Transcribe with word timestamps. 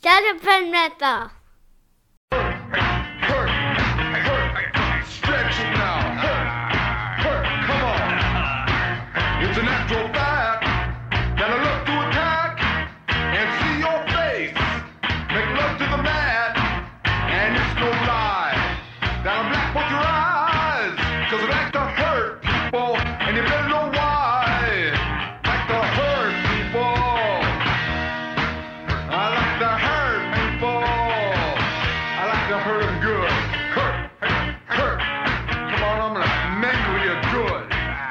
Shut 0.00 0.22
up 0.24 0.46
and 0.46 0.72
wrestle. 0.72 1.37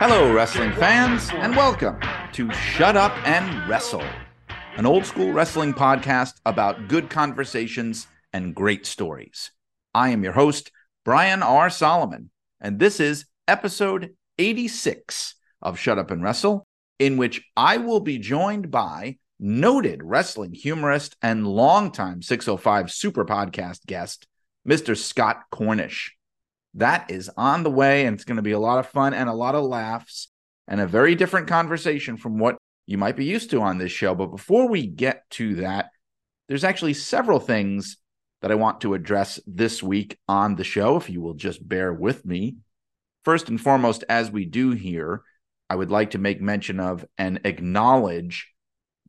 Hello, 0.10 0.34
wrestling 0.34 0.72
fans, 0.72 1.30
and 1.34 1.54
welcome 1.54 2.00
to 2.32 2.50
Shut 2.54 2.96
Up 2.96 3.12
and 3.28 3.68
Wrestle, 3.68 4.06
an 4.78 4.86
old 4.86 5.06
school 5.06 5.34
wrestling 5.34 5.74
podcast 5.74 6.36
about 6.46 6.88
good 6.88 7.10
conversations 7.10 8.08
and 8.32 8.56
great 8.56 8.86
stories. 8.86 9.52
I 9.94 10.12
am 10.12 10.24
your 10.24 10.32
host, 10.32 10.72
Brian 11.04 11.44
R. 11.44 11.70
Solomon, 11.70 12.30
and 12.62 12.80
this 12.80 13.02
is 13.02 13.26
episode 13.50 14.12
86 14.38 15.36
of 15.62 15.78
Shut 15.78 16.00
Up 16.00 16.10
and 16.10 16.24
Wrestle, 16.24 16.66
in 17.00 17.18
which 17.18 17.44
I 17.58 17.76
will 17.76 18.00
be 18.00 18.18
joined 18.18 18.72
by 18.72 19.18
noted 19.42 20.02
wrestling 20.02 20.54
humorist 20.54 21.18
and 21.22 21.46
longtime 21.46 22.22
605 22.22 22.94
Super 22.94 23.26
Podcast 23.26 23.86
guest, 23.86 24.26
Mr. 24.66 24.96
Scott 24.96 25.42
Cornish. 25.52 26.17
That 26.78 27.10
is 27.10 27.30
on 27.36 27.64
the 27.64 27.72
way, 27.72 28.06
and 28.06 28.14
it's 28.14 28.24
going 28.24 28.38
to 28.38 28.44
be 28.44 28.52
a 28.52 28.60
lot 28.60 28.78
of 28.78 28.88
fun 28.88 29.14
and 29.14 29.28
a 29.28 29.34
lot 29.34 29.56
of 29.56 29.66
laughs 29.66 30.30
and 30.68 30.80
a 30.80 30.88
very 30.88 31.16
different 31.16 31.48
conversation 31.48 32.18
from 32.18 32.38
what 32.38 32.58
you 32.86 33.00
might 33.00 33.16
be 33.16 33.26
used 33.26 33.50
to 33.50 33.62
on 33.62 33.80
this 33.80 33.92
show. 33.92 34.14
But 34.14 34.28
before 34.28 34.70
we 34.70 34.86
get 34.86 35.24
to 35.32 35.56
that, 35.56 35.90
there's 36.48 36.64
actually 36.64 36.94
several 36.94 37.40
things 37.40 37.98
that 38.42 38.52
I 38.52 38.56
want 38.56 38.82
to 38.82 38.94
address 38.94 39.40
this 39.48 39.82
week 39.82 40.20
on 40.28 40.56
the 40.56 40.64
show, 40.64 40.98
if 40.98 41.10
you 41.10 41.20
will 41.20 41.34
just 41.34 41.68
bear 41.68 41.92
with 41.92 42.26
me. 42.26 42.58
First 43.26 43.50
and 43.50 43.60
foremost, 43.60 44.04
as 44.08 44.30
we 44.30 44.46
do 44.46 44.72
here, 44.72 45.24
I 45.72 45.76
would 45.76 45.90
like 45.90 46.12
to 46.12 46.20
make 46.20 46.40
mention 46.40 46.80
of 46.80 47.06
and 47.18 47.42
acknowledge 47.44 48.54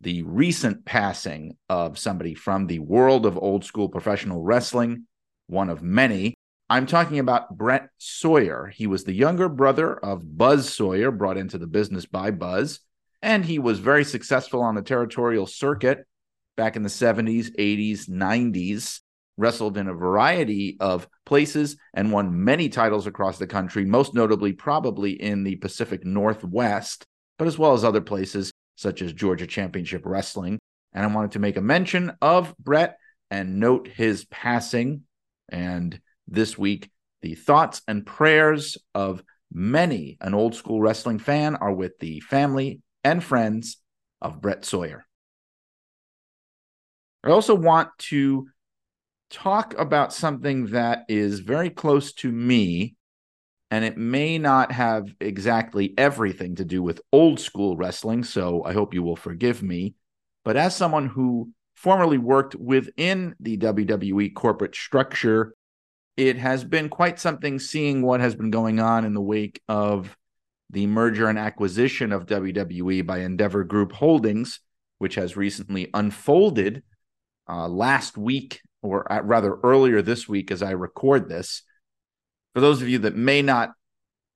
the 0.00 0.22
recent 0.22 0.86
passing 0.86 1.58
of 1.68 1.98
somebody 1.98 2.34
from 2.34 2.66
the 2.66 2.78
world 2.78 3.26
of 3.26 3.36
old 3.36 3.66
school 3.66 3.90
professional 3.90 4.42
wrestling, 4.42 5.06
one 5.48 5.68
of 5.68 5.82
many. 5.82 6.34
I'm 6.70 6.86
talking 6.86 7.18
about 7.18 7.56
Brett 7.56 7.88
Sawyer. 7.98 8.70
He 8.74 8.86
was 8.86 9.04
the 9.04 9.14
younger 9.14 9.48
brother 9.48 9.94
of 9.96 10.36
Buzz 10.36 10.72
Sawyer, 10.72 11.10
brought 11.10 11.38
into 11.38 11.56
the 11.58 11.66
business 11.66 12.04
by 12.04 12.30
Buzz, 12.30 12.80
and 13.22 13.44
he 13.44 13.58
was 13.58 13.78
very 13.78 14.04
successful 14.04 14.60
on 14.60 14.74
the 14.74 14.82
territorial 14.82 15.46
circuit 15.46 16.06
back 16.56 16.76
in 16.76 16.82
the 16.82 16.88
70s, 16.88 17.56
80s, 17.58 18.08
90s. 18.08 19.00
Wrestled 19.40 19.78
in 19.78 19.86
a 19.86 19.94
variety 19.94 20.76
of 20.80 21.08
places 21.24 21.76
and 21.94 22.10
won 22.10 22.44
many 22.44 22.68
titles 22.68 23.06
across 23.06 23.38
the 23.38 23.46
country, 23.46 23.84
most 23.84 24.12
notably, 24.12 24.52
probably 24.52 25.12
in 25.12 25.44
the 25.44 25.54
Pacific 25.54 26.04
Northwest, 26.04 27.06
but 27.38 27.46
as 27.46 27.56
well 27.56 27.72
as 27.72 27.84
other 27.84 28.00
places 28.00 28.50
such 28.74 29.00
as 29.00 29.12
Georgia 29.12 29.46
Championship 29.46 30.02
Wrestling. 30.04 30.58
And 30.92 31.04
I 31.04 31.14
wanted 31.14 31.30
to 31.32 31.38
make 31.38 31.56
a 31.56 31.60
mention 31.60 32.12
of 32.20 32.52
Brett 32.58 32.98
and 33.30 33.60
note 33.60 33.86
his 33.86 34.24
passing. 34.24 35.02
And 35.48 36.00
this 36.28 36.56
week, 36.56 36.90
the 37.22 37.34
thoughts 37.34 37.82
and 37.88 38.06
prayers 38.06 38.78
of 38.94 39.22
many 39.52 40.18
an 40.20 40.34
old 40.34 40.54
school 40.54 40.80
wrestling 40.80 41.18
fan 41.18 41.56
are 41.56 41.72
with 41.72 41.98
the 41.98 42.20
family 42.20 42.80
and 43.02 43.22
friends 43.24 43.78
of 44.20 44.40
Brett 44.40 44.64
Sawyer. 44.64 45.06
I 47.24 47.30
also 47.30 47.54
want 47.54 47.90
to 47.98 48.48
talk 49.30 49.78
about 49.78 50.12
something 50.12 50.66
that 50.66 51.04
is 51.08 51.40
very 51.40 51.70
close 51.70 52.12
to 52.14 52.30
me, 52.30 52.96
and 53.70 53.84
it 53.84 53.96
may 53.98 54.38
not 54.38 54.72
have 54.72 55.14
exactly 55.20 55.94
everything 55.98 56.56
to 56.56 56.64
do 56.64 56.82
with 56.82 57.02
old 57.12 57.40
school 57.40 57.76
wrestling, 57.76 58.24
so 58.24 58.62
I 58.64 58.72
hope 58.72 58.94
you 58.94 59.02
will 59.02 59.16
forgive 59.16 59.62
me. 59.62 59.94
But 60.44 60.56
as 60.56 60.74
someone 60.74 61.06
who 61.06 61.50
formerly 61.74 62.18
worked 62.18 62.54
within 62.54 63.34
the 63.40 63.56
WWE 63.58 64.34
corporate 64.34 64.74
structure, 64.74 65.54
it 66.18 66.36
has 66.36 66.64
been 66.64 66.88
quite 66.88 67.20
something 67.20 67.60
seeing 67.60 68.02
what 68.02 68.18
has 68.18 68.34
been 68.34 68.50
going 68.50 68.80
on 68.80 69.04
in 69.04 69.14
the 69.14 69.20
wake 69.20 69.62
of 69.68 70.16
the 70.68 70.84
merger 70.88 71.28
and 71.28 71.38
acquisition 71.38 72.10
of 72.10 72.26
WWE 72.26 73.06
by 73.06 73.20
Endeavor 73.20 73.62
Group 73.62 73.92
Holdings, 73.92 74.58
which 74.98 75.14
has 75.14 75.36
recently 75.36 75.88
unfolded 75.94 76.82
uh, 77.48 77.68
last 77.68 78.18
week 78.18 78.60
or 78.82 79.06
rather 79.22 79.58
earlier 79.62 80.02
this 80.02 80.28
week 80.28 80.50
as 80.50 80.60
I 80.60 80.72
record 80.72 81.28
this. 81.28 81.62
For 82.52 82.60
those 82.60 82.82
of 82.82 82.88
you 82.88 82.98
that 82.98 83.14
may 83.14 83.40
not 83.40 83.70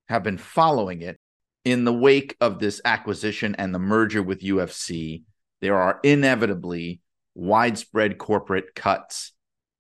have 0.09 0.23
been 0.23 0.39
following 0.39 1.03
it, 1.03 1.19
in 1.65 1.85
the 1.85 1.93
wake 1.93 2.37
of 2.41 2.61
this 2.61 2.81
acquisition 2.85 3.57
and 3.57 3.75
the 3.75 3.81
merger 3.81 4.23
with 4.23 4.41
UFC, 4.41 5.25
there 5.61 5.77
are 5.77 5.99
inevitably 6.05 7.01
widespread 7.35 8.19
corporate 8.19 8.77
cuts 8.77 9.33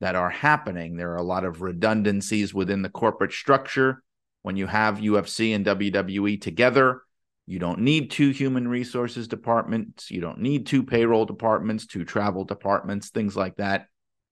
that 0.02 0.16
are 0.16 0.30
happening. 0.30 0.96
There 0.96 1.12
are 1.12 1.16
a 1.16 1.22
lot 1.22 1.44
of 1.44 1.62
redundancies 1.62 2.52
within 2.52 2.82
the 2.82 2.88
corporate 2.88 3.30
structure. 3.30 4.02
When 4.42 4.56
you 4.56 4.66
have 4.66 4.98
UFC 4.98 5.54
and 5.54 5.64
WWE 5.64 6.40
together, 6.40 7.02
you 7.46 7.60
don't 7.60 7.82
need 7.82 8.10
two 8.10 8.30
human 8.30 8.66
resources 8.66 9.28
departments, 9.28 10.10
you 10.10 10.20
don't 10.20 10.40
need 10.40 10.66
two 10.66 10.82
payroll 10.82 11.24
departments, 11.24 11.86
two 11.86 12.04
travel 12.04 12.44
departments, 12.44 13.10
things 13.10 13.36
like 13.36 13.54
that. 13.58 13.86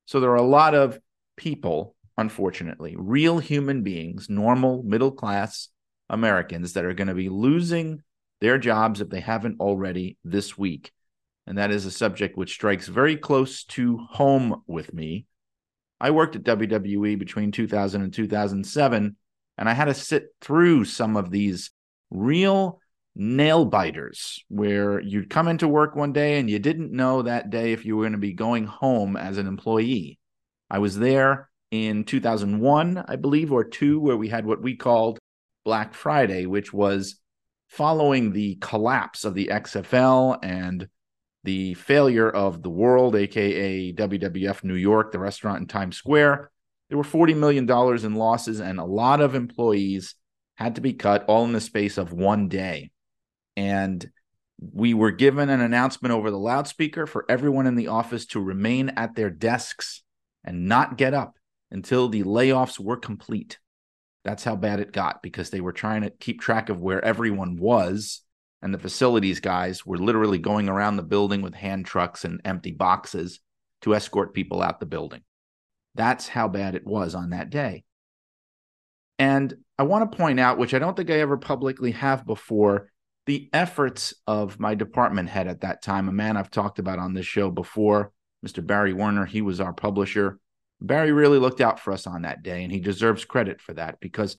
So 0.07 0.19
there 0.19 0.33
are 0.33 0.35
a 0.35 0.43
lot 0.43 0.75
of 0.75 0.99
people, 1.37 1.95
unfortunately, 2.19 2.97
real 2.99 3.39
human 3.39 3.85
beings, 3.85 4.29
normal 4.29 4.83
middle 4.83 5.13
class 5.13 5.69
Americans 6.09 6.73
that 6.73 6.85
are 6.85 6.95
going 6.95 7.07
to 7.07 7.15
be 7.15 7.29
losing 7.29 8.03
their 8.41 8.59
jobs 8.59 9.01
if 9.01 9.09
they 9.09 9.21
haven't 9.21 9.61
already 9.61 10.19
this 10.25 10.59
week. 10.59 10.91
And 11.47 11.59
that 11.59 11.71
is 11.71 11.87
a 11.87 11.93
subject 11.93 12.37
which 12.37 12.55
strikes 12.55 12.89
very 12.89 13.17
close 13.17 13.63
to 13.67 13.99
home 13.99 14.65
with 14.67 14.93
me. 14.93 15.27
I 16.01 16.11
worked 16.11 16.37
at 16.37 16.45
WWE 16.45 17.19
between 17.19 17.53
2000 17.53 18.03
and 18.03 18.13
2007, 18.13 19.17
and 19.59 19.69
I 19.69 19.73
had 19.73 19.87
to 19.87 19.95
sit 19.95 20.29
through 20.41 20.87
some 20.87 21.17
of 21.17 21.31
these 21.31 21.71
real 22.11 22.81
nail 23.15 23.65
biters 23.65 24.43
where 24.49 25.01
you'd 25.01 25.29
come 25.29 25.49
into 25.49 25.69
work 25.69 25.95
one 25.95 26.13
day 26.13 26.39
and 26.39 26.49
you 26.49 26.59
didn't 26.59 26.93
know 26.93 27.23
that 27.23 27.51
day 27.51 27.73
if 27.73 27.85
you 27.85 27.97
were 27.97 28.05
going 28.05 28.13
to 28.13 28.19
be 28.19 28.33
going 28.33 28.65
home 28.65 29.17
as 29.17 29.37
an 29.37 29.47
employee. 29.47 30.19
I 30.71 30.79
was 30.79 30.99
there 30.99 31.51
in 31.71 32.05
2001, 32.05 33.05
I 33.07 33.17
believe, 33.17 33.53
or 33.53 33.65
two, 33.65 34.01
where 34.01 34.17
we 34.17 34.29
had 34.29 34.47
what 34.47 34.63
we 34.63 34.77
called 34.77 35.19
Black 35.65 35.93
Friday, 35.95 36.47
which 36.47 36.73
was 36.73 37.17
following 37.69 38.33
the 38.33 38.57
collapse 38.57 39.25
of 39.25 39.35
the 39.35 39.49
XFL 39.53 40.39
and 40.43 40.89
the 41.45 41.75
failure 41.75 42.29
of 42.29 42.63
the 42.63 42.71
world, 42.71 43.17
aka 43.17 43.93
WWF 43.93 44.65
New 44.65 44.75
York, 44.75 45.13
the 45.13 45.19
restaurant 45.19 45.61
in 45.61 45.67
Times 45.67 45.97
Square. 45.97 46.51
There 46.89 46.99
were 46.99 47.05
$40 47.05 47.37
million 47.37 47.71
in 48.05 48.15
losses, 48.15 48.61
and 48.61 48.79
a 48.79 48.85
lot 48.85 49.21
of 49.21 49.35
employees 49.35 50.17
had 50.57 50.75
to 50.75 50.81
be 50.81 50.93
cut 50.93 51.25
all 51.27 51.45
in 51.45 51.53
the 51.53 51.61
space 51.61 51.99
of 51.99 52.13
one 52.13 52.49
day 52.49 52.91
and 53.57 54.11
we 54.73 54.95
were 54.95 55.11
given 55.11 55.49
an 55.49 55.61
announcement 55.61 56.13
over 56.13 56.31
the 56.31 56.39
loudspeaker 56.39 57.07
for 57.07 57.25
everyone 57.29 57.67
in 57.67 57.77
the 57.77 57.89
office 57.89 58.27
to 58.27 58.41
remain 58.41 58.91
at 58.91 59.15
their 59.15 59.31
desks 59.31 60.03
and 60.45 60.67
not 60.67 60.97
get 60.97 61.15
up 61.15 61.37
until 61.71 62.09
the 62.09 62.23
layoffs 62.25 62.79
were 62.79 62.97
complete. 62.97 63.59
That's 64.25 64.45
how 64.45 64.57
bad 64.57 64.81
it 64.81 64.93
got 64.93 65.23
because 65.23 65.51
they 65.51 65.61
were 65.61 65.73
trying 65.73 66.03
to 66.03 66.11
keep 66.11 66.41
track 66.41 66.69
of 66.69 66.81
where 66.81 67.03
everyone 67.05 67.57
was. 67.57 68.23
And 68.63 68.75
the 68.75 68.79
facilities 68.79 69.41
guys 69.41 69.87
were 69.87 69.99
literally 69.99 70.39
going 70.39 70.69
around 70.69 70.97
the 70.97 71.03
building 71.03 71.43
with 71.43 71.55
hand 71.55 71.87
trucks 71.87 72.25
and 72.25 72.41
empty 72.45 72.73
boxes 72.73 73.41
to 73.83 73.95
escort 73.95 74.35
people 74.35 74.63
out 74.63 74.81
the 74.81 74.87
building. 74.87 75.23
That's 75.95 76.29
how 76.29 76.49
bad 76.49 76.75
it 76.75 76.87
was 76.87 77.15
on 77.15 77.31
that 77.31 77.51
day. 77.51 77.85
And 79.19 79.55
I 79.79 79.83
want 79.85 80.11
to 80.11 80.17
point 80.17 80.41
out, 80.41 80.59
which 80.59 80.75
I 80.75 80.79
don't 80.79 80.97
think 80.97 81.11
I 81.11 81.21
ever 81.21 81.37
publicly 81.37 81.93
have 81.93 82.27
before, 82.27 82.91
the 83.27 83.49
efforts 83.53 84.15
of 84.27 84.59
my 84.59 84.75
department 84.75 85.29
head 85.29 85.47
at 85.47 85.61
that 85.61 85.83
time, 85.83 86.09
a 86.09 86.13
man 86.13 86.37
I've 86.37 86.51
talked 86.51 86.79
about 86.79 86.99
on 86.99 87.15
this 87.15 87.27
show 87.27 87.51
before, 87.51 88.13
Mr. 88.45 88.67
Barry 88.67 88.93
Werner. 88.93 89.27
He 89.27 89.43
was 89.43 89.61
our 89.61 89.73
publisher. 89.73 90.39
Barry 90.81 91.13
really 91.13 91.39
looked 91.39 91.61
out 91.61 91.79
for 91.79 91.93
us 91.93 92.07
on 92.07 92.23
that 92.23 92.43
day, 92.43 92.63
and 92.63 92.73
he 92.73 92.81
deserves 92.81 93.25
credit 93.25 93.61
for 93.61 93.75
that 93.75 94.01
because, 94.01 94.39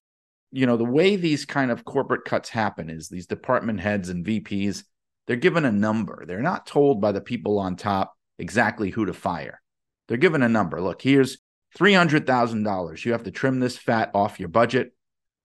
you 0.52 0.66
know, 0.66 0.78
the 0.78 0.84
way 0.84 1.16
these 1.16 1.46
kind 1.46 1.72
of 1.72 1.86
corporate 1.86 2.26
cuts 2.26 2.50
happen 2.50 2.90
is 2.90 3.08
these 3.08 3.28
department 3.28 3.80
heads 3.80 4.10
and 4.10 4.26
VPs, 4.26 4.84
they're 5.28 5.38
given 5.38 5.66
a 5.66 5.72
number. 5.72 6.26
They're 6.26 6.42
not 6.42 6.66
told 6.66 7.00
by 7.00 7.12
the 7.12 7.22
people 7.22 7.60
on 7.60 7.76
top 7.76 8.14
exactly 8.38 8.90
who 8.90 9.06
to 9.06 9.14
fire. 9.14 9.62
They're 10.08 10.18
given 10.18 10.44
a 10.44 10.50
number. 10.50 10.82
Look, 10.82 11.02
here's 11.02 11.38
$300,000. 11.78 13.06
You 13.06 13.12
have 13.14 13.24
to 13.24 13.32
trim 13.32 13.60
this 13.60 13.78
fat 13.78 14.12
off 14.14 14.40
your 14.40 14.50
budget, 14.50 14.94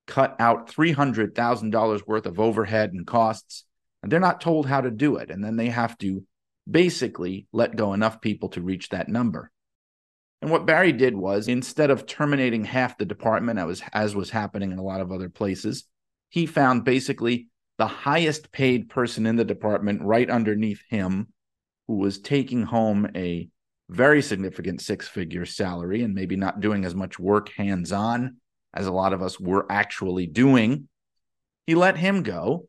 cut 0.07 0.35
out 0.39 0.69
$300,000 0.69 2.07
worth 2.07 2.25
of 2.25 2.39
overhead 2.39 2.91
and 2.91 3.07
costs, 3.07 3.63
and 4.03 4.11
they're 4.11 4.19
not 4.19 4.41
told 4.41 4.65
how 4.65 4.81
to 4.81 4.91
do 4.91 5.17
it. 5.17 5.31
And 5.31 5.43
then 5.43 5.55
they 5.55 5.69
have 5.69 5.97
to 5.99 6.25
basically 6.69 7.47
let 7.53 7.75
go 7.75 7.93
enough 7.93 8.19
people 8.19 8.49
to 8.49 8.61
reach 8.61 8.89
that 8.89 9.07
number. 9.07 9.51
And 10.41 10.51
what 10.51 10.65
Barry 10.65 10.91
did 10.91 11.15
was 11.15 11.47
instead 11.47 11.89
of 11.89 12.05
terminating 12.05 12.63
half 12.63 12.97
the 12.97 13.05
department, 13.05 13.59
as 13.59 13.65
was, 13.65 13.83
as 13.93 14.15
was 14.15 14.29
happening 14.29 14.71
in 14.71 14.77
a 14.77 14.83
lot 14.83 15.01
of 15.01 15.11
other 15.11 15.29
places, 15.29 15.85
he 16.29 16.45
found 16.45 16.83
basically 16.83 17.47
the 17.77 17.87
highest 17.87 18.51
paid 18.51 18.89
person 18.89 19.25
in 19.25 19.35
the 19.35 19.45
department 19.45 20.01
right 20.01 20.29
underneath 20.29 20.81
him, 20.89 21.27
who 21.87 21.95
was 21.95 22.19
taking 22.19 22.63
home 22.63 23.09
a 23.15 23.49
very 23.89 24.21
significant 24.21 24.81
six 24.81 25.07
figure 25.07 25.45
salary 25.45 26.03
and 26.03 26.13
maybe 26.13 26.35
not 26.35 26.59
doing 26.59 26.85
as 26.85 26.93
much 26.93 27.17
work 27.17 27.49
hands 27.53 27.91
on 27.91 28.37
as 28.73 28.85
a 28.85 28.91
lot 28.91 29.13
of 29.13 29.21
us 29.21 29.39
were 29.39 29.65
actually 29.71 30.27
doing. 30.27 30.87
He 31.65 31.75
let 31.75 31.97
him 31.97 32.23
go. 32.23 32.67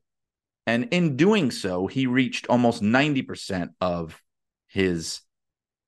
And 0.67 0.88
in 0.91 1.17
doing 1.17 1.50
so, 1.50 1.87
he 1.87 2.06
reached 2.06 2.47
almost 2.49 2.82
90% 2.82 3.71
of 3.81 4.23
his 4.69 5.21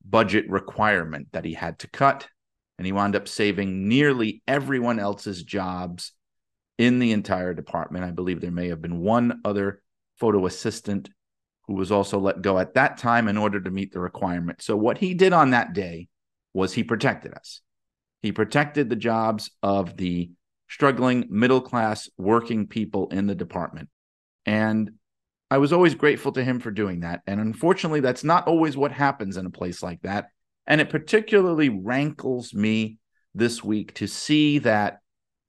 budget 0.04 0.48
requirement 0.48 1.28
that 1.32 1.44
he 1.44 1.54
had 1.54 1.78
to 1.80 1.88
cut. 1.88 2.28
And 2.78 2.86
he 2.86 2.92
wound 2.92 3.14
up 3.14 3.28
saving 3.28 3.88
nearly 3.88 4.42
everyone 4.48 4.98
else's 4.98 5.42
jobs 5.42 6.12
in 6.78 6.98
the 6.98 7.12
entire 7.12 7.52
department. 7.52 8.04
I 8.04 8.10
believe 8.10 8.40
there 8.40 8.50
may 8.50 8.68
have 8.68 8.80
been 8.80 9.00
one 9.00 9.40
other 9.44 9.82
photo 10.18 10.46
assistant 10.46 11.10
who 11.66 11.74
was 11.74 11.92
also 11.92 12.18
let 12.18 12.42
go 12.42 12.58
at 12.58 12.74
that 12.74 12.96
time 12.96 13.28
in 13.28 13.36
order 13.36 13.60
to 13.60 13.70
meet 13.70 13.92
the 13.92 14.00
requirement. 14.00 14.62
So, 14.62 14.76
what 14.76 14.98
he 14.98 15.14
did 15.14 15.32
on 15.32 15.50
that 15.50 15.74
day 15.74 16.08
was 16.54 16.72
he 16.72 16.82
protected 16.82 17.34
us. 17.34 17.60
He 18.22 18.32
protected 18.32 18.88
the 18.88 18.96
jobs 18.96 19.50
of 19.62 19.96
the 19.96 20.30
struggling 20.68 21.26
middle 21.30 21.60
class 21.60 22.08
working 22.16 22.66
people 22.66 23.08
in 23.08 23.26
the 23.26 23.34
department. 23.34 23.88
And 24.46 24.92
I 25.50 25.58
was 25.58 25.72
always 25.72 25.94
grateful 25.94 26.32
to 26.32 26.44
him 26.44 26.60
for 26.60 26.70
doing 26.70 27.00
that. 27.00 27.22
And 27.26 27.40
unfortunately, 27.40 28.00
that's 28.00 28.22
not 28.22 28.46
always 28.46 28.76
what 28.76 28.92
happens 28.92 29.36
in 29.36 29.46
a 29.46 29.50
place 29.50 29.82
like 29.82 30.00
that. 30.02 30.28
And 30.66 30.80
it 30.80 30.90
particularly 30.90 31.68
rankles 31.68 32.54
me 32.54 32.98
this 33.34 33.64
week 33.64 33.94
to 33.94 34.06
see 34.06 34.58
that 34.60 34.98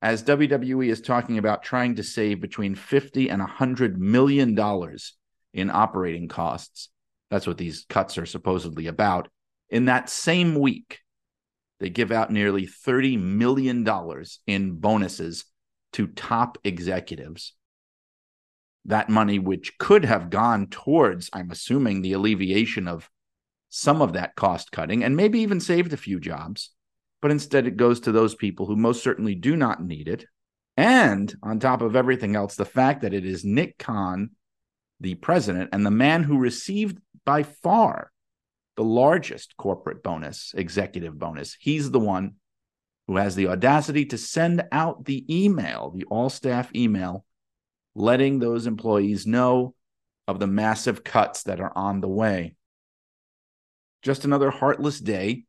as 0.01 0.23
WWE 0.23 0.89
is 0.89 1.01
talking 1.01 1.37
about 1.37 1.61
trying 1.61 1.95
to 1.95 2.03
save 2.03 2.41
between 2.41 2.73
50 2.73 3.29
and 3.29 3.39
100 3.39 3.99
million 3.99 4.55
dollars 4.55 5.13
in 5.53 5.69
operating 5.69 6.27
costs. 6.27 6.89
That's 7.29 7.45
what 7.45 7.57
these 7.57 7.85
cuts 7.87 8.17
are 8.17 8.25
supposedly 8.25 8.87
about. 8.87 9.29
In 9.69 9.85
that 9.85 10.09
same 10.09 10.55
week, 10.55 10.99
they 11.79 11.89
give 11.89 12.11
out 12.11 12.31
nearly 12.31 12.67
$30 12.67 13.19
million 13.19 13.87
in 14.47 14.73
bonuses 14.73 15.45
to 15.93 16.07
top 16.07 16.57
executives. 16.63 17.53
That 18.85 19.09
money, 19.09 19.39
which 19.39 19.77
could 19.77 20.05
have 20.05 20.29
gone 20.29 20.67
towards, 20.67 21.29
I'm 21.33 21.51
assuming, 21.51 22.01
the 22.01 22.13
alleviation 22.13 22.87
of 22.87 23.09
some 23.69 24.01
of 24.01 24.13
that 24.13 24.35
cost 24.35 24.71
cutting 24.71 25.03
and 25.03 25.15
maybe 25.15 25.39
even 25.39 25.59
saved 25.59 25.93
a 25.93 25.97
few 25.97 26.19
jobs, 26.19 26.71
but 27.21 27.31
instead 27.31 27.67
it 27.67 27.77
goes 27.77 28.01
to 28.01 28.11
those 28.11 28.35
people 28.35 28.65
who 28.65 28.75
most 28.75 29.03
certainly 29.03 29.35
do 29.35 29.55
not 29.55 29.83
need 29.83 30.07
it. 30.07 30.25
And 30.75 31.33
on 31.43 31.59
top 31.59 31.81
of 31.81 31.95
everything 31.95 32.35
else, 32.35 32.55
the 32.55 32.65
fact 32.65 33.01
that 33.01 33.13
it 33.13 33.25
is 33.25 33.45
Nick 33.45 33.77
Khan 33.77 34.31
the 35.01 35.15
president 35.15 35.71
and 35.73 35.85
the 35.85 35.91
man 35.91 36.23
who 36.23 36.37
received 36.37 36.99
by 37.25 37.43
far 37.43 38.11
the 38.77 38.83
largest 38.83 39.57
corporate 39.57 40.01
bonus, 40.01 40.53
executive 40.55 41.17
bonus. 41.19 41.57
He's 41.59 41.91
the 41.91 41.99
one 41.99 42.35
who 43.07 43.17
has 43.17 43.35
the 43.35 43.47
audacity 43.47 44.05
to 44.05 44.17
send 44.17 44.63
out 44.71 45.05
the 45.05 45.25
email, 45.27 45.91
the 45.93 46.05
all 46.05 46.29
staff 46.29 46.73
email, 46.73 47.25
letting 47.95 48.39
those 48.39 48.67
employees 48.67 49.27
know 49.27 49.75
of 50.27 50.39
the 50.39 50.47
massive 50.47 51.03
cuts 51.03 51.43
that 51.43 51.59
are 51.59 51.75
on 51.75 52.01
the 52.01 52.07
way. 52.07 52.55
Just 54.01 54.25
another 54.25 54.49
heartless 54.49 54.99
day 54.99 55.43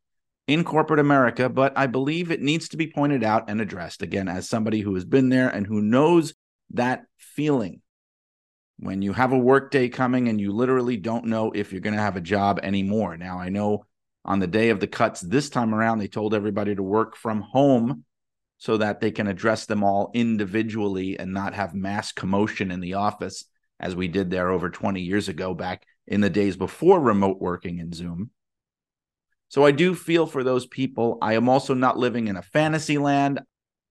in 0.48 0.64
corporate 0.64 1.00
America, 1.00 1.48
but 1.48 1.72
I 1.76 1.86
believe 1.86 2.30
it 2.30 2.42
needs 2.42 2.68
to 2.70 2.76
be 2.76 2.88
pointed 2.88 3.22
out 3.22 3.48
and 3.48 3.60
addressed 3.60 4.02
again 4.02 4.28
as 4.28 4.48
somebody 4.48 4.80
who 4.80 4.94
has 4.94 5.04
been 5.04 5.28
there 5.28 5.48
and 5.48 5.66
who 5.66 5.80
knows 5.80 6.34
that 6.70 7.04
feeling 7.16 7.80
when 8.78 9.00
you 9.00 9.12
have 9.12 9.32
a 9.32 9.38
workday 9.38 9.88
coming 9.88 10.28
and 10.28 10.40
you 10.40 10.52
literally 10.52 10.96
don't 10.96 11.26
know 11.26 11.52
if 11.52 11.70
you're 11.70 11.80
going 11.80 11.94
to 11.94 12.02
have 12.02 12.16
a 12.16 12.20
job 12.20 12.58
anymore. 12.62 13.16
Now, 13.16 13.38
I 13.38 13.48
know 13.48 13.86
on 14.24 14.40
the 14.40 14.46
day 14.46 14.70
of 14.70 14.80
the 14.80 14.88
cuts 14.88 15.20
this 15.20 15.48
time 15.48 15.74
around, 15.74 15.98
they 15.98 16.08
told 16.08 16.34
everybody 16.34 16.74
to 16.74 16.82
work 16.82 17.16
from 17.16 17.42
home 17.42 18.04
so 18.62 18.76
that 18.76 19.00
they 19.00 19.10
can 19.10 19.26
address 19.26 19.66
them 19.66 19.82
all 19.82 20.12
individually 20.14 21.18
and 21.18 21.34
not 21.34 21.52
have 21.52 21.74
mass 21.74 22.12
commotion 22.12 22.70
in 22.70 22.78
the 22.78 22.94
office 22.94 23.46
as 23.80 23.96
we 23.96 24.06
did 24.06 24.30
there 24.30 24.50
over 24.50 24.70
20 24.70 25.00
years 25.00 25.28
ago 25.28 25.52
back 25.52 25.84
in 26.06 26.20
the 26.20 26.30
days 26.30 26.56
before 26.56 27.00
remote 27.00 27.40
working 27.40 27.80
and 27.80 27.92
Zoom. 27.92 28.30
So 29.48 29.66
I 29.66 29.72
do 29.72 29.96
feel 29.96 30.26
for 30.28 30.44
those 30.44 30.64
people. 30.64 31.18
I 31.20 31.34
am 31.34 31.48
also 31.48 31.74
not 31.74 31.98
living 31.98 32.28
in 32.28 32.36
a 32.36 32.42
fantasy 32.42 32.98
land. 32.98 33.40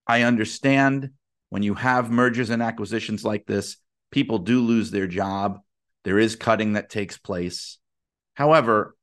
I 0.08 0.22
understand 0.22 1.10
when 1.50 1.64
you 1.64 1.74
have 1.74 2.10
mergers 2.10 2.50
and 2.50 2.64
acquisitions 2.64 3.26
like 3.26 3.46
this, 3.46 3.76
people 4.10 4.38
do 4.38 4.62
lose 4.62 4.90
their 4.90 5.06
job. 5.06 5.60
There 6.06 6.18
is 6.18 6.38
cutting 6.38 6.74
that 6.74 6.90
takes 6.90 7.18
place. 7.18 7.78
However, 8.36 8.96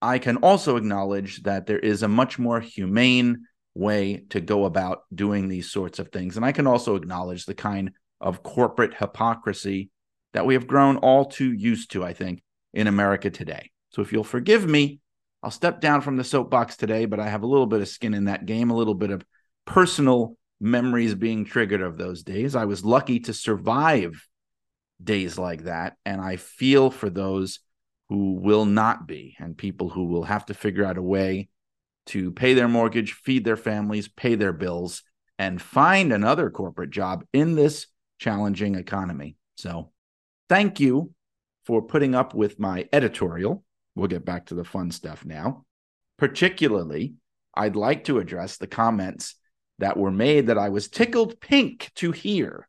I 0.00 0.18
can 0.18 0.38
also 0.38 0.76
acknowledge 0.76 1.42
that 1.42 1.66
there 1.66 1.78
is 1.78 2.02
a 2.02 2.08
much 2.08 2.38
more 2.38 2.58
humane 2.58 3.44
way 3.78 4.24
to 4.30 4.40
go 4.40 4.64
about 4.64 5.02
doing 5.14 5.48
these 5.48 5.70
sorts 5.70 5.98
of 5.98 6.08
things. 6.08 6.36
And 6.36 6.44
I 6.44 6.52
can 6.52 6.66
also 6.66 6.96
acknowledge 6.96 7.46
the 7.46 7.54
kind 7.54 7.92
of 8.20 8.42
corporate 8.42 8.94
hypocrisy 8.94 9.90
that 10.32 10.44
we 10.44 10.54
have 10.54 10.66
grown 10.66 10.96
all 10.96 11.24
too 11.24 11.52
used 11.52 11.92
to, 11.92 12.04
I 12.04 12.12
think, 12.12 12.42
in 12.74 12.88
America 12.88 13.30
today. 13.30 13.70
So 13.90 14.02
if 14.02 14.12
you'll 14.12 14.24
forgive 14.24 14.66
me, 14.66 15.00
I'll 15.42 15.52
step 15.52 15.80
down 15.80 16.00
from 16.00 16.16
the 16.16 16.24
soapbox 16.24 16.76
today, 16.76 17.06
but 17.06 17.20
I 17.20 17.28
have 17.28 17.44
a 17.44 17.46
little 17.46 17.66
bit 17.66 17.80
of 17.80 17.88
skin 17.88 18.14
in 18.14 18.24
that 18.24 18.44
game, 18.44 18.70
a 18.70 18.76
little 18.76 18.94
bit 18.94 19.10
of 19.10 19.24
personal 19.64 20.36
memories 20.60 21.14
being 21.14 21.44
triggered 21.44 21.80
of 21.80 21.96
those 21.96 22.24
days. 22.24 22.56
I 22.56 22.64
was 22.64 22.84
lucky 22.84 23.20
to 23.20 23.32
survive 23.32 24.26
days 25.02 25.38
like 25.38 25.64
that. 25.64 25.96
And 26.04 26.20
I 26.20 26.36
feel 26.36 26.90
for 26.90 27.08
those 27.08 27.60
who 28.08 28.32
will 28.34 28.64
not 28.64 29.06
be 29.06 29.36
and 29.38 29.56
people 29.56 29.88
who 29.88 30.06
will 30.06 30.24
have 30.24 30.46
to 30.46 30.54
figure 30.54 30.84
out 30.84 30.98
a 30.98 31.02
way 31.02 31.48
to 32.08 32.30
pay 32.32 32.54
their 32.54 32.68
mortgage, 32.68 33.12
feed 33.12 33.44
their 33.44 33.56
families, 33.56 34.08
pay 34.08 34.34
their 34.34 34.52
bills, 34.52 35.02
and 35.38 35.62
find 35.62 36.12
another 36.12 36.50
corporate 36.50 36.90
job 36.90 37.24
in 37.32 37.54
this 37.54 37.86
challenging 38.18 38.74
economy. 38.74 39.36
So, 39.56 39.92
thank 40.48 40.80
you 40.80 41.12
for 41.64 41.82
putting 41.82 42.14
up 42.14 42.34
with 42.34 42.58
my 42.58 42.88
editorial. 42.92 43.62
We'll 43.94 44.08
get 44.08 44.24
back 44.24 44.46
to 44.46 44.54
the 44.54 44.64
fun 44.64 44.90
stuff 44.90 45.24
now. 45.24 45.64
Particularly, 46.16 47.14
I'd 47.54 47.76
like 47.76 48.04
to 48.04 48.18
address 48.18 48.56
the 48.56 48.66
comments 48.66 49.36
that 49.78 49.96
were 49.96 50.10
made 50.10 50.48
that 50.48 50.58
I 50.58 50.70
was 50.70 50.88
tickled 50.88 51.40
pink 51.40 51.90
to 51.96 52.12
hear 52.12 52.68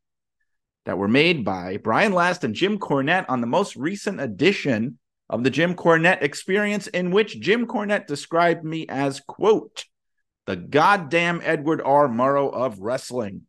that 0.86 0.98
were 0.98 1.08
made 1.08 1.44
by 1.44 1.78
Brian 1.78 2.14
Last 2.14 2.44
and 2.44 2.54
Jim 2.54 2.80
Cornette 2.80 3.26
on 3.30 3.42
the 3.42 3.48
most 3.48 3.76
recent 3.76 4.20
edition 4.20 4.99
of 5.30 5.44
the 5.44 5.50
Jim 5.50 5.76
Cornette 5.76 6.24
experience, 6.24 6.88
in 6.88 7.12
which 7.12 7.40
Jim 7.40 7.68
Cornette 7.68 8.08
described 8.08 8.64
me 8.64 8.88
as, 8.88 9.20
quote, 9.22 9.86
the 10.48 10.56
goddamn 10.56 11.42
Edward 11.44 11.82
R. 11.84 12.08
Murrow 12.08 12.52
of 12.52 12.80
wrestling. 12.80 13.44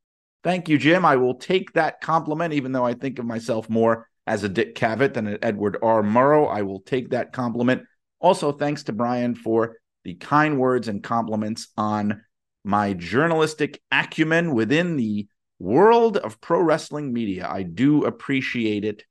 Thank 0.45 0.69
you, 0.69 0.79
Jim. 0.79 1.05
I 1.05 1.17
will 1.17 1.35
take 1.35 1.73
that 1.73 2.01
compliment, 2.01 2.53
even 2.53 2.73
though 2.73 2.85
I 2.85 2.95
think 2.95 3.19
of 3.19 3.25
myself 3.25 3.71
more 3.71 4.09
as 4.27 4.45
a 4.45 4.49
Dick 4.49 4.75
Cavett 4.75 5.15
than 5.15 5.27
an 5.27 5.39
Edward 5.43 5.79
R. 5.83 6.03
Murrow. 6.03 6.51
I 6.51 6.63
will 6.63 6.81
take 6.81 7.11
that 7.11 7.33
compliment. 7.33 7.83
Also, 8.21 8.53
thanks 8.53 8.83
to 8.85 8.93
Brian 8.93 9.35
for 9.35 9.77
the 10.05 10.15
kind 10.15 10.59
words 10.59 10.89
and 10.89 11.03
compliments 11.03 11.69
on 11.77 12.23
my 12.65 12.93
journalistic 12.93 13.81
acumen 13.91 14.55
within 14.55 14.97
the 14.97 15.27
world 15.59 16.17
of 16.17 16.41
pro 16.41 16.61
wrestling 16.61 17.13
media. 17.13 17.49
I 17.49 17.63
do 17.63 18.05
appreciate 18.05 18.85
it. 18.85 19.05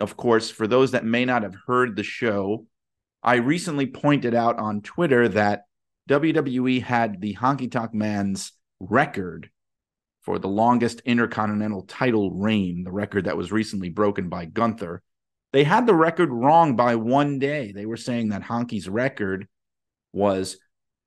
Of 0.00 0.16
course, 0.16 0.50
for 0.50 0.66
those 0.66 0.90
that 0.92 1.04
may 1.04 1.24
not 1.24 1.42
have 1.42 1.54
heard 1.66 1.94
the 1.94 2.02
show, 2.02 2.66
I 3.22 3.36
recently 3.36 3.86
pointed 3.86 4.34
out 4.34 4.58
on 4.58 4.80
Twitter 4.80 5.28
that 5.28 5.64
WWE 6.08 6.82
had 6.82 7.20
the 7.20 7.34
Honky 7.34 7.70
Tonk 7.70 7.92
Man's 7.92 8.52
record 8.80 9.50
for 10.22 10.38
the 10.38 10.48
longest 10.48 11.02
intercontinental 11.04 11.82
title 11.82 12.30
reign, 12.30 12.84
the 12.84 12.90
record 12.90 13.26
that 13.26 13.36
was 13.36 13.52
recently 13.52 13.90
broken 13.90 14.30
by 14.30 14.46
Gunther. 14.46 15.02
They 15.52 15.64
had 15.64 15.86
the 15.86 15.94
record 15.94 16.30
wrong 16.30 16.76
by 16.76 16.96
one 16.96 17.38
day. 17.38 17.72
They 17.72 17.84
were 17.84 17.98
saying 17.98 18.30
that 18.30 18.42
Honky's 18.42 18.88
record 18.88 19.46
was 20.12 20.56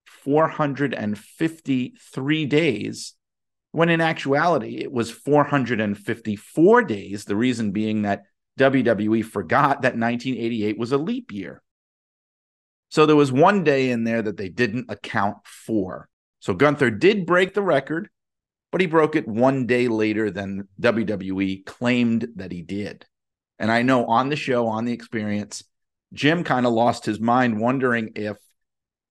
453 0.06 2.46
days, 2.46 3.14
when 3.72 3.90
in 3.90 4.02
actuality 4.02 4.78
it 4.78 4.92
was 4.92 5.10
454 5.10 6.84
days. 6.84 7.26
The 7.26 7.36
reason 7.36 7.72
being 7.72 8.04
that 8.04 8.26
WWE 8.60 9.26
forgot 9.26 9.82
that 9.82 9.98
1988 9.98 10.78
was 10.78 10.92
a 10.92 10.98
leap 10.98 11.32
year. 11.32 11.62
So 12.90 13.06
there 13.06 13.16
was 13.16 13.32
one 13.32 13.64
day 13.64 13.90
in 13.90 14.04
there 14.04 14.22
that 14.22 14.38
they 14.38 14.50
didn't 14.50 14.92
account 14.92 15.38
for. 15.46 16.08
So 16.40 16.54
Gunther 16.54 16.92
did 16.92 17.26
break 17.26 17.54
the 17.54 17.64
record, 17.64 18.10
but 18.72 18.82
he 18.82 18.88
broke 18.88 19.16
it 19.16 19.28
one 19.28 19.66
day 19.66 19.88
later 19.88 20.30
than 20.30 20.68
WWE 20.80 21.66
claimed 21.66 22.28
that 22.36 22.52
he 22.52 22.62
did. 22.62 23.06
And 23.58 23.72
I 23.72 23.82
know 23.82 24.06
on 24.06 24.30
the 24.30 24.36
show, 24.36 24.68
on 24.68 24.86
the 24.86 24.94
experience, 24.94 25.64
Jim 26.14 26.44
kind 26.44 26.66
of 26.66 26.74
lost 26.74 27.06
his 27.06 27.20
mind 27.20 27.60
wondering 27.60 28.12
if 28.16 28.38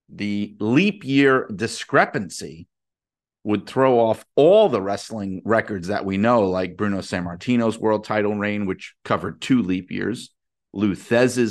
the 0.08 0.54
leap 0.60 1.04
year 1.04 1.48
discrepancy 1.54 2.68
would 3.44 3.66
throw 3.66 3.98
off 3.98 4.24
all 4.36 4.68
the 4.68 4.80
wrestling 4.80 5.42
records 5.44 5.88
that 5.88 6.04
we 6.04 6.16
know, 6.16 6.48
like 6.48 6.76
Bruno 6.76 6.98
Sammartino's 6.98 7.78
world 7.78 8.04
title 8.04 8.36
reign, 8.36 8.66
which 8.66 8.94
covered 9.04 9.40
two 9.40 9.62
leap 9.62 9.90
years, 9.90 10.30
Lou 10.72 10.94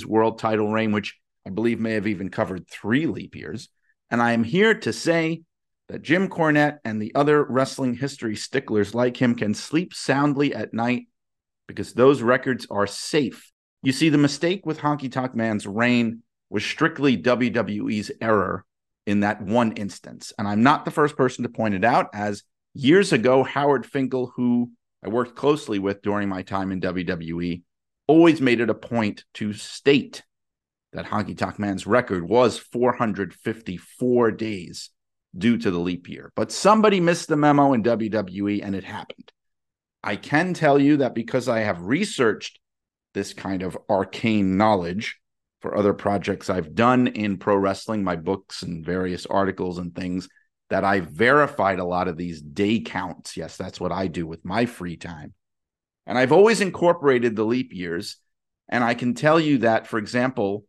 world 0.07 0.39
title 0.39 0.71
reign, 0.71 0.91
which 0.91 1.17
I 1.45 1.49
believe 1.49 1.79
may 1.79 1.93
have 1.93 2.07
even 2.07 2.29
covered 2.29 2.67
three 2.67 3.07
leap 3.07 3.35
years. 3.35 3.69
And 4.09 4.21
I 4.21 4.31
am 4.33 4.43
here 4.43 4.73
to 4.73 4.93
say 4.93 5.43
that 5.89 6.01
Jim 6.01 6.29
Cornette 6.29 6.79
and 6.85 7.01
the 7.01 7.13
other 7.15 7.43
wrestling 7.43 7.95
history 7.95 8.35
sticklers 8.35 8.95
like 8.95 9.17
him 9.17 9.35
can 9.35 9.53
sleep 9.53 9.93
soundly 9.93 10.55
at 10.55 10.73
night 10.73 11.07
because 11.67 11.93
those 11.93 12.21
records 12.21 12.67
are 12.69 12.87
safe. 12.87 13.51
You 13.83 13.91
see, 13.91 14.09
the 14.09 14.17
mistake 14.17 14.65
with 14.65 14.79
Honky 14.79 15.11
Tonk 15.11 15.35
Man's 15.35 15.67
reign 15.67 16.23
was 16.49 16.63
strictly 16.63 17.17
WWE's 17.17 18.11
error 18.21 18.65
in 19.05 19.21
that 19.21 19.41
one 19.41 19.73
instance. 19.73 20.33
And 20.37 20.47
I'm 20.47 20.63
not 20.63 20.85
the 20.85 20.91
first 20.91 21.15
person 21.15 21.43
to 21.43 21.49
point 21.49 21.73
it 21.73 21.83
out, 21.83 22.09
as 22.13 22.43
years 22.73 23.13
ago, 23.13 23.43
Howard 23.43 23.85
Finkel, 23.85 24.31
who 24.35 24.71
I 25.03 25.09
worked 25.09 25.35
closely 25.35 25.79
with 25.79 26.01
during 26.01 26.29
my 26.29 26.43
time 26.43 26.71
in 26.71 26.81
WWE, 26.81 27.63
always 28.07 28.41
made 28.41 28.61
it 28.61 28.69
a 28.69 28.75
point 28.75 29.25
to 29.35 29.53
state 29.53 30.23
that 30.93 31.05
Honky 31.05 31.37
Tonk 31.37 31.57
Man's 31.57 31.87
record 31.87 32.27
was 32.27 32.57
454 32.57 34.31
days 34.31 34.89
due 35.37 35.57
to 35.57 35.71
the 35.71 35.79
leap 35.79 36.09
year. 36.09 36.31
But 36.35 36.51
somebody 36.51 36.99
missed 36.99 37.29
the 37.29 37.37
memo 37.37 37.73
in 37.73 37.83
WWE 37.83 38.63
and 38.63 38.75
it 38.75 38.83
happened. 38.83 39.31
I 40.03 40.17
can 40.17 40.53
tell 40.53 40.79
you 40.79 40.97
that 40.97 41.15
because 41.15 41.47
I 41.47 41.59
have 41.59 41.81
researched 41.81 42.59
this 43.13 43.33
kind 43.33 43.61
of 43.63 43.77
arcane 43.89 44.57
knowledge 44.57 45.20
for 45.61 45.77
other 45.77 45.93
projects 45.93 46.49
I've 46.49 46.75
done 46.75 47.07
in 47.07 47.37
pro 47.37 47.55
wrestling, 47.55 48.03
my 48.03 48.15
books 48.15 48.63
and 48.63 48.85
various 48.85 49.25
articles 49.25 49.77
and 49.77 49.95
things, 49.95 50.27
that 50.69 50.83
I 50.83 51.01
verified 51.01 51.79
a 51.79 51.85
lot 51.85 52.07
of 52.07 52.17
these 52.17 52.41
day 52.41 52.79
counts. 52.79 53.37
Yes, 53.37 53.57
that's 53.57 53.79
what 53.79 53.91
I 53.91 54.07
do 54.07 54.25
with 54.25 54.43
my 54.43 54.65
free 54.65 54.97
time. 54.97 55.33
And 56.07 56.17
I've 56.17 56.31
always 56.31 56.61
incorporated 56.61 57.35
the 57.35 57.43
leap 57.43 57.73
years. 57.73 58.17
And 58.69 58.83
I 58.83 58.93
can 58.93 59.13
tell 59.13 59.39
you 59.39 59.59
that, 59.59 59.87
for 59.87 59.99
example, 59.99 60.65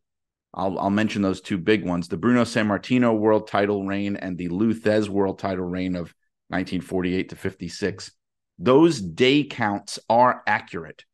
I'll, 0.55 0.79
I'll 0.79 0.91
mention 0.91 1.23
those 1.23 1.41
two 1.41 1.57
big 1.57 1.87
ones 1.87 2.09
the 2.09 2.17
Bruno 2.17 2.43
Sammartino 2.43 3.17
world 3.17 3.49
title 3.49 3.87
reign 3.87 4.17
and 4.17 4.37
the 4.37 4.49
Lou 4.49 4.75
world 5.09 5.39
title 5.39 5.65
reign 5.65 5.95
of 5.95 6.15
1948 6.49 7.31
to 7.31 7.37
56. 7.37 8.13
Those 8.59 9.01
day 9.01 9.45
counts 9.45 9.99
are 10.11 10.43
accurate. 10.47 11.05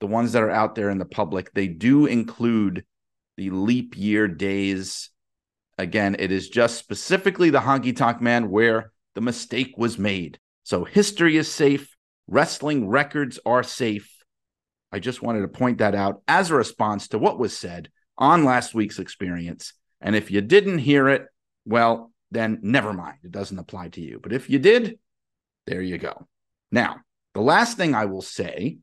The 0.00 0.06
ones 0.06 0.32
that 0.32 0.42
are 0.42 0.50
out 0.50 0.74
there 0.74 0.88
in 0.88 0.98
the 0.98 1.04
public, 1.04 1.52
they 1.52 1.68
do 1.68 2.06
include 2.06 2.84
the 3.36 3.50
leap 3.50 3.96
year 3.96 4.28
days. 4.28 5.10
Again, 5.78 6.16
it 6.18 6.30
is 6.30 6.48
just 6.48 6.78
specifically 6.78 7.50
the 7.50 7.60
honky 7.60 7.96
tonk 7.96 8.20
man 8.20 8.50
where 8.50 8.92
the 9.14 9.20
mistake 9.20 9.74
was 9.76 9.98
made. 9.98 10.38
So 10.62 10.84
history 10.84 11.36
is 11.36 11.50
safe, 11.50 11.96
wrestling 12.26 12.88
records 12.88 13.38
are 13.44 13.62
safe. 13.62 14.10
I 14.92 14.98
just 14.98 15.22
wanted 15.22 15.40
to 15.42 15.48
point 15.48 15.78
that 15.78 15.94
out 15.94 16.22
as 16.28 16.50
a 16.50 16.54
response 16.54 17.08
to 17.08 17.18
what 17.18 17.38
was 17.38 17.56
said 17.56 17.90
on 18.18 18.44
last 18.44 18.74
week's 18.74 18.98
experience. 18.98 19.72
And 20.00 20.14
if 20.14 20.30
you 20.30 20.40
didn't 20.40 20.78
hear 20.78 21.08
it, 21.08 21.26
well, 21.64 22.12
then 22.30 22.58
never 22.62 22.92
mind. 22.92 23.18
It 23.24 23.30
doesn't 23.30 23.58
apply 23.58 23.88
to 23.90 24.00
you. 24.00 24.20
But 24.22 24.32
if 24.32 24.50
you 24.50 24.58
did, 24.58 24.98
there 25.66 25.82
you 25.82 25.98
go. 25.98 26.26
Now, 26.70 26.96
the 27.34 27.40
last 27.40 27.76
thing 27.76 27.94
I 27.94 28.06
will 28.06 28.22
say 28.22 28.78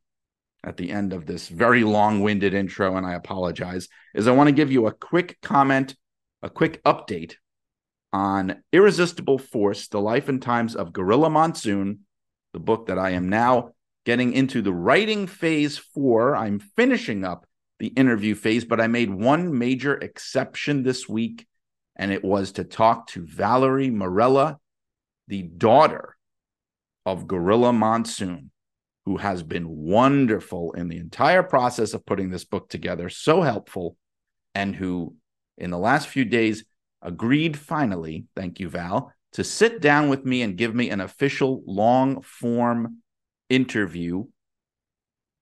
at 0.67 0.75
the 0.75 0.91
end 0.91 1.13
of 1.13 1.25
this 1.25 1.47
very 1.47 1.85
long 1.85 2.19
winded 2.19 2.53
intro, 2.53 2.97
and 2.97 3.05
I 3.05 3.13
apologize, 3.13 3.87
is 4.13 4.27
I 4.27 4.33
want 4.33 4.49
to 4.49 4.53
give 4.53 4.69
you 4.69 4.85
a 4.85 4.91
quick 4.91 5.37
comment, 5.41 5.95
a 6.41 6.49
quick 6.49 6.83
update 6.83 7.35
on 8.11 8.61
Irresistible 8.73 9.37
Force 9.37 9.87
The 9.87 10.01
Life 10.01 10.27
and 10.27 10.41
Times 10.41 10.75
of 10.75 10.91
Gorilla 10.91 11.29
Monsoon, 11.29 11.99
the 12.51 12.59
book 12.59 12.87
that 12.87 12.99
I 12.99 13.11
am 13.11 13.29
now 13.29 13.71
getting 14.05 14.33
into 14.33 14.61
the 14.61 14.73
writing 14.73 15.25
phase 15.25 15.77
for. 15.77 16.35
I'm 16.35 16.59
finishing 16.59 17.23
up 17.23 17.45
the 17.79 17.87
interview 17.87 18.35
phase, 18.35 18.65
but 18.65 18.81
I 18.81 18.87
made 18.87 19.09
one 19.09 19.57
major 19.57 19.95
exception 19.95 20.83
this 20.83 21.07
week, 21.07 21.47
and 21.95 22.11
it 22.11 22.25
was 22.25 22.51
to 22.53 22.65
talk 22.65 23.07
to 23.07 23.25
Valerie 23.25 23.89
Morella, 23.89 24.59
the 25.29 25.43
daughter 25.43 26.17
of 27.05 27.25
Gorilla 27.25 27.71
Monsoon 27.71 28.51
who 29.07 29.15
has 29.15 29.41
been 29.41 29.69
wonderful 29.69 30.73
in 30.73 30.89
the 30.89 30.97
entire 30.97 31.41
process 31.41 31.93
of 31.93 32.05
putting 32.05 32.29
this 32.29 32.43
book 32.43 32.67
together, 32.67 33.07
so 33.07 33.41
helpful, 33.41 33.95
and 34.53 34.75
who 34.75 35.15
in 35.57 35.71
the 35.71 35.77
last 35.77 36.09
few 36.09 36.25
days 36.25 36.65
agreed 37.01 37.57
finally, 37.57 38.25
thank 38.35 38.59
you, 38.59 38.67
Val, 38.67 39.13
to 39.31 39.45
sit 39.45 39.79
down 39.79 40.09
with 40.09 40.25
me 40.25 40.41
and 40.41 40.57
give 40.57 40.75
me 40.75 40.89
an 40.89 40.99
official 40.99 41.63
long 41.65 42.21
form 42.21 42.97
interview 43.49 44.25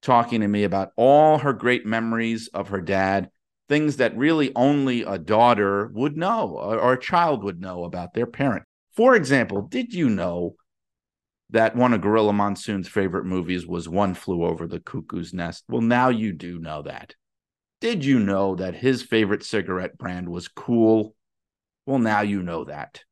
talking 0.03 0.41
to 0.41 0.47
me 0.47 0.63
about 0.63 0.91
all 0.95 1.39
her 1.39 1.51
great 1.51 1.87
memories 1.87 2.47
of 2.49 2.67
her 2.67 2.81
dad, 2.81 3.31
things 3.67 3.97
that 3.97 4.15
really 4.15 4.51
only 4.55 5.01
a 5.01 5.17
daughter 5.17 5.89
would 5.95 6.15
know 6.15 6.49
or, 6.49 6.93
a 6.93 6.99
child 6.99 7.43
would 7.43 7.59
know 7.59 7.83
about 7.83 8.13
their 8.13 8.27
parent. 8.27 8.63
For 8.95 9.15
example, 9.15 9.63
did 9.63 9.91
you 9.91 10.07
know 10.07 10.55
that 11.51 11.75
one 11.75 11.93
of 11.93 12.01
Gorilla 12.01 12.33
Monsoon's 12.33 12.87
favorite 12.87 13.25
movies 13.25 13.67
was 13.67 13.87
One 13.87 14.13
Flew 14.13 14.43
Over 14.43 14.67
the 14.67 14.79
Cuckoo's 14.79 15.33
Nest. 15.33 15.63
Well, 15.69 15.81
now 15.81 16.09
you 16.09 16.33
do 16.33 16.59
know 16.59 16.81
that. 16.83 17.15
Did 17.81 18.03
you 18.03 18.19
know 18.19 18.55
that 18.55 18.75
his 18.75 19.03
favorite 19.03 19.43
cigarette 19.43 19.97
brand 19.97 20.29
was 20.29 20.47
Cool? 20.47 21.15
Well, 21.85 21.99
now 21.99 22.21
you 22.21 22.41
know 22.41 22.63
that. 22.63 23.03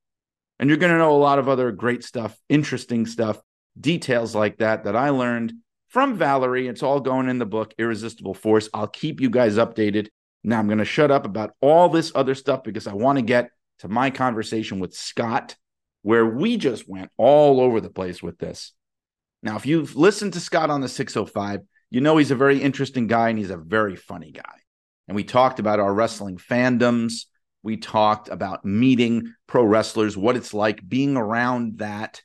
And 0.59 0.69
you're 0.69 0.77
going 0.77 0.91
to 0.91 0.97
know 0.97 1.15
a 1.15 1.17
lot 1.17 1.39
of 1.39 1.49
other 1.49 1.71
great 1.71 2.03
stuff, 2.03 2.37
interesting 2.49 3.05
stuff, 3.05 3.39
details 3.79 4.33
like 4.33 4.57
that 4.57 4.85
that 4.85 4.95
I 4.95 5.09
learned 5.09 5.53
from 5.89 6.15
Valerie. 6.15 6.67
It's 6.67 6.81
all 6.81 6.99
going 6.99 7.29
in 7.29 7.37
the 7.37 7.45
book, 7.45 7.73
Irresistible 7.77 8.33
Force. 8.33 8.69
I'll 8.73 8.87
keep 8.87 9.21
you 9.21 9.29
guys 9.29 9.57
updated. 9.57 10.07
Now 10.43 10.59
I'm 10.59 10.67
going 10.67 10.79
to 10.79 10.85
shut 10.85 11.11
up 11.11 11.25
about 11.25 11.51
all 11.61 11.89
this 11.89 12.11
other 12.15 12.35
stuff 12.35 12.63
because 12.63 12.87
I 12.87 12.93
want 12.93 13.17
to 13.17 13.23
get 13.23 13.49
to 13.79 13.87
my 13.87 14.09
conversation 14.09 14.79
with 14.79 14.93
Scott 14.93 15.55
where 16.03 16.25
we 16.25 16.57
just 16.57 16.88
went 16.88 17.10
all 17.17 17.60
over 17.60 17.81
the 17.81 17.89
place 17.89 18.22
with 18.22 18.38
this. 18.38 18.74
Now, 19.41 19.55
if 19.55 19.65
you've 19.65 19.95
listened 19.95 20.33
to 20.33 20.39
Scott 20.39 20.69
on 20.69 20.81
the 20.81 20.88
605, 20.88 21.62
you 21.89 22.01
know 22.01 22.17
he's 22.17 22.31
a 22.31 22.36
very 22.36 22.62
interesting 22.62 23.07
guy 23.07 23.29
and 23.29 23.39
he's 23.39 23.50
a 23.50 23.57
very 23.57 23.95
funny 23.95 24.31
guy. 24.31 24.55
And 25.07 25.15
we 25.15 25.24
talked 25.24 25.60
about 25.60 25.79
our 25.79 25.93
wrestling 25.93 26.38
fandoms. 26.38 27.25
We 27.62 27.77
talked 27.77 28.29
about 28.29 28.65
meeting 28.65 29.33
pro 29.48 29.63
wrestlers, 29.63 30.17
what 30.17 30.36
it's 30.36 30.53
like 30.53 30.88
being 30.88 31.17
around 31.17 31.79
that. 31.79 32.22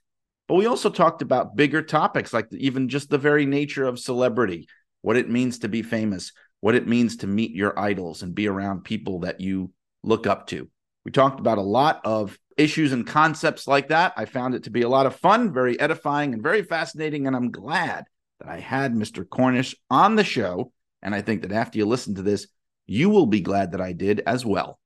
But 0.47 0.54
we 0.54 0.66
also 0.66 0.90
talked 0.90 1.23
about 1.23 1.56
bigger 1.56 1.82
topics 1.82 2.32
like 2.32 2.47
even 2.52 2.88
just 2.88 3.11
the 3.11 3.18
very 3.18 3.47
nature 3.47 3.87
of 3.87 3.99
celebrity, 3.99 4.68
what 5.02 5.16
it 5.16 5.28
means 5.28 5.61
to 5.61 5.68
be 5.68 5.82
famous, 5.82 6.32
what 6.61 6.75
it 6.75 6.88
means 6.88 7.18
to 7.18 7.26
meet 7.26 7.52
your 7.52 7.78
idols 7.78 8.23
and 8.23 8.35
be 8.35 8.49
around 8.49 8.85
people 8.85 9.20
that 9.20 9.40
you 9.40 9.73
look 10.02 10.26
up 10.26 10.47
to. 10.49 10.68
We 11.08 11.12
talked 11.12 11.40
about 11.40 11.56
a 11.56 11.62
lot 11.62 12.02
of 12.04 12.38
issues 12.58 12.92
and 12.92 13.06
concepts 13.06 13.66
like 13.66 13.88
that. 13.88 14.12
I 14.18 14.26
found 14.26 14.54
it 14.54 14.64
to 14.64 14.70
be 14.70 14.82
a 14.82 14.90
lot 14.90 15.06
of 15.06 15.16
fun, 15.16 15.54
very 15.54 15.80
edifying, 15.80 16.34
and 16.34 16.42
very 16.42 16.60
fascinating. 16.60 17.26
And 17.26 17.34
I'm 17.34 17.50
glad 17.50 18.04
that 18.40 18.48
I 18.50 18.60
had 18.60 18.92
Mr. 18.92 19.26
Cornish 19.26 19.74
on 19.88 20.16
the 20.16 20.22
show. 20.22 20.70
And 21.00 21.14
I 21.14 21.22
think 21.22 21.40
that 21.40 21.52
after 21.52 21.78
you 21.78 21.86
listen 21.86 22.16
to 22.16 22.22
this, 22.22 22.46
you 22.86 23.08
will 23.08 23.24
be 23.24 23.40
glad 23.40 23.72
that 23.72 23.80
I 23.80 23.94
did 23.94 24.20
as 24.26 24.44
well. 24.44 24.78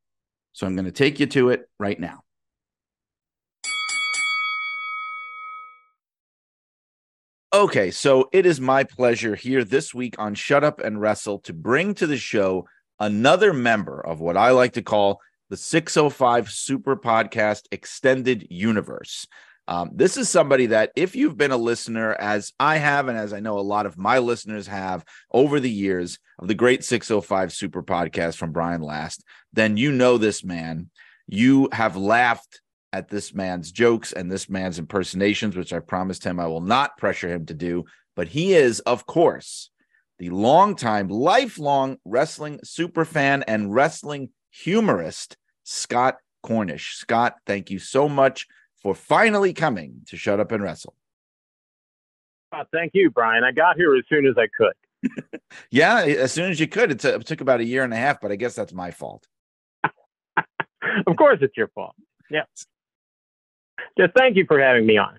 So 0.52 0.64
I'm 0.64 0.76
going 0.76 0.84
to 0.84 0.92
take 0.92 1.18
you 1.18 1.26
to 1.26 1.48
it 1.48 1.68
right 1.80 1.98
now. 1.98 2.22
Okay, 7.52 7.90
so 7.90 8.28
it 8.32 8.46
is 8.46 8.60
my 8.60 8.84
pleasure 8.84 9.34
here 9.34 9.64
this 9.64 9.92
week 9.92 10.14
on 10.20 10.36
Shut 10.36 10.62
Up 10.62 10.78
and 10.78 11.00
Wrestle 11.00 11.40
to 11.40 11.52
bring 11.52 11.94
to 11.94 12.06
the 12.06 12.16
show 12.16 12.68
another 13.00 13.52
member 13.52 14.00
of 14.00 14.20
what 14.20 14.36
I 14.36 14.52
like 14.52 14.74
to 14.74 14.82
call 14.82 15.20
the 15.52 15.58
605 15.58 16.50
Super 16.50 16.96
Podcast 16.96 17.64
Extended 17.72 18.46
Universe. 18.48 19.26
Um, 19.68 19.90
this 19.92 20.16
is 20.16 20.30
somebody 20.30 20.64
that, 20.68 20.92
if 20.96 21.14
you've 21.14 21.36
been 21.36 21.50
a 21.50 21.58
listener, 21.58 22.14
as 22.14 22.54
I 22.58 22.78
have, 22.78 23.08
and 23.08 23.18
as 23.18 23.34
I 23.34 23.40
know 23.40 23.58
a 23.58 23.60
lot 23.60 23.84
of 23.84 23.98
my 23.98 24.16
listeners 24.16 24.66
have 24.68 25.04
over 25.30 25.60
the 25.60 25.70
years 25.70 26.18
of 26.38 26.48
the 26.48 26.54
great 26.54 26.84
605 26.84 27.52
Super 27.52 27.82
Podcast 27.82 28.38
from 28.38 28.52
Brian 28.52 28.80
Last, 28.80 29.24
then 29.52 29.76
you 29.76 29.92
know 29.92 30.16
this 30.16 30.42
man. 30.42 30.88
You 31.28 31.68
have 31.70 31.98
laughed 31.98 32.62
at 32.94 33.10
this 33.10 33.34
man's 33.34 33.70
jokes 33.70 34.14
and 34.14 34.32
this 34.32 34.48
man's 34.48 34.78
impersonations, 34.78 35.54
which 35.54 35.74
I 35.74 35.80
promised 35.80 36.24
him 36.24 36.40
I 36.40 36.46
will 36.46 36.62
not 36.62 36.96
pressure 36.96 37.28
him 37.28 37.44
to 37.44 37.54
do. 37.54 37.84
But 38.16 38.28
he 38.28 38.54
is, 38.54 38.80
of 38.80 39.04
course, 39.04 39.70
the 40.18 40.30
longtime, 40.30 41.08
lifelong 41.08 41.98
wrestling 42.06 42.60
super 42.64 43.04
fan 43.04 43.42
and 43.42 43.74
wrestling 43.74 44.30
humorist, 44.50 45.36
Scott 45.64 46.18
Cornish. 46.42 46.94
Scott, 46.96 47.36
thank 47.46 47.70
you 47.70 47.78
so 47.78 48.08
much 48.08 48.46
for 48.82 48.94
finally 48.94 49.52
coming 49.52 50.02
to 50.06 50.16
Shut 50.16 50.40
Up 50.40 50.52
and 50.52 50.62
Wrestle. 50.62 50.94
Uh, 52.52 52.64
thank 52.72 52.92
you, 52.94 53.10
Brian. 53.10 53.44
I 53.44 53.52
got 53.52 53.76
here 53.76 53.94
as 53.94 54.04
soon 54.08 54.26
as 54.26 54.34
I 54.36 54.46
could. 54.56 54.74
yeah, 55.70 56.00
as 56.02 56.32
soon 56.32 56.50
as 56.50 56.60
you 56.60 56.68
could. 56.68 56.90
It, 56.90 57.00
t- 57.00 57.08
it 57.08 57.26
took 57.26 57.40
about 57.40 57.60
a 57.60 57.64
year 57.64 57.84
and 57.84 57.92
a 57.92 57.96
half, 57.96 58.20
but 58.20 58.32
I 58.32 58.36
guess 58.36 58.54
that's 58.54 58.72
my 58.72 58.90
fault. 58.90 59.26
of 59.84 61.16
course, 61.16 61.38
it's 61.40 61.56
your 61.56 61.68
fault. 61.68 61.94
Yeah. 62.30 62.44
Just 63.98 64.14
thank 64.16 64.36
you 64.36 64.44
for 64.46 64.60
having 64.60 64.86
me 64.86 64.98
on. 64.98 65.18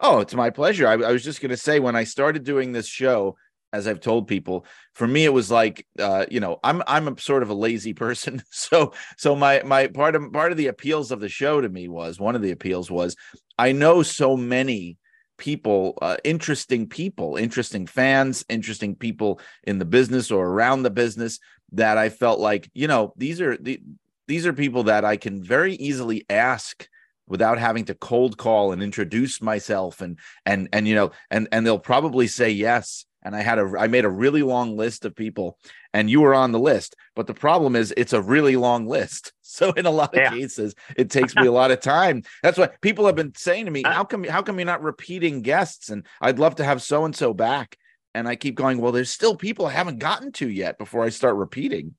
Oh, 0.00 0.20
it's 0.20 0.34
my 0.34 0.50
pleasure. 0.50 0.86
I, 0.86 0.92
I 0.92 1.12
was 1.12 1.24
just 1.24 1.40
going 1.40 1.50
to 1.50 1.56
say 1.56 1.80
when 1.80 1.96
I 1.96 2.04
started 2.04 2.44
doing 2.44 2.72
this 2.72 2.86
show, 2.86 3.36
as 3.72 3.86
I've 3.86 4.00
told 4.00 4.28
people, 4.28 4.64
for 4.94 5.06
me 5.06 5.24
it 5.24 5.32
was 5.32 5.50
like 5.50 5.86
uh, 5.98 6.26
you 6.30 6.40
know, 6.40 6.58
I'm 6.62 6.82
I'm 6.86 7.08
a 7.08 7.18
sort 7.18 7.42
of 7.42 7.50
a 7.50 7.54
lazy 7.54 7.94
person. 8.06 8.42
So 8.50 8.92
so 9.16 9.34
my 9.36 9.62
my 9.64 9.86
part 9.86 10.16
of 10.16 10.32
part 10.32 10.52
of 10.52 10.58
the 10.58 10.66
appeals 10.68 11.10
of 11.10 11.20
the 11.20 11.28
show 11.28 11.60
to 11.60 11.68
me 11.68 11.88
was 11.88 12.20
one 12.20 12.36
of 12.36 12.42
the 12.42 12.50
appeals 12.50 12.90
was 12.90 13.16
I 13.58 13.72
know 13.72 14.02
so 14.02 14.36
many 14.36 14.98
people, 15.38 15.96
uh, 16.02 16.16
interesting 16.24 16.88
people, 16.88 17.36
interesting 17.36 17.86
fans, 17.86 18.44
interesting 18.48 18.94
people 18.94 19.40
in 19.64 19.78
the 19.78 19.84
business 19.84 20.30
or 20.30 20.46
around 20.46 20.82
the 20.82 20.90
business 20.90 21.38
that 21.72 21.96
I 21.96 22.08
felt 22.08 22.40
like, 22.40 22.70
you 22.74 22.88
know, 22.88 23.14
these 23.16 23.40
are 23.40 23.56
the 23.56 23.80
these 24.26 24.46
are 24.46 24.52
people 24.52 24.84
that 24.84 25.04
I 25.04 25.16
can 25.16 25.42
very 25.42 25.74
easily 25.74 26.26
ask 26.28 26.86
without 27.26 27.58
having 27.58 27.84
to 27.86 27.94
cold 27.94 28.36
call 28.36 28.72
and 28.72 28.82
introduce 28.82 29.40
myself 29.40 30.00
and 30.00 30.18
and 30.44 30.68
and 30.72 30.86
you 30.86 30.94
know 30.94 31.12
and 31.30 31.48
and 31.52 31.66
they'll 31.66 31.78
probably 31.78 32.26
say 32.26 32.50
yes 32.50 33.06
and 33.28 33.36
i 33.36 33.42
had 33.42 33.58
a 33.58 33.72
i 33.78 33.86
made 33.86 34.06
a 34.06 34.10
really 34.10 34.42
long 34.42 34.74
list 34.74 35.04
of 35.04 35.14
people 35.14 35.58
and 35.92 36.08
you 36.08 36.22
were 36.22 36.34
on 36.34 36.50
the 36.50 36.58
list 36.58 36.96
but 37.14 37.26
the 37.26 37.34
problem 37.34 37.76
is 37.76 37.92
it's 37.96 38.14
a 38.14 38.22
really 38.22 38.56
long 38.56 38.86
list 38.86 39.34
so 39.42 39.70
in 39.72 39.84
a 39.84 39.90
lot 39.90 40.14
of 40.14 40.20
yeah. 40.20 40.30
cases 40.30 40.74
it 40.96 41.10
takes 41.10 41.36
me 41.36 41.46
a 41.46 41.52
lot 41.52 41.70
of 41.70 41.80
time 41.80 42.22
that's 42.42 42.58
what 42.58 42.80
people 42.80 43.04
have 43.04 43.16
been 43.16 43.34
saying 43.34 43.66
to 43.66 43.70
me 43.70 43.84
uh, 43.84 43.92
how 43.92 44.02
come 44.02 44.24
how 44.24 44.40
come 44.40 44.58
you're 44.58 44.64
not 44.64 44.82
repeating 44.82 45.42
guests 45.42 45.90
and 45.90 46.06
i'd 46.22 46.38
love 46.38 46.54
to 46.54 46.64
have 46.64 46.80
so 46.80 47.04
and 47.04 47.14
so 47.14 47.34
back 47.34 47.76
and 48.14 48.26
i 48.26 48.34
keep 48.34 48.54
going 48.54 48.80
well 48.80 48.92
there's 48.92 49.10
still 49.10 49.36
people 49.36 49.66
i 49.66 49.72
haven't 49.72 49.98
gotten 49.98 50.32
to 50.32 50.48
yet 50.48 50.78
before 50.78 51.04
i 51.04 51.10
start 51.10 51.36
repeating 51.36 51.94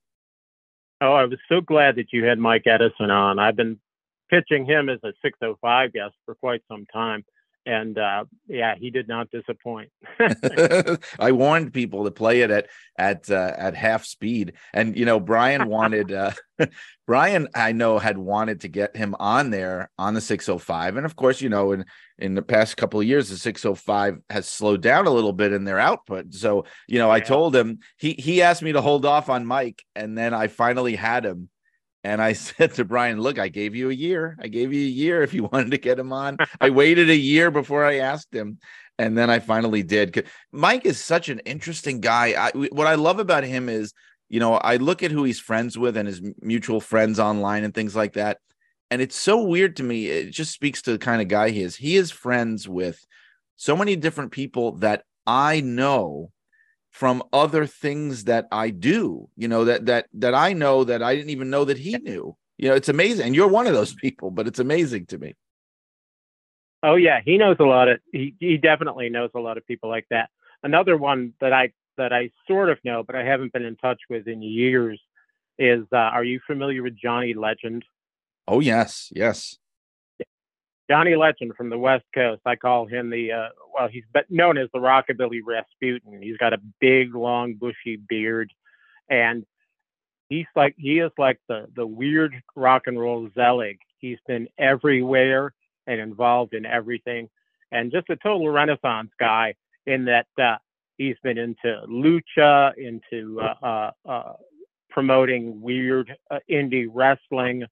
Oh, 1.01 1.13
I 1.13 1.25
was 1.25 1.39
so 1.47 1.61
glad 1.61 1.95
that 1.95 2.11
you 2.11 2.25
had 2.25 2.39
Mike 2.39 2.67
Edison 2.67 3.09
on. 3.09 3.39
I've 3.39 3.55
been 3.55 3.79
pitching 4.29 4.65
him 4.65 4.89
as 4.89 4.99
a 5.03 5.13
605 5.21 5.93
guest 5.93 6.13
for 6.25 6.35
quite 6.35 6.61
some 6.67 6.85
time. 6.91 7.23
And 7.69 7.99
uh, 7.99 8.25
yeah, 8.47 8.73
he 8.79 8.89
did 8.89 9.07
not 9.07 9.29
disappoint. 9.29 9.91
I 11.19 11.31
warned 11.31 11.71
people 11.71 12.05
to 12.05 12.11
play 12.11 12.41
it 12.41 12.49
at 12.49 12.67
at 12.97 13.29
uh, 13.29 13.53
at 13.55 13.75
half 13.75 14.05
speed, 14.05 14.53
and 14.73 14.97
you 14.97 15.05
know 15.05 15.19
Brian 15.19 15.67
wanted 15.69 16.11
uh, 16.11 16.31
Brian. 17.05 17.47
I 17.53 17.73
know 17.73 17.99
had 17.99 18.17
wanted 18.17 18.61
to 18.61 18.69
get 18.69 18.97
him 18.97 19.15
on 19.19 19.51
there 19.51 19.91
on 19.99 20.15
the 20.15 20.21
605, 20.21 20.97
and 20.97 21.05
of 21.05 21.15
course, 21.15 21.41
you 21.41 21.49
know, 21.49 21.71
in 21.71 21.85
in 22.17 22.33
the 22.33 22.41
past 22.41 22.75
couple 22.75 22.99
of 22.99 23.05
years, 23.05 23.29
the 23.29 23.37
605 23.37 24.17
has 24.31 24.47
slowed 24.47 24.81
down 24.81 25.05
a 25.05 25.11
little 25.11 25.33
bit 25.33 25.53
in 25.53 25.63
their 25.63 25.77
output. 25.77 26.33
So 26.33 26.65
you 26.87 26.97
know, 26.97 27.09
yeah. 27.09 27.13
I 27.13 27.19
told 27.19 27.55
him 27.55 27.81
he 27.97 28.13
he 28.13 28.41
asked 28.41 28.63
me 28.63 28.71
to 28.71 28.81
hold 28.81 29.05
off 29.05 29.29
on 29.29 29.45
Mike, 29.45 29.83
and 29.95 30.17
then 30.17 30.33
I 30.33 30.47
finally 30.47 30.95
had 30.95 31.23
him 31.23 31.49
and 32.03 32.21
I 32.21 32.33
said 32.33 32.73
to 32.75 32.85
Brian, 32.85 33.19
look, 33.19 33.39
I 33.39 33.47
gave 33.47 33.75
you 33.75 33.89
a 33.89 33.93
year. 33.93 34.37
I 34.39 34.47
gave 34.47 34.73
you 34.73 34.81
a 34.81 34.89
year 34.89 35.21
if 35.23 35.33
you 35.33 35.43
wanted 35.51 35.71
to 35.71 35.77
get 35.77 35.99
him 35.99 36.13
on. 36.13 36.37
I 36.59 36.69
waited 36.69 37.09
a 37.09 37.15
year 37.15 37.51
before 37.51 37.85
I 37.85 37.97
asked 37.99 38.33
him. 38.33 38.59
And 38.97 39.17
then 39.17 39.29
I 39.29 39.39
finally 39.39 39.81
did. 39.81 40.27
Mike 40.51 40.85
is 40.85 40.99
such 40.99 41.29
an 41.29 41.39
interesting 41.39 42.01
guy. 42.01 42.33
I, 42.37 42.51
what 42.51 42.85
I 42.85 42.95
love 42.95 43.19
about 43.19 43.45
him 43.45 43.69
is, 43.69 43.93
you 44.27 44.41
know, 44.41 44.55
I 44.55 44.75
look 44.75 45.03
at 45.03 45.11
who 45.11 45.23
he's 45.23 45.39
friends 45.39 45.77
with 45.77 45.95
and 45.95 46.05
his 46.05 46.21
mutual 46.41 46.81
friends 46.81 47.17
online 47.17 47.63
and 47.63 47.73
things 47.73 47.95
like 47.95 48.13
that. 48.13 48.39
And 48.91 49.01
it's 49.01 49.15
so 49.15 49.41
weird 49.43 49.77
to 49.77 49.83
me. 49.83 50.07
It 50.07 50.31
just 50.31 50.51
speaks 50.51 50.81
to 50.81 50.91
the 50.91 50.97
kind 50.97 51.21
of 51.21 51.29
guy 51.29 51.51
he 51.51 51.61
is. 51.61 51.77
He 51.77 51.95
is 51.95 52.11
friends 52.11 52.67
with 52.67 53.05
so 53.55 53.77
many 53.77 53.95
different 53.95 54.31
people 54.31 54.73
that 54.77 55.03
I 55.25 55.61
know 55.61 56.31
from 56.91 57.23
other 57.31 57.65
things 57.65 58.25
that 58.25 58.47
I 58.51 58.69
do, 58.71 59.29
you 59.35 59.47
know, 59.47 59.65
that 59.65 59.85
that 59.85 60.07
that 60.13 60.33
I 60.33 60.53
know 60.53 60.83
that 60.83 61.03
I 61.03 61.15
didn't 61.15 61.29
even 61.29 61.49
know 61.49 61.65
that 61.65 61.77
he 61.77 61.97
knew. 61.97 62.35
You 62.57 62.69
know, 62.69 62.75
it's 62.75 62.89
amazing. 62.89 63.27
And 63.27 63.35
you're 63.35 63.47
one 63.47 63.67
of 63.67 63.73
those 63.73 63.93
people, 63.93 64.31
but 64.31 64.47
it's 64.47 64.59
amazing 64.59 65.05
to 65.07 65.17
me. 65.17 65.35
Oh 66.81 66.95
yeah, 66.95 67.19
he 67.23 67.37
knows 67.37 67.57
a 67.59 67.63
lot 67.63 67.87
of 67.89 67.99
he 68.11 68.35
he 68.39 68.57
definitely 68.57 69.09
knows 69.09 69.29
a 69.35 69.39
lot 69.39 69.57
of 69.57 69.65
people 69.67 69.89
like 69.89 70.07
that. 70.09 70.29
Another 70.63 70.97
one 70.97 71.33
that 71.41 71.53
I 71.53 71.71
that 71.97 72.11
I 72.11 72.31
sort 72.47 72.69
of 72.69 72.79
know, 72.83 73.03
but 73.03 73.15
I 73.15 73.23
haven't 73.23 73.53
been 73.53 73.65
in 73.65 73.75
touch 73.75 73.99
with 74.09 74.27
in 74.27 74.41
years 74.41 74.99
is 75.57 75.85
uh, 75.91 75.97
are 75.97 76.23
you 76.23 76.39
familiar 76.47 76.81
with 76.81 76.97
Johnny 76.97 77.33
Legend? 77.33 77.83
Oh 78.47 78.61
yes, 78.61 79.11
yes. 79.13 79.58
Johnny 80.89 81.15
Legend 81.15 81.53
from 81.55 81.69
the 81.69 81.77
West 81.77 82.05
Coast. 82.15 82.41
I 82.45 82.55
call 82.55 82.87
him 82.87 83.09
the 83.09 83.31
uh, 83.31 83.49
well, 83.77 83.87
he's 83.87 84.03
known 84.29 84.57
as 84.57 84.69
the 84.73 84.79
Rockabilly 84.79 85.41
Rasputin. 85.45 86.21
He's 86.21 86.37
got 86.37 86.53
a 86.53 86.61
big, 86.79 87.13
long, 87.13 87.53
bushy 87.53 87.97
beard, 87.97 88.51
and 89.09 89.45
he's 90.29 90.47
like 90.55 90.75
he 90.77 90.99
is 90.99 91.11
like 91.17 91.39
the 91.47 91.67
the 91.75 91.85
weird 91.85 92.41
rock 92.55 92.83
and 92.87 92.99
roll 92.99 93.29
Zelig. 93.35 93.77
He's 93.99 94.17
been 94.27 94.47
everywhere 94.57 95.53
and 95.85 96.01
involved 96.01 96.53
in 96.53 96.65
everything, 96.65 97.29
and 97.71 97.91
just 97.91 98.09
a 98.09 98.15
total 98.15 98.49
Renaissance 98.49 99.11
guy 99.19 99.53
in 99.85 100.05
that 100.05 100.27
uh, 100.41 100.57
he's 100.97 101.17
been 101.23 101.37
into 101.37 101.81
lucha, 101.87 102.73
into 102.77 103.39
uh, 103.41 103.53
uh, 103.61 103.91
uh 104.09 104.33
promoting 104.89 105.61
weird 105.61 106.15
uh, 106.31 106.39
indie 106.49 106.87
wrestling. 106.91 107.63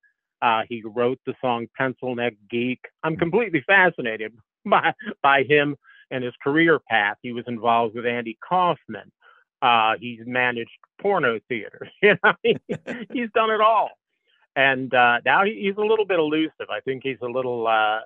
Uh, 0.42 0.64
he 0.70 0.84
wrote 0.86 1.20
the 1.26 1.34
song 1.42 1.68
Pencil 1.78 2.16
Neck 2.16 2.34
Geek. 2.50 2.80
I'm 3.04 3.16
completely 3.18 3.64
fascinated 3.66 4.34
by, 4.66 4.94
by 5.24 5.44
him 5.44 5.76
and 6.12 6.24
his 6.24 6.34
career 6.42 6.80
path. 6.80 7.18
He 7.22 7.34
was 7.34 7.46
involved 7.48 7.96
with 7.96 8.06
Andy 8.06 8.38
Kaufman. 8.48 9.12
Uh, 9.62 9.94
he's 10.00 10.20
managed 10.26 10.72
porno 11.02 11.40
theaters. 11.50 11.90
You 12.02 12.16
know, 12.24 12.34
he, 12.44 12.58
he's 13.12 13.30
done 13.34 13.50
it 13.50 13.62
all. 13.62 13.90
And 14.56 14.94
uh, 14.94 15.20
now 15.26 15.46
he, 15.46 15.62
he's 15.64 15.78
a 15.78 15.86
little 15.86 16.06
bit 16.06 16.20
elusive. 16.20 16.70
I 16.70 16.80
think 16.82 17.04
he's 17.04 17.18
a 17.22 17.28
little 17.28 17.68
uh, 17.68 18.00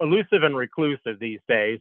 elusive 0.00 0.42
and 0.42 0.56
reclusive 0.56 1.18
these 1.20 1.40
days, 1.48 1.80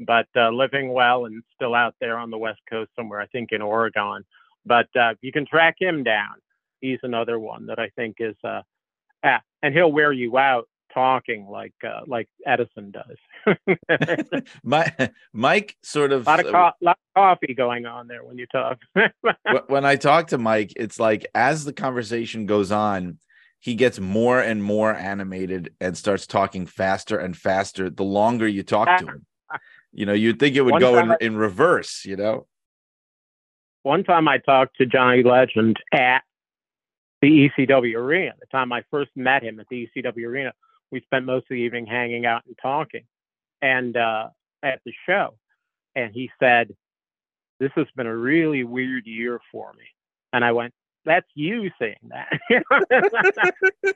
but 0.00 0.26
uh, 0.36 0.50
living 0.50 0.92
well 0.92 1.26
and 1.26 1.42
still 1.54 1.74
out 1.74 1.94
there 2.00 2.18
on 2.18 2.30
the 2.30 2.38
West 2.38 2.60
Coast 2.70 2.90
somewhere, 2.96 3.20
I 3.20 3.26
think 3.26 3.52
in 3.52 3.62
Oregon. 3.62 4.24
But 4.66 4.88
uh, 4.98 5.14
you 5.20 5.32
can 5.32 5.46
track 5.46 5.76
him 5.78 6.04
down. 6.04 6.36
He's 6.80 7.00
another 7.02 7.38
one 7.38 7.66
that 7.66 7.78
I 7.78 7.90
think 7.96 8.16
is 8.18 8.36
uh, 9.24 9.28
ah, 9.28 9.40
and 9.62 9.74
he'll 9.74 9.92
wear 9.92 10.12
you 10.12 10.36
out 10.36 10.68
talking 10.94 11.46
like 11.48 11.74
uh, 11.84 12.00
like 12.06 12.28
Edison 12.46 12.92
does. 12.92 13.58
My, 14.62 14.92
Mike 15.32 15.76
sort 15.82 16.12
of 16.12 16.26
a 16.26 16.30
lot 16.30 16.40
of, 16.40 16.52
co- 16.52 16.70
lot 16.80 16.98
of 16.98 17.14
coffee 17.16 17.54
going 17.54 17.84
on 17.84 18.06
there 18.06 18.24
when 18.24 18.38
you 18.38 18.46
talk. 18.46 18.78
when 19.66 19.84
I 19.84 19.96
talk 19.96 20.28
to 20.28 20.38
Mike, 20.38 20.72
it's 20.76 21.00
like 21.00 21.26
as 21.34 21.64
the 21.64 21.72
conversation 21.72 22.46
goes 22.46 22.70
on, 22.70 23.18
he 23.58 23.74
gets 23.74 23.98
more 23.98 24.40
and 24.40 24.62
more 24.62 24.94
animated 24.94 25.74
and 25.80 25.96
starts 25.96 26.26
talking 26.26 26.66
faster 26.66 27.18
and 27.18 27.36
faster 27.36 27.90
the 27.90 28.04
longer 28.04 28.46
you 28.46 28.62
talk 28.62 28.98
to 28.98 29.06
him. 29.06 29.26
You 29.92 30.06
know, 30.06 30.12
you'd 30.12 30.38
think 30.38 30.56
it 30.56 30.62
would 30.62 30.72
One 30.72 30.80
go 30.80 30.98
in, 30.98 31.12
I, 31.12 31.16
in 31.20 31.36
reverse, 31.36 32.04
you 32.04 32.16
know. 32.16 32.46
One 33.84 34.02
time 34.02 34.28
I 34.28 34.38
talked 34.38 34.76
to 34.76 34.86
Johnny 34.86 35.22
Legend 35.22 35.76
at 35.92 36.22
the 37.24 37.50
ECW 37.58 37.96
arena. 37.96 38.32
The 38.38 38.46
time 38.46 38.70
I 38.70 38.82
first 38.90 39.10
met 39.16 39.42
him 39.42 39.58
at 39.58 39.66
the 39.70 39.88
ECW 39.96 40.26
arena, 40.26 40.52
we 40.90 41.00
spent 41.00 41.24
most 41.24 41.44
of 41.44 41.48
the 41.50 41.54
evening 41.54 41.86
hanging 41.86 42.26
out 42.26 42.42
and 42.46 42.56
talking, 42.60 43.04
and 43.62 43.96
uh, 43.96 44.28
at 44.62 44.80
the 44.84 44.92
show, 45.06 45.34
and 45.96 46.12
he 46.12 46.30
said, 46.38 46.74
"This 47.60 47.70
has 47.76 47.86
been 47.96 48.06
a 48.06 48.14
really 48.16 48.62
weird 48.62 49.06
year 49.06 49.40
for 49.50 49.72
me," 49.72 49.84
and 50.34 50.44
I 50.44 50.52
went, 50.52 50.74
"That's 51.06 51.26
you 51.34 51.70
saying 51.78 52.10
that." 52.10 52.38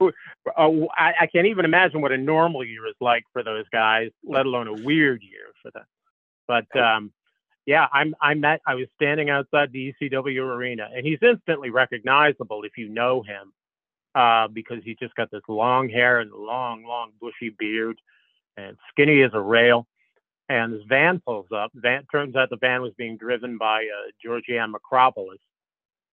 Oh, 0.00 0.88
I, 0.96 1.12
I 1.22 1.26
can't 1.26 1.48
even 1.48 1.64
imagine 1.64 2.00
what 2.00 2.12
a 2.12 2.16
normal 2.16 2.64
year 2.64 2.86
is 2.86 2.94
like 3.00 3.24
for 3.32 3.42
those 3.42 3.64
guys, 3.72 4.10
let 4.22 4.46
alone 4.46 4.68
a 4.68 4.72
weird 4.72 5.22
year 5.22 5.46
for 5.60 5.72
them. 5.72 5.82
But 6.46 6.80
um, 6.80 7.10
yeah, 7.68 7.86
I'm 7.92 8.14
I 8.18 8.32
met 8.32 8.62
I 8.66 8.76
was 8.76 8.86
standing 8.94 9.28
outside 9.28 9.70
the 9.72 9.92
ECW 10.00 10.40
arena, 10.40 10.88
and 10.90 11.04
he's 11.04 11.18
instantly 11.20 11.68
recognizable 11.68 12.62
if 12.64 12.78
you 12.78 12.88
know 12.88 13.22
him, 13.22 13.52
uh, 14.14 14.48
because 14.48 14.78
he's 14.84 14.96
just 14.96 15.14
got 15.16 15.30
this 15.30 15.42
long 15.48 15.90
hair 15.90 16.20
and 16.20 16.32
long, 16.32 16.82
long 16.84 17.10
bushy 17.20 17.54
beard, 17.58 18.00
and 18.56 18.78
skinny 18.90 19.20
as 19.20 19.32
a 19.34 19.40
rail. 19.40 19.86
And 20.48 20.72
this 20.72 20.82
van 20.88 21.20
pulls 21.20 21.48
up. 21.54 21.70
Van 21.74 22.06
turns 22.10 22.36
out 22.36 22.48
the 22.48 22.56
van 22.56 22.80
was 22.80 22.94
being 22.96 23.18
driven 23.18 23.58
by 23.58 23.82
uh, 23.82 24.12
Georgiann 24.26 24.72
Makropoulos. 24.72 25.36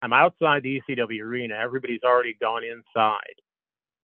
I'm 0.01 0.11
outside 0.11 0.61
the 0.61 0.81
ECW 0.81 1.21
arena. 1.21 1.55
Everybody's 1.55 2.03
already 2.03 2.35
gone 2.41 2.63
inside, 2.65 3.39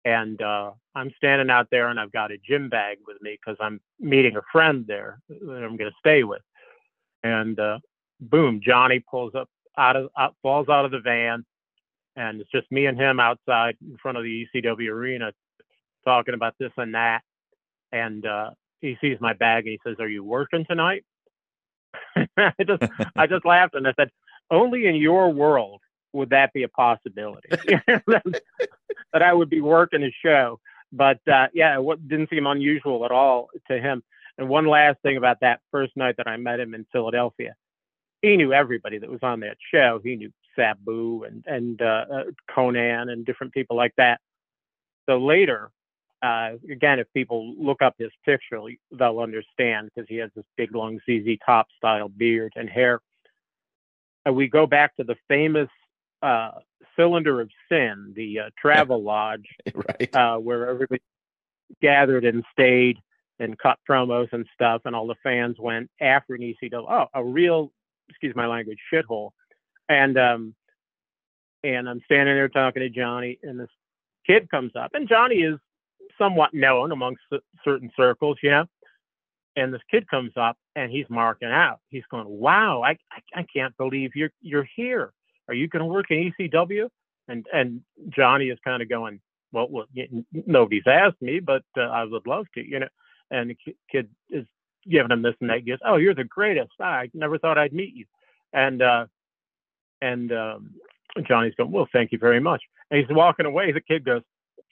and 0.05 0.41
uh, 0.41 0.71
I'm 0.95 1.11
standing 1.17 1.51
out 1.51 1.67
there, 1.69 1.89
and 1.89 1.99
I've 1.99 2.11
got 2.11 2.31
a 2.31 2.39
gym 2.39 2.67
bag 2.67 2.97
with 3.05 3.21
me 3.21 3.37
because 3.39 3.57
I'm 3.61 3.79
meeting 3.99 4.37
a 4.37 4.41
friend 4.51 4.85
there 4.87 5.19
that 5.29 5.63
I'm 5.63 5.77
going 5.77 5.91
to 5.91 5.97
stay 5.99 6.23
with 6.23 6.41
and 7.23 7.59
uh, 7.59 7.79
boom, 8.19 8.61
Johnny 8.63 8.99
pulls 8.99 9.35
up 9.35 9.49
out 9.77 9.95
of 9.95 10.09
falls 10.41 10.69
out 10.69 10.85
of 10.85 10.91
the 10.91 10.99
van, 10.99 11.45
and 12.15 12.41
it's 12.41 12.51
just 12.51 12.71
me 12.71 12.85
and 12.85 12.99
him 12.99 13.19
outside 13.19 13.77
in 13.81 13.97
front 13.97 14.17
of 14.17 14.23
the 14.23 14.47
ECW 14.55 14.89
arena 14.89 15.31
talking 16.03 16.33
about 16.33 16.55
this 16.59 16.71
and 16.77 16.95
that. 16.95 17.21
And 17.91 18.25
uh, 18.25 18.51
he 18.81 18.97
sees 19.01 19.17
my 19.19 19.33
bag 19.33 19.65
and 19.65 19.71
he 19.73 19.79
says, 19.85 19.97
"Are 19.99 20.09
you 20.09 20.23
working 20.23 20.65
tonight?" 20.65 21.05
I 22.37 22.53
just 22.65 22.83
I 23.15 23.27
just 23.27 23.45
laughed 23.45 23.75
and 23.75 23.87
I 23.87 23.93
said, 23.97 24.09
"Only 24.49 24.87
in 24.87 24.95
your 24.95 25.31
world 25.31 25.81
would 26.13 26.29
that 26.31 26.53
be 26.53 26.63
a 26.63 26.69
possibility 26.69 27.49
that 27.51 29.21
I 29.21 29.33
would 29.33 29.49
be 29.49 29.61
working 29.61 30.03
a 30.03 30.11
show." 30.23 30.59
But 30.91 31.19
uh, 31.27 31.47
yeah, 31.53 31.79
it 31.79 32.07
didn't 32.07 32.29
seem 32.29 32.47
unusual 32.47 33.05
at 33.05 33.11
all 33.11 33.49
to 33.69 33.79
him. 33.79 34.03
And 34.37 34.49
one 34.49 34.67
last 34.67 34.99
thing 35.01 35.17
about 35.17 35.39
that 35.41 35.61
first 35.71 35.95
night 35.95 36.17
that 36.17 36.27
I 36.27 36.37
met 36.37 36.59
him 36.59 36.73
in 36.73 36.85
Philadelphia, 36.91 37.55
he 38.21 38.37
knew 38.37 38.53
everybody 38.53 38.97
that 38.99 39.09
was 39.09 39.23
on 39.23 39.39
that 39.41 39.57
show. 39.73 39.99
He 40.03 40.15
knew 40.15 40.31
Sabu 40.55 41.23
and 41.23 41.43
and 41.45 41.81
uh, 41.81 42.05
uh 42.11 42.23
Konnan 42.49 43.11
and 43.11 43.25
different 43.25 43.53
people 43.53 43.75
like 43.75 43.93
that. 43.97 44.19
So 45.07 45.19
later, 45.19 45.71
uh, 46.21 46.53
again, 46.69 46.99
if 46.99 47.07
people 47.13 47.53
look 47.57 47.81
up 47.81 47.95
his 47.97 48.11
picture, 48.25 48.59
they'll 48.91 49.19
understand 49.19 49.89
because 49.93 50.07
he 50.09 50.17
has 50.17 50.31
this 50.35 50.45
big, 50.55 50.75
long 50.75 50.99
ZZ 51.09 51.37
Top 51.45 51.67
style 51.77 52.09
beard 52.09 52.53
and 52.55 52.69
hair. 52.69 53.01
And 54.25 54.35
we 54.35 54.47
go 54.47 54.65
back 54.65 54.95
to 54.97 55.03
the 55.03 55.15
famous 55.27 55.69
uh, 56.21 56.51
Cylinder 56.95 57.39
of 57.39 57.49
Sin, 57.69 58.13
the 58.15 58.39
uh, 58.39 58.49
travel 58.59 59.03
lodge, 59.03 59.47
right. 59.73 60.15
uh, 60.15 60.37
where 60.37 60.67
everybody 60.67 61.01
gathered 61.81 62.25
and 62.25 62.43
stayed 62.51 62.97
and 63.39 63.57
cut 63.57 63.77
promos 63.89 64.27
and 64.31 64.45
stuff, 64.53 64.81
and 64.85 64.95
all 64.95 65.07
the 65.07 65.15
fans 65.23 65.57
went 65.59 65.89
after 66.01 66.35
an 66.35 66.41
ECW. 66.41 66.85
Oh, 66.89 67.05
a 67.13 67.23
real, 67.23 67.71
excuse 68.09 68.35
my 68.35 68.47
language, 68.47 68.79
shithole. 68.91 69.31
And 69.89 70.17
um, 70.17 70.55
and 71.63 71.87
I'm 71.89 72.01
standing 72.05 72.35
there 72.35 72.49
talking 72.49 72.81
to 72.81 72.89
Johnny, 72.89 73.39
and 73.43 73.59
this 73.59 73.69
kid 74.25 74.49
comes 74.49 74.71
up, 74.75 74.91
and 74.93 75.07
Johnny 75.07 75.37
is 75.37 75.59
somewhat 76.17 76.53
known 76.53 76.91
amongst 76.91 77.21
certain 77.63 77.91
circles, 77.95 78.37
you 78.41 78.51
know. 78.51 78.65
And 79.55 79.73
this 79.73 79.81
kid 79.89 80.07
comes 80.07 80.33
up 80.35 80.55
and 80.75 80.91
he's 80.91 81.07
marking 81.09 81.49
out. 81.49 81.79
He's 81.89 82.03
going, 82.11 82.27
"Wow, 82.27 82.83
I 82.83 82.91
I, 83.11 83.39
I 83.39 83.45
can't 83.51 83.75
believe 83.77 84.11
you're 84.15 84.31
you're 84.41 84.67
here. 84.75 85.11
Are 85.47 85.53
you 85.53 85.67
going 85.67 85.81
to 85.81 85.85
work 85.91 86.11
in 86.11 86.31
ECW?" 86.39 86.89
And 87.27 87.45
and 87.51 87.81
Johnny 88.09 88.49
is 88.49 88.59
kind 88.63 88.83
of 88.83 88.89
going, 88.89 89.19
"Well, 89.51 89.67
well 89.69 89.85
nobody's 90.31 90.85
asked 90.85 91.21
me, 91.21 91.39
but 91.39 91.63
uh, 91.75 91.81
I 91.81 92.03
would 92.03 92.27
love 92.27 92.45
to, 92.55 92.67
you 92.67 92.79
know." 92.79 92.87
And 93.31 93.49
the 93.49 93.57
kid 93.91 94.09
is 94.29 94.45
giving 94.89 95.11
him 95.11 95.21
this 95.21 95.35
and 95.41 95.49
that. 95.49 95.65
Goes, 95.65 95.79
"Oh, 95.85 95.97
you're 95.97 96.15
the 96.15 96.23
greatest. 96.23 96.71
I 96.79 97.09
never 97.13 97.37
thought 97.37 97.57
I'd 97.57 97.73
meet 97.73 97.93
you." 97.93 98.05
And 98.53 98.81
uh, 98.81 99.05
and 100.01 100.31
um, 100.31 100.75
Johnny's 101.27 101.55
going, 101.55 101.71
"Well, 101.71 101.89
thank 101.91 102.11
you 102.11 102.17
very 102.17 102.39
much." 102.39 102.61
And 102.89 102.99
he's 102.99 103.15
walking 103.15 103.45
away. 103.45 103.71
The 103.73 103.81
kid 103.81 104.05
goes, 104.05 104.21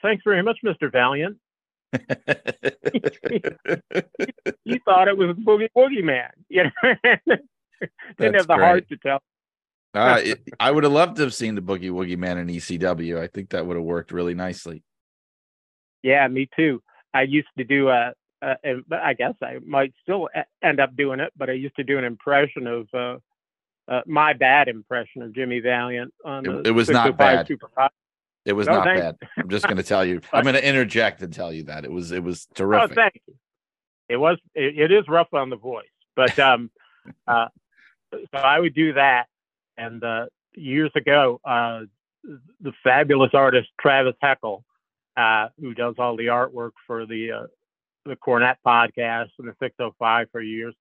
thanks 0.02 0.24
very 0.24 0.44
much, 0.44 0.60
Mr. 0.64 0.92
Valiant. 0.92 1.38
he, 1.92 2.00
he, 4.66 4.80
thought 4.86 5.08
it 5.08 5.18
was 5.18 5.36
Boogie 5.38 5.70
Woogie 5.76 6.04
Man. 6.04 6.30
You 6.50 6.66
know, 6.66 6.96
didn't 8.18 8.36
have 8.36 8.48
the 8.48 8.56
great. 8.56 8.66
heart 8.66 8.90
to 8.90 8.98
tell. 8.98 9.20
Uh, 9.94 10.20
it- 10.24 10.44
I 10.60 10.72
would 10.72 10.84
have 10.84 10.94
loved 10.94 11.18
to 11.18 11.24
have 11.24 11.34
seen 11.34 11.56
the 11.56 11.62
Boogie 11.62 11.92
Woogie 11.92 12.18
Man 12.18 12.38
in 12.38 12.48
ECW. 12.48 13.20
I 13.20 13.28
think 13.28 13.52
that 13.52 13.66
would 13.66 13.78
have 13.78 13.86
worked 13.86 14.12
really 14.12 14.34
nicely. 14.34 14.84
Yeah, 16.04 16.28
me 16.28 16.50
too. 16.56 16.82
I 17.14 17.24
used 17.24 17.48
to 17.58 17.64
do 17.64 17.90
a, 17.90 18.14
a, 18.42 18.56
a 18.64 18.76
I 18.92 19.14
guess 19.14 19.34
I 19.42 19.60
might 19.66 19.94
still 20.04 20.30
end 20.64 20.80
up 20.80 20.96
doing 20.96 21.20
it, 21.20 21.32
but 21.38 21.50
I 21.50 21.54
used 21.54 21.76
to 21.78 21.84
do 21.84 21.98
an 21.98 22.04
impression 22.04 22.68
of 22.68 22.88
uh, 22.94 23.18
uh, 23.88 24.02
my 24.06 24.34
bad 24.34 24.68
impression 24.68 25.22
of 25.22 25.34
Jimmy 25.34 25.60
Valiant 25.60 26.14
on 26.24 26.46
It- 26.46 26.64
the 26.64 26.70
it 26.70 26.72
was 26.72 26.90
not 26.90 27.08
605 27.08 27.48
bad. 27.78 27.92
It 28.46 28.54
was 28.54 28.68
No, 28.68 28.76
not 28.76 28.86
thank- 28.86 29.00
bad. 29.00 29.18
I'm 29.38 29.50
just 29.50 29.66
going 29.66 29.78
to 29.78 29.84
tell 29.84 30.06
you. 30.06 30.22
I'm 30.32 30.44
going 30.44 30.54
to 30.56 30.68
interject 30.68 31.22
and 31.24 31.34
tell 31.34 31.52
you 31.52 31.64
that 31.64 31.84
it 31.86 31.92
was 31.92 32.12
it 32.12 32.24
was 32.24 32.48
Oh, 32.52 32.54
terrific. 32.56 32.96
thank 32.96 33.22
you. 33.28 33.36
It 34.10 34.18
was 34.18 34.38
it, 34.54 34.78
it 34.78 34.92
is 34.92 35.08
rough 35.08 35.34
on 35.34 35.50
the 35.50 35.56
voice, 35.56 35.86
but 36.16 36.38
um, 36.40 36.70
uh, 37.28 37.48
so 38.14 38.38
I 38.38 38.60
would 38.60 38.76
do 38.76 38.94
that. 38.94 39.26
And 39.78 40.04
uh, 40.04 40.28
years 40.54 40.92
ago, 40.96 41.42
uh, 41.44 41.82
the 42.62 42.72
fabulous 42.84 43.32
artist 43.34 43.70
Travis 43.82 44.16
Heckle, 44.22 44.64
uh, 45.18 45.48
who 45.60 45.74
does 45.74 45.96
all 45.98 46.16
the 46.16 46.28
artwork 46.28 46.72
for 46.88 47.06
the 47.06 47.32
uh, 47.32 47.44
the 48.06 48.16
Cornet 48.16 48.58
podcast 48.66 49.30
and 49.40 49.48
the 49.48 49.56
605 49.60 50.28
for 50.32 50.42
years, 50.42 50.76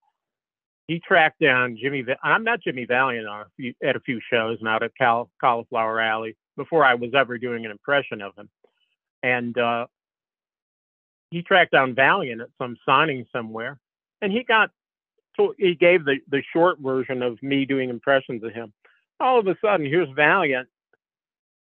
he 0.89 1.01
tracked 1.01 1.41
down 1.41 1.79
Jimmy. 1.81 2.03
Va- 2.03 2.19
I 2.23 2.39
met 2.39 2.63
Jimmy 2.63 2.85
Valiant 2.85 3.27
at 3.83 3.97
a 3.97 4.01
few 4.01 4.21
shows 4.31 4.59
and 4.61 4.69
out 4.69 4.83
at 4.83 4.97
Cal- 4.97 5.31
Cauliflower 5.41 6.01
Alley 6.01 6.37
before 6.57 6.85
I 6.85 6.95
was 6.95 7.11
ever 7.15 7.39
doing 7.39 7.65
an 7.65 7.71
impression 7.71 8.21
of 8.21 8.35
him, 8.37 8.49
and 9.23 9.57
uh, 9.57 9.87
he 11.31 11.43
tracked 11.43 11.73
down 11.73 11.95
Valiant 11.95 12.43
at 12.43 12.49
some 12.59 12.77
signing 12.87 13.27
somewhere, 13.33 13.79
and 14.21 14.31
he 14.31 14.45
got 14.45 14.71
so 15.37 15.55
he 15.59 15.75
gave 15.75 16.05
the 16.05 16.19
the 16.29 16.43
short 16.53 16.79
version 16.79 17.23
of 17.23 17.43
me 17.43 17.65
doing 17.65 17.91
impressions 17.91 18.45
of 18.45 18.53
him. 18.53 18.73
All 19.19 19.39
of 19.39 19.47
a 19.47 19.57
sudden, 19.63 19.87
here's 19.87 20.09
Valiant 20.15 20.69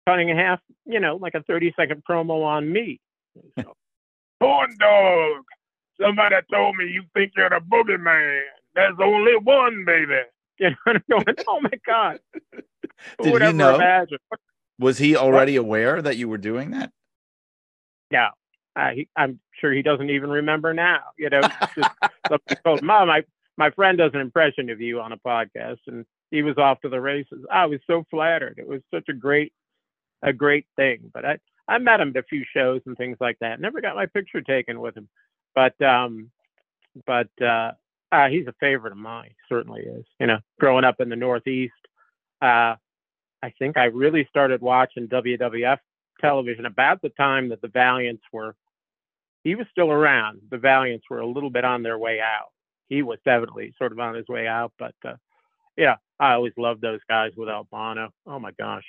cutting 0.07 0.31
a 0.31 0.35
half, 0.35 0.59
you 0.85 0.99
know, 0.99 1.15
like 1.15 1.35
a 1.35 1.43
30 1.43 1.73
second 1.77 2.03
promo 2.09 2.43
on 2.43 2.71
me. 2.71 2.99
So, 3.59 3.75
Corn 4.41 4.75
dog, 4.79 5.43
somebody 6.01 6.35
told 6.51 6.75
me 6.75 6.85
you 6.87 7.03
think 7.13 7.33
you're 7.37 7.49
the 7.49 7.59
boogeyman. 7.59 8.41
There's 8.73 8.97
only 9.01 9.37
one, 9.37 9.85
baby. 9.85 10.21
You 10.59 10.69
know, 10.69 10.75
and 10.85 11.03
I'm 11.09 11.23
going, 11.25 11.37
oh 11.47 11.59
my 11.61 11.71
God. 11.87 12.19
Who 13.17 13.23
Did 13.23 13.33
would 13.33 13.41
he 13.41 13.47
ever 13.47 13.57
know? 13.57 13.75
imagine? 13.75 14.19
Was 14.77 14.99
he 14.99 15.15
already 15.15 15.55
aware 15.55 15.99
that 15.99 16.17
you 16.17 16.29
were 16.29 16.37
doing 16.37 16.69
that? 16.71 16.91
No, 18.11 18.27
uh, 18.75 18.91
he, 18.91 19.09
I'm 19.15 19.39
sure 19.59 19.73
he 19.73 19.81
doesn't 19.81 20.11
even 20.11 20.29
remember 20.29 20.73
now. 20.73 20.99
You 21.17 21.31
know, 21.31 21.41
just 21.75 21.89
somebody 22.27 22.61
told 22.63 22.79
him, 22.81 22.85
Mom, 22.85 23.07
my, 23.07 23.23
my 23.57 23.71
friend 23.71 23.97
does 23.97 24.11
an 24.13 24.21
impression 24.21 24.69
of 24.69 24.79
you 24.81 24.99
on 25.01 25.11
a 25.11 25.17
podcast, 25.17 25.79
and 25.87 26.05
he 26.29 26.43
was 26.43 26.57
off 26.59 26.79
to 26.81 26.89
the 26.89 27.01
races. 27.01 27.43
I 27.51 27.65
was 27.65 27.79
so 27.87 28.05
flattered. 28.11 28.59
It 28.59 28.67
was 28.67 28.81
such 28.93 29.09
a 29.09 29.13
great, 29.13 29.53
a 30.21 30.31
great 30.31 30.67
thing. 30.75 31.09
But 31.11 31.25
I, 31.25 31.39
I 31.71 31.77
met 31.77 32.01
him 32.01 32.09
at 32.09 32.17
a 32.17 32.23
few 32.23 32.43
shows 32.53 32.81
and 32.85 32.97
things 32.97 33.17
like 33.21 33.37
that. 33.39 33.59
Never 33.59 33.81
got 33.81 33.95
my 33.95 34.05
picture 34.05 34.41
taken 34.41 34.81
with 34.81 34.95
him, 34.95 35.07
but, 35.55 35.79
um, 35.81 36.29
but 37.05 37.29
uh, 37.41 37.71
uh, 38.11 38.27
he's 38.27 38.47
a 38.47 38.55
favorite 38.59 38.91
of 38.91 38.97
mine. 38.97 39.31
Certainly 39.47 39.81
is. 39.81 40.05
You 40.19 40.27
know, 40.27 40.39
growing 40.59 40.83
up 40.83 40.99
in 40.99 41.09
the 41.09 41.15
Northeast, 41.15 41.73
uh, 42.41 42.75
I 43.43 43.49
think 43.57 43.77
I 43.77 43.85
really 43.85 44.27
started 44.29 44.61
watching 44.61 45.07
WWF 45.07 45.77
television 46.19 46.65
about 46.65 47.01
the 47.01 47.09
time 47.09 47.49
that 47.49 47.61
the 47.61 47.69
Valiants 47.69 48.23
were. 48.31 48.55
He 49.43 49.55
was 49.55 49.65
still 49.71 49.89
around. 49.89 50.41
The 50.51 50.57
Valiants 50.57 51.05
were 51.09 51.19
a 51.19 51.27
little 51.27 51.49
bit 51.49 51.65
on 51.65 51.83
their 51.83 51.97
way 51.97 52.19
out. 52.19 52.49
He 52.89 53.01
was 53.01 53.17
definitely 53.25 53.73
sort 53.77 53.91
of 53.91 53.99
on 53.99 54.15
his 54.15 54.27
way 54.27 54.45
out, 54.47 54.73
but 54.77 54.93
uh, 55.05 55.15
yeah, 55.77 55.95
I 56.19 56.33
always 56.33 56.53
loved 56.57 56.81
those 56.81 56.99
guys 57.09 57.31
with 57.35 57.49
Albano. 57.49 58.09
Oh 58.27 58.37
my 58.39 58.51
gosh. 58.59 58.83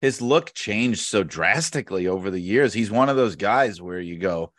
His 0.00 0.22
look 0.22 0.54
changed 0.54 1.00
so 1.00 1.22
drastically 1.22 2.06
over 2.06 2.30
the 2.30 2.40
years. 2.40 2.72
He's 2.72 2.90
one 2.90 3.08
of 3.08 3.16
those 3.16 3.36
guys 3.36 3.82
where 3.82 4.00
you 4.00 4.18
go, 4.18 4.52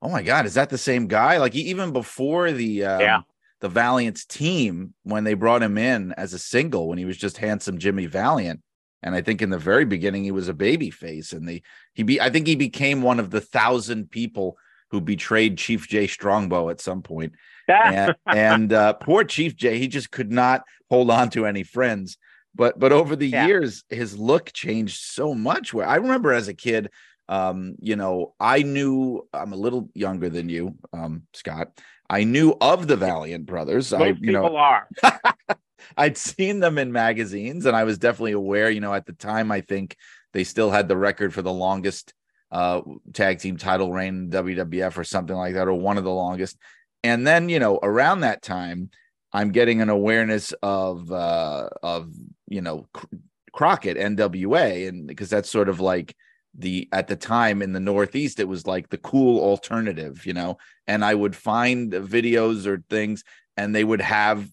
"Oh 0.00 0.08
my 0.08 0.22
god, 0.22 0.46
is 0.46 0.54
that 0.54 0.70
the 0.70 0.78
same 0.78 1.06
guy?" 1.08 1.38
Like 1.38 1.54
even 1.54 1.92
before 1.92 2.52
the 2.52 2.84
um, 2.84 3.00
Yeah. 3.00 3.20
the 3.60 3.68
Valiant's 3.68 4.24
team 4.24 4.94
when 5.02 5.24
they 5.24 5.34
brought 5.34 5.62
him 5.62 5.78
in 5.78 6.12
as 6.12 6.32
a 6.32 6.38
single 6.38 6.88
when 6.88 6.98
he 6.98 7.04
was 7.04 7.16
just 7.16 7.38
handsome 7.38 7.78
Jimmy 7.78 8.06
Valiant. 8.06 8.60
And 9.02 9.14
I 9.14 9.20
think 9.20 9.42
in 9.42 9.50
the 9.50 9.58
very 9.58 9.84
beginning 9.84 10.24
he 10.24 10.30
was 10.30 10.48
a 10.48 10.54
baby 10.54 10.90
face, 10.90 11.32
and 11.32 11.46
the 11.48 11.62
he 11.94 12.02
be 12.04 12.20
I 12.20 12.30
think 12.30 12.46
he 12.46 12.56
became 12.56 13.02
one 13.02 13.18
of 13.20 13.30
the 13.30 13.40
thousand 13.40 14.10
people 14.10 14.56
who 14.90 15.00
betrayed 15.00 15.58
Chief 15.58 15.88
Jay 15.88 16.06
Strongbow 16.06 16.68
at 16.70 16.80
some 16.80 17.02
point. 17.02 17.34
and, 17.68 18.14
and 18.26 18.72
uh, 18.72 18.92
poor 18.92 19.24
Chief 19.24 19.56
Jay, 19.56 19.78
he 19.78 19.88
just 19.88 20.10
could 20.10 20.30
not 20.30 20.62
hold 20.88 21.10
on 21.10 21.30
to 21.30 21.46
any 21.46 21.64
friends. 21.64 22.16
But 22.54 22.78
but 22.78 22.92
over 22.92 23.16
the 23.16 23.28
Yeah. 23.28 23.46
years, 23.46 23.84
his 23.88 24.18
look 24.18 24.52
changed 24.52 25.00
so 25.02 25.34
much. 25.34 25.74
Where 25.74 25.86
I 25.86 25.96
remember 25.96 26.32
as 26.32 26.48
a 26.48 26.54
kid, 26.54 26.90
um, 27.28 27.76
you 27.80 27.96
know, 27.96 28.34
I 28.38 28.62
knew 28.62 29.26
I'm 29.32 29.52
a 29.52 29.56
little 29.56 29.90
younger 29.94 30.28
than 30.28 30.48
you, 30.48 30.76
um, 30.92 31.22
Scott. 31.32 31.68
I 32.08 32.24
knew 32.24 32.54
of 32.60 32.86
the 32.86 32.96
Valiant 32.96 33.46
brothers. 33.46 33.92
I 33.92 34.10
Most 34.10 34.20
you 34.22 34.32
know 34.32 34.42
people 34.42 34.56
are. 34.56 34.88
I'd 35.96 36.16
seen 36.16 36.60
them 36.60 36.78
in 36.78 36.92
magazines, 36.92 37.66
and 37.66 37.76
I 37.76 37.84
was 37.84 37.98
definitely 37.98 38.32
aware. 38.32 38.70
You 38.70 38.80
know, 38.80 38.94
at 38.94 39.06
the 39.06 39.12
time, 39.12 39.50
I 39.50 39.60
think 39.60 39.96
they 40.32 40.44
still 40.44 40.70
had 40.70 40.88
the 40.88 40.96
record 40.96 41.32
for 41.32 41.42
the 41.42 41.52
longest 41.52 42.14
uh, 42.50 42.82
tag 43.12 43.40
team 43.40 43.56
title 43.56 43.92
reign 43.92 44.14
in 44.14 44.30
WWF 44.30 44.96
or 44.96 45.04
something 45.04 45.36
like 45.36 45.54
that, 45.54 45.68
or 45.68 45.74
one 45.74 45.98
of 45.98 46.04
the 46.04 46.10
longest. 46.10 46.56
And 47.02 47.26
then, 47.26 47.48
you 47.48 47.58
know, 47.58 47.78
around 47.82 48.20
that 48.20 48.42
time, 48.42 48.90
I'm 49.34 49.50
getting 49.50 49.82
an 49.82 49.90
awareness 49.90 50.52
of 50.62 51.12
uh, 51.12 51.68
of 51.82 52.12
you 52.48 52.62
know 52.62 52.86
Cr- 52.94 53.06
Crockett 53.52 53.98
NWA, 53.98 54.88
and 54.88 55.06
because 55.06 55.28
that's 55.28 55.50
sort 55.50 55.68
of 55.68 55.80
like 55.80 56.16
the 56.56 56.88
at 56.92 57.08
the 57.08 57.16
time 57.16 57.60
in 57.60 57.72
the 57.72 57.80
Northeast, 57.80 58.40
it 58.40 58.48
was 58.48 58.66
like 58.66 58.88
the 58.88 58.98
cool 58.98 59.40
alternative, 59.42 60.24
you 60.24 60.32
know. 60.32 60.56
And 60.86 61.04
I 61.04 61.14
would 61.14 61.36
find 61.36 61.92
videos 61.92 62.64
or 62.64 62.82
things, 62.88 63.24
and 63.56 63.74
they 63.74 63.84
would 63.84 64.00
have 64.00 64.48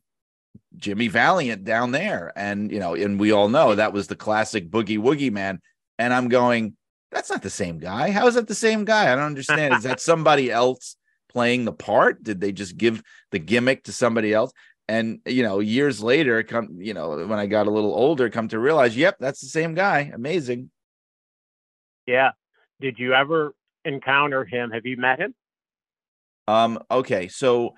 Jimmy 0.76 1.08
Valiant 1.08 1.63
down 1.63 1.91
there. 1.91 2.32
And, 2.36 2.72
you 2.72 2.80
know, 2.80 2.96
and 2.96 3.20
we 3.20 3.32
all 3.32 3.50
know 3.50 3.76
that 3.76 3.94
was 3.94 4.08
the 4.08 4.15
classic 4.15 4.70
Boogie 4.70 5.00
Woogie 5.00 5.32
man. 5.32 5.62
And 6.00 6.13
I'm 6.13 6.30
going, 6.30 6.76
that's 7.12 7.30
not 7.30 7.41
the 7.41 7.50
same 7.50 7.78
guy. 7.78 8.12
How 8.12 8.28
is 8.28 8.36
that 8.36 8.48
the 8.48 8.56
same 8.56 8.86
guy? 8.86 9.12
I 9.12 9.15
don't 9.15 9.26
understand. 9.26 9.74
is 9.76 9.84
that 9.84 10.00
somebody 10.00 10.50
else 10.50 10.96
playing 11.30 11.65
the 11.65 11.74
part? 11.74 12.24
Did 12.24 12.39
they 12.39 12.52
just 12.52 12.78
give 12.78 13.04
the 13.32 13.39
gimmick 13.39 13.84
to 13.84 13.91
somebody 13.91 14.34
else? 14.34 14.52
And, 14.88 15.20
you 15.26 15.44
know, 15.44 15.60
years 15.60 16.02
later, 16.02 16.44
come, 16.44 16.78
you 16.82 16.94
know, 16.94 17.26
when 17.26 17.39
I 17.39 17.46
got 17.46 17.67
a 17.67 17.72
little 17.72 17.94
older, 17.94 18.30
come 18.30 18.50
to 18.50 18.60
realize, 18.60 18.98
yep, 18.98 19.17
that's 19.20 19.39
the 19.39 19.48
same 19.48 19.74
guy. 19.74 20.12
Amazing. 20.13 20.70
Yeah. 22.06 22.32
Did 22.82 23.00
you 23.00 23.13
ever 23.13 23.54
encounter 23.86 24.44
him? 24.44 24.72
Have 24.72 24.86
you 24.86 24.98
met 24.98 25.20
him? 25.20 25.34
Um, 26.48 26.80
okay. 26.89 27.28
So, 27.30 27.76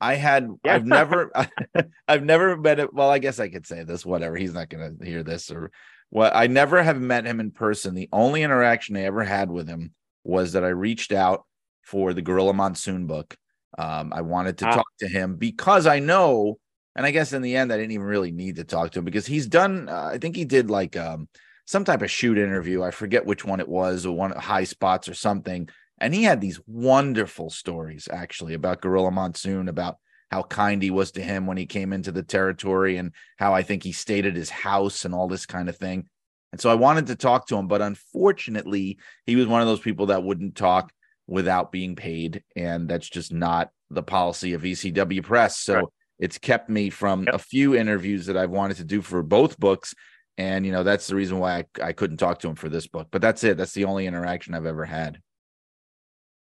I 0.00 0.14
had 0.14 0.48
Yeah. 0.64 0.74
I've 0.74 0.86
never 0.86 1.30
I've 2.08 2.24
never 2.24 2.56
met 2.56 2.78
it. 2.78 2.92
Well, 2.92 3.10
I 3.10 3.18
guess 3.18 3.40
I 3.40 3.48
could 3.48 3.66
say 3.66 3.84
this, 3.84 4.04
whatever. 4.04 4.36
He's 4.36 4.52
not 4.52 4.68
gonna 4.68 4.92
hear 5.02 5.22
this 5.22 5.50
or 5.50 5.70
what 6.10 6.34
I 6.34 6.46
never 6.46 6.82
have 6.82 7.00
met 7.00 7.24
him 7.24 7.40
in 7.40 7.50
person. 7.50 7.94
The 7.94 8.08
only 8.12 8.42
interaction 8.42 8.96
I 8.96 9.02
ever 9.02 9.24
had 9.24 9.50
with 9.50 9.66
him 9.66 9.92
was 10.22 10.52
that 10.52 10.64
I 10.64 10.68
reached 10.68 11.12
out 11.12 11.44
for 11.82 12.12
the 12.12 12.22
Gorilla 12.22 12.52
Monsoon 12.52 13.06
book. 13.06 13.36
Um, 13.78 14.12
I 14.12 14.20
wanted 14.22 14.58
to 14.58 14.68
Ah. 14.68 14.76
talk 14.76 14.86
to 15.00 15.08
him 15.08 15.36
because 15.36 15.86
I 15.86 15.98
know, 15.98 16.58
and 16.96 17.04
I 17.06 17.10
guess 17.10 17.32
in 17.32 17.42
the 17.42 17.56
end 17.56 17.72
I 17.72 17.76
didn't 17.76 17.92
even 17.92 18.06
really 18.06 18.30
need 18.32 18.56
to 18.56 18.64
talk 18.64 18.92
to 18.92 18.98
him 19.00 19.04
because 19.04 19.26
he's 19.26 19.46
done. 19.46 19.88
Uh, 19.88 20.10
I 20.14 20.18
think 20.18 20.36
he 20.36 20.44
did 20.44 20.70
like 20.70 20.96
um 20.96 21.28
some 21.66 21.84
type 21.84 22.02
of 22.02 22.10
shoot 22.10 22.38
interview. 22.38 22.82
I 22.82 22.90
forget 22.90 23.24
which 23.26 23.44
one 23.44 23.60
it 23.60 23.68
was, 23.68 24.06
or 24.06 24.14
one 24.16 24.32
Highspots 24.32 25.08
or 25.08 25.14
something. 25.14 25.68
And 25.98 26.14
he 26.14 26.22
had 26.24 26.40
these 26.40 26.60
wonderful 26.66 27.50
stories 27.50 28.08
actually 28.12 28.54
about 28.54 28.82
Gorilla 28.82 29.10
Monsoon, 29.10 29.68
about 29.68 29.96
how 30.30 30.42
kind 30.42 30.82
he 30.82 30.90
was 30.90 31.12
to 31.12 31.22
him 31.22 31.46
when 31.46 31.56
he 31.56 31.66
came 31.66 31.92
into 31.92 32.12
the 32.12 32.22
territory 32.22 32.96
and 32.96 33.12
how 33.38 33.54
I 33.54 33.62
think 33.62 33.82
he 33.82 33.92
stayed 33.92 34.26
at 34.26 34.34
his 34.36 34.50
house 34.50 35.04
and 35.04 35.14
all 35.14 35.28
this 35.28 35.46
kind 35.46 35.68
of 35.68 35.76
thing. 35.76 36.06
And 36.52 36.60
so 36.60 36.70
I 36.70 36.74
wanted 36.74 37.06
to 37.08 37.16
talk 37.16 37.46
to 37.48 37.56
him, 37.56 37.66
but 37.68 37.80
unfortunately, 37.82 38.98
he 39.26 39.36
was 39.36 39.46
one 39.46 39.60
of 39.60 39.66
those 39.66 39.80
people 39.80 40.06
that 40.06 40.22
wouldn't 40.22 40.56
talk 40.56 40.92
without 41.26 41.72
being 41.72 41.96
paid. 41.96 42.42
And 42.56 42.88
that's 42.88 43.08
just 43.08 43.32
not 43.32 43.70
the 43.90 44.02
policy 44.02 44.52
of 44.54 44.62
ECW 44.62 45.22
Press. 45.22 45.58
So 45.58 45.74
Right. 45.74 45.84
it's 46.18 46.38
kept 46.38 46.68
me 46.68 46.90
from 46.90 47.24
Yep. 47.24 47.34
a 47.34 47.38
few 47.38 47.74
interviews 47.74 48.26
that 48.26 48.36
I've 48.36 48.50
wanted 48.50 48.76
to 48.78 48.84
do 48.84 49.00
for 49.02 49.22
both 49.22 49.58
books. 49.58 49.94
And, 50.36 50.66
you 50.66 50.72
know, 50.72 50.82
that's 50.82 51.06
the 51.06 51.14
reason 51.14 51.38
why 51.38 51.58
I, 51.58 51.64
I 51.88 51.92
couldn't 51.92 52.16
talk 52.16 52.40
to 52.40 52.48
him 52.48 52.56
for 52.56 52.68
this 52.68 52.86
book. 52.88 53.08
But 53.10 53.22
that's 53.22 53.44
it. 53.44 53.56
That's 53.56 53.72
the 53.72 53.84
only 53.84 54.06
interaction 54.06 54.54
I've 54.54 54.66
ever 54.66 54.84
had. 54.84 55.18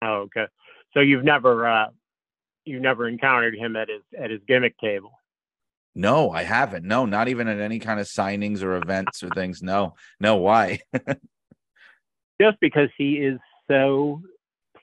Oh, 0.02 0.22
okay. 0.28 0.48
So 0.94 1.00
you've 1.02 1.24
never 1.24 1.68
uh 1.68 1.88
you've 2.66 2.82
never 2.82 3.08
encountered 3.08 3.56
him 3.56 3.76
at 3.76 3.90
his 3.90 4.02
at 4.18 4.32
his 4.32 4.42
gimmick 4.48 4.78
table. 4.80 5.12
No, 5.94 6.32
I 6.32 6.44
haven't. 6.44 6.84
No, 6.86 7.06
not 7.06 7.28
even 7.28 7.48
at 7.48 7.60
any 7.60 7.80
kind 7.80 8.00
of 8.00 8.08
signings 8.08 8.64
or 8.64 8.76
events 8.76 9.24
or 9.24 9.30
things. 9.30 9.62
No, 9.62 9.96
no. 10.20 10.38
Why? 10.38 10.80
Just 12.42 12.60
because 12.60 12.90
he 12.98 13.14
is 13.18 13.40
so 13.70 14.22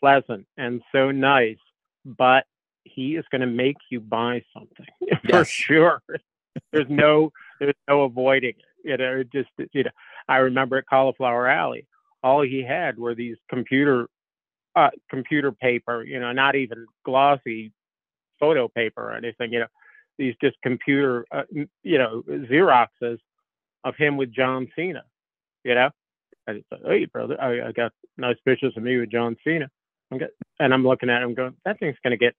pleasant 0.03 0.47
and 0.57 0.83
so 0.93 1.11
nice, 1.11 1.59
but 2.05 2.45
he 2.85 3.17
is 3.17 3.25
going 3.31 3.41
to 3.41 3.47
make 3.47 3.77
you 3.91 4.01
buy 4.01 4.43
something 4.53 4.87
for 5.31 5.45
sure. 5.45 6.03
There's 6.73 6.91
no 6.91 7.33
there's 7.61 7.75
no 7.89 8.03
avoiding 8.03 8.51
it. 8.51 8.65
You 8.85 8.97
know, 8.97 9.21
it 9.21 9.33
just 9.33 9.49
you 9.73 9.85
know, 9.85 9.91
I 10.29 10.39
remember 10.39 10.77
at 10.77 10.87
Cauliflower 10.91 11.49
Alley, 11.49 11.87
all 12.23 12.43
he 12.43 12.63
had 12.63 12.99
were 12.99 13.15
these 13.15 13.37
computer 13.49 14.09
uh 14.75 14.91
computer 15.09 15.53
paper, 15.53 16.03
you 16.03 16.19
know, 16.19 16.33
not 16.33 16.57
even 16.57 16.87
glossy 17.05 17.73
photo 18.41 18.69
paper 18.69 19.11
or 19.11 19.13
anything, 19.13 19.53
you 19.53 19.61
know, 19.61 19.67
these 20.19 20.35
just 20.43 20.57
computer 20.63 21.25
uh, 21.31 21.43
you 21.83 21.99
know, 21.99 22.23
Xeroxes 22.29 23.19
of 23.85 23.95
him 23.97 24.17
with 24.17 24.33
John 24.33 24.69
Cena, 24.75 25.05
you 25.65 25.75
know. 25.75 25.91
And 26.49 26.57
it's 26.59 26.67
like, 26.73 26.83
hey 26.85 27.05
brother, 27.05 27.41
I, 27.41 27.69
I 27.69 27.73
got 27.73 27.93
nice 28.19 28.37
pictures 28.45 28.75
of 28.77 28.83
me 28.83 28.99
with 28.99 29.11
John 29.11 29.37
Cena. 29.45 29.71
And 30.59 30.75
I'm 30.75 30.87
looking 30.87 31.11
at 31.11 31.23
him 31.23 31.35
going, 31.35 31.55
that 31.65 31.79
thing's 31.79 31.97
gonna 32.03 32.17
get 32.17 32.35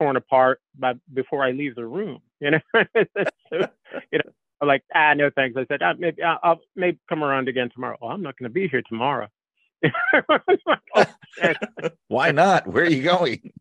torn 0.00 0.16
apart 0.16 0.60
by 0.78 0.94
before 1.12 1.44
I 1.44 1.52
leave 1.52 1.74
the 1.74 1.86
room. 1.86 2.20
You 2.40 2.50
know, 2.50 2.60
so, 2.74 3.68
you 4.10 4.18
know, 4.18 4.30
I'm 4.60 4.66
like 4.66 4.82
ah 4.92 5.14
no 5.14 5.30
thanks. 5.30 5.56
I 5.56 5.64
said 5.66 5.80
ah, 5.80 5.92
maybe 5.96 6.24
I'll, 6.24 6.38
I'll 6.42 6.60
maybe 6.74 6.98
come 7.08 7.22
around 7.22 7.46
again 7.46 7.70
tomorrow. 7.72 7.96
Well, 8.00 8.10
I'm 8.10 8.20
not 8.22 8.36
going 8.36 8.50
to 8.50 8.52
be 8.52 8.66
here 8.66 8.82
tomorrow. 8.88 9.28
Oh. 10.94 11.04
Why 12.08 12.32
not? 12.32 12.66
Where 12.66 12.84
are 12.84 12.90
you 12.90 13.02
going? 13.02 13.52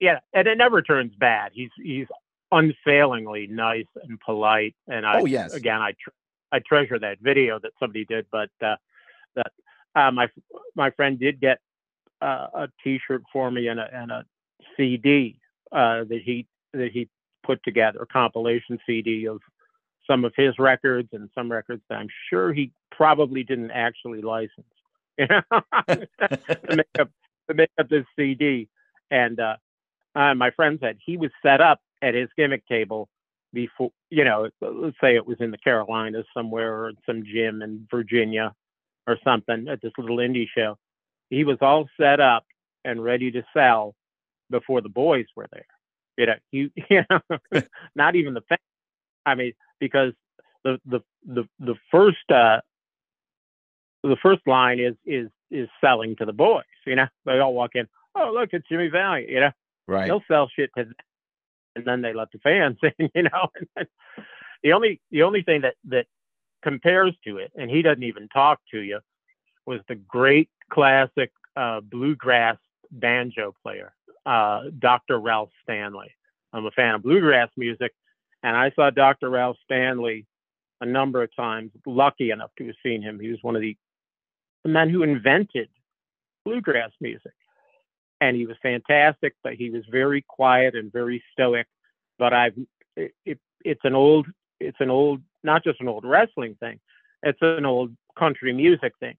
yeah, 0.00 0.20
and 0.32 0.48
it 0.48 0.56
never 0.56 0.82
turns 0.82 1.12
bad. 1.18 1.50
He's 1.52 1.70
he's 1.82 2.06
unfailingly 2.52 3.46
nice 3.48 3.86
and 4.02 4.18
polite. 4.20 4.74
And 4.88 5.04
I 5.04 5.20
Oh, 5.20 5.26
yes. 5.26 5.52
again 5.52 5.80
I 5.80 5.92
tr- 5.92 6.10
I 6.52 6.60
treasure 6.60 6.98
that 6.98 7.18
video 7.20 7.58
that 7.58 7.72
somebody 7.78 8.04
did, 8.04 8.26
but 8.30 8.50
uh, 8.64 8.76
that 9.34 9.52
uh, 9.94 10.10
my 10.10 10.28
my 10.74 10.90
friend 10.90 11.18
did 11.18 11.40
get 11.40 11.58
a 12.20 12.68
T-shirt 12.82 13.22
for 13.32 13.50
me 13.50 13.68
and 13.68 13.80
a 13.80 13.88
and 13.92 14.10
a 14.10 14.24
CD 14.76 15.38
uh, 15.72 16.04
that 16.04 16.20
he 16.24 16.46
that 16.72 16.92
he 16.92 17.08
put 17.44 17.62
together, 17.64 18.00
a 18.02 18.06
compilation 18.06 18.78
CD 18.86 19.26
of 19.26 19.40
some 20.06 20.24
of 20.24 20.32
his 20.36 20.58
records 20.58 21.08
and 21.12 21.28
some 21.34 21.50
records 21.50 21.82
that 21.88 21.98
I'm 21.98 22.08
sure 22.28 22.52
he 22.52 22.72
probably 22.90 23.44
didn't 23.44 23.70
actually 23.70 24.22
license, 24.22 24.66
you 25.18 25.26
know, 25.26 25.42
to 25.88 26.76
make 26.76 26.86
up 26.98 27.10
to 27.48 27.54
make 27.54 27.70
up 27.78 27.88
this 27.88 28.04
CD. 28.16 28.68
And 29.10 29.40
uh, 29.40 29.56
uh, 30.14 30.34
my 30.34 30.50
friend 30.50 30.78
said 30.80 30.98
he 31.04 31.16
was 31.16 31.30
set 31.42 31.60
up 31.60 31.80
at 32.02 32.14
his 32.14 32.28
gimmick 32.36 32.66
table 32.66 33.08
before, 33.52 33.90
you 34.10 34.24
know, 34.24 34.48
let's 34.60 34.96
say 35.00 35.16
it 35.16 35.26
was 35.26 35.38
in 35.40 35.50
the 35.50 35.58
Carolinas 35.58 36.26
somewhere 36.34 36.72
or 36.72 36.92
some 37.06 37.24
gym 37.24 37.62
in 37.62 37.86
Virginia 37.90 38.54
or 39.06 39.18
something 39.24 39.68
at 39.68 39.80
this 39.82 39.92
little 39.98 40.18
indie 40.18 40.46
show. 40.56 40.76
He 41.30 41.44
was 41.44 41.58
all 41.60 41.88
set 41.98 42.20
up 42.20 42.44
and 42.84 43.02
ready 43.02 43.30
to 43.30 43.42
sell 43.54 43.94
before 44.50 44.80
the 44.80 44.88
boys 44.88 45.26
were 45.36 45.48
there. 45.52 45.66
You 46.16 46.26
know, 46.26 46.34
you, 46.50 46.70
you 46.90 47.02
know, 47.08 47.62
not 47.94 48.16
even 48.16 48.34
the 48.34 48.42
fans. 48.42 48.60
I 49.24 49.34
mean, 49.36 49.52
because 49.78 50.12
the 50.64 50.78
the 50.84 51.00
the 51.26 51.44
the 51.58 51.74
first 51.90 52.30
uh 52.30 52.60
the 54.02 54.16
first 54.22 54.46
line 54.46 54.80
is 54.80 54.94
is 55.06 55.28
is 55.50 55.68
selling 55.80 56.16
to 56.16 56.24
the 56.24 56.32
boys. 56.32 56.64
You 56.86 56.96
know, 56.96 57.06
they 57.24 57.38
all 57.38 57.54
walk 57.54 57.72
in. 57.74 57.86
Oh, 58.14 58.32
look, 58.34 58.50
it's 58.52 58.68
Jimmy 58.68 58.88
Valiant. 58.88 59.30
You 59.30 59.40
know, 59.40 59.50
Right. 59.86 60.06
they'll 60.06 60.22
sell 60.28 60.48
shit 60.48 60.70
to 60.76 60.84
them, 60.84 60.94
and 61.76 61.84
then 61.84 62.02
they 62.02 62.12
let 62.12 62.30
the 62.32 62.38
fans 62.38 62.78
in. 62.98 63.10
You 63.14 63.22
know, 63.24 63.48
then 63.76 63.86
the 64.62 64.72
only 64.72 65.00
the 65.10 65.22
only 65.22 65.42
thing 65.42 65.62
that 65.62 65.74
that 65.84 66.06
compares 66.62 67.14
to 67.24 67.38
it, 67.38 67.52
and 67.56 67.70
he 67.70 67.82
doesn't 67.82 68.02
even 68.02 68.28
talk 68.28 68.60
to 68.72 68.80
you, 68.80 69.00
was 69.66 69.80
the 69.88 69.94
great 69.94 70.50
classic 70.70 71.32
uh, 71.56 71.80
bluegrass 71.80 72.56
banjo 72.90 73.54
player, 73.62 73.92
uh, 74.26 74.62
Dr. 74.78 75.18
Ralph 75.18 75.50
Stanley. 75.62 76.10
I'm 76.52 76.66
a 76.66 76.70
fan 76.70 76.94
of 76.94 77.02
bluegrass 77.02 77.50
music, 77.56 77.92
and 78.42 78.56
I 78.56 78.72
saw 78.72 78.90
Dr. 78.90 79.30
Ralph 79.30 79.56
Stanley 79.64 80.26
a 80.80 80.86
number 80.86 81.22
of 81.22 81.34
times. 81.36 81.70
Lucky 81.86 82.30
enough 82.30 82.50
to 82.58 82.66
have 82.66 82.76
seen 82.82 83.02
him. 83.02 83.20
He 83.20 83.28
was 83.28 83.38
one 83.42 83.56
of 83.56 83.62
the, 83.62 83.76
the 84.64 84.70
men 84.70 84.90
who 84.90 85.02
invented 85.02 85.68
bluegrass 86.44 86.90
music, 87.00 87.32
and 88.20 88.36
he 88.36 88.46
was 88.46 88.56
fantastic. 88.62 89.34
But 89.42 89.54
he 89.54 89.70
was 89.70 89.84
very 89.90 90.24
quiet 90.26 90.74
and 90.74 90.92
very 90.92 91.22
stoic. 91.32 91.66
But 92.18 92.32
I've 92.32 92.54
it, 92.96 93.12
it, 93.24 93.38
it's 93.64 93.84
an 93.84 93.94
old 93.94 94.26
it's 94.58 94.80
an 94.80 94.90
old 94.90 95.22
not 95.42 95.64
just 95.64 95.80
an 95.80 95.88
old 95.88 96.04
wrestling 96.04 96.56
thing. 96.60 96.80
It's 97.22 97.38
an 97.42 97.66
old 97.66 97.94
country 98.18 98.52
music 98.52 98.92
thing. 99.00 99.16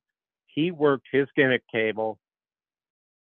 He 0.53 0.71
worked 0.71 1.07
his 1.11 1.27
gimmick 1.35 1.63
table 1.71 2.19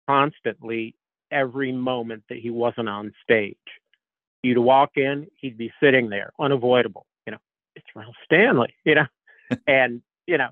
constantly 0.09 0.95
every 1.31 1.73
moment 1.73 2.25
that 2.29 2.39
he 2.39 2.51
wasn't 2.51 2.89
on 2.89 3.13
stage. 3.23 3.57
You'd 4.43 4.59
walk 4.59 4.93
in, 4.97 5.27
he'd 5.41 5.59
be 5.59 5.73
sitting 5.83 6.09
there, 6.09 6.31
unavoidable. 6.39 7.07
You 7.27 7.33
know, 7.33 7.39
it's 7.75 7.87
Ralph 7.95 8.15
Stanley. 8.25 8.75
You 8.85 8.97
know, 8.97 9.07
and 9.67 10.03
you 10.27 10.39
know, 10.39 10.49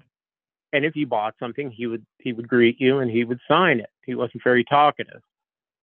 and 0.73 0.85
if 0.85 0.97
you 0.97 1.07
bought 1.07 1.35
something, 1.39 1.71
he 1.71 1.87
would 1.87 2.05
he 2.19 2.33
would 2.33 2.49
greet 2.49 2.81
you 2.81 2.99
and 2.99 3.11
he 3.11 3.25
would 3.25 3.41
sign 3.47 3.81
it. 3.81 3.91
He 4.05 4.15
wasn't 4.15 4.43
very 4.43 4.65
talkative. 4.65 5.23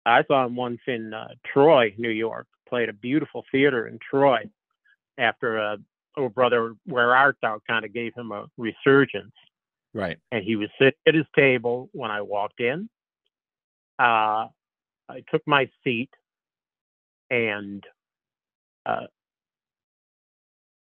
I 0.07 0.23
saw 0.25 0.45
him 0.45 0.57
once 0.57 0.81
in 0.87 1.15
uh, 1.15 1.29
Troy, 1.51 1.95
New 1.97 2.11
York. 2.11 2.47
Played 2.69 2.89
a 2.89 2.93
beautiful 2.93 3.45
theater 3.51 3.87
in 3.87 3.99
Troy 3.99 4.51
after 5.17 5.59
uh, 5.59 5.77
oh 6.17 6.29
brother, 6.29 6.75
where 6.85 7.15
art 7.15 7.37
thou 7.41 7.61
kind 7.67 7.85
of 7.85 7.95
gave 7.95 8.13
him 8.15 8.33
a 8.33 8.47
resurgence 8.59 9.33
Right. 9.95 10.19
and 10.33 10.43
he 10.43 10.57
was 10.57 10.69
sitting 10.77 10.99
at 11.07 11.15
his 11.15 11.27
table 11.37 11.89
when 11.93 12.11
I 12.11 12.21
walked 12.21 12.61
in. 12.61 12.89
Uh, 13.99 14.49
I 15.09 15.23
took 15.31 15.43
my 15.47 15.71
seat, 15.85 16.11
and 17.31 17.85
uh, 18.85 19.07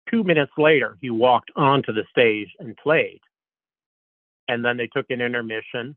two 0.10 0.24
minutes 0.24 0.52
later, 0.58 0.98
he 1.02 1.12
walked 1.12 1.52
onto 1.56 1.94
the 1.94 2.04
stage 2.10 2.50
and 2.60 2.76
played. 2.78 3.20
And 4.48 4.66
then 4.66 4.78
they 4.78 4.88
took 4.88 5.06
an 5.10 5.22
intermission. 5.22 5.96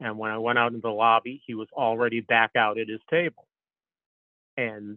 And 0.00 0.18
when 0.18 0.30
I 0.30 0.38
went 0.38 0.58
out 0.58 0.72
in 0.72 0.80
the 0.80 0.88
lobby, 0.88 1.42
he 1.46 1.54
was 1.54 1.68
already 1.72 2.20
back 2.20 2.52
out 2.56 2.78
at 2.78 2.88
his 2.88 3.00
table. 3.10 3.46
And 4.56 4.96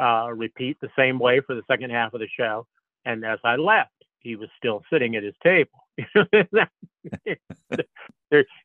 uh, 0.00 0.28
repeat 0.34 0.78
the 0.80 0.90
same 0.98 1.18
way 1.18 1.40
for 1.40 1.54
the 1.54 1.62
second 1.70 1.90
half 1.90 2.12
of 2.12 2.20
the 2.20 2.28
show. 2.36 2.66
And 3.04 3.24
as 3.24 3.38
I 3.44 3.56
left, 3.56 3.90
he 4.20 4.36
was 4.36 4.48
still 4.58 4.82
sitting 4.92 5.16
at 5.16 5.22
his 5.22 5.34
table. 5.42 5.81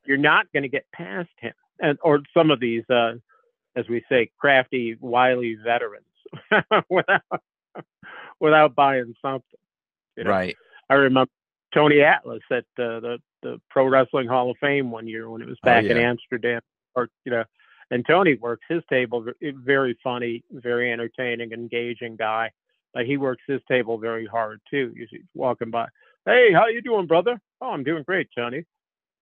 You're 0.06 0.18
not 0.18 0.46
going 0.54 0.64
to 0.64 0.70
get 0.70 0.86
past 0.94 1.30
him, 1.40 1.54
and 1.80 1.98
or 2.02 2.22
some 2.34 2.52
of 2.52 2.60
these, 2.60 2.84
uh, 2.90 3.14
as 3.76 3.88
we 3.90 4.04
say, 4.10 4.30
crafty, 4.40 4.98
wily 5.00 5.58
veterans 5.64 6.06
without 6.90 7.22
without 8.40 8.76
buying 8.76 9.14
something. 9.22 9.60
You 10.16 10.24
know? 10.26 10.32
Right. 10.32 10.56
I 10.90 10.96
remember 10.96 11.32
Tony 11.74 12.02
Atlas 12.02 12.42
at 12.52 12.66
uh, 12.80 13.00
the 13.00 13.18
the 13.44 13.62
Pro 13.70 13.88
Wrestling 13.88 14.28
Hall 14.28 14.52
of 14.52 14.58
Fame 14.60 14.92
one 14.92 15.08
year 15.08 15.30
when 15.30 15.42
it 15.42 15.48
was 15.48 15.60
back 15.64 15.86
in 15.86 15.98
yeah. 15.98 16.10
Amsterdam, 16.10 16.62
or 16.96 17.10
you 17.26 17.32
know, 17.32 17.44
and 17.92 18.06
Tony 18.06 18.36
works 18.36 18.66
his 18.68 18.82
table 18.90 19.26
very 19.42 19.98
funny, 20.04 20.44
very 20.52 20.92
entertaining, 20.92 21.52
engaging 21.52 22.16
guy. 22.16 22.52
But 22.94 23.06
he 23.06 23.18
works 23.18 23.44
his 23.48 23.62
table 23.68 23.98
very 23.98 24.26
hard 24.26 24.60
too. 24.70 24.92
Usually 24.96 25.22
walking 25.36 25.70
by, 25.70 25.88
hey, 26.28 26.52
how 26.54 26.68
you 26.68 26.82
doing, 26.82 27.08
brother? 27.08 27.40
Oh, 27.62 27.72
I'm 27.72 27.84
doing 27.84 28.04
great, 28.04 28.28
Johnny. 28.38 28.66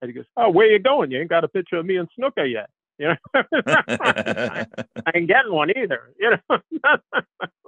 And 0.02 0.10
he 0.10 0.14
goes, 0.14 0.26
oh, 0.36 0.50
where 0.50 0.68
you 0.68 0.80
going? 0.80 1.12
You 1.12 1.22
ain't 1.22 1.30
got 1.30 1.44
a 1.44 1.48
picture 1.48 1.78
of 1.78 1.86
me 1.86 1.98
and 1.98 2.10
Snooker 2.16 2.46
yet. 2.46 2.70
You 2.98 3.10
know, 3.10 3.16
I 3.44 4.66
ain't 5.14 5.28
getting 5.28 5.52
one 5.52 5.70
either. 5.70 6.14
You 6.18 6.38
know, 6.50 6.60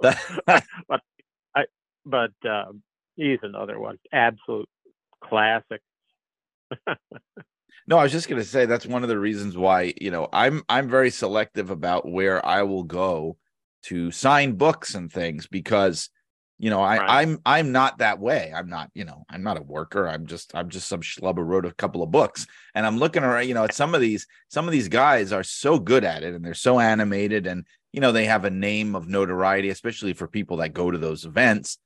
but 0.00 1.02
I, 1.54 1.64
but 2.06 2.30
um, 2.48 2.82
he's 3.14 3.38
another 3.42 3.78
one, 3.78 3.98
absolute 4.10 4.70
classic. 5.22 5.82
No, 7.86 7.98
I 7.98 8.02
was 8.04 8.12
just 8.12 8.28
going 8.28 8.40
to 8.40 8.48
say 8.48 8.64
that's 8.64 8.86
one 8.86 9.02
of 9.02 9.10
the 9.10 9.18
reasons 9.18 9.54
why, 9.54 9.92
you 10.00 10.10
know, 10.10 10.28
I'm 10.32 10.62
I'm 10.70 10.88
very 10.88 11.10
selective 11.10 11.68
about 11.68 12.08
where 12.08 12.44
I 12.44 12.62
will 12.62 12.84
go 12.84 13.36
to 13.84 14.10
sign 14.10 14.52
books 14.52 14.94
and 14.94 15.12
things 15.12 15.46
because 15.46 16.08
you 16.58 16.70
know, 16.70 16.82
I 16.82 16.96
Right. 16.96 17.22
I'm 17.22 17.38
I'm 17.46 17.72
not 17.72 17.98
that 17.98 18.18
way. 18.18 18.52
I'm 18.54 18.68
not, 18.68 18.90
you 18.94 19.04
know, 19.04 19.24
I'm 19.30 19.42
not 19.42 19.58
a 19.58 19.62
worker. 19.62 20.08
I'm 20.08 20.26
just 20.26 20.54
I'm 20.54 20.68
just 20.68 20.88
some 20.88 21.00
schlub 21.02 21.36
who 21.36 21.42
wrote 21.42 21.66
a 21.66 21.72
couple 21.72 22.02
of 22.02 22.10
books. 22.10 22.46
And 22.74 22.84
I'm 22.84 22.98
looking 22.98 23.22
around, 23.22 23.46
you 23.46 23.54
know, 23.54 23.64
at 23.64 23.72
some 23.74 23.94
of 23.94 24.00
these 24.00 24.26
some 24.48 24.66
of 24.66 24.72
these 24.72 24.88
guys 24.88 25.32
are 25.32 25.44
so 25.44 25.78
good 25.78 26.04
at 26.04 26.22
it 26.22 26.34
and 26.34 26.44
they're 26.44 26.54
so 26.54 26.80
animated 26.80 27.46
and 27.46 27.64
you 27.92 28.00
know, 28.00 28.12
they 28.12 28.26
have 28.26 28.44
a 28.44 28.50
name 28.50 28.94
of 28.94 29.08
notoriety, 29.08 29.70
especially 29.70 30.12
for 30.12 30.28
people 30.28 30.58
that 30.58 30.74
go 30.74 30.90
to 30.90 30.98
those 30.98 31.24
events 31.24 31.78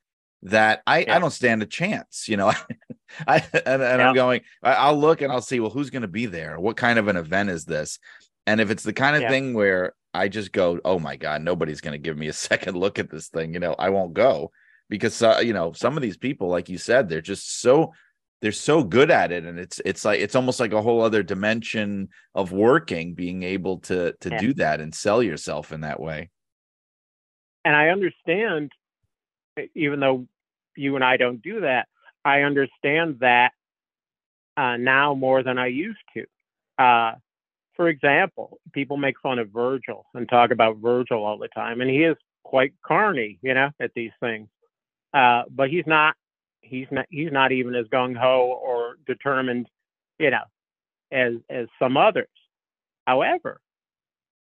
that 0.43 0.83
I, 0.87 1.07
I 1.09 1.19
don't 1.21 1.31
stand 1.31 1.63
a 1.63 1.67
chance, 1.67 2.29
you 2.29 2.37
know. 2.37 2.53
I 3.27 3.45
and, 3.53 3.83
and 3.83 3.83
Yeah. 3.83 4.09
I'm 4.09 4.15
going, 4.15 4.41
I'll 4.63 4.99
look 4.99 5.21
and 5.21 5.31
I'll 5.31 5.43
see, 5.43 5.61
well, 5.61 5.71
who's 5.71 5.91
going 5.91 6.03
to 6.03 6.09
be 6.09 6.27
there? 6.27 6.59
What 6.59 6.77
kind 6.77 6.99
of 6.99 7.09
an 7.09 7.17
event 7.17 7.51
is 7.51 7.65
this? 7.65 7.99
And 8.47 8.61
if 8.61 8.71
it's 8.71 8.83
the 8.83 8.93
kind 8.93 9.17
of 9.17 9.23
Yeah. 9.23 9.29
thing 9.29 9.55
where 9.55 9.95
I 10.15 10.29
just 10.29 10.51
go, 10.53 10.81
oh 10.85 10.99
my 10.99 11.17
God, 11.17 11.43
nobody's 11.43 11.81
going 11.81 11.93
to 11.93 11.99
give 11.99 12.17
me 12.17 12.29
a 12.29 12.33
second 12.49 12.77
look 12.77 12.99
at 12.99 13.11
this 13.11 13.29
thing, 13.29 13.55
you 13.55 13.61
know, 13.61 13.75
I 13.79 13.91
won't 13.91 14.15
go 14.15 14.51
because, 14.93 15.23
uh, 15.23 15.41
you 15.43 15.55
know, 15.55 15.73
some 15.73 15.97
of 15.97 16.03
these 16.03 16.19
people, 16.19 16.49
like 16.49 16.69
you 16.69 16.77
said, 16.77 17.09
they're 17.09 17.23
just 17.23 17.63
so, 17.63 17.95
they're 18.43 18.53
so 18.53 18.85
good 18.85 19.11
at 19.11 19.33
it. 19.33 19.45
And 19.47 19.59
it's, 19.59 19.81
it's 19.87 20.05
like, 20.05 20.21
it's 20.21 20.37
almost 20.37 20.61
like 20.61 20.75
a 20.75 20.83
whole 20.83 21.01
other 21.01 21.23
dimension 21.23 22.11
of 22.35 22.53
working, 22.53 23.15
being 23.15 23.43
able 23.43 23.79
to, 23.89 24.13
to 24.21 24.29
Yeah. 24.29 24.39
do 24.39 24.53
that 24.55 24.81
and 24.83 24.95
sell 24.95 25.23
yourself 25.23 25.73
in 25.73 25.81
that 25.81 25.99
way. 25.99 26.29
and 27.65 27.75
I 27.75 27.89
understand, 27.89 28.73
even 29.75 29.99
though 30.01 30.27
you 30.77 30.95
and 30.97 31.05
I 31.05 31.17
don't 31.17 31.41
do 31.41 31.61
that, 31.63 31.87
I 32.25 32.43
understand 32.43 33.21
that 33.21 33.53
uh, 34.59 34.77
now 34.77 35.15
more 35.15 35.43
than 35.43 35.57
I 35.59 35.69
used 35.69 36.05
to. 36.15 36.27
Uh, 36.85 37.13
for 37.77 37.89
example, 37.89 38.59
people 38.73 38.97
make 38.99 39.19
fun 39.21 39.39
of 39.39 39.49
Virgil 39.49 40.05
and 40.15 40.29
talk 40.29 40.51
about 40.51 40.77
Virgil 40.79 41.25
all 41.25 41.39
the 41.39 41.49
time, 41.49 41.81
and 41.81 41.89
he 41.89 42.03
is 42.05 42.17
quite 42.43 42.75
carny, 42.85 43.39
you 43.43 43.55
know, 43.55 43.71
at 43.81 43.93
these 43.95 44.13
things. 44.21 44.49
Uh, 45.15 45.43
but 45.51 45.71
he's 45.71 45.87
not. 45.87 46.15
He's 46.61 46.87
not. 46.91 47.07
He's 47.11 47.33
not 47.33 47.53
even 47.53 47.75
as 47.75 47.87
gung 47.87 48.17
ho 48.17 48.59
or 48.63 48.97
determined, 49.07 49.69
you 50.19 50.31
know, 50.31 50.45
as 51.13 51.35
as 51.51 51.67
some 51.79 51.97
others. 51.97 52.29
However, 53.07 53.61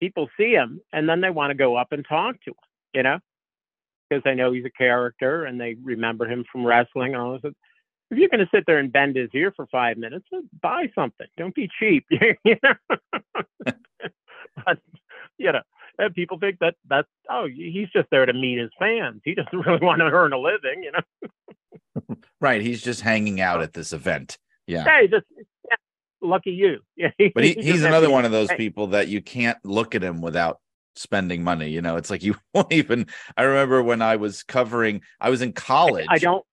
people 0.01 0.29
see 0.37 0.53
him 0.53 0.81
and 0.93 1.09
then 1.09 1.21
they 1.21 1.31
want 1.31 1.51
to 1.51 1.55
go 1.57 1.77
up 1.77 1.93
and 1.93 2.05
talk 2.09 2.37
to 2.45 2.51
him, 2.51 2.57
you 2.95 3.03
know, 3.03 3.19
because 4.09 4.23
they 4.25 4.35
know 4.35 4.53
he's 4.53 4.65
a 4.65 4.71
character 4.71 5.45
and 5.45 5.61
they 5.61 5.77
remember 5.83 6.27
him 6.27 6.45
from 6.51 6.67
wrestling 6.67 7.15
and 7.15 7.23
all 7.23 7.39
this. 7.39 7.53
If 8.11 8.17
you're 8.19 8.31
going 8.31 8.41
to 8.41 8.49
sit 8.55 8.65
there 8.67 8.79
and 8.79 8.93
bend 8.93 9.17
his 9.17 9.29
ear 9.35 9.53
for 9.55 9.67
five 9.67 9.99
minutes, 9.99 10.25
buy 10.63 10.91
something. 10.95 11.27
Don't 11.37 11.55
be 11.55 11.69
cheap. 11.79 12.07
you 12.11 12.57
know? 12.63 12.97
but 14.65 14.79
you 15.37 15.53
know, 15.53 15.61
and 15.99 16.15
people 16.15 16.39
think 16.39 16.59
that 16.61 16.75
that's 16.89 17.09
oh, 17.29 17.47
he's 17.47 17.89
just 17.93 18.09
there 18.11 18.25
to 18.27 18.33
meet 18.33 18.59
his 18.59 18.71
fans. 18.79 19.21
He 19.25 19.35
doesn't 19.35 19.59
really 19.67 19.85
want 19.85 20.01
to 20.01 20.05
earn 20.07 20.33
a 20.33 20.39
living, 20.39 20.83
you 20.83 20.93
know. 20.93 21.29
Right. 22.41 22.61
He's 22.63 22.81
just 22.81 23.01
hanging 23.01 23.41
out 23.41 23.61
at 23.61 23.73
this 23.73 23.93
event. 23.93 24.39
Yeah. 24.69 24.85
Hey, 24.85 25.09
just 25.09 25.25
yeah, 25.37 25.75
lucky 26.23 26.53
you. 26.53 26.79
Yeah, 26.97 27.11
But 27.35 27.43
he, 27.43 27.55
he's 27.55 27.83
another 27.83 28.11
one 28.11 28.25
of 28.25 28.31
those 28.31 28.49
people 28.57 28.89
that 28.89 29.09
you 29.09 29.21
can't 29.21 29.59
look 29.65 29.97
at 29.97 30.05
him 30.05 30.21
without 30.21 30.61
spending 30.95 31.43
money. 31.43 31.71
You 31.71 31.83
know, 31.83 31.97
it's 31.97 32.11
like 32.11 32.23
you 32.23 32.37
won't 32.55 32.73
even. 32.73 33.07
I 33.37 33.43
remember 33.43 33.83
when 33.83 34.03
I 34.03 34.17
was 34.17 34.45
covering, 34.45 35.03
I 35.21 35.31
was 35.31 35.43
in 35.43 35.53
college. 35.53 36.07
I 36.09 36.19
don't. 36.19 36.45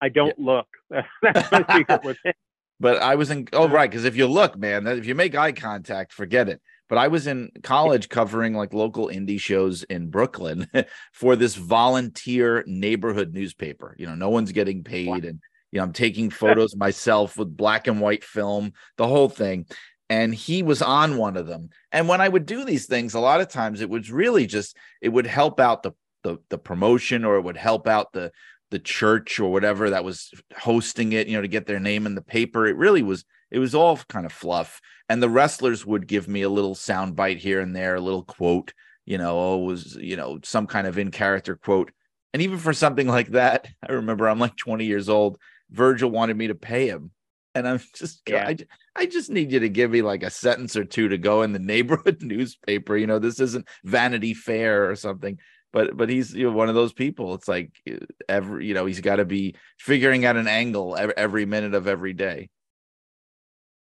I 0.00 0.08
don't 0.08 0.36
look. 0.38 0.66
That's 0.90 1.52
my 1.52 1.64
secret 1.76 2.04
with 2.04 2.18
him. 2.24 2.34
but 2.80 3.00
I 3.00 3.14
was 3.14 3.30
in. 3.30 3.46
Oh, 3.52 3.68
right. 3.68 3.88
Because 3.88 4.04
if 4.04 4.16
you 4.16 4.26
look, 4.26 4.58
man, 4.58 4.88
if 4.88 5.06
you 5.06 5.14
make 5.14 5.36
eye 5.36 5.52
contact, 5.52 6.12
forget 6.12 6.48
it. 6.48 6.60
But 6.88 6.98
I 6.98 7.08
was 7.08 7.26
in 7.26 7.50
college 7.62 8.08
covering 8.08 8.54
like 8.54 8.72
local 8.72 9.08
indie 9.08 9.40
shows 9.40 9.82
in 9.84 10.10
Brooklyn 10.10 10.68
for 11.12 11.36
this 11.36 11.54
volunteer 11.54 12.64
neighborhood 12.66 13.34
newspaper. 13.34 13.96
You 13.98 14.06
know, 14.06 14.14
no 14.14 14.30
one's 14.30 14.52
getting 14.52 14.84
paid, 14.84 15.24
and 15.24 15.40
you 15.72 15.78
know, 15.78 15.84
I'm 15.84 15.92
taking 15.92 16.30
photos 16.30 16.76
myself 16.76 17.36
with 17.36 17.56
black 17.56 17.86
and 17.86 18.00
white 18.00 18.24
film, 18.24 18.72
the 18.96 19.06
whole 19.06 19.28
thing. 19.28 19.66
And 20.08 20.32
he 20.32 20.62
was 20.62 20.82
on 20.82 21.16
one 21.16 21.36
of 21.36 21.48
them. 21.48 21.70
And 21.90 22.08
when 22.08 22.20
I 22.20 22.28
would 22.28 22.46
do 22.46 22.64
these 22.64 22.86
things, 22.86 23.14
a 23.14 23.20
lot 23.20 23.40
of 23.40 23.48
times 23.48 23.80
it 23.80 23.90
was 23.90 24.10
really 24.10 24.46
just 24.46 24.76
it 25.02 25.08
would 25.08 25.26
help 25.26 25.58
out 25.58 25.82
the 25.82 25.92
the, 26.22 26.38
the 26.48 26.58
promotion 26.58 27.24
or 27.24 27.36
it 27.36 27.42
would 27.42 27.56
help 27.56 27.86
out 27.86 28.12
the 28.12 28.32
the 28.70 28.78
church 28.78 29.38
or 29.38 29.52
whatever 29.52 29.90
that 29.90 30.04
was 30.04 30.30
hosting 30.56 31.12
it, 31.12 31.28
you 31.28 31.34
know, 31.36 31.42
to 31.42 31.48
get 31.48 31.66
their 31.66 31.80
name 31.80 32.06
in 32.06 32.14
the 32.14 32.22
paper. 32.22 32.66
It 32.66 32.76
really 32.76 33.02
was, 33.02 33.24
it 33.50 33.58
was 33.58 33.74
all 33.74 33.96
kind 34.08 34.26
of 34.26 34.32
fluff. 34.32 34.80
And 35.08 35.22
the 35.22 35.28
wrestlers 35.28 35.86
would 35.86 36.06
give 36.06 36.28
me 36.28 36.42
a 36.42 36.48
little 36.48 36.74
sound 36.74 37.16
bite 37.16 37.38
here 37.38 37.60
and 37.60 37.74
there, 37.74 37.94
a 37.94 38.00
little 38.00 38.24
quote, 38.24 38.72
you 39.04 39.18
know, 39.18 39.38
oh, 39.38 39.58
was, 39.58 39.96
you 39.96 40.16
know, 40.16 40.40
some 40.42 40.66
kind 40.66 40.86
of 40.86 40.98
in 40.98 41.10
character 41.10 41.56
quote. 41.56 41.92
And 42.32 42.42
even 42.42 42.58
for 42.58 42.72
something 42.72 43.06
like 43.06 43.28
that, 43.28 43.68
I 43.88 43.92
remember 43.92 44.28
I'm 44.28 44.40
like 44.40 44.56
20 44.56 44.84
years 44.84 45.08
old. 45.08 45.38
Virgil 45.70 46.10
wanted 46.10 46.36
me 46.36 46.48
to 46.48 46.54
pay 46.54 46.88
him. 46.88 47.12
And 47.54 47.66
I'm 47.66 47.80
just, 47.94 48.22
Yeah. 48.28 48.48
I, 48.48 48.56
I 48.94 49.06
just 49.06 49.30
need 49.30 49.52
you 49.52 49.60
to 49.60 49.68
give 49.68 49.90
me 49.90 50.02
like 50.02 50.22
a 50.22 50.30
sentence 50.30 50.76
or 50.76 50.84
two 50.84 51.08
to 51.08 51.18
go 51.18 51.42
in 51.42 51.52
the 51.52 51.58
neighborhood 51.60 52.22
newspaper. 52.22 52.96
You 52.96 53.06
know, 53.06 53.18
this 53.18 53.40
isn't 53.40 53.68
Vanity 53.84 54.34
Fair 54.34 54.90
or 54.90 54.96
something 54.96 55.38
but 55.72 55.94
but 55.96 56.08
he's 56.08 56.32
you 56.32 56.44
know 56.44 56.52
one 56.56 56.70
of 56.70 56.74
those 56.74 56.92
people 56.92 57.34
it's 57.34 57.48
like 57.48 57.70
uh, 57.90 57.96
every 58.28 58.66
you 58.66 58.72
know 58.72 58.86
he's 58.86 59.00
got 59.00 59.16
to 59.16 59.24
be 59.24 59.54
figuring 59.78 60.24
out 60.24 60.36
an 60.36 60.48
angle 60.48 60.96
every, 60.96 61.14
every 61.16 61.44
minute 61.44 61.74
of 61.74 61.86
every 61.86 62.14
day 62.14 62.48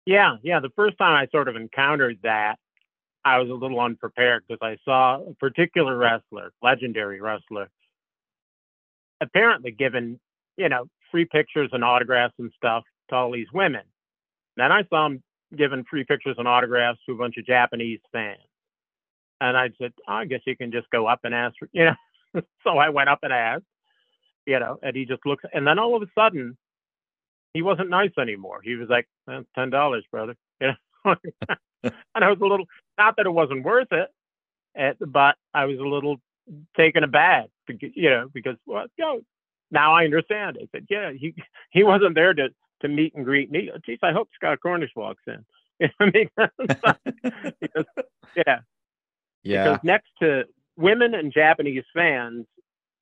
Yeah, 0.06 0.36
yeah. 0.42 0.60
The 0.60 0.70
first 0.70 0.98
time 0.98 1.14
I 1.14 1.28
sort 1.30 1.48
of 1.48 1.56
encountered 1.56 2.18
that, 2.22 2.56
I 3.24 3.38
was 3.38 3.50
a 3.50 3.54
little 3.54 3.80
unprepared 3.80 4.44
because 4.48 4.60
I 4.62 4.78
saw 4.84 5.20
a 5.22 5.34
particular 5.34 5.96
wrestler, 5.96 6.52
legendary 6.62 7.20
wrestler, 7.20 7.68
apparently 9.20 9.72
given, 9.72 10.18
you 10.56 10.68
know, 10.68 10.86
free 11.10 11.26
pictures 11.26 11.68
and 11.72 11.84
autographs 11.84 12.34
and 12.38 12.50
stuff 12.56 12.84
to 13.10 13.16
all 13.16 13.30
these 13.30 13.52
women. 13.52 13.82
Then 14.56 14.72
I 14.72 14.84
saw 14.88 15.06
him 15.06 15.22
giving 15.56 15.84
free 15.84 16.04
pictures 16.04 16.36
and 16.38 16.48
autographs 16.48 17.00
to 17.06 17.12
a 17.12 17.16
bunch 17.16 17.36
of 17.36 17.46
Japanese 17.46 18.00
fans. 18.12 18.38
And 19.40 19.56
I 19.56 19.70
said, 19.80 19.92
oh, 20.08 20.14
I 20.14 20.24
guess 20.26 20.40
you 20.46 20.56
can 20.56 20.70
just 20.72 20.88
go 20.90 21.06
up 21.06 21.20
and 21.24 21.34
ask 21.34 21.56
for, 21.58 21.68
you 21.72 21.84
know. 21.86 22.42
so 22.64 22.78
I 22.78 22.88
went 22.90 23.08
up 23.08 23.20
and 23.22 23.32
asked, 23.32 23.64
you 24.46 24.58
know, 24.58 24.78
and 24.82 24.96
he 24.96 25.04
just 25.04 25.26
looks, 25.26 25.44
and 25.52 25.66
then 25.66 25.78
all 25.78 25.96
of 25.96 26.02
a 26.02 26.06
sudden, 26.14 26.56
he 27.54 27.62
wasn't 27.62 27.90
nice 27.90 28.12
anymore. 28.18 28.60
He 28.62 28.74
was 28.74 28.88
like, 28.88 29.08
"Eh, 29.28 29.42
ten 29.54 29.70
dollars, 29.70 30.04
brother. 30.10 30.36
You 30.60 30.72
know, 31.06 31.14
and 31.82 32.24
I 32.24 32.28
was 32.28 32.38
a 32.42 32.44
little 32.44 32.66
not 32.98 33.16
that 33.16 33.24
it 33.24 33.30
wasn't 33.30 33.64
worth 33.64 33.90
it, 33.92 34.10
eh, 34.76 34.92
but 35.00 35.36
I 35.54 35.64
was 35.64 35.78
a 35.78 35.82
little 35.82 36.20
taken 36.76 37.02
aback, 37.02 37.46
you 37.66 38.10
know, 38.10 38.28
because 38.30 38.56
well, 38.66 38.84
you 38.98 39.04
know, 39.04 39.20
now 39.70 39.94
I 39.94 40.04
understand. 40.04 40.58
I 40.60 40.66
said, 40.72 40.86
yeah, 40.90 41.12
he 41.12 41.34
he 41.70 41.82
wasn't 41.82 42.14
there 42.14 42.34
to 42.34 42.50
to 42.82 42.88
meet 42.88 43.14
and 43.14 43.24
greet 43.24 43.50
me. 43.50 43.70
Geez, 43.86 43.98
I 44.02 44.12
hope 44.12 44.28
Scott 44.34 44.58
Cornish 44.60 44.90
walks 44.94 45.22
in. 45.26 45.44
because, 46.12 46.50
because 47.58 47.84
yeah, 48.36 48.58
yeah 49.42 49.64
because 49.64 49.78
next 49.82 50.10
to 50.20 50.44
women 50.76 51.14
and 51.14 51.32
Japanese 51.32 51.84
fans, 51.94 52.44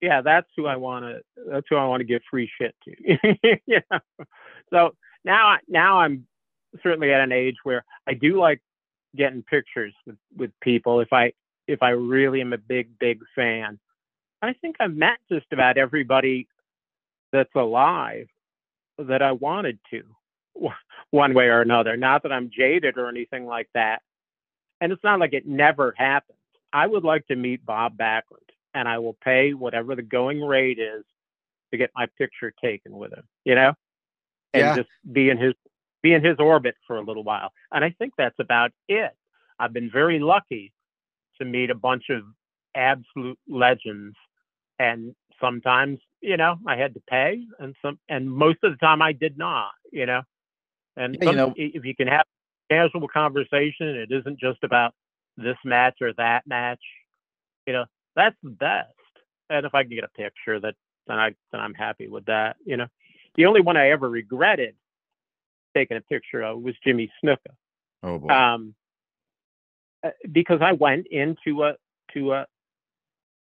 yeah, 0.01 0.21
that's 0.21 0.47
who 0.55 0.65
I 0.65 0.75
want 0.77 1.05
to. 1.05 1.21
That's 1.49 1.67
who 1.69 1.75
I 1.75 1.85
want 1.85 2.01
to 2.01 2.05
give 2.05 2.21
free 2.29 2.49
shit 2.59 2.75
to. 2.85 3.59
yeah. 3.67 3.99
So 4.71 4.95
now, 5.25 5.57
now 5.67 5.99
I'm 5.99 6.27
certainly 6.83 7.11
at 7.11 7.21
an 7.21 7.31
age 7.31 7.55
where 7.63 7.83
I 8.07 8.13
do 8.13 8.39
like 8.39 8.61
getting 9.15 9.43
pictures 9.43 9.93
with 10.05 10.17
with 10.35 10.51
people. 10.61 10.99
If 11.01 11.11
I 11.11 11.33
if 11.69 11.83
I 11.83 11.89
really 11.89 12.41
am 12.41 12.53
a 12.53 12.57
big, 12.57 12.97
big 12.99 13.19
fan. 13.35 13.79
I 14.41 14.53
think 14.53 14.77
I've 14.79 14.95
met 14.95 15.19
just 15.31 15.45
about 15.51 15.77
everybody 15.77 16.47
that's 17.31 17.53
alive 17.55 18.27
that 18.97 19.21
I 19.21 19.33
wanted 19.33 19.79
to, 19.91 20.03
one 21.11 21.33
way 21.33 21.45
or 21.45 21.61
another. 21.61 21.95
Not 21.95 22.23
that 22.23 22.31
I'm 22.31 22.49
jaded 22.49 22.97
or 22.97 23.07
anything 23.07 23.45
like 23.45 23.69
that. 23.75 24.01
And 24.81 24.91
it's 24.91 25.03
not 25.03 25.19
like 25.19 25.33
it 25.33 25.45
never 25.45 25.93
happens. 25.95 26.37
I 26.73 26.87
would 26.87 27.03
like 27.03 27.27
to 27.27 27.35
meet 27.35 27.65
Bob 27.65 27.97
Backlund, 27.97 28.48
and 28.73 28.87
I 28.87 28.99
will 28.99 29.17
pay 29.23 29.53
whatever 29.53 29.95
the 29.95 30.01
going 30.01 30.41
rate 30.41 30.79
is 30.79 31.03
to 31.71 31.77
get 31.77 31.91
my 31.95 32.07
picture 32.17 32.53
taken 32.63 32.95
with 32.97 33.13
him, 33.13 33.23
you 33.45 33.55
know, 33.55 33.73
and 34.53 34.61
Yeah. 34.61 34.75
just 34.75 34.89
be 35.11 35.29
in 35.29 35.37
his 35.37 35.53
be 36.01 36.13
in 36.13 36.23
his 36.23 36.39
orbit 36.39 36.75
for 36.87 36.97
a 36.97 37.01
little 37.01 37.23
while. 37.25 37.51
And 37.73 37.83
I 37.83 37.89
think 37.89 38.13
that's 38.17 38.39
about 38.39 38.71
it. 38.87 39.11
I've 39.59 39.73
been 39.73 39.91
very 39.91 40.17
lucky 40.19 40.71
to 41.37 41.45
meet 41.45 41.69
a 41.69 41.75
bunch 41.75 42.09
of 42.09 42.23
absolute 42.73 43.37
legends, 43.49 44.15
and 44.79 45.13
sometimes, 45.41 45.99
you 46.21 46.37
know, 46.37 46.57
I 46.65 46.77
had 46.77 46.93
to 46.93 47.01
pay, 47.09 47.45
and 47.59 47.75
some, 47.81 47.99
and 48.07 48.31
most 48.31 48.59
of 48.63 48.71
the 48.71 48.77
time 48.77 49.01
I 49.01 49.11
did 49.11 49.37
not, 49.37 49.71
you 49.91 50.05
know. 50.05 50.21
And 50.95 51.17
Yeah, 51.21 51.31
you 51.31 51.35
know- 51.35 51.53
if 51.57 51.83
you 51.83 51.95
can 51.95 52.07
have 52.07 52.25
casual 52.69 53.07
conversation, 53.09 53.87
it 53.87 54.11
isn't 54.11 54.39
just 54.39 54.63
about 54.63 54.93
this 55.35 55.57
match 55.65 55.97
or 56.01 56.13
that 56.13 56.47
match, 56.47 56.81
you 57.67 57.73
know, 57.73 57.85
that's 58.15 58.35
the 58.43 58.49
best. 58.49 58.93
And 59.49 59.65
if 59.65 59.73
I 59.73 59.83
can 59.83 59.91
get 59.91 60.03
a 60.03 60.09
picture, 60.09 60.59
that 60.59 60.75
then 61.07 61.17
I 61.17 61.29
then 61.51 61.61
I'm 61.61 61.73
happy 61.73 62.07
with 62.07 62.25
that. 62.25 62.57
You 62.65 62.77
know, 62.77 62.87
the 63.35 63.45
only 63.45 63.61
one 63.61 63.77
I 63.77 63.89
ever 63.89 64.09
regretted 64.09 64.75
taking 65.75 65.97
a 65.97 66.01
picture 66.01 66.41
of 66.41 66.61
was 66.61 66.75
Jimmy 66.83 67.11
Snuka, 67.23 67.53
Oh 68.03 68.19
boy. 68.19 68.29
um, 68.29 68.75
uh, 70.03 70.09
because 70.31 70.59
I 70.61 70.73
went 70.73 71.07
into 71.07 71.63
a 71.63 71.75
to 72.13 72.33
a 72.33 72.45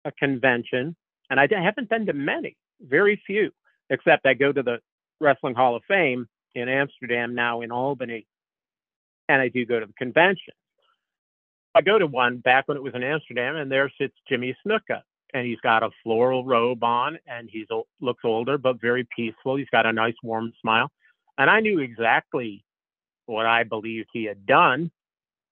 a 0.05 0.11
convention, 0.13 0.95
and 1.29 1.39
I 1.39 1.47
haven't 1.51 1.89
been 1.89 2.05
to 2.05 2.13
many, 2.13 2.55
very 2.81 3.21
few, 3.27 3.51
except 3.89 4.25
I 4.25 4.33
go 4.33 4.51
to 4.51 4.63
the 4.63 4.79
Wrestling 5.19 5.55
Hall 5.55 5.75
of 5.75 5.83
Fame 5.87 6.27
in 6.55 6.69
Amsterdam 6.69 7.35
now 7.35 7.61
in 7.61 7.71
Albany, 7.71 8.25
and 9.27 9.41
I 9.41 9.49
do 9.49 9.65
go 9.65 9.79
to 9.79 9.85
the 9.85 9.93
convention. 9.93 10.53
I 11.77 11.81
go 11.81 11.99
to 11.99 12.07
one 12.07 12.37
back 12.37 12.67
when 12.67 12.75
it 12.75 12.81
was 12.81 12.93
in 12.95 13.03
Amsterdam, 13.03 13.55
and 13.55 13.71
there 13.71 13.91
sits 14.01 14.15
Jimmy 14.27 14.57
Snuka, 14.65 15.01
and 15.33 15.45
he's 15.45 15.59
got 15.59 15.83
a 15.83 15.89
floral 16.03 16.43
robe 16.43 16.83
on, 16.83 17.19
and 17.27 17.47
he's 17.51 17.67
looks 18.01 18.21
older 18.25 18.57
but 18.57 18.81
very 18.81 19.07
peaceful. 19.15 19.55
He's 19.57 19.69
got 19.71 19.85
a 19.85 19.93
nice 19.93 20.15
warm 20.23 20.51
smile, 20.59 20.89
and 21.37 21.49
I 21.51 21.59
knew 21.59 21.79
exactly 21.79 22.65
what 23.27 23.45
I 23.45 23.63
believed 23.63 24.09
he 24.11 24.23
had 24.23 24.45
done. 24.47 24.89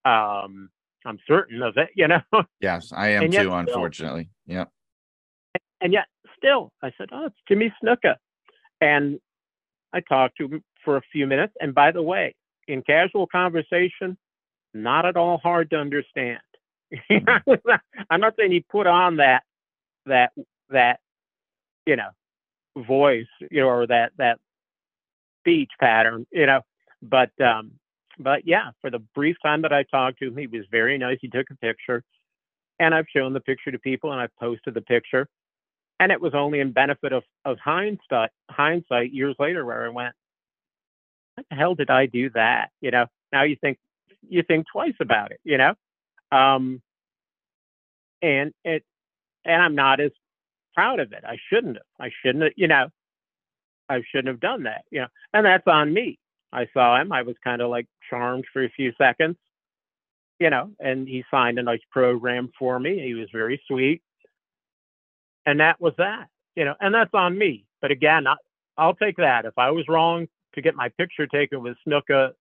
Um, 0.04 0.70
I'm 1.06 1.20
certain 1.28 1.62
of 1.62 1.78
it, 1.78 1.90
you 1.96 2.08
know. 2.08 2.22
yes, 2.60 2.92
I 2.96 3.10
am 3.10 3.26
too. 3.30 3.34
still- 3.34 3.54
Unfortunately. 3.54 4.30
Yeah. 4.48 4.66
and 5.82 5.94
yet 5.94 6.06
still 6.38 6.72
I 6.82 6.92
said, 6.98 7.10
"Oh, 7.12 7.28
it's 7.28 7.36
Jimmy 7.48 7.72
Snuka," 7.84 8.16
and 8.82 9.20
I 9.94 10.00
talked 10.00 10.38
to 10.38 10.46
him 10.48 10.64
for 10.84 10.98
a 10.98 11.02
few 11.12 11.28
minutes. 11.28 11.54
And 11.62 11.76
by 11.76 11.92
the 11.92 12.02
way, 12.02 12.34
in 12.68 12.82
casual 12.82 13.28
conversation, 13.28 14.18
not 14.76 15.06
at 15.06 15.18
all 15.18 15.38
hard 15.38 15.70
to 15.72 15.78
understand. 15.78 16.40
I'm 18.10 18.22
not 18.22 18.36
saying 18.38 18.52
he 18.52 18.60
put 18.62 18.88
on 18.88 19.18
that 19.18 19.44
that 20.06 20.32
that 20.70 21.00
you 21.86 21.96
know 21.96 22.10
voice, 22.78 23.26
you 23.50 23.62
know, 23.62 23.70
or 23.70 23.88
that 23.88 24.12
that 24.18 24.40
speech 25.42 25.72
pattern, 25.80 26.26
you 26.32 26.46
know, 26.46 26.62
but 27.02 27.32
um, 27.42 27.72
but 28.20 28.46
yeah, 28.46 28.72
for 28.82 28.90
the 28.90 29.00
brief 29.00 29.38
time 29.42 29.64
that 29.64 29.74
I 29.74 29.84
talked 29.84 30.20
to 30.20 30.28
him, 30.28 30.38
he 30.38 30.48
was 30.48 30.66
very 30.70 30.98
nice. 30.98 31.18
He 31.22 31.30
took 31.30 31.50
a 31.50 31.56
picture, 31.56 32.04
and 32.80 32.94
I've 32.94 33.08
shown 33.16 33.34
the 33.34 33.40
picture 33.40 33.72
to 33.72 33.80
people, 33.80 34.12
and 34.12 34.22
I've 34.22 34.36
posted 34.40 34.74
the 34.74 34.82
picture 34.82 35.28
and 36.00 36.12
it 36.12 36.22
was 36.22 36.34
only 36.34 36.60
in 36.60 36.72
benefit 36.72 37.14
of, 37.14 37.24
of 37.46 37.58
hindsight 37.60 38.30
hindsight 38.50 39.14
years 39.14 39.36
later 39.40 39.66
where 39.66 39.86
I 39.86 39.90
went, 39.90 40.14
what 41.36 41.46
the 41.50 41.56
hell 41.56 41.76
did 41.76 41.90
I 41.90 42.06
do 42.06 42.30
that? 42.32 42.70
You 42.82 42.92
know, 42.92 43.06
now 43.32 43.44
you 43.44 43.56
think 43.60 43.78
you 44.30 44.44
think 44.44 44.66
twice 44.72 44.96
about 45.00 45.32
it, 45.32 45.40
you 45.44 45.58
know? 45.58 45.74
Um 46.32 46.82
and 48.22 48.54
it 48.64 48.84
and 49.46 49.62
I'm 49.62 49.76
not 49.76 50.00
as 50.00 50.12
proud 50.74 51.00
of 51.00 51.14
it. 51.14 51.24
I 51.26 51.38
shouldn't 51.50 51.78
have. 51.78 51.86
I 52.00 52.12
shouldn't 52.22 52.44
have, 52.44 52.54
you 52.58 52.68
know, 52.68 52.88
I 53.90 54.02
shouldn't 54.12 54.28
have 54.28 54.40
done 54.40 54.64
that, 54.64 54.84
you 54.92 55.02
know. 55.02 55.08
And 55.34 55.46
that's 55.46 55.68
on 55.68 55.94
me. 55.94 56.20
I 56.52 56.68
saw 56.74 57.00
him, 57.00 57.12
I 57.12 57.24
was 57.24 57.36
kind 57.44 57.62
of 57.62 57.70
like 57.70 57.88
charmed 58.10 58.46
for 58.54 58.64
a 58.64 58.70
few 58.70 58.94
seconds, 58.98 59.38
you 60.40 60.50
know, 60.50 60.72
and 60.80 61.08
he 61.08 61.24
signed 61.30 61.60
a 61.60 61.64
nice 61.64 61.82
program 61.92 62.50
for 62.58 62.80
me. 62.80 63.00
He 63.00 63.14
was 63.14 63.28
very 63.34 63.62
sweet 63.68 64.02
and 65.46 65.60
that 65.60 65.80
was 65.80 65.94
that 65.98 66.28
you 66.56 66.66
know 66.66 66.76
and 66.80 66.94
that's 66.94 67.14
on 67.14 67.38
me 67.38 67.66
but 67.82 67.92
again 67.92 68.28
I, 68.28 68.36
i'll 68.78 68.96
take 68.96 69.18
that 69.18 69.46
if 69.46 69.54
i 69.58 69.72
was 69.72 69.86
wrong 69.88 70.28
to 70.56 70.62
get 70.62 70.76
my 70.76 70.90
picture 70.98 71.28
taken 71.28 71.62
with 71.62 71.78
snuka 71.88 72.32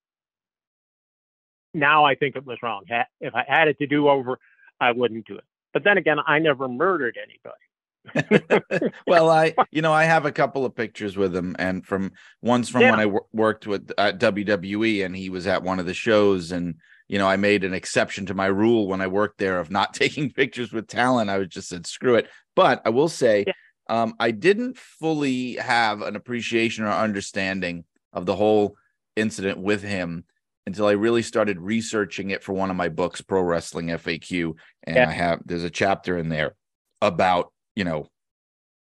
now 1.74 2.04
i 2.04 2.14
think 2.14 2.36
it 2.36 2.46
was 2.46 2.58
wrong 2.62 2.82
if 3.20 3.34
i 3.34 3.44
had 3.46 3.68
it 3.68 3.78
to 3.78 3.86
do 3.86 4.08
over 4.08 4.38
i 4.80 4.92
wouldn't 4.92 5.26
do 5.26 5.36
it 5.36 5.44
but 5.72 5.84
then 5.84 5.98
again 5.98 6.18
i 6.26 6.38
never 6.38 6.68
murdered 6.68 7.18
anybody 7.22 7.58
well, 9.06 9.30
I, 9.30 9.54
you 9.70 9.80
know, 9.82 9.92
I 9.92 10.04
have 10.04 10.26
a 10.26 10.30
couple 10.32 10.64
of 10.66 10.74
pictures 10.74 11.16
with 11.16 11.34
him, 11.34 11.56
and 11.58 11.86
from 11.86 12.12
one's 12.42 12.68
from 12.68 12.82
Yeah. 12.82 12.90
when 12.90 13.00
I 13.00 13.06
wor- 13.06 13.26
worked 13.32 13.66
with 13.66 13.86
WWE, 13.88 15.04
and 15.04 15.16
he 15.16 15.30
was 15.30 15.46
at 15.46 15.62
one 15.62 15.78
of 15.78 15.86
the 15.86 15.94
shows, 15.94 16.52
and 16.52 16.74
you 17.08 17.18
know, 17.18 17.26
I 17.26 17.36
made 17.36 17.64
an 17.64 17.72
exception 17.74 18.26
to 18.26 18.34
my 18.34 18.44
rule 18.44 18.88
when 18.88 19.00
I 19.00 19.06
worked 19.06 19.38
there 19.38 19.58
of 19.58 19.70
not 19.70 19.94
taking 20.02 20.30
pictures 20.30 20.72
with 20.72 20.86
talent. 20.86 21.30
I 21.30 21.38
was 21.38 21.48
just 21.48 21.68
said 21.68 21.86
screw 21.86 22.16
it. 22.16 22.28
But 22.54 22.82
I 22.84 22.90
will 22.90 23.08
say, 23.08 23.44
Yeah. 23.46 23.52
um, 23.88 24.14
I 24.20 24.30
didn't 24.32 24.76
fully 24.76 25.54
have 25.54 26.02
an 26.02 26.14
appreciation 26.14 26.84
or 26.84 26.90
understanding 26.90 27.84
of 28.12 28.26
the 28.26 28.36
whole 28.36 28.76
incident 29.16 29.58
with 29.58 29.82
him 29.82 30.24
until 30.66 30.86
I 30.86 30.92
really 30.92 31.22
started 31.22 31.60
researching 31.60 32.30
it 32.30 32.42
for 32.42 32.52
one 32.52 32.70
of 32.70 32.76
my 32.76 32.88
books, 32.88 33.20
Pro 33.20 33.42
Wrestling 33.42 33.88
FAQ, 33.88 34.54
and 34.84 34.96
Yeah. 34.96 35.08
I 35.08 35.12
have 35.12 35.40
there's 35.44 35.64
a 35.64 35.70
chapter 35.70 36.18
in 36.18 36.28
there 36.28 36.54
about 37.02 37.52
you 37.76 37.84
know 37.84 38.08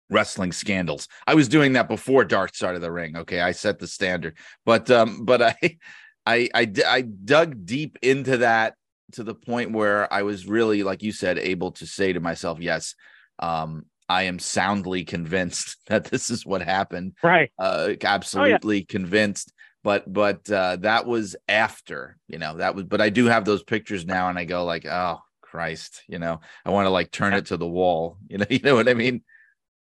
wrestling 0.10 0.52
scandals. 0.52 1.08
I 1.26 1.34
was 1.36 1.48
doing 1.48 1.74
that 1.74 1.88
before 1.88 2.24
Dark 2.24 2.56
Side 2.56 2.76
of 2.76 2.82
the 2.82 2.92
Ring. 2.92 3.18
Okay, 3.18 3.42
I 3.42 3.52
set 3.52 3.80
the 3.80 3.88
standard, 3.88 4.38
but 4.66 4.90
um, 4.92 5.26
but 5.26 5.42
i 5.42 5.78
i 6.26 6.50
i 6.56 7.02
dug 7.02 7.66
deep 7.66 7.98
into 8.02 8.38
that 8.38 8.76
to 9.14 9.24
the 9.24 9.36
point 9.36 9.72
where 9.72 10.12
I 10.12 10.24
was 10.24 10.48
really, 10.48 10.84
like 10.84 11.04
you 11.04 11.12
said, 11.12 11.38
able 11.38 11.72
to 11.74 11.86
say 11.86 12.14
to 12.14 12.20
myself, 12.20 12.60
yes, 12.60 12.96
um, 13.40 13.86
I 14.10 14.24
am 14.24 14.40
soundly 14.40 15.04
convinced 15.06 15.78
that 15.88 16.06
this 16.06 16.30
is 16.30 16.46
what 16.46 16.62
happened. 16.62 17.14
right 17.24 17.52
Uh, 17.58 17.94
absolutely 18.04 18.84
convinced. 18.84 19.54
But 19.84 20.12
but 20.12 20.50
uh, 20.50 20.78
that 20.78 21.06
was 21.06 21.36
after, 21.48 22.18
you 22.28 22.38
know, 22.38 22.58
that 22.58 22.76
was. 22.76 22.86
But 22.86 23.02
I 23.02 23.10
do 23.10 23.26
have 23.26 23.46
those 23.46 23.64
pictures 23.64 24.06
now, 24.06 24.30
and 24.30 24.40
I 24.40 24.46
go 24.46 24.64
like, 24.64 24.86
oh 24.86 25.20
Christ, 25.42 26.04
you 26.08 26.20
know, 26.20 26.40
I 26.66 26.70
want 26.70 26.86
to 26.86 26.90
like 26.90 27.12
turn 27.12 27.34
it 27.34 27.48
to 27.48 27.58
the 27.58 27.68
wall. 27.68 28.18
You 28.30 28.40
know, 28.40 28.46
you 28.50 28.60
know 28.60 28.76
what 28.76 28.90
I 28.90 28.94
mean? 28.94 29.24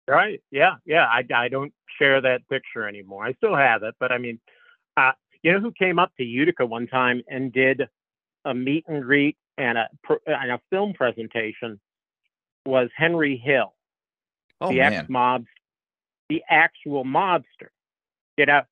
right 0.06 0.42
yeah 0.50 0.74
yeah 0.84 1.06
I, 1.06 1.24
I 1.34 1.48
don't 1.48 1.72
share 1.98 2.20
that 2.20 2.46
picture 2.50 2.86
anymore 2.86 3.24
i 3.24 3.32
still 3.32 3.56
have 3.56 3.82
it 3.84 3.94
but 3.98 4.12
i 4.12 4.18
mean 4.18 4.38
uh, 4.98 5.12
you 5.42 5.50
know 5.50 5.60
who 5.60 5.72
came 5.72 5.98
up 5.98 6.12
to 6.18 6.24
utica 6.24 6.66
one 6.66 6.86
time 6.88 7.22
and 7.26 7.50
did 7.50 7.84
a 8.44 8.52
meet 8.52 8.84
and 8.86 9.02
greet 9.02 9.38
and 9.56 9.78
a 9.78 9.88
and 10.26 10.52
a 10.52 10.60
film 10.68 10.92
presentation 10.92 11.80
was 12.66 12.90
henry 12.98 13.38
hill 13.42 13.72
Oh 14.60 14.70
the 14.70 14.80
ex 14.80 15.08
mob, 15.08 15.44
the 16.28 16.42
actual 16.48 17.04
mobster, 17.04 17.68
you 18.36 18.46
know, 18.46 18.62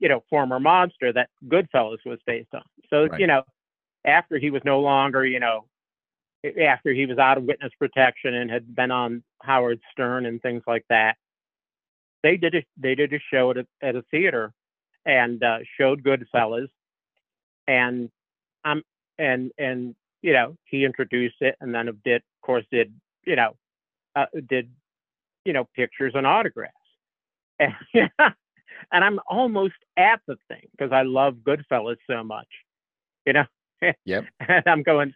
you 0.00 0.08
know, 0.08 0.24
former 0.30 0.58
monster 0.60 1.12
that 1.12 1.30
Goodfellas 1.46 2.04
was 2.04 2.18
based 2.26 2.54
on. 2.54 2.62
So 2.90 3.04
Right. 3.04 3.20
you 3.20 3.26
know, 3.26 3.44
after 4.04 4.38
he 4.38 4.50
was 4.50 4.62
no 4.64 4.80
longer, 4.80 5.24
you 5.24 5.40
know, 5.40 5.66
after 6.60 6.92
he 6.92 7.06
was 7.06 7.18
out 7.18 7.38
of 7.38 7.44
witness 7.44 7.72
protection 7.78 8.34
and 8.34 8.50
had 8.50 8.74
been 8.74 8.90
on 8.90 9.22
Howard 9.42 9.80
Stern 9.92 10.26
and 10.26 10.40
things 10.42 10.62
like 10.66 10.84
that, 10.88 11.16
they 12.22 12.36
did 12.36 12.54
a 12.54 12.64
they 12.76 12.94
did 12.94 13.12
a 13.12 13.18
show 13.30 13.50
at 13.50 13.58
a, 13.58 13.66
at 13.82 13.96
a 13.96 14.02
theater 14.10 14.52
and 15.04 15.42
uh, 15.42 15.58
showed 15.78 16.02
Goodfellas, 16.02 16.68
and 17.66 18.10
um 18.64 18.82
and 19.18 19.52
and 19.58 19.94
you 20.22 20.32
know 20.32 20.56
he 20.64 20.84
introduced 20.84 21.36
it 21.40 21.56
and 21.60 21.74
then 21.74 21.86
did 22.04 22.16
of 22.16 22.42
course 22.42 22.64
did 22.70 22.92
you 23.26 23.36
know 23.36 23.56
uh, 24.16 24.26
did 24.48 24.70
you 25.44 25.52
know 25.52 25.68
pictures 25.76 26.12
and 26.14 26.26
autographs 26.26 26.74
and 27.58 27.74
and 28.92 29.04
I'm 29.04 29.18
almost 29.28 29.74
at 29.96 30.20
the 30.26 30.36
thing 30.48 30.68
because 30.72 30.92
I 30.92 31.02
love 31.02 31.36
Goodfellas 31.36 31.96
so 32.08 32.22
much, 32.22 32.48
you 33.26 33.32
know. 33.32 33.44
Yep. 34.04 34.24
And 34.48 34.62
I'm 34.66 34.82
going, 34.82 35.14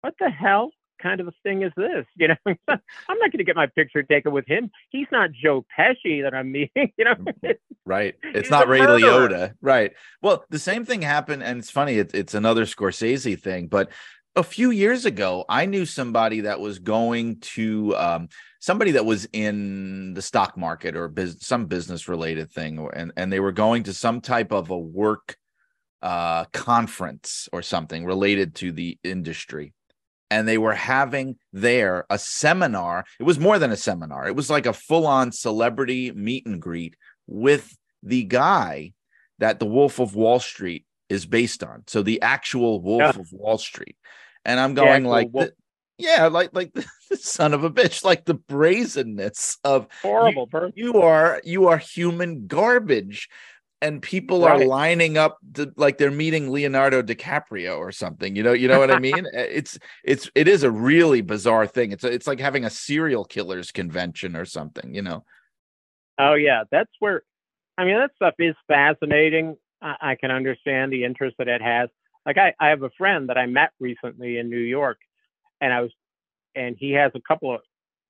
what 0.00 0.14
the 0.18 0.30
hell 0.30 0.70
kind 1.00 1.20
of 1.20 1.28
a 1.28 1.32
thing 1.42 1.62
is 1.62 1.72
this? 1.76 2.04
You 2.16 2.28
know, 2.28 2.36
I'm 2.46 3.18
not 3.18 3.30
going 3.30 3.38
to 3.38 3.44
get 3.44 3.54
my 3.54 3.66
picture 3.66 4.02
taken 4.02 4.32
with 4.32 4.46
him. 4.46 4.70
He's 4.90 5.06
not 5.12 5.30
Joe 5.32 5.64
Pesci 5.78 6.22
that 6.22 6.34
I'm 6.34 6.50
meeting. 6.52 6.92
You 6.96 7.04
know, 7.04 7.14
mm, 7.14 7.32
mm, 7.44 7.54
right? 7.84 8.16
It's 8.22 8.50
not 8.50 8.68
Ray 8.68 8.80
murderer. 8.80 9.28
Liotta, 9.28 9.54
right? 9.60 9.92
Well, 10.20 10.44
the 10.50 10.58
same 10.58 10.84
thing 10.84 11.02
happened, 11.02 11.42
and 11.42 11.58
it's 11.58 11.70
funny. 11.70 11.98
It's 11.98 12.12
it's 12.14 12.34
another 12.34 12.64
Scorsese 12.64 13.40
thing, 13.40 13.68
but 13.68 13.90
a 14.38 14.42
few 14.44 14.70
years 14.70 15.04
ago, 15.04 15.44
I 15.48 15.66
knew 15.66 15.84
somebody 15.84 16.42
that 16.42 16.60
was 16.60 16.78
going 16.78 17.40
to 17.40 17.94
um, 17.96 18.28
somebody 18.60 18.92
that 18.92 19.04
was 19.04 19.28
in 19.32 20.14
the 20.14 20.22
stock 20.22 20.56
market 20.56 20.96
or 20.96 21.08
biz- 21.08 21.38
some 21.40 21.66
business 21.66 22.06
related 22.08 22.50
thing, 22.50 22.88
and 22.94 23.12
and 23.16 23.32
they 23.32 23.40
were 23.40 23.52
going 23.52 23.82
to 23.84 23.92
some 23.92 24.20
type 24.20 24.52
of 24.52 24.70
a 24.70 24.78
work 24.78 25.36
uh, 26.02 26.44
conference 26.52 27.48
or 27.52 27.62
something 27.62 28.04
related 28.04 28.54
to 28.56 28.70
the 28.70 28.96
industry, 29.02 29.74
and 30.30 30.46
they 30.46 30.56
were 30.58 30.74
having 30.74 31.36
there 31.52 32.06
a 32.08 32.18
seminar. 32.18 33.04
It 33.18 33.24
was 33.24 33.40
more 33.40 33.58
than 33.58 33.72
a 33.72 33.76
seminar; 33.76 34.28
it 34.28 34.36
was 34.36 34.48
like 34.48 34.66
a 34.66 34.72
full 34.72 35.06
on 35.06 35.32
celebrity 35.32 36.12
meet 36.12 36.46
and 36.46 36.62
greet 36.62 36.94
with 37.26 37.76
the 38.04 38.22
guy 38.22 38.92
that 39.40 39.58
the 39.58 39.66
Wolf 39.66 39.98
of 39.98 40.14
Wall 40.14 40.38
Street 40.38 40.84
is 41.08 41.26
based 41.26 41.64
on. 41.64 41.82
So 41.88 42.02
the 42.02 42.22
actual 42.22 42.80
Wolf 42.80 43.00
Yeah. 43.16 43.20
of 43.20 43.32
Wall 43.32 43.58
Street. 43.58 43.96
And 44.44 44.58
I'm 44.58 44.74
going 44.74 44.88
actual 44.88 45.10
like, 45.10 45.28
Wolf- 45.32 45.46
th- 45.46 45.54
yeah, 45.98 46.26
like 46.26 46.50
like 46.52 46.72
the 47.10 47.16
son 47.16 47.54
of 47.54 47.64
a 47.64 47.70
bitch, 47.70 48.04
like 48.04 48.24
the 48.24 48.34
brazenness 48.34 49.58
of 49.64 49.88
Horrible 50.02 50.46
person. 50.46 50.72
you 50.76 51.00
are 51.02 51.40
you 51.44 51.68
are 51.68 51.78
human 51.78 52.46
garbage. 52.46 53.28
And 53.80 54.02
people 54.02 54.44
are 54.44 54.64
lining 54.64 55.16
up 55.16 55.38
to, 55.54 55.72
like 55.76 55.98
they're 55.98 56.10
meeting 56.10 56.50
Leonardo 56.50 57.00
DiCaprio 57.00 57.78
or 57.78 57.92
something. 57.92 58.34
You 58.34 58.42
know, 58.42 58.52
you 58.52 58.66
know 58.66 58.80
what 58.80 58.90
I 58.90 58.98
mean? 59.08 59.24
Eh, 59.32 59.46
it's 59.50 59.78
it's 60.02 60.28
it 60.34 60.48
is 60.48 60.64
a 60.64 60.70
really 60.70 61.20
bizarre 61.20 61.64
thing. 61.64 61.92
It's 61.92 62.02
it's 62.02 62.26
like 62.26 62.40
having 62.40 62.64
a 62.64 62.70
serial 62.70 63.24
killers 63.24 63.70
convention 63.70 64.34
or 64.34 64.44
something. 64.44 64.96
You 64.96 65.02
know. 65.02 65.24
Oh 66.18 66.34
yeah, 66.34 66.64
that's 66.72 66.90
where. 66.98 67.22
I 67.76 67.84
mean, 67.84 67.94
that 67.98 68.10
stuff 68.16 68.34
is 68.40 68.56
fascinating. 68.66 69.56
I, 69.80 69.94
I 70.00 70.14
can 70.16 70.32
understand 70.32 70.92
the 70.92 71.04
interest 71.04 71.36
that 71.38 71.46
it 71.46 71.62
has. 71.62 71.88
Like 72.28 72.38
I, 72.38 72.54
I 72.60 72.68
have 72.68 72.84
a 72.84 72.90
friend 72.98 73.30
that 73.30 73.38
I 73.38 73.46
met 73.46 73.72
recently 73.80 74.38
in 74.38 74.50
New 74.50 74.58
York, 74.60 75.00
and 75.60 75.72
I 75.72 75.82
was, 75.82 75.92
and 76.54 76.76
he 76.78 76.92
has 76.92 77.12
a 77.16 77.22
couple 77.26 77.56
of 77.56 77.62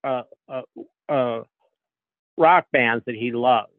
uh, 0.04 0.22
uh, 0.52 1.12
uh, 1.12 1.44
rock 2.36 2.66
bands 2.72 3.04
that 3.06 3.16
he 3.16 3.32
loves, 3.32 3.72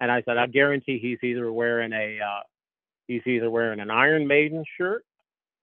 and 0.00 0.10
I 0.10 0.22
said, 0.22 0.38
I 0.38 0.46
guarantee 0.46 1.00
he's 1.00 1.18
either 1.24 1.52
wearing 1.52 1.92
a, 1.92 2.20
uh, 2.20 2.42
he's 3.08 3.26
either 3.26 3.50
wearing 3.50 3.80
an 3.80 3.90
Iron 3.90 4.26
Maiden 4.28 4.64
shirt, 4.78 5.04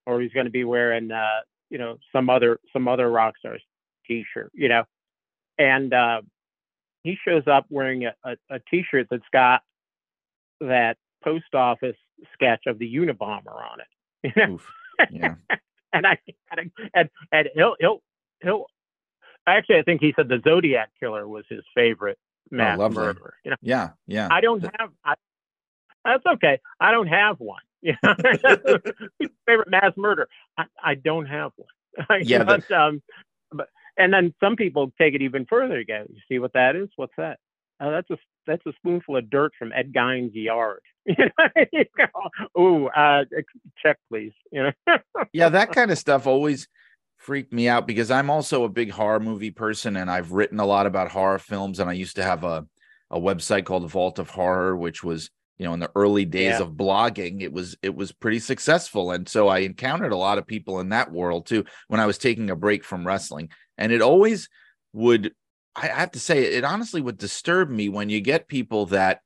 or 0.05 0.21
he's 0.21 0.33
going 0.33 0.47
to 0.47 0.51
be 0.51 0.65
wearing, 0.65 1.11
uh, 1.11 1.41
you 1.71 1.79
know, 1.79 1.97
some 2.13 2.29
other 2.29 2.59
some 2.73 2.87
other 2.89 3.09
rock 3.09 3.35
stars 3.39 3.63
T-shirt, 4.07 4.51
you 4.53 4.69
know, 4.69 4.83
and. 5.57 5.93
uh 5.93 6.21
he 7.03 7.17
shows 7.27 7.43
up 7.47 7.65
wearing 7.69 8.05
a, 8.05 8.13
a, 8.25 8.35
a 8.51 8.59
t-shirt 8.69 9.07
that's 9.09 9.23
got 9.33 9.61
that 10.61 10.97
post 11.23 11.55
office 11.55 11.97
sketch 12.33 12.63
of 12.67 12.79
the 12.79 12.93
Unabomber 12.95 13.55
on 13.55 13.79
it. 13.79 13.87
You 14.23 14.31
know? 14.35 14.53
Oof. 14.53 14.67
Yeah. 15.11 15.35
and 15.93 16.05
I 16.05 16.17
and 16.93 17.09
and 17.31 17.49
he'll 17.55 17.75
he'll 17.79 18.01
he'll 18.43 18.65
actually 19.47 19.77
I 19.77 19.83
think 19.83 20.01
he 20.01 20.13
said 20.15 20.27
the 20.27 20.41
Zodiac 20.43 20.89
killer 20.99 21.27
was 21.27 21.45
his 21.49 21.63
favorite 21.73 22.17
mass 22.51 22.77
lovely. 22.77 23.03
murderer. 23.03 23.35
You 23.45 23.51
know, 23.51 23.57
Yeah. 23.61 23.89
Yeah. 24.07 24.27
I 24.29 24.41
don't 24.41 24.61
have 24.61 24.89
I, 25.05 25.13
that's 26.03 26.25
okay. 26.25 26.59
I 26.79 26.91
don't 26.91 27.07
have 27.07 27.39
one. 27.39 27.61
Know, 27.81 27.95
favorite 29.45 29.69
mass 29.69 29.93
murder. 29.95 30.27
I, 30.57 30.65
I 30.83 30.95
don't 30.95 31.25
have 31.27 31.51
one. 31.55 32.21
Yeah, 32.23 32.43
but- 32.43 32.63
but, 32.69 32.75
um, 32.77 33.01
but 33.51 33.69
and 33.97 34.13
then 34.13 34.33
some 34.41 34.55
people 34.55 34.91
take 34.99 35.13
it 35.13 35.21
even 35.21 35.45
further. 35.45 35.79
You 35.79 35.85
go, 35.85 36.05
you 36.09 36.19
see 36.27 36.39
what 36.39 36.53
that 36.53 36.75
is? 36.75 36.89
What's 36.97 37.13
that? 37.17 37.39
Oh, 37.81 37.91
that's 37.91 38.09
a 38.09 38.17
that's 38.45 38.65
a 38.65 38.73
spoonful 38.73 39.17
of 39.17 39.29
dirt 39.29 39.53
from 39.57 39.71
Ed 39.73 39.93
Gein's 39.93 40.33
yard. 40.33 40.81
You 41.05 41.85
know, 41.97 42.59
ooh, 42.61 42.87
uh, 42.87 43.23
check 43.81 43.97
please. 44.09 44.33
You 44.51 44.63
know, 44.87 44.97
yeah, 45.33 45.49
that 45.49 45.71
kind 45.71 45.91
of 45.91 45.97
stuff 45.97 46.27
always 46.27 46.67
freaked 47.17 47.51
me 47.51 47.67
out 47.67 47.87
because 47.87 48.11
I'm 48.11 48.29
also 48.29 48.63
a 48.63 48.69
big 48.69 48.91
horror 48.91 49.19
movie 49.19 49.51
person 49.51 49.97
and 49.97 50.09
I've 50.09 50.31
written 50.31 50.59
a 50.59 50.65
lot 50.65 50.85
about 50.85 51.11
horror 51.11 51.39
films 51.39 51.79
and 51.79 51.89
I 51.89 51.93
used 51.93 52.15
to 52.17 52.23
have 52.23 52.43
a 52.43 52.65
a 53.11 53.19
website 53.19 53.65
called 53.65 53.83
the 53.83 53.87
Vault 53.87 54.19
of 54.19 54.29
Horror 54.29 54.75
which 54.77 55.03
was, 55.03 55.31
you 55.57 55.65
know, 55.65 55.73
in 55.73 55.79
the 55.79 55.91
early 55.95 56.25
days 56.25 56.59
Yeah. 56.59 56.61
of 56.61 56.73
blogging, 56.73 57.41
it 57.41 57.51
was 57.51 57.75
it 57.81 57.95
was 57.95 58.11
pretty 58.11 58.39
successful 58.39 59.11
and 59.11 59.27
so 59.27 59.47
I 59.47 59.59
encountered 59.59 60.11
a 60.11 60.17
lot 60.17 60.37
of 60.37 60.45
people 60.47 60.79
in 60.79 60.89
that 60.89 61.11
world 61.11 61.47
too 61.47 61.65
when 61.87 61.99
I 61.99 62.05
was 62.05 62.17
taking 62.19 62.49
a 62.51 62.55
break 62.55 62.83
from 62.83 63.05
wrestling 63.07 63.49
and 63.77 63.91
it 63.91 64.01
always 64.01 64.47
would 64.93 65.33
I 65.81 65.87
have 65.87 66.11
to 66.11 66.19
say 66.19 66.43
it 66.43 66.63
honestly 66.63 67.01
would 67.01 67.17
disturb 67.17 67.69
me 67.69 67.89
when 67.89 68.09
you 68.09 68.21
get 68.21 68.47
people 68.47 68.85
that 68.87 69.21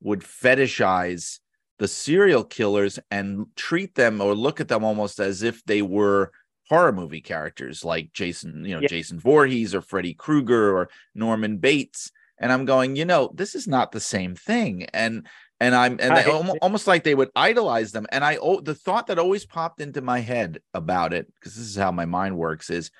would 0.00 0.20
fetishize 0.20 1.38
the 1.78 1.88
serial 1.88 2.44
killers 2.44 2.98
and 3.10 3.46
treat 3.56 3.94
them 3.94 4.20
or 4.20 4.34
look 4.34 4.60
at 4.60 4.68
them 4.68 4.84
almost 4.84 5.18
as 5.18 5.42
if 5.42 5.64
they 5.64 5.82
were 5.82 6.30
horror 6.68 6.92
movie 6.92 7.20
characters 7.20 7.84
like 7.84 8.12
Jason, 8.12 8.64
you 8.64 8.74
know, 8.74 8.80
Yeah. 8.80 8.88
Jason 8.88 9.18
Voorhees 9.18 9.74
or 9.74 9.80
Freddy 9.80 10.14
Krueger 10.14 10.76
or 10.76 10.88
Norman 11.14 11.58
Bates. 11.58 12.10
And 12.38 12.52
I'm 12.52 12.64
going, 12.64 12.96
you 12.96 13.04
know, 13.04 13.30
this 13.34 13.54
is 13.54 13.66
not 13.66 13.92
the 13.92 14.00
same 14.00 14.34
thing. 14.34 14.84
And 14.92 15.26
and 15.60 15.74
I'm 15.74 15.92
and 16.00 16.16
they, 16.16 16.24
I- 16.24 16.30
almo- 16.30 16.56
almost 16.62 16.86
like 16.86 17.04
they 17.04 17.14
would 17.14 17.30
idolize 17.36 17.92
them. 17.92 18.06
And 18.10 18.24
I 18.24 18.36
oh, 18.36 18.60
the 18.60 18.74
thought 18.74 19.06
that 19.06 19.18
always 19.18 19.46
popped 19.46 19.80
into 19.80 20.00
my 20.00 20.20
head 20.20 20.58
about 20.74 21.12
it, 21.12 21.32
because 21.34 21.54
this 21.54 21.66
is 21.66 21.76
how 21.76 21.92
my 21.92 22.06
mind 22.06 22.36
works, 22.36 22.70
is 22.70 22.90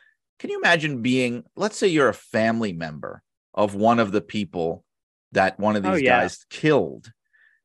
can 0.45 0.51
you 0.51 0.59
imagine 0.59 1.01
being, 1.01 1.43
let's 1.57 1.79
say 1.79 1.89
you're 1.89 2.11
a 2.11 2.13
family 2.13 2.75
member 2.75 3.23
of 3.55 3.75
one 3.75 3.99
of 3.99 4.13
the 4.13 4.21
people 4.21 4.85
that 5.33 5.59
one 5.59 5.75
of 5.75 5.83
Oh, 5.83 5.95
these 5.95 6.03
yeah. 6.03 6.19
guys 6.21 6.45
killed 6.51 7.11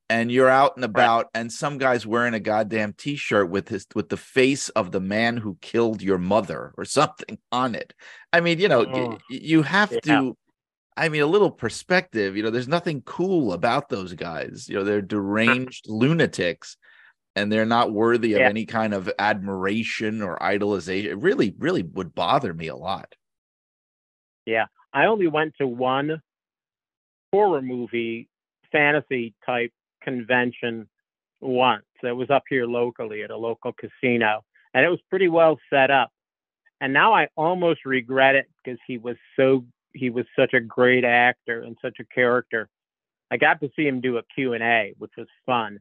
and 0.09 0.31
you're 0.31 0.47
out 0.47 0.77
and 0.77 0.85
about 0.85 1.27
and 1.33 1.51
some 1.51 1.77
guy's 1.77 2.07
wearing 2.07 2.33
a 2.35 2.39
goddamn 2.39 2.93
t-shirt 2.93 3.49
with 3.49 3.67
his 3.67 3.85
with 3.95 4.07
the 4.07 4.15
face 4.15 4.69
of 4.69 4.93
the 4.93 5.01
man 5.01 5.35
who 5.35 5.57
killed 5.59 6.01
your 6.01 6.17
mother 6.17 6.73
or 6.77 6.85
something 6.85 7.37
on 7.51 7.75
it 7.75 7.93
i 8.31 8.39
mean 8.39 8.59
you 8.59 8.69
know 8.69 8.85
Oh, 8.85 9.17
you 9.29 9.61
have 9.61 9.91
yeah. 9.91 9.99
to 9.99 10.37
i 10.95 11.09
mean 11.09 11.21
a 11.21 11.25
little 11.27 11.51
perspective 11.51 12.37
you 12.37 12.43
know 12.43 12.49
there's 12.49 12.69
nothing 12.69 13.01
cool 13.01 13.51
about 13.51 13.89
those 13.89 14.13
guys 14.13 14.67
you 14.69 14.75
know 14.75 14.85
they're 14.85 15.01
deranged 15.01 15.85
lunatics 15.89 16.77
and 17.39 17.51
they're 17.51 17.65
not 17.65 17.91
worthy 17.91 18.33
of 18.33 18.39
Yeah. 18.39 18.49
any 18.49 18.65
kind 18.65 18.93
of 18.93 19.09
admiration 19.19 20.21
or 20.21 20.37
idolization 20.39 21.05
it 21.05 21.15
really 21.17 21.55
really 21.57 21.83
would 21.83 22.13
bother 22.13 22.53
me 22.53 22.67
a 22.67 22.75
lot 22.75 23.15
Yeah. 24.45 24.65
I 24.93 25.05
only 25.05 25.27
went 25.27 25.53
to 25.59 25.67
one 25.67 26.21
horror 27.31 27.61
movie 27.61 28.27
fantasy 28.71 29.35
type 29.45 29.71
convention 30.01 30.89
once. 31.41 31.85
It 32.01 32.11
was 32.15 32.29
up 32.29 32.43
here 32.49 32.65
locally 32.65 33.23
at 33.23 33.29
a 33.31 33.37
local 33.37 33.73
casino, 33.73 34.43
and 34.73 34.85
it 34.85 34.89
was 34.89 34.99
pretty 35.09 35.27
well 35.27 35.59
set 35.69 35.91
up. 35.91 36.09
And 36.81 36.93
now 36.93 37.13
I 37.13 37.27
almost 37.35 37.85
regret 37.85 38.35
it 38.35 38.47
because 38.63 38.79
he 38.87 38.97
was 38.97 39.17
so 39.35 39.65
he 39.93 40.09
was 40.09 40.25
such 40.35 40.53
a 40.53 40.59
great 40.59 41.03
actor 41.03 41.61
and 41.61 41.77
such 41.81 41.97
a 41.99 42.05
character. 42.05 42.69
I 43.31 43.37
got 43.37 43.59
to 43.61 43.69
see 43.75 43.85
him 43.87 44.01
do 44.01 44.17
a 44.17 44.23
Q&A, 44.33 44.93
which 44.97 45.11
was 45.17 45.27
fun, 45.45 45.79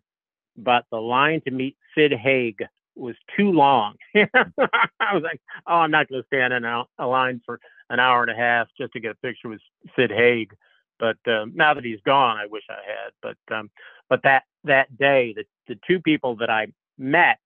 but 0.59 0.85
the 0.91 0.99
line 0.99 1.41
to 1.47 1.51
meet 1.51 1.77
Sid 1.95 2.13
Haig 2.13 2.65
was 2.97 3.15
too 3.37 3.53
long. 3.53 3.95
I 4.15 5.15
was 5.15 5.23
like, 5.23 5.41
oh, 5.67 5.75
I'm 5.75 5.91
not 5.91 6.09
going 6.09 6.21
to 6.23 6.27
stand 6.27 6.53
in 6.53 6.65
a, 6.65 6.85
line 7.07 7.41
for 7.47 7.61
an 7.89 8.01
hour 8.01 8.23
and 8.23 8.31
a 8.31 8.35
half 8.35 8.69
just 8.77 8.93
to 8.93 9.01
get 9.01 9.13
a 9.13 9.27
picture 9.27 9.49
with 9.49 9.61
Sid 9.97 10.11
Haig. 10.11 10.55
But 10.99 11.17
um, 11.27 11.53
now 11.55 11.75
that 11.75 11.85
he's 11.85 12.01
gone, 12.05 12.37
I 12.37 12.47
wish 12.47 12.65
I 12.69 12.75
had. 12.75 13.13
But 13.23 13.55
um, 13.55 13.71
but 14.09 14.23
that 14.25 14.43
that 14.65 14.97
day, 14.99 15.33
the 15.37 15.45
the 15.69 15.79
two 15.87 16.01
people 16.01 16.37
that 16.37 16.51
I 16.51 16.67
met, 16.99 17.39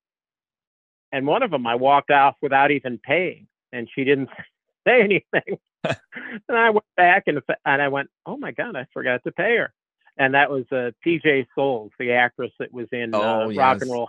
and 1.13 1.27
one 1.27 1.43
of 1.43 1.51
them 1.51 1.67
I 1.67 1.75
walked 1.75 2.11
off 2.11 2.37
without 2.41 2.71
even 2.71 2.99
paying, 2.99 3.47
and 3.71 3.89
she 3.95 4.05
didn't 4.05 4.31
say 4.89 5.03
anything. 5.03 5.59
and 5.85 6.57
I 6.57 6.71
went 6.71 6.87
back 6.97 7.25
and 7.27 7.41
and 7.67 7.83
I 7.83 7.89
went, 7.89 8.09
oh 8.25 8.39
my 8.39 8.53
god, 8.53 8.75
I 8.75 8.87
forgot 8.95 9.23
to 9.25 9.33
pay 9.33 9.57
her. 9.59 9.75
And 10.19 10.35
that 10.35 10.51
was 10.51 10.65
uh, 10.71 10.91
P.J. 11.03 11.47
Soles, 11.55 11.91
the 11.99 12.13
actress 12.13 12.53
that 12.59 12.73
was 12.73 12.87
in 12.93 13.15
uh, 13.15 13.17
Oh, 13.17 13.55
Rock 13.55 13.79
and 13.81 13.91
Roll. 13.91 14.09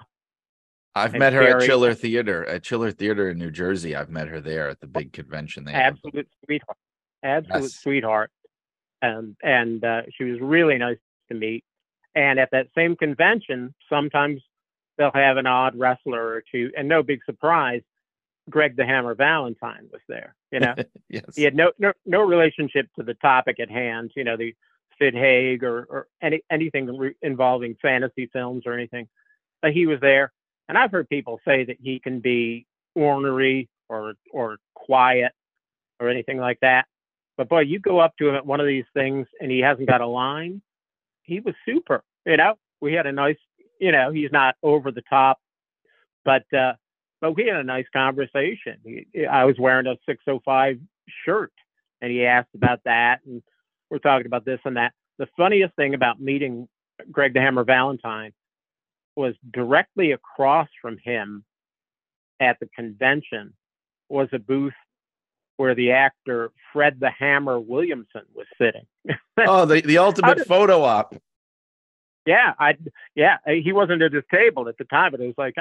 i've 0.96 1.14
And 1.14 1.20
met 1.20 1.34
her 1.34 1.42
at 1.44 1.66
chiller 1.66 1.94
theater 1.96 2.46
at 2.48 2.62
chiller 2.62 2.92
theater 2.92 3.30
in 3.30 3.38
new 3.40 3.50
jersey 3.50 3.96
i've 3.96 4.10
met 4.12 4.28
her 4.28 4.40
there 4.40 4.70
at 4.70 4.80
the 4.80 4.86
big 4.88 5.12
convention 5.12 5.64
they 5.66 5.72
have. 5.72 5.96
absolute 5.96 6.28
sweetheart, 6.46 6.78
absolute 7.24 7.64
Yes. 7.64 7.80
sweetheart, 7.82 8.32
and 9.02 9.36
and 9.42 9.84
uh, 9.84 10.02
she 10.16 10.24
was 10.26 10.40
really 10.40 10.78
nice 10.78 10.98
to 11.30 11.36
meet. 11.36 11.64
And 12.16 12.40
at 12.40 12.52
that 12.52 12.68
same 12.76 12.96
convention, 12.96 13.74
sometimes 13.90 14.42
they'll 14.98 15.10
have 15.16 15.38
an 15.38 15.48
odd 15.48 15.76
wrestler 15.76 16.24
or 16.24 16.44
two, 16.52 16.72
and 16.78 16.88
no 16.88 17.02
big 17.02 17.22
surprise, 17.26 17.82
Greg 18.50 18.76
the 18.76 18.86
Hammer 18.86 19.16
Valentine 19.16 19.88
was 19.92 20.02
there. 20.08 20.36
You 20.52 20.60
know, 20.60 20.76
yes 21.10 21.24
he 21.36 21.42
had 21.44 21.56
no 21.56 21.72
no 21.80 21.94
no 22.06 22.22
relationship 22.22 22.88
to 22.98 23.04
the 23.04 23.16
topic 23.16 23.60
at 23.60 23.72
hand. 23.72 24.12
You 24.16 24.26
know, 24.26 24.38
the 24.38 24.54
Sid 25.00 25.14
Haig 25.14 25.64
or 25.64 25.86
or 25.90 26.08
any 26.22 26.42
anything 26.52 26.98
re- 26.98 27.16
involving 27.22 27.76
fantasy 27.82 28.30
films 28.32 28.64
or 28.66 28.74
anything. 28.74 29.08
But 29.62 29.74
he 29.74 29.86
was 29.88 30.00
there, 30.02 30.32
and 30.68 30.78
I've 30.78 30.92
heard 30.92 31.10
people 31.10 31.40
say 31.46 31.66
that 31.66 31.78
he 31.82 32.00
can 32.00 32.20
be 32.20 32.66
ornery 32.96 33.70
or 33.90 34.14
or 34.32 34.58
quiet 34.74 35.32
or 36.00 36.10
anything 36.10 36.38
like 36.38 36.60
that. 36.62 36.86
But 37.38 37.50
boy, 37.50 37.62
you 37.62 37.80
go 37.80 38.00
up 38.00 38.16
to 38.18 38.30
him 38.30 38.36
at 38.36 38.46
one 38.46 38.60
of 38.60 38.68
these 38.68 38.86
things 38.94 39.28
and 39.40 39.50
he 39.50 39.60
hasn't 39.60 39.90
got 39.90 40.02
a 40.02 40.08
line. 40.08 40.62
He 41.24 41.40
was 41.40 41.56
super. 41.66 42.04
You 42.26 42.38
know, 42.38 42.56
we 42.82 42.94
had 42.94 43.08
a 43.08 43.12
nice. 43.12 43.38
You 43.80 43.92
know, 43.92 44.12
he's 44.12 44.32
not 44.32 44.56
over 44.64 44.92
the 44.92 45.02
top, 45.10 45.40
but 46.24 46.44
uh, 46.54 46.74
but 47.22 47.36
we 47.36 47.48
had 47.48 47.58
a 47.58 47.64
nice 47.64 47.86
conversation. 47.94 48.78
He, 48.84 49.26
I 49.26 49.46
was 49.46 49.58
wearing 49.58 49.88
a 49.88 49.96
605 50.06 50.78
shirt, 51.26 51.52
and 52.02 52.12
he 52.12 52.26
asked 52.26 52.54
about 52.56 52.82
that, 52.86 53.22
and 53.26 53.42
we're 53.94 54.00
talking 54.00 54.26
about 54.26 54.44
this 54.44 54.60
and 54.66 54.76
that. 54.76 54.92
The 55.20 55.28
funniest 55.38 55.76
thing 55.76 55.94
about 55.94 56.20
meeting 56.20 56.68
Greg 57.12 57.36
the 57.36 57.40
Hammer 57.40 57.64
Valentine 57.64 58.34
was 59.16 59.36
directly 59.54 60.14
across 60.14 60.68
from 60.82 60.98
him 60.98 61.46
at 62.40 62.60
the 62.60 62.68
convention 62.76 63.54
was 64.10 64.30
a 64.34 64.40
booth 64.40 64.74
where 65.58 65.76
the 65.76 65.92
actor 65.92 66.52
Fred 66.74 67.00
the 67.00 67.12
Hammer 67.12 67.60
Williamson 67.60 68.24
was 68.34 68.48
sitting. 68.60 68.88
oh, 69.38 69.66
the, 69.66 69.82
the 69.82 70.00
ultimate 70.00 70.40
did, 70.40 70.48
photo 70.48 70.82
op. 70.82 71.16
Yeah, 72.26 72.54
I 72.58 72.76
yeah, 73.14 73.38
he 73.46 73.74
wasn't 73.74 74.02
at 74.02 74.12
his 74.12 74.24
table 74.34 74.68
at 74.70 74.78
the 74.80 74.86
time, 74.86 75.12
but 75.12 75.22
it 75.22 75.28
was 75.28 75.36
like, 75.38 75.54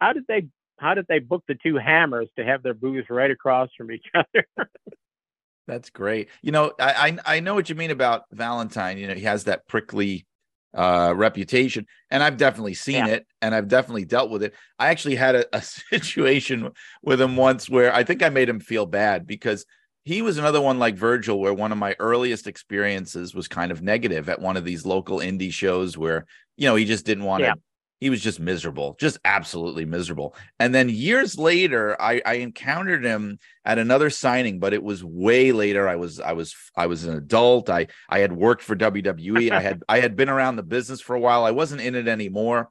how 0.00 0.14
did 0.14 0.24
they 0.26 0.46
how 0.78 0.94
did 0.94 1.04
they 1.06 1.18
book 1.18 1.44
the 1.46 1.54
two 1.62 1.76
hammers 1.76 2.28
to 2.38 2.44
have 2.46 2.62
their 2.62 2.72
booths 2.72 3.10
right 3.10 3.30
across 3.30 3.68
from 3.76 3.92
each 3.92 4.06
other? 4.14 4.46
That's 5.66 5.90
great. 5.90 6.28
You 6.42 6.52
know, 6.52 6.72
I, 6.78 7.18
I 7.26 7.36
I 7.36 7.40
know 7.40 7.54
what 7.54 7.68
you 7.68 7.74
mean 7.74 7.90
about 7.90 8.24
Valentine. 8.30 8.98
You 8.98 9.06
know, 9.06 9.14
he 9.14 9.22
has 9.22 9.44
that 9.44 9.66
prickly 9.66 10.26
uh, 10.74 11.14
reputation, 11.16 11.86
and 12.10 12.22
I've 12.22 12.36
definitely 12.36 12.74
seen 12.74 13.06
yeah. 13.06 13.14
it, 13.14 13.26
and 13.40 13.54
I've 13.54 13.68
definitely 13.68 14.04
dealt 14.04 14.30
with 14.30 14.42
it. 14.42 14.54
I 14.78 14.88
actually 14.88 15.16
had 15.16 15.36
a, 15.36 15.56
a 15.56 15.62
situation 15.62 16.70
with 17.02 17.20
him 17.20 17.36
once 17.36 17.68
where 17.68 17.94
I 17.94 18.04
think 18.04 18.22
I 18.22 18.28
made 18.28 18.48
him 18.48 18.60
feel 18.60 18.84
bad 18.84 19.26
because 19.26 19.64
he 20.04 20.20
was 20.20 20.36
another 20.36 20.60
one 20.60 20.78
like 20.78 20.96
Virgil, 20.96 21.40
where 21.40 21.54
one 21.54 21.72
of 21.72 21.78
my 21.78 21.96
earliest 21.98 22.46
experiences 22.46 23.34
was 23.34 23.48
kind 23.48 23.72
of 23.72 23.82
negative 23.82 24.28
at 24.28 24.40
one 24.40 24.58
of 24.58 24.64
these 24.64 24.84
local 24.84 25.18
indie 25.18 25.52
shows 25.52 25.96
where 25.96 26.26
you 26.56 26.68
know 26.68 26.74
he 26.74 26.84
just 26.84 27.06
didn't 27.06 27.24
want 27.24 27.42
yeah. 27.42 27.54
to 27.54 27.60
he 28.04 28.10
was 28.10 28.20
just 28.20 28.38
miserable, 28.38 28.98
just 29.00 29.18
absolutely 29.24 29.86
miserable. 29.86 30.36
And 30.60 30.74
then 30.74 30.90
years 30.90 31.38
later, 31.38 31.96
I, 31.98 32.20
I 32.26 32.34
encountered 32.34 33.02
him 33.02 33.38
at 33.64 33.78
another 33.78 34.10
signing, 34.10 34.58
but 34.58 34.74
it 34.74 34.82
was 34.82 35.02
way 35.02 35.52
later. 35.52 35.88
I 35.88 35.96
was 35.96 36.20
I 36.20 36.34
was 36.34 36.54
I 36.76 36.86
was 36.86 37.04
an 37.04 37.16
adult. 37.16 37.70
I 37.70 37.86
I 38.10 38.18
had 38.18 38.30
worked 38.30 38.60
for 38.60 38.76
WWE. 38.76 39.50
I 39.50 39.60
had 39.62 39.82
I 39.88 40.00
had 40.00 40.16
been 40.16 40.28
around 40.28 40.56
the 40.56 40.62
business 40.62 41.00
for 41.00 41.16
a 41.16 41.18
while. 41.18 41.46
I 41.46 41.52
wasn't 41.52 41.80
in 41.80 41.94
it 41.94 42.06
anymore, 42.06 42.68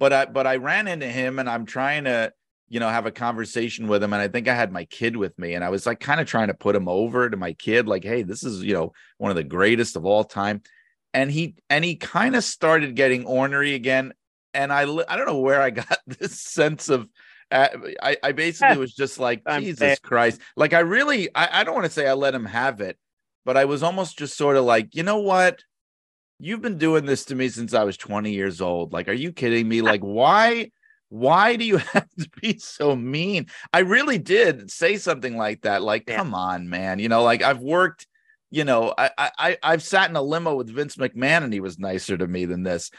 but 0.00 0.12
I 0.12 0.24
but 0.24 0.48
I 0.48 0.56
ran 0.56 0.88
into 0.88 1.06
him, 1.06 1.38
and 1.38 1.48
I'm 1.48 1.64
trying 1.64 2.02
to 2.06 2.32
you 2.68 2.80
know 2.80 2.88
have 2.88 3.06
a 3.06 3.12
conversation 3.12 3.86
with 3.86 4.02
him 4.02 4.14
and 4.14 4.22
i 4.22 4.28
think 4.28 4.48
i 4.48 4.54
had 4.54 4.72
my 4.72 4.86
kid 4.86 5.14
with 5.14 5.38
me 5.38 5.52
and 5.52 5.62
i 5.62 5.68
was 5.68 5.84
like 5.84 6.00
kind 6.00 6.22
of 6.22 6.26
trying 6.26 6.46
to 6.48 6.54
put 6.54 6.74
him 6.74 6.88
over 6.88 7.28
to 7.28 7.36
my 7.36 7.52
kid 7.52 7.86
like 7.86 8.02
hey 8.02 8.22
this 8.22 8.42
is 8.42 8.62
you 8.62 8.72
know 8.72 8.92
one 9.18 9.30
of 9.30 9.36
the 9.36 9.44
greatest 9.44 9.94
of 9.94 10.06
all 10.06 10.24
time 10.24 10.62
and 11.12 11.30
he 11.30 11.54
and 11.68 11.84
he 11.84 11.96
kind 11.96 12.34
of 12.34 12.42
started 12.42 12.96
getting 12.96 13.26
ornery 13.26 13.74
again 13.74 14.14
and 14.54 14.72
I 14.72 14.82
I 14.82 15.16
don't 15.16 15.26
know 15.26 15.40
where 15.40 15.60
I 15.60 15.70
got 15.70 15.98
this 16.06 16.40
sense 16.40 16.88
of 16.88 17.08
uh, 17.50 17.68
I 18.02 18.16
I 18.22 18.32
basically 18.32 18.78
was 18.78 18.94
just 18.94 19.18
like 19.18 19.42
Jesus 19.58 19.98
Christ. 19.98 20.40
Like 20.56 20.72
I 20.72 20.80
really 20.80 21.28
I, 21.34 21.60
I 21.60 21.64
don't 21.64 21.74
want 21.74 21.86
to 21.86 21.92
say 21.92 22.08
I 22.08 22.14
let 22.14 22.34
him 22.34 22.46
have 22.46 22.80
it, 22.80 22.98
but 23.44 23.56
I 23.56 23.66
was 23.66 23.82
almost 23.82 24.18
just 24.18 24.36
sort 24.36 24.56
of 24.56 24.64
like, 24.64 24.94
you 24.94 25.02
know 25.02 25.18
what? 25.18 25.60
You've 26.38 26.62
been 26.62 26.78
doing 26.78 27.06
this 27.06 27.26
to 27.26 27.34
me 27.34 27.48
since 27.48 27.72
I 27.72 27.84
was 27.84 27.96
20 27.96 28.32
years 28.32 28.60
old. 28.60 28.92
Like, 28.92 29.08
are 29.08 29.12
you 29.12 29.32
kidding 29.32 29.68
me? 29.68 29.80
Like, 29.80 30.00
why? 30.00 30.70
Why 31.08 31.56
do 31.56 31.64
you 31.64 31.76
have 31.92 32.08
to 32.18 32.28
be 32.40 32.58
so 32.58 32.96
mean? 32.96 33.46
I 33.72 33.80
really 33.80 34.18
did 34.18 34.70
say 34.70 34.96
something 34.96 35.36
like 35.36 35.62
that. 35.62 35.82
Like, 35.82 36.04
yeah. 36.08 36.16
come 36.16 36.34
on, 36.34 36.68
man. 36.68 36.98
You 36.98 37.08
know, 37.08 37.22
like 37.22 37.42
I've 37.42 37.60
worked 37.60 38.06
you 38.52 38.64
know, 38.64 38.92
I 38.98 39.10
I 39.16 39.58
I've 39.62 39.82
sat 39.82 40.10
in 40.10 40.14
a 40.14 40.20
limo 40.20 40.54
with 40.54 40.68
Vince 40.68 40.96
McMahon 40.96 41.42
and 41.42 41.54
he 41.54 41.60
was 41.60 41.78
nicer 41.78 42.18
to 42.18 42.26
me 42.26 42.44
than 42.44 42.62
this 42.62 42.90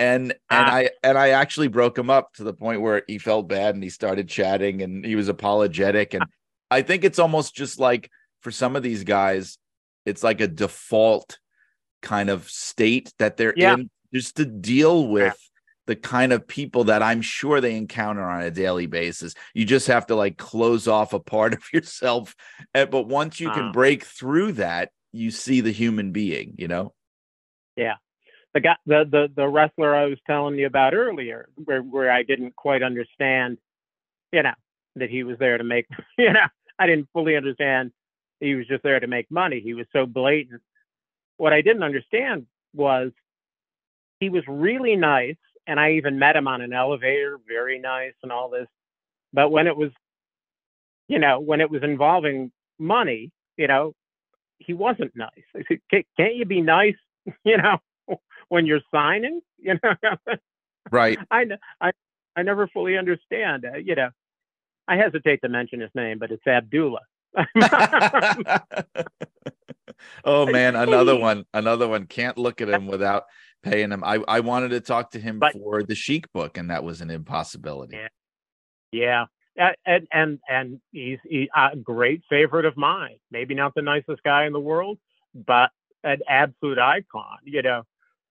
and 0.00 0.32
and 0.32 0.38
ah. 0.50 0.74
I 0.74 0.90
and 1.04 1.18
I 1.18 1.30
actually 1.30 1.68
broke 1.68 1.96
him 1.96 2.08
up 2.08 2.32
to 2.34 2.42
the 2.42 2.54
point 2.54 2.80
where 2.80 3.02
he 3.06 3.18
felt 3.18 3.48
bad 3.48 3.74
and 3.74 3.84
he 3.84 3.90
started 3.90 4.28
chatting 4.28 4.80
and 4.82 5.04
he 5.04 5.14
was 5.14 5.28
apologetic 5.28 6.14
and 6.14 6.24
I 6.70 6.80
think 6.82 7.04
it's 7.04 7.18
almost 7.18 7.54
just 7.54 7.78
like 7.78 8.10
for 8.40 8.50
some 8.50 8.76
of 8.76 8.82
these 8.82 9.04
guys 9.04 9.58
it's 10.06 10.24
like 10.24 10.40
a 10.40 10.48
default 10.48 11.38
kind 12.00 12.30
of 12.30 12.48
state 12.48 13.12
that 13.18 13.36
they're 13.36 13.52
yeah. 13.54 13.74
in 13.74 13.90
just 14.14 14.36
to 14.36 14.46
deal 14.46 15.06
with 15.06 15.36
the 15.86 15.96
kind 15.96 16.32
of 16.32 16.48
people 16.48 16.84
that 16.84 17.02
I'm 17.02 17.20
sure 17.20 17.60
they 17.60 17.76
encounter 17.76 18.22
on 18.22 18.42
a 18.42 18.50
daily 18.50 18.86
basis. 18.86 19.34
You 19.54 19.66
just 19.66 19.88
have 19.88 20.06
to 20.06 20.14
like 20.14 20.38
close 20.38 20.88
off 20.88 21.12
a 21.12 21.20
part 21.20 21.52
of 21.52 21.62
yourself 21.74 22.34
but 22.72 23.06
once 23.06 23.38
you 23.38 23.50
can 23.50 23.70
break 23.70 24.04
through 24.04 24.52
that 24.52 24.92
you 25.12 25.30
see 25.30 25.60
the 25.60 25.72
human 25.72 26.12
being, 26.12 26.54
you 26.56 26.68
know? 26.68 26.94
Yeah 27.76 27.96
the 28.54 28.60
guy, 28.60 28.76
the, 28.86 29.04
the 29.10 29.28
the 29.34 29.48
wrestler 29.48 29.94
I 29.94 30.06
was 30.06 30.18
telling 30.26 30.56
you 30.56 30.66
about 30.66 30.94
earlier, 30.94 31.48
where 31.64 31.82
where 31.82 32.10
I 32.10 32.22
didn't 32.22 32.56
quite 32.56 32.82
understand, 32.82 33.58
you 34.32 34.42
know, 34.42 34.54
that 34.96 35.10
he 35.10 35.22
was 35.22 35.38
there 35.38 35.58
to 35.58 35.64
make, 35.64 35.86
you 36.18 36.32
know, 36.32 36.46
I 36.78 36.86
didn't 36.86 37.08
fully 37.12 37.36
understand 37.36 37.92
he 38.40 38.54
was 38.54 38.66
just 38.66 38.82
there 38.82 38.98
to 38.98 39.06
make 39.06 39.30
money. 39.30 39.60
He 39.60 39.74
was 39.74 39.86
so 39.92 40.06
blatant. 40.06 40.62
What 41.36 41.52
I 41.52 41.60
didn't 41.60 41.82
understand 41.82 42.46
was 42.74 43.12
he 44.18 44.28
was 44.30 44.42
really 44.48 44.96
nice, 44.96 45.36
and 45.66 45.78
I 45.78 45.92
even 45.92 46.18
met 46.18 46.36
him 46.36 46.48
on 46.48 46.60
an 46.60 46.72
elevator, 46.72 47.38
very 47.46 47.78
nice 47.78 48.14
and 48.22 48.32
all 48.32 48.48
this. 48.50 48.66
But 49.32 49.50
when 49.50 49.66
it 49.66 49.76
was, 49.76 49.90
you 51.08 51.18
know, 51.18 51.40
when 51.40 51.60
it 51.60 51.70
was 51.70 51.82
involving 51.82 52.50
money, 52.78 53.30
you 53.56 53.66
know, 53.66 53.94
he 54.58 54.74
wasn't 54.74 55.14
nice. 55.14 55.44
I 55.54 55.62
said, 55.68 55.78
can't 56.16 56.34
you 56.34 56.44
be 56.44 56.60
nice? 56.60 56.96
You 57.44 57.58
know, 57.58 57.76
when 58.50 58.66
you're 58.66 58.82
signing, 58.92 59.40
you 59.58 59.78
know. 59.82 59.94
right. 60.90 61.18
I 61.30 61.44
know. 61.44 61.56
I 61.80 61.92
I 62.36 62.42
never 62.42 62.68
fully 62.68 62.98
understand. 62.98 63.64
Uh, 63.64 63.78
you 63.78 63.94
know, 63.94 64.10
I 64.86 64.96
hesitate 64.96 65.40
to 65.42 65.48
mention 65.48 65.80
his 65.80 65.90
name, 65.94 66.18
but 66.18 66.30
it's 66.30 66.46
Abdullah. 66.46 67.00
oh 70.24 70.46
man, 70.46 70.76
another 70.76 71.16
one, 71.20 71.46
another 71.54 71.88
one. 71.88 72.06
Can't 72.06 72.36
look 72.36 72.60
at 72.60 72.68
him 72.68 72.86
without 72.86 73.24
paying 73.62 73.90
him. 73.90 74.04
I 74.04 74.18
I 74.28 74.40
wanted 74.40 74.70
to 74.70 74.80
talk 74.80 75.12
to 75.12 75.20
him 75.20 75.38
but, 75.38 75.52
for 75.52 75.82
the 75.82 75.94
Sheik 75.94 76.30
book, 76.32 76.58
and 76.58 76.70
that 76.70 76.84
was 76.84 77.00
an 77.00 77.10
impossibility. 77.10 77.98
Yeah, 78.92 79.26
yeah. 79.56 79.72
And 79.86 80.08
and 80.12 80.38
and 80.48 80.80
he's 80.90 81.18
he, 81.24 81.48
a 81.54 81.76
great 81.76 82.22
favorite 82.28 82.64
of 82.64 82.76
mine. 82.76 83.18
Maybe 83.30 83.54
not 83.54 83.74
the 83.74 83.82
nicest 83.82 84.22
guy 84.24 84.46
in 84.46 84.52
the 84.52 84.60
world, 84.60 84.98
but 85.34 85.70
an 86.02 86.20
absolute 86.28 86.78
icon. 86.78 87.38
You 87.44 87.62
know, 87.62 87.82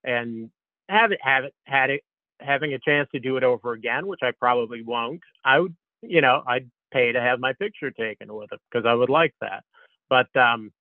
and 0.03 0.49
have 0.87 1.11
it 1.11 1.19
have 1.21 1.43
it 1.45 1.53
had 1.65 1.89
it 1.89 2.01
having 2.39 2.73
a 2.73 2.79
chance 2.79 3.09
to 3.13 3.19
do 3.19 3.37
it 3.37 3.43
over 3.43 3.73
again, 3.73 4.07
which 4.07 4.21
I 4.23 4.31
probably 4.31 4.81
won't. 4.81 5.21
I 5.43 5.59
would, 5.59 5.75
you 6.01 6.21
know, 6.21 6.41
I'd 6.47 6.69
pay 6.91 7.11
to 7.11 7.21
have 7.21 7.39
my 7.39 7.53
picture 7.53 7.91
taken 7.91 8.33
with 8.33 8.51
it 8.51 8.59
because 8.71 8.85
I 8.85 8.93
would 8.93 9.09
like 9.09 9.33
that. 9.41 9.63
But 10.09 10.33
um, 10.35 10.71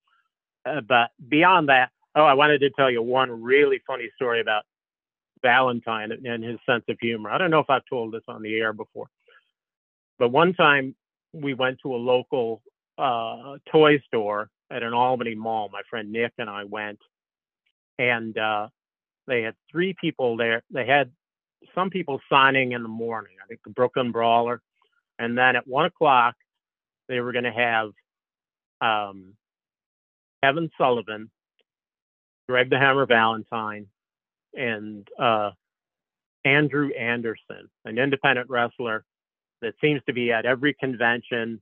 uh, 0.65 0.81
but 0.81 1.11
beyond 1.29 1.69
that, 1.69 1.91
oh, 2.15 2.25
I 2.25 2.35
wanted 2.35 2.61
to 2.61 2.71
tell 2.71 2.91
you 2.91 3.03
one 3.03 3.43
really 3.43 3.81
funny 3.87 4.09
story 4.17 4.41
about 4.41 4.65
Valentine 5.43 6.13
and 6.13 6.43
his 6.43 6.59
sense 6.67 6.85
of 6.89 6.97
humor. 7.01 7.31
I 7.31 7.39
don't 7.39 7.51
know 7.51 7.61
if 7.61 7.71
I've 7.71 7.83
told 7.89 8.13
this 8.13 8.23
on 8.29 8.43
the 8.43 8.55
air 8.57 8.73
before, 8.73 9.07
but 10.19 10.31
one 10.31 10.55
time 10.55 10.95
we 11.33 11.55
went 11.55 11.79
to 11.83 11.95
a 11.95 11.97
local 11.97 12.63
uh, 12.97 13.59
toy 13.71 13.99
store 14.07 14.51
at 14.71 14.83
an 14.83 14.93
Albany 14.93 15.35
mall. 15.35 15.69
My 15.73 15.83
friend 15.89 16.11
Nick 16.11 16.33
and 16.39 16.51
I 16.51 16.65
went, 16.65 16.99
and 17.99 18.37
uh, 18.37 18.69
they 19.29 19.43
had 19.43 19.55
three 19.71 19.95
people 20.01 20.37
there. 20.37 20.63
They 20.71 20.87
had 20.87 21.13
some 21.75 21.91
people 21.91 22.21
signing 22.31 22.73
in 22.73 22.83
the 22.83 22.89
morning. 22.89 23.37
I 23.43 23.47
think 23.47 23.61
the 23.63 23.71
Brooklyn 23.71 24.11
Brawler, 24.11 24.61
and 25.19 25.37
then 25.37 25.55
at 25.55 25.67
one 25.67 25.85
o'clock 25.85 26.35
they 27.09 27.21
were 27.21 27.33
going 27.33 27.45
to 27.45 27.53
have 27.53 27.91
um, 28.81 29.35
Kevin 30.43 30.71
Sullivan, 30.79 31.31
Greg 32.49 32.71
the 32.71 32.79
Hammer 32.79 33.07
Valentine, 33.07 33.87
and 34.55 35.07
uh, 35.19 35.51
Andrew 36.45 36.91
Anderson, 36.99 37.69
an 37.85 37.99
independent 37.99 38.49
wrestler 38.49 39.05
that 39.61 39.75
seems 39.81 40.01
to 40.07 40.13
be 40.13 40.33
at 40.33 40.47
every 40.47 40.75
convention, 40.75 41.61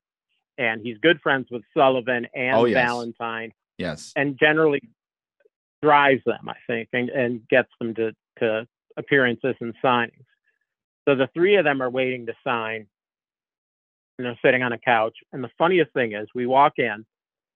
and 0.58 0.80
he's 0.82 0.98
good 0.98 1.20
friends 1.20 1.48
with 1.50 1.62
Sullivan 1.74 2.26
and 2.34 2.56
oh, 2.56 2.64
yes. 2.66 2.86
Valentine. 2.86 3.52
Yes. 3.78 4.12
And 4.16 4.38
generally 4.38 4.82
drives 5.82 6.22
them, 6.24 6.48
I 6.48 6.56
think, 6.66 6.88
and, 6.92 7.08
and 7.10 7.48
gets 7.48 7.68
them 7.80 7.94
to, 7.94 8.12
to 8.38 8.66
appearances 8.96 9.54
and 9.60 9.74
signings. 9.84 10.24
So 11.06 11.14
the 11.14 11.28
three 11.34 11.56
of 11.56 11.64
them 11.64 11.82
are 11.82 11.90
waiting 11.90 12.26
to 12.26 12.34
sign, 12.44 12.86
and 14.18 14.26
they're 14.26 14.38
sitting 14.44 14.62
on 14.62 14.72
a 14.72 14.78
couch. 14.78 15.16
And 15.32 15.44
the 15.44 15.50
funniest 15.58 15.92
thing 15.92 16.12
is, 16.14 16.28
we 16.34 16.46
walk 16.46 16.74
in, 16.78 16.90
and 16.90 17.04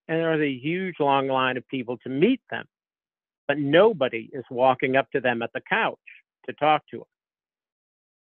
there's 0.09 0.41
a 0.41 0.53
huge 0.53 0.97
long 1.01 1.29
line 1.29 1.57
of 1.57 1.67
people 1.69 1.99
to 1.99 2.09
meet 2.09 2.41
them, 2.51 2.67
but 3.49 3.59
nobody 3.59 4.29
is 4.33 4.45
walking 4.51 4.97
up 4.97 5.11
to 5.13 5.21
them 5.21 5.43
at 5.43 5.53
the 5.53 5.63
couch 5.69 5.99
to 6.47 6.53
talk 6.55 6.83
to 6.91 6.99
them. 6.99 7.07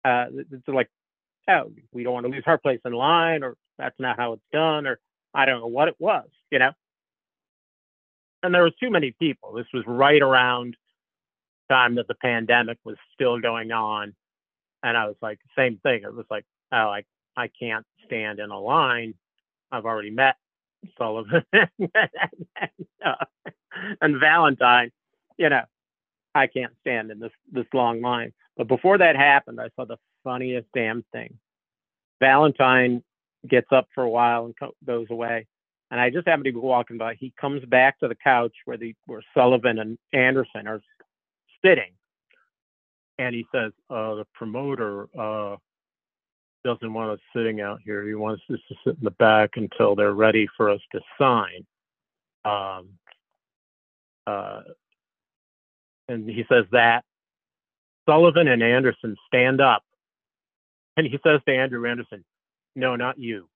Uh, 0.05 0.43
it's 0.51 0.67
like, 0.67 0.89
oh, 1.49 1.71
we 1.93 2.03
don't 2.03 2.15
want 2.15 2.27
to 2.27 2.33
lose 2.33 2.43
our 2.47 2.59
place 2.59 2.81
in 2.85 2.93
line, 2.93 3.45
or 3.45 3.57
that's 3.79 3.99
not 4.01 4.19
how 4.19 4.33
it's 4.33 4.43
done, 4.53 4.87
or 4.87 4.99
I 5.35 5.45
don't 5.45 5.61
know 5.61 5.67
what 5.67 5.89
it 5.89 5.97
was, 5.99 6.29
you 6.51 6.59
know 6.59 6.73
and 8.43 8.55
there 8.55 8.65
was 8.65 8.75
too 8.81 8.91
many 8.91 9.13
people. 9.13 9.53
This 9.53 9.67
was 9.73 9.85
right 9.87 10.21
around 10.21 10.77
time 11.71 11.95
that 11.97 12.09
the 12.09 12.15
pandemic 12.15 12.79
was 12.85 12.97
still 13.15 13.39
going 13.41 13.73
on, 13.73 14.15
and 14.83 14.97
I 14.97 15.07
was 15.07 15.17
like, 15.23 15.39
same 15.57 15.79
thing. 15.83 16.03
It 16.05 16.15
was 16.15 16.27
like, 16.31 16.45
oh, 16.73 16.89
I 16.89 17.05
I 17.37 17.49
can't 17.49 17.87
stand 18.05 18.39
in 18.39 18.51
a 18.51 18.59
line. 18.61 19.15
I've 19.71 19.87
already 19.87 20.11
met 20.11 20.37
Sullivan 20.99 21.45
and, 21.53 21.69
uh, 23.05 23.25
and 24.01 24.21
Valentine. 24.21 24.91
You 25.39 25.49
know, 25.49 25.63
I 26.35 26.47
can't 26.47 26.73
stand 26.81 27.11
in 27.11 27.19
this 27.19 27.33
this 27.51 27.67
long 27.73 28.01
line. 28.01 28.33
But 28.57 28.69
before 28.69 28.99
that 28.99 29.17
happened, 29.17 29.61
I 29.61 29.71
saw 29.77 29.87
the 29.87 29.97
funniest 30.25 30.69
damn 30.75 31.05
thing. 31.13 31.39
Valentine 32.21 33.03
gets 33.49 33.69
up 33.73 33.89
for 33.95 34.05
a 34.05 34.09
while 34.09 34.45
and 34.45 34.55
co- 34.59 34.75
goes 34.87 35.07
away, 35.11 35.47
and 35.93 36.01
I 36.01 36.09
just 36.09 36.27
happened 36.27 36.47
to 36.47 36.53
be 36.53 36.59
walking 36.59 36.97
by. 36.97 37.15
He 37.17 37.35
comes 37.39 37.63
back 37.67 38.01
to 38.01 38.09
the 38.09 38.15
couch 38.15 38.55
where 38.65 38.79
the 38.79 38.95
where 39.05 39.23
Sullivan 39.37 39.79
and 39.79 39.99
Anderson 40.15 40.67
are 40.67 40.81
sitting, 41.63 41.93
and 43.19 43.35
he 43.35 43.47
says, 43.55 43.73
uh, 43.91 44.15
"The 44.15 44.27
promoter 44.33 45.07
uh, 45.17 45.57
doesn't 46.65 46.95
want 46.95 47.11
us 47.11 47.21
sitting 47.37 47.61
out 47.61 47.81
here. 47.85 48.07
He 48.09 48.15
wants 48.15 48.43
us 48.51 48.59
to 48.71 48.75
sit 48.83 48.97
in 48.97 49.05
the 49.05 49.11
back 49.11 49.51
until 49.57 49.95
they're 49.95 50.15
ready 50.15 50.49
for 50.57 50.71
us 50.71 50.81
to 50.93 51.01
sign." 51.21 51.67
Um, 52.47 52.89
uh, 54.27 54.63
and 56.09 56.27
he 56.27 56.45
says 56.49 56.65
that 56.73 57.05
Sullivan 58.09 58.49
and 58.49 58.63
Anderson 58.63 59.15
stand 59.27 59.61
up, 59.61 59.83
and 60.97 61.07
he 61.07 61.19
says 61.23 61.41
to 61.47 61.55
Andrew 61.55 61.87
Anderson, 61.87 62.25
"No, 62.75 62.97
not 62.97 63.19
you." 63.19 63.47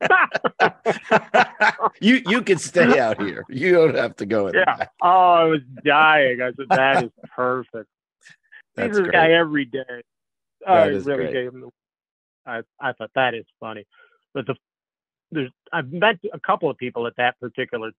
you 2.00 2.22
you 2.26 2.42
can 2.42 2.58
stay 2.58 2.98
out 2.98 3.20
here. 3.20 3.44
You 3.48 3.72
don't 3.72 3.96
have 3.96 4.16
to 4.16 4.26
go 4.26 4.48
in. 4.48 4.54
Yeah. 4.54 4.86
Oh, 5.02 5.08
I 5.08 5.44
was 5.44 5.60
dying. 5.84 6.42
I 6.42 6.52
said, 6.52 6.66
"That 6.70 7.04
is 7.04 7.10
perfect." 7.34 7.88
That's 8.74 8.96
He's 8.96 9.06
this 9.06 9.12
guy 9.12 9.32
every 9.32 9.64
day. 9.64 10.02
That 10.66 10.68
I 10.68 10.88
is 10.88 11.06
really 11.06 11.24
great. 11.24 11.32
gave 11.32 11.54
him. 11.54 11.60
The, 11.62 11.70
I 12.46 12.62
I 12.80 12.92
thought 12.92 13.10
that 13.14 13.34
is 13.34 13.46
funny, 13.58 13.86
but 14.34 14.46
the 14.46 14.54
there's 15.30 15.50
I've 15.72 15.92
met 15.92 16.18
a 16.32 16.40
couple 16.40 16.70
of 16.70 16.76
people 16.76 17.06
at 17.06 17.16
that 17.16 17.38
particular 17.40 17.92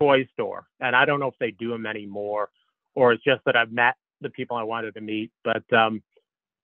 toy 0.00 0.26
store, 0.32 0.66
and 0.80 0.96
I 0.96 1.04
don't 1.04 1.20
know 1.20 1.28
if 1.28 1.38
they 1.38 1.50
do 1.50 1.70
them 1.70 1.86
anymore, 1.86 2.50
or 2.94 3.12
it's 3.12 3.24
just 3.24 3.42
that 3.44 3.56
I've 3.56 3.72
met 3.72 3.94
the 4.20 4.30
people 4.30 4.56
I 4.56 4.62
wanted 4.62 4.94
to 4.94 5.00
meet. 5.00 5.30
But 5.44 5.70
um, 5.72 6.02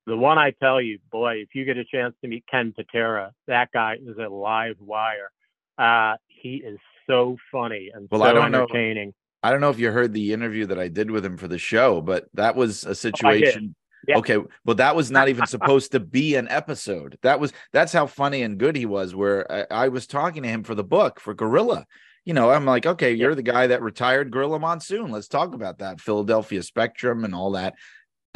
the 0.09 0.17
one 0.17 0.39
I 0.39 0.51
tell 0.51 0.81
you, 0.81 0.99
boy, 1.13 1.37
if 1.37 1.55
you 1.55 1.65
get 1.65 1.77
a 1.77 1.85
chance 1.85 2.15
to 2.23 2.29
meet 2.29 2.45
Ken 2.51 2.73
Patera, 2.75 3.33
that 3.47 3.71
guy 3.73 3.97
is 4.05 4.17
a 4.19 4.29
live 4.29 4.77
wire. 4.81 5.31
Uh, 5.79 6.17
he 6.27 6.57
is 6.57 6.79
so 7.07 7.37
funny 7.53 7.91
and 7.95 8.09
Well, 8.11 8.21
so 8.23 8.27
I 8.27 8.33
don't 8.33 8.51
know- 8.51 8.67
I 9.43 9.53
don't 9.53 9.61
know 9.61 9.71
if 9.71 9.79
you 9.79 9.93
heard 9.93 10.13
the 10.13 10.33
interview 10.33 10.67
that 10.67 10.79
I 10.81 10.89
did 10.89 11.11
with 11.13 11.25
him 11.25 11.37
for 11.37 11.47
the 11.47 11.59
show, 11.59 12.01
but 12.01 12.27
that 12.35 12.57
was 12.57 12.85
a 12.85 12.91
Oh, 12.91 12.93
situation. 12.95 13.77
Yeah. 14.07 14.19
Okay, 14.19 14.39
well, 14.65 14.77
that 14.77 14.97
was 14.97 15.11
not 15.11 15.29
even 15.29 15.47
supposed 15.47 15.93
to 15.93 16.01
be 16.01 16.35
an 16.35 16.49
episode. 16.49 17.19
That 17.23 17.39
was 17.39 17.53
that's 17.73 17.93
how 17.93 18.07
funny 18.07 18.43
and 18.43 18.59
good 18.59 18.75
he 18.75 18.87
was. 18.87 19.15
Where 19.15 19.51
I, 19.71 19.85
I 19.85 19.89
was 19.89 20.07
talking 20.07 20.43
to 20.43 20.49
him 20.49 20.65
for 20.65 20.75
the 20.75 20.85
book 20.85 21.21
for 21.21 21.35
Gorilla. 21.35 21.87
You 22.25 22.35
know, 22.35 22.51
I'm 22.51 22.65
like, 22.67 22.85
okay, 22.85 23.13
you're 23.15 23.35
the 23.35 23.43
guy 23.43 23.69
that 23.69 23.81
retired 23.83 24.31
Gorilla 24.31 24.59
Monsoon. 24.59 25.11
Let's 25.11 25.29
talk 25.29 25.55
about 25.55 25.79
that 25.79 26.01
Philadelphia 26.01 26.63
Spectrum 26.63 27.25
and 27.25 27.35
all 27.35 27.53
that. 27.53 27.75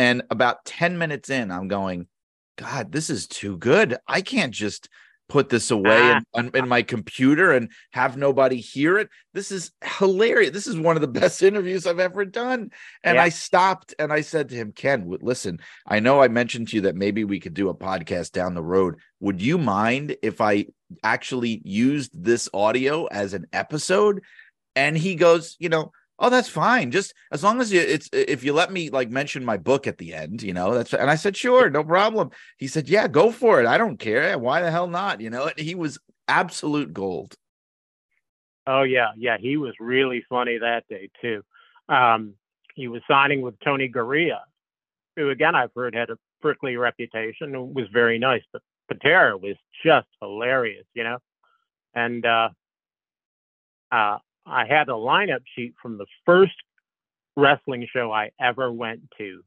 And 0.03 0.23
about 0.31 0.65
ten 0.65 0.99
minutes 0.99 1.31
in, 1.31 1.53
I'm 1.53 1.69
going, 1.69 2.09
God, 2.59 2.91
this 2.91 3.09
is 3.09 3.27
too 3.29 3.57
good. 3.57 3.97
I 4.09 4.21
can't 4.21 4.53
just 4.53 4.89
put 5.29 5.49
this 5.49 5.71
away 5.71 6.01
Ah. 6.13 6.21
in, 6.35 6.51
in 6.55 6.69
my 6.69 6.83
computer 6.83 7.53
and 7.53 7.71
have 7.93 8.17
nobody 8.17 8.57
hear 8.57 8.99
it. 8.99 9.09
This 9.33 9.51
is 9.51 9.71
hilarious. 9.83 10.51
This 10.51 10.67
is 10.67 10.77
one 10.77 10.97
of 10.97 11.01
the 11.03 11.09
best 11.21 11.43
interviews 11.43 11.87
I've 11.87 12.01
ever 12.01 12.25
done. 12.25 12.71
And 13.05 13.15
Yeah. 13.15 13.23
I 13.23 13.29
stopped 13.31 13.95
and 13.99 14.13
I 14.13 14.21
said 14.23 14.49
to 14.51 14.57
him, 14.57 14.73
Ken, 14.73 15.09
listen, 15.23 15.61
I 15.87 16.01
know 16.01 16.21
I 16.21 16.29
mentioned 16.29 16.69
to 16.69 16.77
you 16.77 16.83
that 16.83 16.97
maybe 16.97 17.23
we 17.25 17.41
could 17.41 17.55
do 17.55 17.69
a 17.71 17.75
podcast 17.75 18.33
down 18.33 18.55
the 18.55 18.63
road. 18.77 18.97
Would 19.21 19.41
you 19.41 19.57
mind 19.57 20.17
if 20.23 20.41
I 20.41 20.67
actually 21.03 21.63
used 21.65 22.11
this 22.13 22.49
audio 22.53 23.07
as 23.07 23.33
an 23.33 23.47
episode? 23.53 24.21
And 24.77 24.99
he 24.99 25.15
goes, 25.15 25.57
you 25.59 25.69
know, 25.71 25.93
oh, 26.23 26.31
that's 26.31 26.49
fine. 26.49 26.91
Just 26.91 27.13
as 27.33 27.43
long 27.43 27.61
as 27.61 27.73
you, 27.73 27.81
it's 27.81 28.09
if 28.13 28.45
you 28.45 28.55
let 28.55 28.73
me 28.73 28.89
like 28.89 29.11
mention 29.11 29.45
my 29.45 29.59
book 29.59 29.87
at 29.87 29.99
the 29.99 30.15
end, 30.15 30.43
you 30.43 30.55
know, 30.55 30.73
that's. 30.73 30.95
And 30.95 31.11
I 31.11 31.17
said, 31.17 31.37
sure, 31.37 31.69
no 31.69 31.85
problem. 31.85 32.31
He 32.57 32.69
said, 32.69 32.89
yeah, 32.89 33.09
go 33.09 33.31
for 33.33 33.61
it. 33.61 33.67
I 33.67 33.77
don't 33.77 33.99
care. 33.99 34.39
Why 34.39 34.63
the 34.63 34.71
hell 34.71 34.87
not? 34.87 35.21
You 35.21 35.29
know, 35.29 35.51
he 35.59 35.75
was 35.75 35.99
absolute 36.29 36.95
gold. 36.95 37.35
Oh 38.67 38.83
yeah, 38.85 39.09
yeah, 39.17 39.37
he 39.39 39.57
was 39.57 39.75
really 39.81 40.25
funny 40.29 40.59
that 40.59 40.85
day 40.89 41.11
too. 41.21 41.43
Um, 41.89 42.35
he 42.77 42.89
was 42.89 43.03
signing 43.09 43.43
with 43.43 43.59
Tony 43.61 43.89
Garea, 43.89 44.39
who 45.17 45.31
again 45.31 45.57
I've 45.57 45.73
heard 45.75 45.95
had 45.95 46.11
a 46.11 46.19
prickly 46.41 46.77
reputation 46.77 47.55
and 47.55 47.75
was 47.75 47.89
very 47.93 48.19
nice, 48.19 48.43
but 48.53 48.63
Patera 48.89 49.37
was 49.37 49.57
just 49.85 50.07
hilarious, 50.21 50.87
you 50.95 51.03
know. 51.03 51.19
And 51.95 52.25
uh, 52.25 52.51
uh, 53.91 54.19
I 54.47 54.67
had 54.67 54.89
a 54.89 54.93
lineup 54.93 55.43
sheet 55.55 55.75
from 55.81 55.99
the 55.99 56.07
first 56.27 56.55
wrestling 57.37 57.87
show 57.93 58.13
I 58.13 58.31
ever 58.41 58.71
went 58.73 59.03
to, 59.19 59.43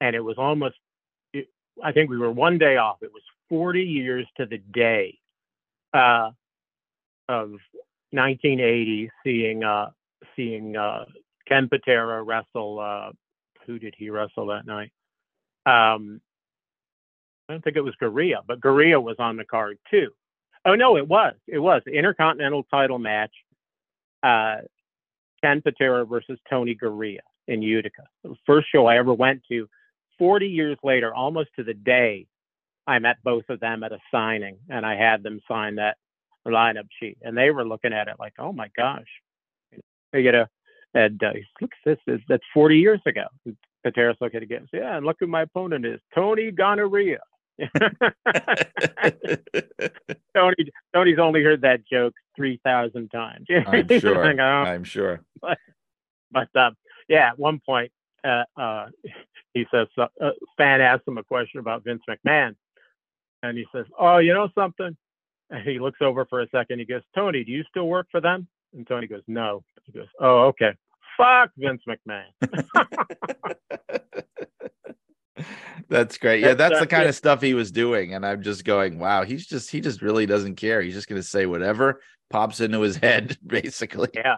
and 0.00 0.14
it 0.14 0.20
was 0.20 0.36
almost. 0.38 0.76
It, 1.32 1.48
I 1.82 1.92
think 1.92 2.10
we 2.10 2.18
were 2.18 2.30
one 2.30 2.58
day 2.58 2.76
off. 2.76 2.98
It 3.02 3.12
was 3.12 3.22
40 3.48 3.82
years 3.82 4.26
to 4.36 4.46
the 4.46 4.58
day 4.58 5.18
uh, 5.92 6.30
of 7.28 7.52
1980 8.12 9.10
seeing 9.24 9.62
uh 9.62 9.90
seeing 10.34 10.76
uh 10.76 11.04
Ken 11.46 11.68
Patera 11.68 12.22
wrestle 12.22 12.80
uh 12.80 13.12
who 13.66 13.78
did 13.78 13.94
he 13.96 14.10
wrestle 14.10 14.46
that 14.46 14.66
night? 14.66 14.90
Um 15.66 16.20
I 17.48 17.54
don't 17.54 17.64
think 17.64 17.76
it 17.76 17.84
was 17.84 17.94
Gorilla, 17.96 18.42
but 18.46 18.60
Gorilla 18.60 19.00
was 19.00 19.16
on 19.18 19.36
the 19.36 19.44
card 19.44 19.78
too. 19.90 20.10
Oh 20.64 20.74
no, 20.74 20.96
it 20.96 21.06
was. 21.06 21.34
It 21.46 21.58
was 21.58 21.82
Intercontinental 21.86 22.64
title 22.64 22.98
match. 22.98 23.32
Uh 24.22 24.56
Ken 25.42 25.62
Patera 25.62 26.04
versus 26.04 26.38
Tony 26.50 26.74
Garea 26.74 27.20
in 27.48 27.62
Utica. 27.62 28.02
First 28.46 28.68
show 28.70 28.86
I 28.86 28.98
ever 28.98 29.14
went 29.14 29.42
to 29.50 29.68
40 30.18 30.46
years 30.46 30.76
later, 30.82 31.14
almost 31.14 31.48
to 31.56 31.64
the 31.64 31.72
day, 31.72 32.26
I 32.86 32.98
met 32.98 33.16
both 33.24 33.44
of 33.48 33.58
them 33.58 33.82
at 33.82 33.92
a 33.92 33.98
signing 34.10 34.58
and 34.68 34.84
I 34.84 34.96
had 34.96 35.22
them 35.22 35.40
sign 35.48 35.76
that 35.76 35.96
lineup 36.46 36.88
sheet, 36.98 37.18
and 37.22 37.36
they 37.36 37.50
were 37.50 37.66
looking 37.66 37.92
at 37.92 38.08
it 38.08 38.16
like, 38.18 38.34
"Oh 38.38 38.52
my 38.52 38.68
gosh!" 38.76 39.06
You 40.12 40.32
know, 40.32 40.46
and 40.94 41.22
uh, 41.22 41.32
look, 41.60 41.70
this 41.84 41.98
is 42.06 42.20
that's 42.28 42.44
40 42.52 42.78
years 42.78 43.00
ago. 43.06 43.26
Pateras 43.84 44.16
looked 44.20 44.34
at 44.34 44.42
it 44.42 44.44
again, 44.44 44.66
yeah, 44.72 44.96
and 44.96 45.06
look 45.06 45.16
who 45.20 45.26
my 45.26 45.42
opponent 45.42 45.86
is, 45.86 46.00
Tony 46.14 46.50
Gonorrhea. 46.50 47.20
Tony, 50.34 50.56
Tony's 50.94 51.18
only 51.18 51.42
heard 51.42 51.62
that 51.62 51.80
joke 51.90 52.14
3,000 52.36 53.08
times. 53.08 53.46
I'm 53.66 53.88
sure. 54.00 54.24
like, 54.24 54.38
"Oh." 54.38 54.42
I'm 54.42 54.84
sure. 54.84 55.20
But 56.32 56.48
uh, 56.54 56.70
yeah, 57.08 57.28
at 57.28 57.38
one 57.38 57.60
point, 57.64 57.92
uh, 58.24 58.44
uh, 58.56 58.86
he 59.54 59.66
says, 59.70 59.88
uh, 59.98 60.06
a 60.20 60.30
fan 60.56 60.80
asked 60.80 61.06
him 61.06 61.18
a 61.18 61.24
question 61.24 61.60
about 61.60 61.84
Vince 61.84 62.02
McMahon, 62.08 62.54
and 63.42 63.58
he 63.58 63.66
says, 63.74 63.86
"Oh, 63.98 64.18
you 64.18 64.34
know 64.34 64.48
something?" 64.54 64.96
And 65.50 65.68
he 65.68 65.80
looks 65.80 65.98
over 66.00 66.24
for 66.26 66.40
a 66.40 66.48
second. 66.50 66.78
He 66.78 66.84
goes, 66.84 67.02
"Tony, 67.14 67.44
do 67.44 67.52
you 67.52 67.64
still 67.68 67.88
work 67.88 68.06
for 68.10 68.20
them?" 68.20 68.46
And 68.74 68.86
Tony 68.86 69.06
goes, 69.06 69.22
"No." 69.26 69.64
He 69.84 69.92
goes, 69.92 70.08
"Oh, 70.20 70.48
okay." 70.48 70.72
Fuck 71.16 71.50
Vince 71.56 71.82
McMahon. 71.86 72.30
That's 75.88 76.18
great. 76.18 76.40
Yeah, 76.40 76.54
That's, 76.54 76.70
that's 76.70 76.80
the 76.80 76.86
kind 76.86 77.08
of 77.08 77.14
stuff 77.14 77.40
he 77.40 77.54
was 77.54 77.72
doing. 77.72 78.14
And 78.14 78.24
I'm 78.26 78.42
just 78.42 78.64
going, 78.64 78.98
wow, 78.98 79.24
he's 79.24 79.46
just 79.46 79.70
he 79.70 79.80
just 79.80 80.02
really 80.02 80.26
doesn't 80.26 80.56
care. 80.56 80.80
He's 80.82 80.94
just 80.94 81.08
gonna 81.08 81.22
say 81.22 81.46
whatever 81.46 82.00
pops 82.30 82.60
into 82.60 82.80
his 82.80 82.96
head, 83.02 83.38
basically. 83.46 84.08
Yeah, 84.14 84.36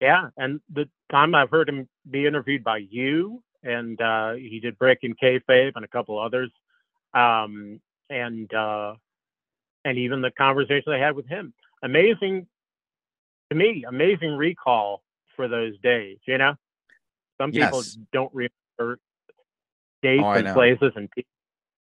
yeah. 0.00 0.28
And 0.36 0.60
the 0.72 0.88
time 1.10 1.34
I've 1.34 1.50
heard 1.50 1.68
him 1.68 1.88
be 2.08 2.26
interviewed 2.26 2.64
by 2.64 2.78
you, 2.78 3.42
and 3.62 4.00
uh, 4.00 4.34
he 4.34 4.60
did 4.60 4.78
Breaking 4.78 5.14
Kayfabe 5.22 5.72
and 5.74 5.84
a 5.84 5.88
couple 5.88 6.18
others, 6.18 6.50
um, 7.14 7.80
and 8.08 8.52
uh, 8.54 8.94
and 9.84 9.98
even 9.98 10.20
the 10.22 10.30
conversation 10.30 10.92
I 10.92 10.98
had 10.98 11.16
with 11.16 11.26
him. 11.28 11.52
Amazing 11.82 12.46
to 13.50 13.56
me, 13.56 13.84
amazing 13.88 14.36
recall 14.36 15.02
for 15.36 15.48
those 15.48 15.78
days. 15.80 16.18
You 16.26 16.38
know, 16.38 16.54
some 17.40 17.52
people 17.52 17.80
Yes. 17.80 17.98
don't 18.12 18.32
remember 18.34 18.98
dates 20.02 20.24
Oh, 20.24 20.32
and 20.32 20.48
places 20.48 20.92
and 20.96 21.10
people. 21.10 21.28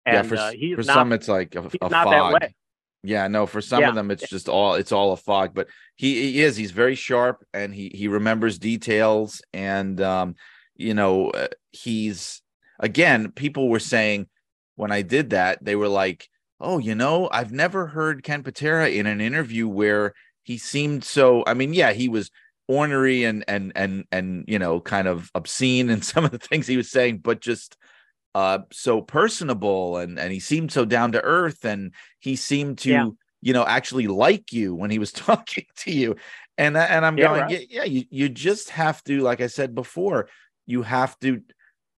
yeah, 0.05 0.21
for, 0.21 0.35
uh, 0.37 0.51
for 0.75 0.83
not, 0.83 0.93
some 0.93 1.13
it's 1.13 1.27
like 1.27 1.55
a, 1.55 1.59
a 1.81 1.89
not 1.89 1.91
fog. 1.91 2.05
that 2.05 2.33
way. 2.33 2.55
Yeah, 3.03 3.27
no, 3.27 3.45
for 3.45 3.61
some 3.61 3.83
Yeah. 3.83 3.89
of 3.89 3.95
them 3.95 4.11
it's 4.11 4.27
just 4.27 4.49
all 4.49 4.73
it's 4.73 4.91
all 4.91 5.13
a 5.13 5.17
fog, 5.17 5.53
but 5.53 5.67
he, 5.95 6.31
he 6.31 6.41
is 6.41 6.57
he's 6.57 6.71
very 6.71 6.95
sharp 6.95 7.43
and 7.53 7.73
he 7.73 7.91
he 7.93 8.07
remembers 8.07 8.59
details 8.59 9.41
and 9.53 10.01
um 10.01 10.35
you 10.75 10.93
know 10.93 11.29
uh, 11.29 11.47
he's 11.71 12.41
again 12.79 13.31
people 13.31 13.69
were 13.69 13.79
saying 13.79 14.27
when 14.75 14.91
I 14.91 15.01
did 15.03 15.29
that 15.31 15.63
they 15.63 15.75
were 15.75 15.87
like, 15.87 16.27
"Oh, 16.59 16.79
you 16.79 16.95
know, 16.95 17.29
I've 17.31 17.51
never 17.51 17.87
heard 17.87 18.23
Ken 18.23 18.43
Patera 18.43 18.89
in 18.89 19.05
an 19.07 19.21
interview 19.21 19.67
where 19.67 20.13
he 20.43 20.57
seemed 20.57 21.03
so 21.03 21.43
I 21.47 21.53
mean, 21.53 21.73
yeah, 21.73 21.93
he 21.93 22.09
was 22.09 22.29
ornery 22.67 23.23
and 23.23 23.43
and 23.47 23.71
and 23.75 24.05
and 24.11 24.45
you 24.47 24.59
know, 24.59 24.79
kind 24.81 25.07
of 25.07 25.29
obscene 25.35 25.89
in 25.89 26.01
some 26.11 26.25
of 26.25 26.31
the 26.31 26.39
things 26.39 26.67
he 26.67 26.77
was 26.77 26.91
saying, 26.91 27.19
but 27.19 27.41
just 27.41 27.77
uh 28.37 28.59
so 28.71 29.01
personable 29.01 29.97
and 29.97 30.19
and 30.19 30.31
he 30.31 30.39
seemed 30.39 30.71
so 30.71 30.85
down 30.85 31.11
to 31.11 31.21
earth 31.23 31.65
and 31.65 31.93
he 32.19 32.35
seemed 32.35 32.77
to 32.77 32.89
Yeah. 32.91 33.07
you 33.41 33.53
know 33.53 33.65
actually 33.65 34.05
like 34.07 34.53
you 34.53 34.75
when 34.75 34.91
he 34.91 34.99
was 34.99 35.11
talking 35.27 35.65
to 35.77 35.91
you 35.91 36.15
and 36.57 36.77
I- 36.77 36.85
and 36.85 37.05
i'm 37.05 37.17
Yeah, 37.17 37.25
going 37.27 37.41
right. 37.41 37.49
yeah, 37.49 37.59
yeah 37.69 37.83
you, 37.85 38.03
you 38.09 38.29
just 38.29 38.69
have 38.69 39.03
to 39.05 39.21
like 39.21 39.41
i 39.41 39.47
said 39.47 39.73
before 39.73 40.29
you 40.67 40.83
have 40.83 41.17
to 41.19 41.41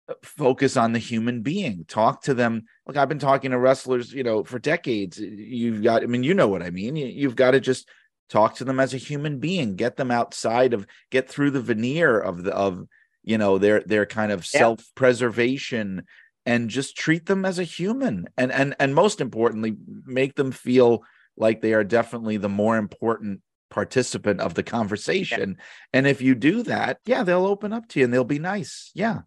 uh, 0.09 0.15
focus 0.23 0.77
on 0.77 0.93
the 0.93 0.99
human 1.01 1.43
being 1.43 1.85
talk 1.89 2.23
to 2.23 2.35
them 2.35 2.63
like 2.87 2.97
i've 2.97 3.09
been 3.09 3.19
talking 3.19 3.51
to 3.51 3.59
wrestlers 3.59 4.13
you 4.13 4.23
know 4.23 4.45
for 4.45 4.59
decades 4.61 5.19
you've 5.19 5.83
got 5.83 6.03
i 6.05 6.07
mean 6.07 6.23
you 6.23 6.35
know 6.35 6.49
what 6.49 6.63
i 6.63 6.71
mean 6.71 6.95
you, 6.97 7.07
you've 7.07 7.37
got 7.37 7.53
to 7.53 7.61
just 7.61 7.89
talk 8.31 8.55
to 8.57 8.65
them 8.65 8.79
as 8.79 8.95
a 8.95 8.99
human 8.99 9.39
being 9.39 9.75
get 9.75 9.97
them 9.97 10.11
outside 10.11 10.73
of 10.75 10.87
get 11.11 11.29
through 11.29 11.51
the 11.51 11.61
veneer 11.61 12.19
of 12.21 12.45
the 12.45 12.53
of 12.55 12.85
you 13.25 13.39
know 13.39 13.59
their 13.59 13.81
their 13.81 14.07
kind 14.07 14.33
of 14.33 14.47
Yeah. 14.55 14.61
self-preservation 14.61 16.05
and 16.49 16.71
just 16.71 16.97
treat 16.97 17.27
them 17.27 17.45
as 17.45 17.59
a 17.59 17.65
human. 17.65 18.27
And 18.39 18.51
and 18.51 18.75
and 18.81 18.95
most 18.95 19.21
importantly 19.21 19.77
make 20.07 20.35
them 20.37 20.51
feel 20.51 21.05
like 21.37 21.61
they 21.61 21.75
are 21.75 21.85
definitely 21.85 22.39
the 22.39 22.49
more 22.49 22.79
important 22.79 23.43
participant 23.71 24.41
of 24.41 24.55
the 24.55 24.63
conversation. 24.63 25.59
And 25.93 26.07
if 26.07 26.23
you 26.23 26.35
do 26.35 26.63
that 26.65 27.01
yeah 27.05 27.23
they'll 27.23 27.47
open 27.47 27.73
up 27.73 27.87
to 27.89 28.01
you 28.01 28.07
and 28.07 28.15
they'll 28.15 28.25
be 28.25 28.39
nice. 28.39 28.91
Yeah. 28.95 29.21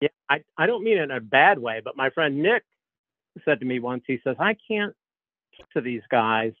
Yeah, 0.00 0.08
I, 0.28 0.44
I 0.56 0.66
don't 0.66 0.84
mean 0.84 0.98
it 0.98 1.02
in 1.02 1.10
a 1.10 1.20
bad 1.20 1.58
way, 1.58 1.80
but 1.82 1.96
my 1.96 2.10
friend 2.10 2.40
Nick 2.40 2.62
said 3.44 3.58
to 3.60 3.66
me 3.66 3.80
once, 3.80 4.04
he 4.06 4.20
says, 4.22 4.36
I 4.38 4.54
can't 4.68 4.94
talk 5.56 5.70
to 5.72 5.80
these 5.80 6.02
guys 6.10 6.52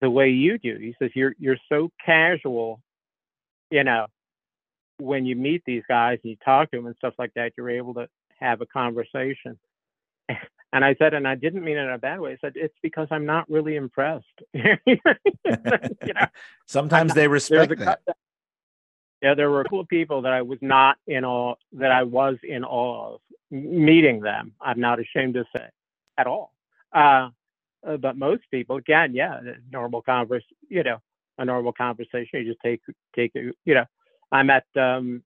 the 0.00 0.10
way 0.10 0.30
you 0.30 0.58
do. 0.58 0.76
He 0.76 0.94
says, 0.98 1.10
You're 1.14 1.34
you're 1.38 1.58
so 1.68 1.90
casual, 2.04 2.80
you 3.70 3.84
know, 3.84 4.06
when 4.98 5.24
you 5.24 5.36
meet 5.36 5.62
these 5.64 5.84
guys 5.88 6.18
and 6.22 6.30
you 6.30 6.36
talk 6.44 6.70
to 6.70 6.76
them 6.76 6.86
and 6.86 6.96
stuff 6.96 7.14
like 7.18 7.32
that, 7.34 7.52
you're 7.56 7.70
able 7.70 7.94
to 7.94 8.08
have 8.42 8.60
a 8.60 8.66
conversation. 8.66 9.58
And 10.74 10.86
I 10.86 10.94
said, 10.94 11.12
and 11.12 11.28
I 11.28 11.34
didn't 11.34 11.62
mean 11.64 11.76
it 11.76 11.82
in 11.82 11.90
a 11.90 11.98
bad 11.98 12.18
way. 12.18 12.32
I 12.32 12.38
said, 12.40 12.54
it's 12.54 12.74
because 12.82 13.06
I'm 13.10 13.26
not 13.26 13.44
really 13.50 13.76
impressed. 13.76 14.24
you 14.54 14.70
know, 14.86 15.12
sometimes 16.66 17.08
not- 17.08 17.14
they 17.14 17.28
respect 17.28 17.78
that 17.78 18.00
yeah, 19.22 19.34
there 19.34 19.48
were 19.50 19.60
a 19.60 19.64
couple 19.64 19.80
of 19.80 19.88
people 19.88 20.22
that 20.22 20.32
I 20.32 20.42
was 20.42 20.58
not 20.60 20.96
in 21.06 21.24
awe 21.24 21.54
that 21.74 21.92
I 21.92 22.02
was 22.02 22.36
in 22.42 22.64
awe 22.64 23.14
of 23.14 23.20
meeting 23.50 24.20
them. 24.20 24.52
I'm 24.60 24.80
not 24.80 24.98
ashamed 24.98 25.34
to 25.34 25.44
say 25.54 25.66
at 26.18 26.26
all. 26.26 26.52
Uh, 26.92 27.28
uh, 27.86 27.96
but 27.98 28.16
most 28.16 28.42
people, 28.50 28.76
again, 28.76 29.14
yeah, 29.14 29.40
normal 29.70 30.02
converse, 30.02 30.42
you 30.68 30.82
know, 30.82 30.98
a 31.38 31.44
normal 31.44 31.72
conversation. 31.72 32.40
You 32.40 32.46
just 32.46 32.60
take 32.64 32.80
take 33.14 33.32
you 33.34 33.74
know. 33.74 33.84
I 34.32 34.42
met 34.42 34.64
um, 34.76 35.22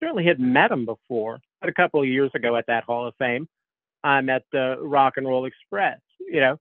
certainly 0.00 0.24
had 0.24 0.40
met 0.40 0.70
him 0.70 0.86
before, 0.86 1.40
a 1.62 1.72
couple 1.72 2.00
of 2.00 2.08
years 2.08 2.30
ago 2.34 2.56
at 2.56 2.66
that 2.66 2.84
Hall 2.84 3.06
of 3.06 3.14
Fame, 3.18 3.48
I 4.04 4.20
met 4.20 4.42
the 4.52 4.76
Rock 4.80 5.14
and 5.16 5.26
Roll 5.26 5.46
Express, 5.46 6.00
you 6.20 6.40
know, 6.40 6.58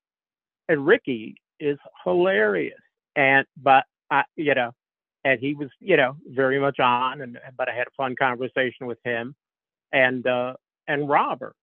and 0.67 0.85
Ricky 0.85 1.35
is 1.59 1.77
hilarious, 2.03 2.79
and 3.15 3.45
but 3.61 3.85
I, 4.09 4.23
you 4.35 4.55
know, 4.55 4.71
and 5.23 5.39
he 5.39 5.53
was, 5.53 5.69
you 5.79 5.97
know, 5.97 6.15
very 6.27 6.59
much 6.59 6.79
on, 6.79 7.21
and 7.21 7.37
but 7.57 7.69
I 7.69 7.75
had 7.75 7.87
a 7.87 7.95
fun 7.95 8.15
conversation 8.15 8.87
with 8.87 8.99
him, 9.03 9.35
and 9.91 10.25
uh, 10.25 10.53
and 10.87 11.07
Robert 11.07 11.55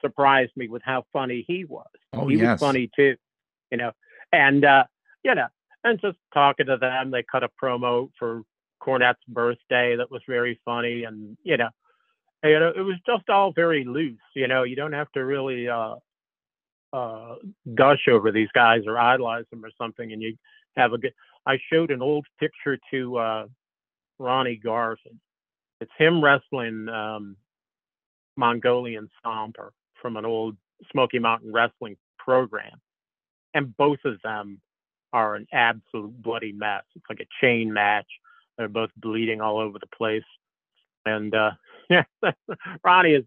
surprised 0.00 0.52
me 0.56 0.68
with 0.68 0.82
how 0.84 1.04
funny 1.12 1.44
he 1.46 1.64
was. 1.64 1.86
oh 2.12 2.28
he 2.28 2.36
yes. 2.36 2.52
was 2.52 2.60
funny 2.60 2.90
too, 2.94 3.16
you 3.70 3.78
know, 3.78 3.92
and 4.32 4.64
uh, 4.64 4.84
you 5.22 5.34
know, 5.34 5.46
and 5.84 6.00
just 6.00 6.18
talking 6.34 6.66
to 6.66 6.76
them, 6.76 7.10
they 7.10 7.22
cut 7.22 7.44
a 7.44 7.50
promo 7.62 8.10
for 8.18 8.42
Cornette's 8.82 9.18
birthday 9.28 9.96
that 9.96 10.10
was 10.10 10.22
very 10.26 10.60
funny, 10.64 11.04
and 11.04 11.36
you 11.42 11.56
know, 11.56 11.70
you 12.44 12.58
know, 12.58 12.72
it 12.74 12.80
was 12.80 12.96
just 13.06 13.28
all 13.28 13.52
very 13.52 13.84
loose. 13.84 14.18
You 14.34 14.48
know, 14.48 14.62
you 14.62 14.76
don't 14.76 14.92
have 14.92 15.10
to 15.12 15.24
really 15.24 15.68
uh, 15.68 15.96
uh, 16.92 17.34
gush 17.74 18.08
over 18.10 18.32
these 18.32 18.48
guys 18.54 18.82
or 18.86 18.98
idolize 18.98 19.44
them 19.50 19.64
or 19.64 19.70
something, 19.78 20.12
and 20.12 20.22
you 20.22 20.36
have 20.76 20.92
a 20.92 20.98
good. 20.98 21.12
I 21.46 21.58
showed 21.72 21.90
an 21.90 22.02
old 22.02 22.26
picture 22.38 22.78
to 22.92 23.18
uh, 23.18 23.46
Ronnie 24.18 24.60
Garvin. 24.62 25.20
It's 25.80 25.90
him 25.98 26.22
wrestling 26.22 26.88
um, 26.88 27.36
Mongolian 28.36 29.08
Stomper 29.24 29.70
from 30.00 30.16
an 30.16 30.24
old 30.24 30.56
Smoky 30.92 31.18
Mountain 31.18 31.52
Wrestling 31.52 31.96
program, 32.18 32.80
and 33.54 33.76
both 33.76 33.98
of 34.04 34.20
them 34.22 34.60
are 35.12 35.34
an 35.34 35.46
absolute 35.52 36.22
bloody 36.22 36.52
mess. 36.52 36.84
It's 36.94 37.04
like 37.08 37.20
a 37.20 37.44
chain 37.44 37.72
match. 37.72 38.06
They're 38.56 38.68
both 38.68 38.90
bleeding 38.96 39.40
all 39.40 39.58
over 39.58 39.78
the 39.78 39.96
place, 39.96 40.22
and 41.06 41.34
uh, 41.34 41.52
yeah, 41.90 42.04
Ronnie 42.84 43.14
is 43.14 43.24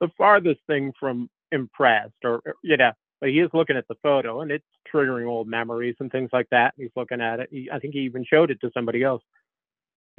the 0.00 0.08
farthest 0.16 0.60
thing 0.66 0.92
from 0.98 1.28
impressed, 1.52 2.12
or 2.24 2.42
you 2.62 2.76
know, 2.76 2.92
but 3.20 3.30
he 3.30 3.40
is 3.40 3.50
looking 3.54 3.76
at 3.76 3.88
the 3.88 3.96
photo, 4.02 4.40
and 4.42 4.50
it's 4.50 4.64
triggering 4.92 5.26
old 5.28 5.48
memories 5.48 5.96
and 6.00 6.10
things 6.12 6.30
like 6.32 6.48
that. 6.50 6.74
He's 6.76 6.90
looking 6.96 7.20
at 7.20 7.40
it. 7.40 7.48
He, 7.50 7.70
I 7.72 7.78
think 7.78 7.94
he 7.94 8.00
even 8.00 8.24
showed 8.24 8.50
it 8.50 8.60
to 8.60 8.70
somebody 8.74 9.02
else, 9.02 9.22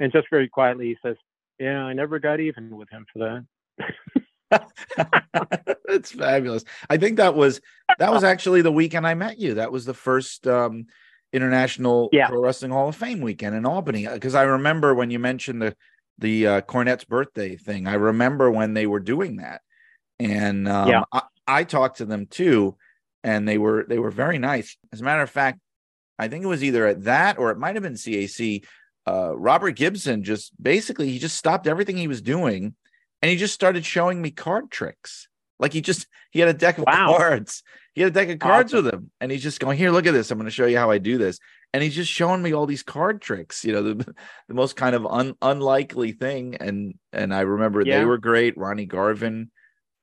and 0.00 0.12
just 0.12 0.28
very 0.30 0.48
quietly 0.48 0.86
he 0.86 0.96
says, 1.04 1.16
"Yeah, 1.58 1.84
I 1.84 1.92
never 1.92 2.18
got 2.18 2.40
even 2.40 2.76
with 2.76 2.88
him 2.90 3.06
for 3.12 3.18
that." 3.20 3.46
That's 5.88 6.12
fabulous. 6.12 6.64
I 6.88 6.96
think 6.96 7.16
that 7.18 7.34
was 7.34 7.60
that 7.98 8.12
was 8.12 8.24
actually 8.24 8.62
the 8.62 8.72
weekend 8.72 9.06
I 9.06 9.14
met 9.14 9.38
you. 9.38 9.54
That 9.54 9.72
was 9.72 9.84
the 9.84 9.94
first 9.94 10.46
um 10.46 10.86
international 11.32 12.08
Yeah. 12.12 12.28
pro 12.28 12.40
wrestling 12.40 12.70
hall 12.72 12.88
of 12.88 12.96
fame 12.96 13.20
weekend 13.20 13.54
in 13.56 13.66
Albany 13.66 14.06
because 14.06 14.34
I 14.34 14.42
remember 14.42 14.94
when 14.94 15.10
you 15.10 15.18
mentioned 15.18 15.60
the 15.60 15.76
the 16.18 16.46
uh, 16.46 16.60
Cornette's 16.62 17.04
birthday 17.04 17.56
thing. 17.56 17.86
I 17.86 17.94
remember 17.94 18.50
when 18.50 18.74
they 18.74 18.86
were 18.86 19.00
doing 19.00 19.36
that, 19.36 19.62
and 20.18 20.68
um, 20.68 20.88
Yeah. 20.88 21.02
I, 21.12 21.22
I 21.46 21.64
talked 21.64 21.98
to 21.98 22.04
them 22.04 22.26
too, 22.26 22.76
and 23.22 23.46
they 23.48 23.58
were 23.58 23.84
they 23.88 23.98
were 23.98 24.10
very 24.10 24.38
nice. 24.38 24.76
As 24.92 25.00
a 25.00 25.04
matter 25.04 25.22
of 25.22 25.30
fact, 25.30 25.60
I 26.18 26.28
think 26.28 26.44
it 26.44 26.48
was 26.48 26.64
either 26.64 26.86
at 26.86 27.04
that 27.04 27.38
or 27.38 27.50
it 27.50 27.58
might 27.58 27.76
have 27.76 27.82
been 27.82 27.94
CAC. 27.94 28.64
Uh, 29.06 29.36
Robert 29.36 29.72
Gibson 29.72 30.24
just 30.24 30.60
basically 30.60 31.10
he 31.10 31.18
just 31.18 31.36
stopped 31.36 31.66
everything 31.66 31.96
he 31.96 32.08
was 32.08 32.20
doing 32.20 32.74
and 33.22 33.30
he 33.30 33.36
just 33.36 33.54
started 33.54 33.84
showing 33.84 34.20
me 34.20 34.30
card 34.30 34.70
tricks. 34.70 35.28
Like 35.58 35.72
he 35.72 35.80
just 35.80 36.06
he 36.30 36.40
had 36.40 36.48
a 36.48 36.54
deck 36.54 36.78
of 36.78 36.84
Wow. 36.86 37.14
cards. 37.16 37.62
He 37.94 38.02
had 38.02 38.10
a 38.10 38.14
deck 38.14 38.28
of 38.28 38.38
cards 38.38 38.74
Awesome. 38.74 38.84
with 38.84 38.94
him, 38.94 39.10
and 39.20 39.32
he's 39.32 39.42
just 39.42 39.58
going 39.60 39.78
here. 39.78 39.90
Look 39.90 40.06
at 40.06 40.12
this. 40.12 40.30
I'm 40.30 40.36
going 40.38 40.44
to 40.46 40.50
show 40.50 40.66
you 40.66 40.76
how 40.78 40.90
I 40.90 40.98
do 40.98 41.16
this. 41.18 41.38
And 41.72 41.82
he's 41.82 41.94
just 41.94 42.10
showing 42.12 42.42
me 42.42 42.52
all 42.52 42.66
these 42.66 42.82
card 42.82 43.20
tricks. 43.22 43.64
You 43.64 43.72
know, 43.72 43.82
the 43.82 44.14
the 44.48 44.54
most 44.54 44.76
kind 44.76 44.94
of 44.94 45.06
un, 45.06 45.34
unlikely 45.42 46.12
thing. 46.12 46.56
And 46.56 46.94
and 47.12 47.34
I 47.34 47.40
remember 47.40 47.82
Yeah. 47.82 47.98
they 47.98 48.04
were 48.04 48.18
great. 48.18 48.56
Ronnie 48.58 48.86
Garvin 48.86 49.50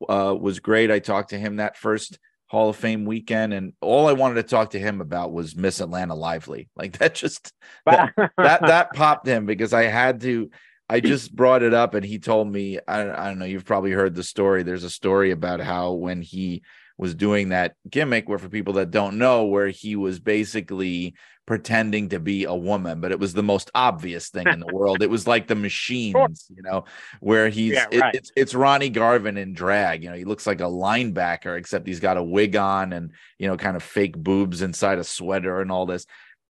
uh, 0.10 0.36
was 0.40 0.60
great. 0.60 0.92
I 0.92 1.00
talked 1.00 1.30
to 1.30 1.38
him 1.40 1.58
that 1.58 1.78
first 1.78 2.20
Hall 2.48 2.70
of 2.70 2.76
Fame 2.76 3.06
weekend, 3.06 3.54
and 3.54 3.74
all 3.82 4.08
I 4.08 4.14
wanted 4.14 4.36
to 4.36 4.44
talk 4.44 4.72
to 4.72 4.80
him 4.80 5.00
about 5.02 5.32
was 5.32 5.56
Miss 5.56 5.80
Atlanta 5.80 6.14
Lively. 6.16 6.70
Like 6.76 6.98
that 7.00 7.16
just 7.16 7.54
that 7.86 8.14
that 8.38 8.94
popped 8.94 9.28
him 9.28 9.46
because 9.46 9.74
I 9.74 9.84
had 9.84 10.22
to. 10.22 10.50
I 10.94 11.00
just 11.00 11.36
brought 11.36 11.64
it 11.64 11.74
up, 11.74 11.96
and 11.96 12.06
he 12.06 12.20
told 12.20 12.52
me. 12.52 12.80
I, 12.88 13.02
I 13.10 13.28
don't 13.30 13.40
know. 13.40 13.46
You've 13.46 13.66
probably 13.66 13.92
heard 13.92 14.14
the 14.16 14.24
story. 14.24 14.64
There's 14.64 14.84
a 14.84 14.90
story 14.90 15.32
about 15.32 15.60
how 15.60 15.94
when 15.94 16.22
he 16.22 16.62
was 16.98 17.16
doing 17.16 17.50
that 17.50 17.76
gimmick, 17.90 18.30
where 18.30 18.38
for 18.38 18.50
people 18.50 18.74
that 18.76 18.92
don't 18.92 19.18
know, 19.18 19.46
where 19.46 19.68
he 19.70 19.96
was 19.96 20.20
basically 20.20 21.16
pretending 21.46 22.08
to 22.10 22.20
be 22.20 22.46
a 22.46 22.54
woman, 22.54 23.02
but 23.02 23.12
it 23.12 23.20
was 23.20 23.34
the 23.34 23.44
most 23.44 23.70
obvious 23.76 24.30
thing 24.30 24.48
in 24.48 24.60
the 24.60 24.68
world. 24.74 25.02
It 25.02 25.10
was 25.10 25.28
like 25.28 25.48
the 25.48 25.56
machines, 25.56 26.46
you 26.56 26.62
know, 26.62 26.86
where 27.20 27.50
he's 27.50 27.74
Yeah, 27.74 27.88
it- 27.92 28.16
it's 28.16 28.32
it's 28.36 28.54
Ronnie 28.54 28.90
Garvin 28.90 29.38
in 29.38 29.54
drag. 29.54 30.04
You 30.04 30.12
know, 30.12 30.16
he 30.16 30.26
looks 30.26 30.46
like 30.48 30.62
a 30.62 30.66
linebacker, 30.66 31.58
except 31.58 31.88
he's 31.88 32.00
got 32.00 32.18
a 32.18 32.24
wig 32.24 32.56
on 32.56 32.94
and 32.94 33.12
you 33.40 33.48
know, 33.48 33.58
kind 33.58 33.76
of 33.76 33.84
fake 33.84 34.16
boobs 34.18 34.62
inside 34.62 35.00
a 35.00 35.04
sweater 35.04 35.60
and 35.60 35.72
all 35.72 35.86
this 35.86 36.06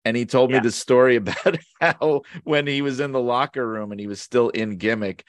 and 0.06 0.16
he 0.16 0.26
told 0.26 0.52
me 0.52 0.60
the 0.60 0.72
story 0.72 1.16
about 1.24 1.58
how 1.82 2.22
when 2.43 2.68
he 2.68 2.82
was 2.82 3.00
in 3.00 3.12
the 3.12 3.20
locker 3.22 3.68
room 3.68 3.91
and 3.91 4.00
he 4.00 4.08
was 4.08 4.22
still 4.22 4.50
in 4.50 4.78
gimmick 4.78 5.24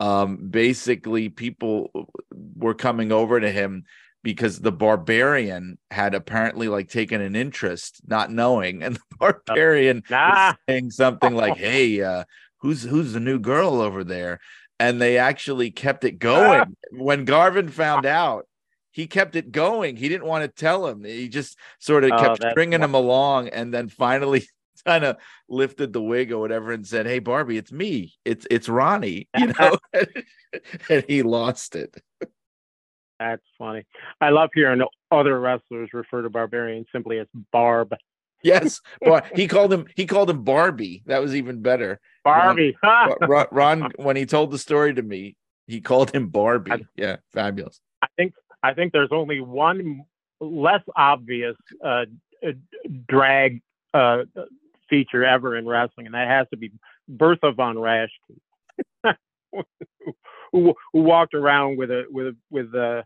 um 0.00 0.36
basically 0.50 1.28
people 1.28 1.90
were 2.56 2.74
coming 2.74 3.12
over 3.12 3.38
to 3.40 3.50
him 3.50 3.84
because 4.24 4.58
the 4.58 4.72
barbarian 4.72 5.78
had 5.90 6.14
apparently 6.14 6.66
like 6.68 6.88
taken 6.88 7.20
an 7.20 7.36
interest 7.36 8.00
not 8.06 8.30
knowing. 8.30 8.82
And 8.82 8.96
the 8.96 9.16
barbarian 9.18 9.98
was 9.98 10.12
Ah. 10.12 10.56
saying 10.68 10.90
something 10.90 11.34
like 11.34 11.56
hey 11.68 12.02
uh 12.02 12.24
who's 12.58 12.82
who's 12.82 13.12
the 13.12 13.20
new 13.20 13.38
girl 13.38 13.80
over 13.80 14.02
there? 14.02 14.40
And 14.80 15.00
they 15.00 15.18
actually 15.18 15.70
kept 15.70 16.02
it 16.04 16.18
going. 16.18 16.74
When 16.90 17.24
garvin 17.24 17.68
found 17.68 18.06
out 18.06 18.46
he 18.94 19.06
kept 19.06 19.34
it 19.36 19.50
going 19.52 19.96
he 19.96 20.08
didn't 20.08 20.26
want 20.26 20.42
to 20.42 20.48
tell 20.48 20.86
him 20.86 21.04
he 21.04 21.28
just 21.28 21.58
sort 21.80 22.04
of 22.04 22.12
Oh, 22.12 22.18
kept 22.18 22.40
bringing 22.40 22.50
stringing 22.52 22.82
him 22.82 22.94
along 22.94 23.48
and 23.48 23.74
then 23.74 23.88
finally 23.88 24.46
kind 24.86 25.04
of 25.04 25.16
lifted 25.48 25.92
the 25.92 26.00
wig 26.02 26.30
or 26.32 26.38
whatever 26.38 26.70
and 26.72 26.86
said 26.86 27.04
hey 27.06 27.18
barbie 27.18 27.56
it's 27.58 27.72
me 27.72 28.14
it's 28.24 28.46
it's 28.50 28.68
ronnie 28.68 29.28
you 29.38 29.52
know 29.58 29.76
and 30.88 31.04
he 31.08 31.22
lost 31.22 31.74
it 31.76 31.94
That's 33.20 33.42
funny. 33.58 33.84
I 34.20 34.30
love 34.30 34.50
hearing 34.54 34.82
other 35.10 35.38
wrestlers 35.40 35.88
refer 35.92 36.22
to 36.22 36.30
Barbarian 36.30 36.84
simply 36.92 37.18
as 37.18 37.26
Barb. 37.52 37.94
yes 38.42 38.80
but 39.00 39.26
he 39.36 39.46
called 39.48 39.72
him 39.72 39.86
he 39.96 40.04
called 40.06 40.28
him 40.30 40.42
barbie 40.44 41.02
that 41.06 41.20
was 41.22 41.34
even 41.34 41.62
better 41.62 42.00
Barbie. 42.24 42.76
Ron, 42.82 43.46
Ron 43.50 43.90
when 43.96 44.16
he 44.16 44.26
told 44.26 44.50
the 44.50 44.58
story 44.58 44.94
to 44.94 45.02
me 45.02 45.36
He 45.66 45.80
called 45.80 46.10
him 46.10 46.28
Barbie. 46.28 46.86
Yeah, 46.96 47.16
fabulous. 47.32 47.80
I 48.64 48.72
think 48.72 48.92
there's 48.92 49.12
only 49.12 49.40
one 49.42 50.06
less 50.40 50.80
obvious 50.96 51.54
uh, 51.84 52.06
uh, 52.42 52.52
drag 53.06 53.60
uh, 53.92 54.22
feature 54.88 55.22
ever 55.22 55.54
in 55.54 55.66
wrestling, 55.68 56.06
and 56.06 56.14
that 56.14 56.28
has 56.28 56.46
to 56.48 56.56
be 56.56 56.72
Bertha 57.06 57.52
von 57.52 57.76
Raschke, 57.76 58.08
who, 59.52 60.74
who 60.92 61.00
walked 61.00 61.34
around 61.34 61.76
with 61.76 61.90
a 61.90 62.04
with 62.10 62.28
a 62.28 62.36
with 62.50 62.74
a 62.74 63.04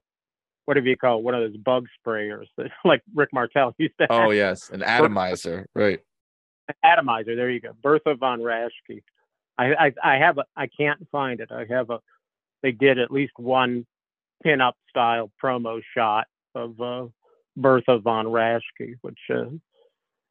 what 0.65 0.75
do 0.75 0.83
you 0.83 0.97
call 0.97 1.19
it? 1.19 1.25
one 1.25 1.35
of 1.35 1.41
those 1.41 1.57
bug 1.57 1.87
sprayers 1.99 2.47
that 2.57 2.71
like 2.85 3.03
Rick 3.13 3.31
Martel 3.33 3.75
used 3.79 3.95
to 4.01 4.07
have. 4.09 4.27
Oh 4.27 4.31
yes, 4.31 4.71
an 4.71 4.85
atomizer, 4.85 5.67
right? 5.75 5.99
atomizer. 6.85 7.35
There 7.35 7.51
you 7.51 7.61
go, 7.61 7.73
Bertha 7.83 8.15
von 8.15 8.39
Raschke. 8.39 9.03
I, 9.59 9.75
I 9.75 9.93
I 10.05 10.17
have 10.19 10.39
a 10.39 10.45
I 10.57 10.69
can't 10.69 11.05
find 11.11 11.41
it. 11.41 11.51
I 11.51 11.65
have 11.69 11.91
a 11.91 11.99
they 12.63 12.71
did 12.71 13.01
at 13.01 13.11
least 13.11 13.33
one 13.39 13.87
pin-up 14.43 14.77
style 14.89 15.31
promo 15.43 15.81
shot 15.97 16.27
of 16.55 16.81
uh, 16.81 17.07
Bertha 17.57 17.99
von 17.99 18.27
Raschke, 18.27 18.95
which 19.03 19.19
uh, 19.31 19.47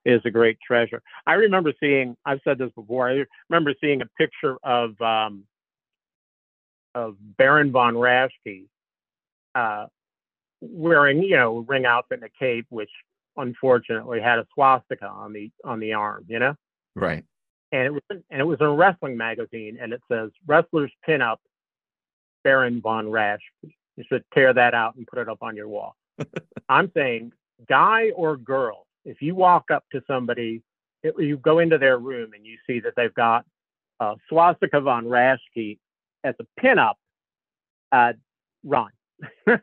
is 0.05 0.21
a 0.25 0.31
great 0.31 0.57
treasure. 0.65 1.01
I 1.25 1.33
remember 1.33 1.73
seeing. 1.79 2.15
I've 2.25 2.39
said 2.43 2.57
this 2.57 2.71
before. 2.75 3.09
I 3.09 3.25
remember 3.49 3.73
seeing 3.81 4.01
a 4.01 4.05
picture 4.17 4.57
of 4.63 4.99
um, 5.01 5.43
of 6.95 7.15
Baron 7.37 7.71
von 7.71 7.95
Raschke 7.95 8.65
uh, 9.55 9.87
wearing, 10.61 11.21
you 11.21 11.35
know, 11.35 11.59
ring 11.67 11.85
outfit 11.85 12.19
and 12.21 12.29
a 12.29 12.39
cape, 12.39 12.65
which 12.69 12.89
unfortunately 13.35 14.19
had 14.21 14.39
a 14.39 14.47
swastika 14.53 15.07
on 15.07 15.33
the 15.33 15.51
on 15.63 15.79
the 15.79 15.93
arm. 15.93 16.25
You 16.27 16.39
know 16.39 16.55
Right. 16.95 17.23
and 17.71 17.83
it 17.83 17.91
was 17.91 18.01
and 18.09 18.41
it 18.41 18.45
was 18.45 18.57
in 18.59 18.65
a 18.65 18.73
wrestling 18.73 19.17
magazine, 19.17 19.77
and 19.79 19.93
it 19.93 20.01
says 20.11 20.31
wrestlers 20.45 20.91
pin 21.05 21.21
up 21.21 21.39
Baron 22.43 22.81
von 22.81 23.09
Rasch. 23.11 23.41
You 23.97 24.03
should 24.07 24.23
tear 24.33 24.53
that 24.53 24.73
out 24.73 24.95
and 24.95 25.05
put 25.05 25.19
it 25.19 25.27
up 25.27 25.39
on 25.41 25.55
your 25.55 25.67
wall. 25.67 25.95
I'm 26.69 26.91
saying, 26.95 27.31
guy 27.67 28.11
or 28.15 28.37
girl, 28.37 28.85
if 29.03 29.21
you 29.21 29.35
walk 29.35 29.71
up 29.71 29.83
to 29.91 30.01
somebody, 30.07 30.61
it, 31.03 31.15
you 31.17 31.37
go 31.37 31.59
into 31.59 31.77
their 31.77 31.97
room 31.97 32.31
and 32.33 32.45
you 32.45 32.57
see 32.67 32.79
that 32.81 32.93
they've 32.95 33.13
got 33.13 33.45
uh, 33.99 34.15
swastika 34.29 34.79
von 34.79 35.05
Raschke 35.05 35.79
as 36.23 36.35
a 36.39 36.61
pin 36.61 36.77
up, 36.77 36.97
uh, 37.91 38.13
run. 38.63 38.89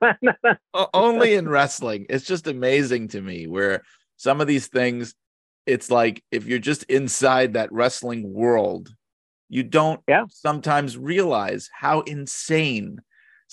Only 0.94 1.34
in 1.34 1.48
wrestling. 1.48 2.06
It's 2.10 2.24
just 2.24 2.48
amazing 2.48 3.08
to 3.08 3.20
me 3.20 3.46
where 3.46 3.82
some 4.16 4.40
of 4.40 4.48
these 4.48 4.66
things, 4.66 5.14
it's 5.66 5.90
like 5.90 6.22
if 6.32 6.46
you're 6.46 6.58
just 6.58 6.82
inside 6.84 7.54
that 7.54 7.72
wrestling 7.72 8.32
world, 8.32 8.92
you 9.48 9.62
don't 9.62 10.00
Yeah. 10.08 10.24
sometimes 10.28 10.98
realize 10.98 11.70
how 11.72 12.00
insane 12.00 12.98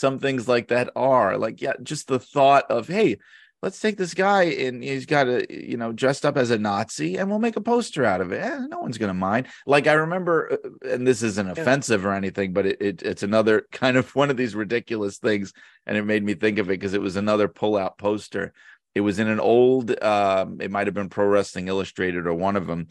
some 0.01 0.19
things 0.19 0.47
like 0.47 0.67
that 0.67 0.89
are. 0.95 1.37
Like, 1.37 1.61
yeah, 1.61 1.73
just 1.81 2.07
the 2.07 2.19
thought 2.19 2.69
of, 2.69 2.87
hey, 2.87 3.19
let's 3.61 3.79
take 3.79 3.97
this 3.97 4.15
guy 4.15 4.43
and 4.43 4.83
he's 4.83 5.05
got 5.05 5.27
a, 5.27 5.45
you 5.49 5.77
know, 5.77 5.91
dressed 5.91 6.25
up 6.25 6.35
as 6.35 6.49
a 6.49 6.57
Nazi 6.57 7.17
and 7.17 7.29
we'll 7.29 7.39
make 7.39 7.55
a 7.55 7.61
poster 7.61 8.03
out 8.03 8.19
of 8.19 8.31
it. 8.31 8.41
Eh, 8.43 8.59
no 8.67 8.79
one's 8.79 8.97
going 8.97 9.09
to 9.09 9.13
mind. 9.13 9.47
Like, 9.67 9.85
I 9.85 9.93
remember, 9.93 10.53
uh, 10.53 10.89
and 10.89 11.05
this 11.05 11.21
isn't 11.21 11.51
offensive 11.51 12.03
or 12.05 12.13
anything, 12.13 12.51
but 12.51 12.65
it, 12.65 12.81
it, 12.81 13.03
it's 13.03 13.23
another 13.23 13.67
kind 13.71 13.95
of 13.95 14.13
one 14.15 14.31
of 14.31 14.37
these 14.37 14.55
ridiculous 14.55 15.19
things 15.19 15.53
and 15.85 15.95
it 15.95 16.03
made 16.03 16.23
me 16.23 16.33
think 16.33 16.57
of 16.57 16.67
it 16.67 16.79
because 16.79 16.95
it 16.95 17.01
was 17.01 17.15
another 17.15 17.47
pull-out 17.47 17.97
poster. 17.97 18.53
It 18.95 19.01
was 19.01 19.19
in 19.19 19.27
an 19.27 19.39
old, 19.39 20.03
um, 20.03 20.59
it 20.59 20.71
might 20.71 20.87
have 20.87 20.93
been 20.95 21.09
Pro 21.09 21.27
Wrestling 21.27 21.67
Illustrated 21.67 22.27
or 22.27 22.33
one 22.33 22.55
of 22.55 22.67
them, 22.67 22.87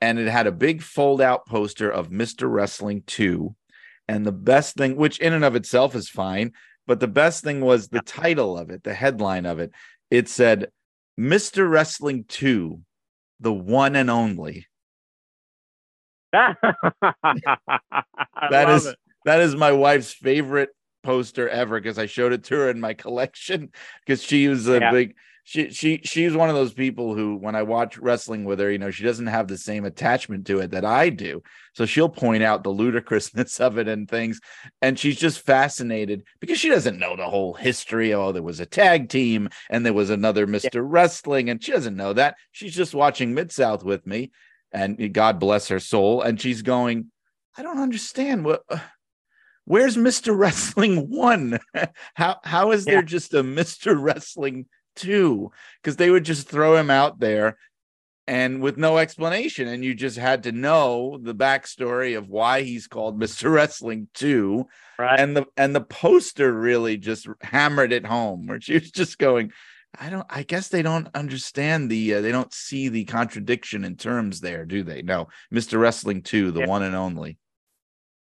and 0.00 0.18
it 0.18 0.28
had 0.28 0.46
a 0.46 0.52
big 0.52 0.82
fold-out 0.82 1.46
poster 1.46 1.90
of 1.90 2.08
Mr. 2.08 2.50
Wrestling 2.50 3.02
2. 3.06 3.54
And 4.08 4.26
the 4.26 4.32
best 4.32 4.76
thing, 4.76 4.96
which 4.96 5.18
in 5.18 5.32
and 5.32 5.44
of 5.44 5.56
itself 5.56 5.94
is 5.94 6.08
fine, 6.08 6.52
but 6.86 7.00
the 7.00 7.08
best 7.08 7.44
thing 7.44 7.60
was 7.60 7.88
the 7.88 8.00
title 8.00 8.58
of 8.58 8.70
it, 8.70 8.82
the 8.82 8.94
headline 8.94 9.46
of 9.46 9.58
it. 9.58 9.70
It 10.10 10.28
said, 10.28 10.70
Mr. 11.18 11.70
Wrestling 11.70 12.24
2, 12.28 12.80
the 13.40 13.52
one 13.52 13.96
and 13.96 14.10
only. 14.10 14.66
That 18.50 18.68
is 18.70 18.86
it. 18.86 18.96
that 19.24 19.40
is 19.40 19.54
my 19.54 19.72
wife's 19.72 20.12
favorite 20.12 20.70
poster 21.02 21.48
ever 21.48 21.80
because 21.80 21.98
I 21.98 22.06
showed 22.06 22.32
it 22.32 22.44
to 22.44 22.56
her 22.56 22.70
in 22.70 22.80
my 22.80 22.94
collection 23.04 23.70
because 24.04 24.22
she 24.22 24.48
was 24.48 24.68
a 24.68 24.80
Yeah. 24.80 24.90
big 24.90 25.14
she 25.44 25.70
she 25.70 26.00
she's 26.04 26.34
one 26.34 26.48
of 26.48 26.54
those 26.54 26.72
people 26.72 27.14
who 27.14 27.36
when 27.36 27.56
I 27.56 27.62
watch 27.62 27.98
wrestling 27.98 28.44
with 28.44 28.60
her, 28.60 28.70
you 28.70 28.78
know, 28.78 28.90
she 28.90 29.02
doesn't 29.02 29.26
have 29.26 29.48
the 29.48 29.58
same 29.58 29.84
attachment 29.84 30.46
to 30.46 30.60
it 30.60 30.70
that 30.70 30.84
I 30.84 31.08
do. 31.08 31.42
So 31.74 31.84
she'll 31.84 32.08
point 32.08 32.42
out 32.42 32.62
the 32.62 32.70
ludicrousness 32.70 33.58
of 33.60 33.76
it 33.78 33.88
and 33.88 34.08
things 34.08 34.40
and 34.80 34.98
she's 34.98 35.18
just 35.18 35.40
fascinated 35.40 36.22
because 36.40 36.60
she 36.60 36.68
doesn't 36.68 36.98
know 36.98 37.16
the 37.16 37.28
whole 37.28 37.54
history. 37.54 38.14
Oh, 38.14 38.30
there 38.30 38.42
was 38.42 38.60
a 38.60 38.66
tag 38.66 39.08
team 39.08 39.48
and 39.68 39.84
there 39.84 39.92
was 39.92 40.10
another 40.10 40.46
Mr. 40.46 40.82
Wrestling 40.84 41.50
and 41.50 41.62
she 41.62 41.72
doesn't 41.72 41.96
know 41.96 42.12
that. 42.12 42.36
She's 42.52 42.74
just 42.74 42.94
watching 42.94 43.34
Mid-South 43.34 43.82
with 43.82 44.06
me 44.06 44.30
and 44.70 45.12
God 45.12 45.40
bless 45.40 45.68
her 45.68 45.80
soul 45.80 46.22
and 46.22 46.40
she's 46.40 46.62
going 46.62 47.10
I 47.56 47.62
don't 47.62 47.80
understand 47.80 48.44
what 48.44 48.62
where's 49.64 49.96
Mr. 49.96 50.38
Wrestling 50.38 51.10
1? 51.10 51.58
how 52.14 52.36
how 52.44 52.70
is 52.70 52.84
there 52.84 53.02
just 53.02 53.34
a 53.34 53.42
Mr. 53.42 54.00
Wrestling 54.00 54.66
2? 54.96 55.50
Cuz 55.82 55.96
they 55.96 56.10
would 56.10 56.24
just 56.24 56.48
throw 56.48 56.76
him 56.76 56.90
out 56.90 57.18
there 57.20 57.56
and 58.26 58.60
with 58.62 58.76
no 58.76 58.98
explanation 58.98 59.66
and 59.66 59.84
you 59.84 59.94
just 59.94 60.16
had 60.16 60.44
to 60.44 60.52
know 60.52 61.18
the 61.20 61.34
backstory 61.34 62.16
of 62.16 62.28
why 62.28 62.62
he's 62.62 62.86
called 62.86 63.18
Mr. 63.20 63.52
Wrestling 63.52 64.08
2 64.14 64.66
Right. 64.98 65.18
and 65.18 65.36
the 65.36 65.46
and 65.56 65.74
the 65.74 65.80
poster 65.80 66.52
really 66.52 66.96
just 66.96 67.26
hammered 67.40 67.92
it 67.92 68.06
home 68.06 68.46
where 68.46 68.60
she 68.60 68.74
was 68.74 68.90
just 68.90 69.18
going 69.18 69.52
I 69.98 70.08
don't 70.08 70.26
I 70.30 70.44
guess 70.44 70.68
they 70.68 70.82
don't 70.82 71.08
understand 71.14 71.90
the 71.90 72.14
uh, 72.14 72.20
they 72.20 72.30
don't 72.30 72.54
see 72.54 72.88
the 72.88 73.04
contradiction 73.04 73.84
in 73.84 73.96
terms 73.96 74.40
there 74.40 74.64
do 74.64 74.84
they 74.84 75.02
no 75.02 75.28
Mr. 75.52 75.80
Wrestling 75.80 76.22
2 76.22 76.52
the 76.52 76.60
Yeah. 76.60 76.66
one 76.66 76.82
and 76.84 76.94
only 76.94 77.38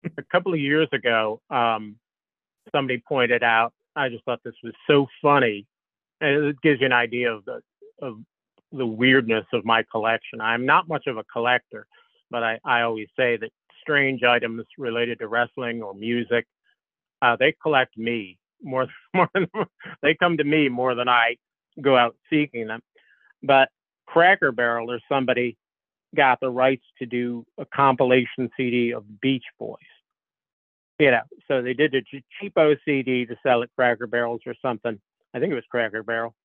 a 0.18 0.24
couple 0.32 0.54
of 0.54 0.60
years 0.60 0.88
ago, 0.92 1.42
um, 1.50 1.96
somebody 2.72 3.02
pointed 3.08 3.44
out. 3.44 3.74
I 3.96 4.10
just 4.10 4.24
thought 4.26 4.40
this 4.44 4.56
was 4.64 4.74
so 4.88 5.08
funny, 5.22 5.68
and 6.22 6.46
it 6.46 6.62
gives 6.62 6.80
you 6.80 6.86
an 6.86 6.94
idea 6.94 7.34
of 7.34 7.44
the 7.46 7.62
of 8.02 8.20
the 8.72 8.86
weirdness 8.86 9.46
of 9.54 9.66
my 9.66 9.84
collection. 9.92 10.40
I'm 10.40 10.66
not 10.66 10.88
much 10.88 11.08
of 11.08 11.18
a 11.18 11.24
collector, 11.26 11.86
but 12.30 12.44
I, 12.44 12.60
I 12.64 12.82
always 12.82 13.08
say 13.18 13.38
that 13.38 13.50
strange 13.82 14.24
items 14.24 14.66
related 14.78 15.20
to 15.20 15.28
wrestling 15.28 15.82
or 15.82 15.94
music, 15.94 16.46
uh, 17.22 17.36
they 17.38 17.54
collect 17.62 17.98
me 17.98 18.38
more 18.64 18.88
more 19.14 19.30
than 19.34 19.48
they 20.02 20.16
come 20.16 20.38
to 20.38 20.44
me 20.44 20.70
more 20.70 20.96
than 20.96 21.10
I 21.10 21.36
go 21.82 21.98
out 21.98 22.16
seeking 22.30 22.68
them. 22.68 22.82
But 23.44 23.70
Cracker 24.06 24.52
Barrel 24.52 24.92
or 24.92 25.00
somebody 25.10 25.58
got 26.16 26.40
the 26.40 26.50
rights 26.50 26.84
to 27.00 27.06
do 27.06 27.46
a 27.58 27.66
compilation 27.66 28.50
CD 28.58 28.94
of 28.94 29.22
Beach 29.22 29.46
Boys. 29.58 29.78
You 31.00 31.12
know, 31.12 31.22
so 31.48 31.62
they 31.62 31.74
did 31.74 31.96
a 31.96 32.02
ch- 32.02 32.24
cheapo 32.40 32.78
CD 32.86 33.26
to 33.26 33.36
sell 33.42 33.64
at 33.64 33.70
Cracker 33.76 34.06
Barrels 34.06 34.42
or 34.46 34.54
something. 34.62 35.00
I 35.34 35.40
think 35.40 35.52
it 35.52 35.56
was 35.56 35.64
Cracker 35.70 36.04
Barrel, 36.04 36.36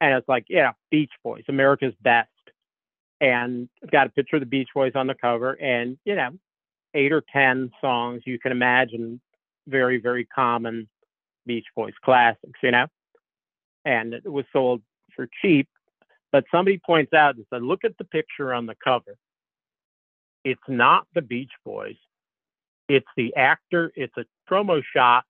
and 0.00 0.14
it's 0.14 0.28
like, 0.28 0.46
yeah, 0.48 0.72
Beach 0.90 1.12
Boys, 1.22 1.44
America's 1.48 1.94
best, 2.00 2.28
and 3.20 3.68
got 3.90 4.06
a 4.06 4.10
picture 4.10 4.36
of 4.36 4.40
the 4.40 4.46
Beach 4.46 4.68
Boys 4.74 4.92
on 4.94 5.06
the 5.06 5.14
cover, 5.14 5.52
and 5.52 5.98
you 6.04 6.14
know, 6.14 6.30
eight 6.94 7.12
or 7.12 7.22
ten 7.32 7.70
songs 7.80 8.22
you 8.24 8.38
can 8.38 8.52
imagine, 8.52 9.20
very 9.66 10.00
very 10.00 10.24
common 10.24 10.88
Beach 11.46 11.66
Boys 11.76 11.94
classics, 12.04 12.58
you 12.62 12.70
know, 12.70 12.86
and 13.84 14.14
it 14.14 14.30
was 14.30 14.44
sold 14.52 14.82
for 15.14 15.28
cheap 15.42 15.68
but 16.34 16.42
somebody 16.50 16.80
points 16.84 17.12
out 17.12 17.36
and 17.36 17.46
said, 17.48 17.62
look 17.62 17.84
at 17.84 17.96
the 17.96 18.02
picture 18.02 18.52
on 18.52 18.66
the 18.66 18.74
cover. 18.82 19.16
It's 20.44 20.60
not 20.66 21.06
the 21.14 21.22
Beach 21.22 21.52
Boys. 21.64 21.94
It's 22.88 23.06
the 23.16 23.36
actor. 23.36 23.92
It's 23.94 24.12
a 24.16 24.24
promo 24.50 24.82
shot 24.92 25.22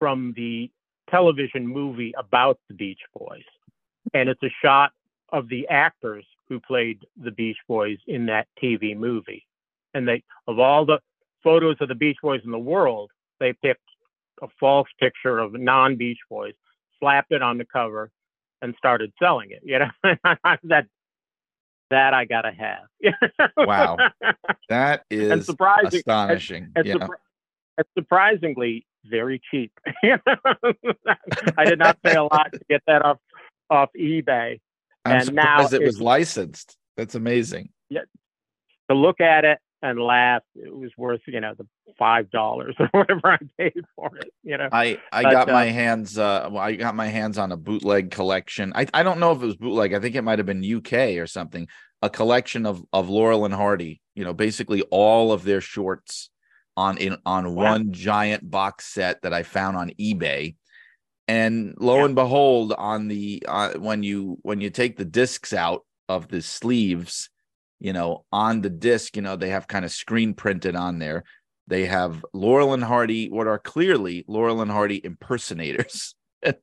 from 0.00 0.32
the 0.34 0.68
television 1.10 1.66
movie 1.66 2.12
about 2.18 2.58
the 2.68 2.74
Beach 2.74 3.00
Boys. 3.14 3.44
And 4.14 4.28
it's 4.28 4.42
a 4.42 4.52
shot 4.62 4.92
of 5.32 5.48
the 5.48 5.68
actors 5.68 6.24
who 6.48 6.60
played 6.60 7.04
the 7.22 7.30
Beach 7.30 7.58
Boys 7.66 7.98
in 8.06 8.26
that 8.26 8.46
TV 8.62 8.96
movie. 8.96 9.46
And 9.94 10.08
they, 10.08 10.22
of 10.46 10.58
all 10.58 10.86
the 10.86 11.00
photos 11.42 11.76
of 11.80 11.88
the 11.88 11.94
Beach 11.94 12.16
Boys 12.22 12.40
in 12.44 12.50
the 12.50 12.58
world, 12.58 13.10
they 13.40 13.52
picked 13.52 13.82
a 14.42 14.48
false 14.58 14.88
picture 14.98 15.38
of 15.38 15.52
non 15.52 15.96
Beach 15.96 16.18
Boys, 16.30 16.54
slapped 17.00 17.32
it 17.32 17.42
on 17.42 17.58
the 17.58 17.64
cover, 17.64 18.10
and 18.62 18.74
started 18.78 19.12
selling 19.18 19.50
it. 19.50 19.62
You 19.64 19.80
know, 19.80 20.14
that 20.64 20.86
that 21.90 22.14
I 22.14 22.24
gotta 22.24 22.52
have. 22.52 23.14
Wow. 23.56 23.96
that 24.68 25.04
is 25.10 25.30
and 25.30 25.44
surprising, 25.44 25.98
astonishing. 25.98 26.72
and, 26.76 26.86
yeah. 26.86 26.94
surpri- 26.94 27.08
and 27.08 27.10
surprisingly 27.96 28.86
very 29.04 29.40
cheap. 29.50 29.72
I 30.04 31.64
did 31.64 31.78
not 31.78 32.02
pay 32.02 32.14
a 32.14 32.24
lot 32.24 32.52
to 32.52 32.60
get 32.68 32.82
that 32.86 33.02
off 33.02 33.18
off 33.70 33.90
eBay. 33.98 34.60
I'm 35.04 35.20
and 35.20 35.34
now 35.34 35.66
it 35.66 35.82
was 35.82 36.00
licensed. 36.00 36.76
That's 36.96 37.14
amazing. 37.14 37.70
Yeah, 37.88 38.02
To 38.90 38.96
look 38.96 39.20
at 39.20 39.44
it, 39.44 39.58
and 39.82 40.00
laugh, 40.00 40.42
It 40.56 40.74
was 40.74 40.90
worth, 40.96 41.20
you 41.26 41.40
know, 41.40 41.54
the 41.56 41.66
five 41.98 42.30
dollars 42.30 42.74
or 42.78 42.86
whatever 42.92 43.32
I 43.32 43.38
paid 43.56 43.84
for 43.94 44.10
it. 44.16 44.32
You 44.42 44.58
know, 44.58 44.68
I 44.72 45.00
I 45.12 45.22
But, 45.22 45.32
got 45.32 45.48
my 45.48 45.68
uh, 45.68 45.72
hands 45.72 46.18
uh 46.18 46.48
well, 46.50 46.62
I 46.62 46.74
got 46.74 46.94
my 46.94 47.06
hands 47.06 47.38
on 47.38 47.52
a 47.52 47.56
bootleg 47.56 48.10
collection. 48.10 48.72
I 48.74 48.86
I 48.92 49.02
don't 49.02 49.20
know 49.20 49.32
if 49.32 49.42
it 49.42 49.46
was 49.46 49.56
bootleg. 49.56 49.94
I 49.94 50.00
think 50.00 50.14
it 50.14 50.22
might 50.22 50.38
have 50.38 50.46
been 50.46 50.64
UK 50.64 51.18
or 51.18 51.26
something. 51.26 51.68
A 52.02 52.10
collection 52.10 52.66
of 52.66 52.82
of 52.92 53.08
Laurel 53.08 53.44
and 53.44 53.54
Hardy, 53.54 54.00
you 54.14 54.24
know, 54.24 54.32
basically 54.32 54.82
all 54.90 55.32
of 55.32 55.44
their 55.44 55.60
shorts 55.60 56.30
on 56.78 56.96
in 56.98 57.16
on 57.26 57.54
Wow. 57.54 57.72
one 57.72 57.92
giant 57.92 58.48
box 58.48 58.86
set 58.86 59.20
that 59.22 59.34
I 59.34 59.42
found 59.42 59.76
on 59.76 59.90
eBay. 60.00 60.54
And 61.26 61.74
lo 61.78 61.98
Yeah. 61.98 62.04
and 62.06 62.14
behold, 62.14 62.72
on 62.78 63.08
the 63.08 63.42
uh, 63.48 63.74
when 63.74 64.02
you 64.02 64.38
when 64.42 64.60
you 64.60 64.70
take 64.70 64.96
the 64.96 65.04
discs 65.04 65.52
out 65.52 65.84
of 66.08 66.28
the 66.28 66.40
sleeves, 66.40 67.30
you 67.80 67.92
know, 67.92 68.24
on 68.32 68.62
the 68.62 68.70
disc, 68.70 69.16
you 69.16 69.22
know, 69.22 69.36
they 69.36 69.50
have 69.50 69.66
kind 69.66 69.84
of 69.84 69.90
screen 69.90 70.34
printed 70.34 70.76
on 70.76 70.98
there. 71.00 71.24
They 71.66 71.84
have 71.86 72.24
Laurel 72.32 72.72
and 72.72 72.84
Hardy, 72.84 73.28
what 73.28 73.46
are 73.46 73.58
clearly 73.58 74.24
Laurel 74.28 74.62
and 74.62 74.70
Hardy 74.70 75.00
impersonators. 75.04 76.14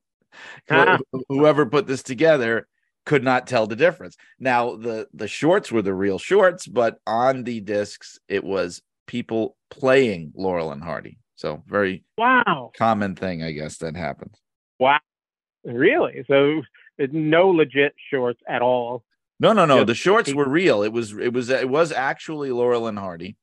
Ah. 0.70 0.98
Whoever 1.30 1.66
put 1.66 1.88
this 1.88 2.04
together 2.04 2.68
could 3.06 3.24
not 3.24 3.48
tell 3.48 3.68
the 3.68 3.76
difference. 3.76 4.18
Now 4.40 4.76
the 4.76 5.08
the 5.14 5.28
shorts 5.28 5.72
were 5.72 5.82
the 5.84 5.94
real 5.94 6.18
shorts, 6.20 6.66
but 6.68 6.98
on 7.06 7.44
the 7.44 7.60
discs 7.62 8.18
it 8.28 8.44
was 8.44 8.82
people 9.08 9.58
playing 9.70 10.32
Laurel 10.36 10.72
and 10.72 10.84
Hardy. 10.84 11.18
So 11.36 11.64
very 11.68 12.04
wow, 12.18 12.72
common 12.78 13.16
thing, 13.16 13.44
I 13.44 13.52
guess, 13.52 13.78
that 13.80 13.96
happens. 13.96 14.36
wow, 14.80 15.00
really? 15.64 16.24
So 16.28 16.62
no 17.12 17.50
legit 17.50 17.94
shorts 18.10 18.40
at 18.48 18.62
all. 18.62 19.04
No, 19.40 19.52
no, 19.52 19.66
no. 19.66 19.80
Just 19.80 19.88
The 19.88 19.96
shorts 19.96 20.34
were 20.34 20.48
real. 20.48 20.82
It 20.84 20.94
was 20.94 21.12
it 21.12 21.34
was 21.34 21.50
it 21.50 21.68
was 21.70 21.92
actually 21.92 22.52
Laurel 22.52 22.88
and 22.88 22.98
Hardy. 22.98 23.36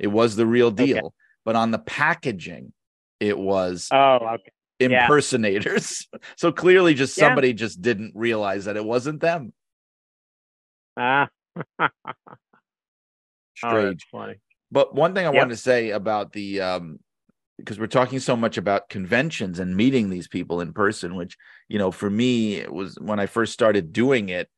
It 0.00 0.08
was 0.08 0.34
the 0.36 0.46
real 0.46 0.68
Okay. 0.68 0.86
deal. 0.86 1.14
But 1.44 1.54
on 1.56 1.70
the 1.70 1.78
packaging, 1.78 2.72
it 3.20 3.38
was 3.38 3.88
Oh, 3.92 4.18
okay. 4.34 4.50
yeah. 4.80 5.04
impersonators. 5.04 6.08
so 6.36 6.50
clearly 6.50 6.94
just 6.94 7.16
Yeah. 7.16 7.26
somebody 7.28 7.52
just 7.52 7.80
didn't 7.80 8.12
realize 8.16 8.64
that 8.64 8.76
it 8.76 8.84
wasn't 8.84 9.20
them. 9.20 9.52
Ah, 10.96 11.28
oh, 11.78 11.88
Strange. 13.54 13.86
that's 14.00 14.04
funny. 14.10 14.34
But 14.70 14.94
one 14.94 15.14
thing 15.14 15.24
I 15.26 15.30
Yep. 15.30 15.34
wanted 15.34 15.50
to 15.50 15.56
say 15.56 15.90
about 15.90 16.32
the 16.32 16.60
um 16.60 16.98
because 17.58 17.78
we're 17.78 17.86
talking 17.88 18.20
so 18.20 18.36
much 18.36 18.56
about 18.56 18.88
conventions 18.88 19.58
and 19.58 19.76
meeting 19.76 20.10
these 20.10 20.28
people 20.28 20.60
in 20.60 20.72
person, 20.72 21.16
which 21.16 21.36
you 21.68 21.78
know, 21.78 21.90
for 21.90 22.08
me, 22.10 22.56
it 22.56 22.72
was 22.72 22.96
when 23.00 23.18
I 23.20 23.26
first 23.26 23.52
started 23.52 23.92
doing 23.92 24.28
it 24.28 24.48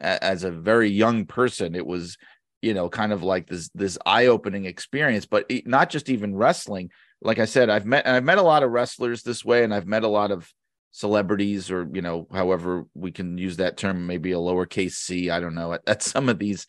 a- 0.00 0.22
as 0.22 0.44
a 0.44 0.50
very 0.50 0.88
young 0.90 1.26
person, 1.26 1.74
it 1.74 1.86
was 1.86 2.16
you 2.62 2.74
know 2.74 2.88
kind 2.88 3.12
of 3.12 3.22
like 3.22 3.48
this 3.48 3.68
this 3.74 3.98
eye-opening 4.06 4.64
experience. 4.64 5.26
But 5.26 5.46
it, 5.48 5.66
not 5.66 5.90
just 5.90 6.08
even 6.10 6.34
wrestling. 6.36 6.90
Like 7.22 7.38
I 7.38 7.44
said, 7.46 7.68
I've 7.70 7.86
met 7.86 8.06
I've 8.06 8.24
met 8.24 8.38
a 8.38 8.42
lot 8.42 8.62
of 8.62 8.70
wrestlers 8.70 9.22
this 9.22 9.44
way, 9.44 9.64
and 9.64 9.74
I've 9.74 9.86
met 9.86 10.04
a 10.04 10.08
lot 10.08 10.30
of 10.30 10.50
celebrities, 10.92 11.70
or 11.70 11.88
you 11.92 12.02
know, 12.02 12.26
however 12.32 12.84
we 12.94 13.12
can 13.12 13.38
use 13.38 13.56
that 13.58 13.76
term, 13.76 14.06
maybe 14.06 14.32
a 14.32 14.36
lowercase 14.36 14.92
c. 14.94 15.30
I 15.30 15.40
don't 15.40 15.54
know 15.54 15.72
at, 15.74 15.82
at 15.86 16.02
some 16.02 16.28
of 16.28 16.38
these. 16.38 16.66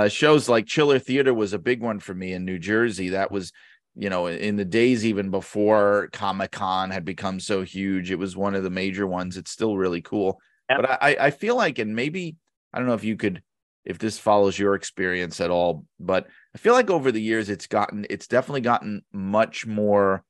Uh, 0.00 0.08
shows 0.08 0.48
like 0.48 0.66
Chiller 0.66 0.98
Theater 0.98 1.34
was 1.34 1.52
a 1.52 1.58
big 1.58 1.82
one 1.82 2.00
for 2.00 2.14
me 2.14 2.32
in 2.32 2.44
New 2.44 2.58
Jersey. 2.58 3.10
That 3.10 3.30
was, 3.30 3.52
you 3.94 4.08
know, 4.08 4.28
in 4.28 4.56
the 4.56 4.64
days 4.64 5.04
even 5.04 5.30
before 5.30 6.08
Comic 6.12 6.52
Con 6.52 6.90
had 6.90 7.04
become 7.04 7.38
so 7.38 7.62
huge, 7.62 8.10
it 8.10 8.18
was 8.18 8.36
one 8.36 8.54
of 8.54 8.62
the 8.62 8.70
major 8.70 9.06
ones. 9.06 9.36
It's 9.36 9.50
still 9.50 9.76
really 9.76 10.00
cool. 10.00 10.40
Yeah. 10.70 10.78
But 10.80 11.02
I, 11.02 11.16
I 11.20 11.30
feel 11.30 11.54
like, 11.56 11.78
and 11.78 11.94
maybe 11.94 12.36
I 12.72 12.78
don't 12.78 12.88
know 12.88 12.94
if 12.94 13.04
you 13.04 13.16
could, 13.16 13.42
if 13.84 13.98
this 13.98 14.18
follows 14.18 14.58
your 14.58 14.74
experience 14.74 15.40
at 15.40 15.50
all, 15.50 15.84
but 15.98 16.28
I 16.54 16.58
feel 16.58 16.72
like 16.72 16.88
over 16.88 17.12
the 17.12 17.20
years 17.20 17.50
it's 17.50 17.66
gotten, 17.66 18.06
it's 18.08 18.26
definitely 18.26 18.62
gotten 18.62 19.02
much 19.12 19.66
more 19.66 20.24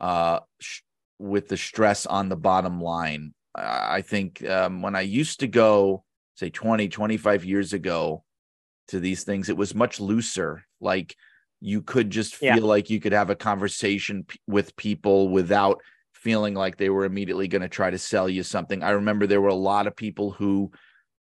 uh 0.00 0.40
sh- 0.60 0.80
with 1.18 1.48
the 1.48 1.56
stress 1.58 2.06
on 2.06 2.30
the 2.30 2.36
bottom 2.36 2.80
line. 2.80 3.34
I 3.54 3.96
I 3.96 4.02
think 4.02 4.48
um, 4.48 4.80
when 4.80 4.96
I 4.96 5.02
used 5.02 5.40
to 5.40 5.46
go, 5.46 6.04
say 6.36 6.48
20, 6.48 6.88
25 6.88 7.44
years 7.44 7.74
ago, 7.74 8.24
to 8.90 9.00
these 9.00 9.24
things. 9.24 9.48
It 9.48 9.56
was 9.56 9.74
much 9.74 10.00
looser. 10.00 10.64
Like 10.80 11.16
you 11.60 11.82
could 11.82 12.10
just 12.10 12.36
feel 12.36 12.56
Yeah. 12.56 12.62
like 12.62 12.90
you 12.90 13.00
could 13.00 13.12
have 13.12 13.30
a 13.30 13.36
conversation 13.36 14.24
p- 14.24 14.38
with 14.46 14.76
people 14.76 15.28
without 15.28 15.80
feeling 16.12 16.54
like 16.54 16.76
they 16.76 16.90
were 16.90 17.04
immediately 17.04 17.48
going 17.48 17.62
to 17.62 17.68
try 17.68 17.90
to 17.90 17.98
sell 17.98 18.28
you 18.28 18.42
something. 18.42 18.82
I 18.82 18.90
remember 18.90 19.26
there 19.26 19.40
were 19.40 19.48
a 19.48 19.54
lot 19.54 19.86
of 19.86 19.96
people 19.96 20.30
who 20.32 20.70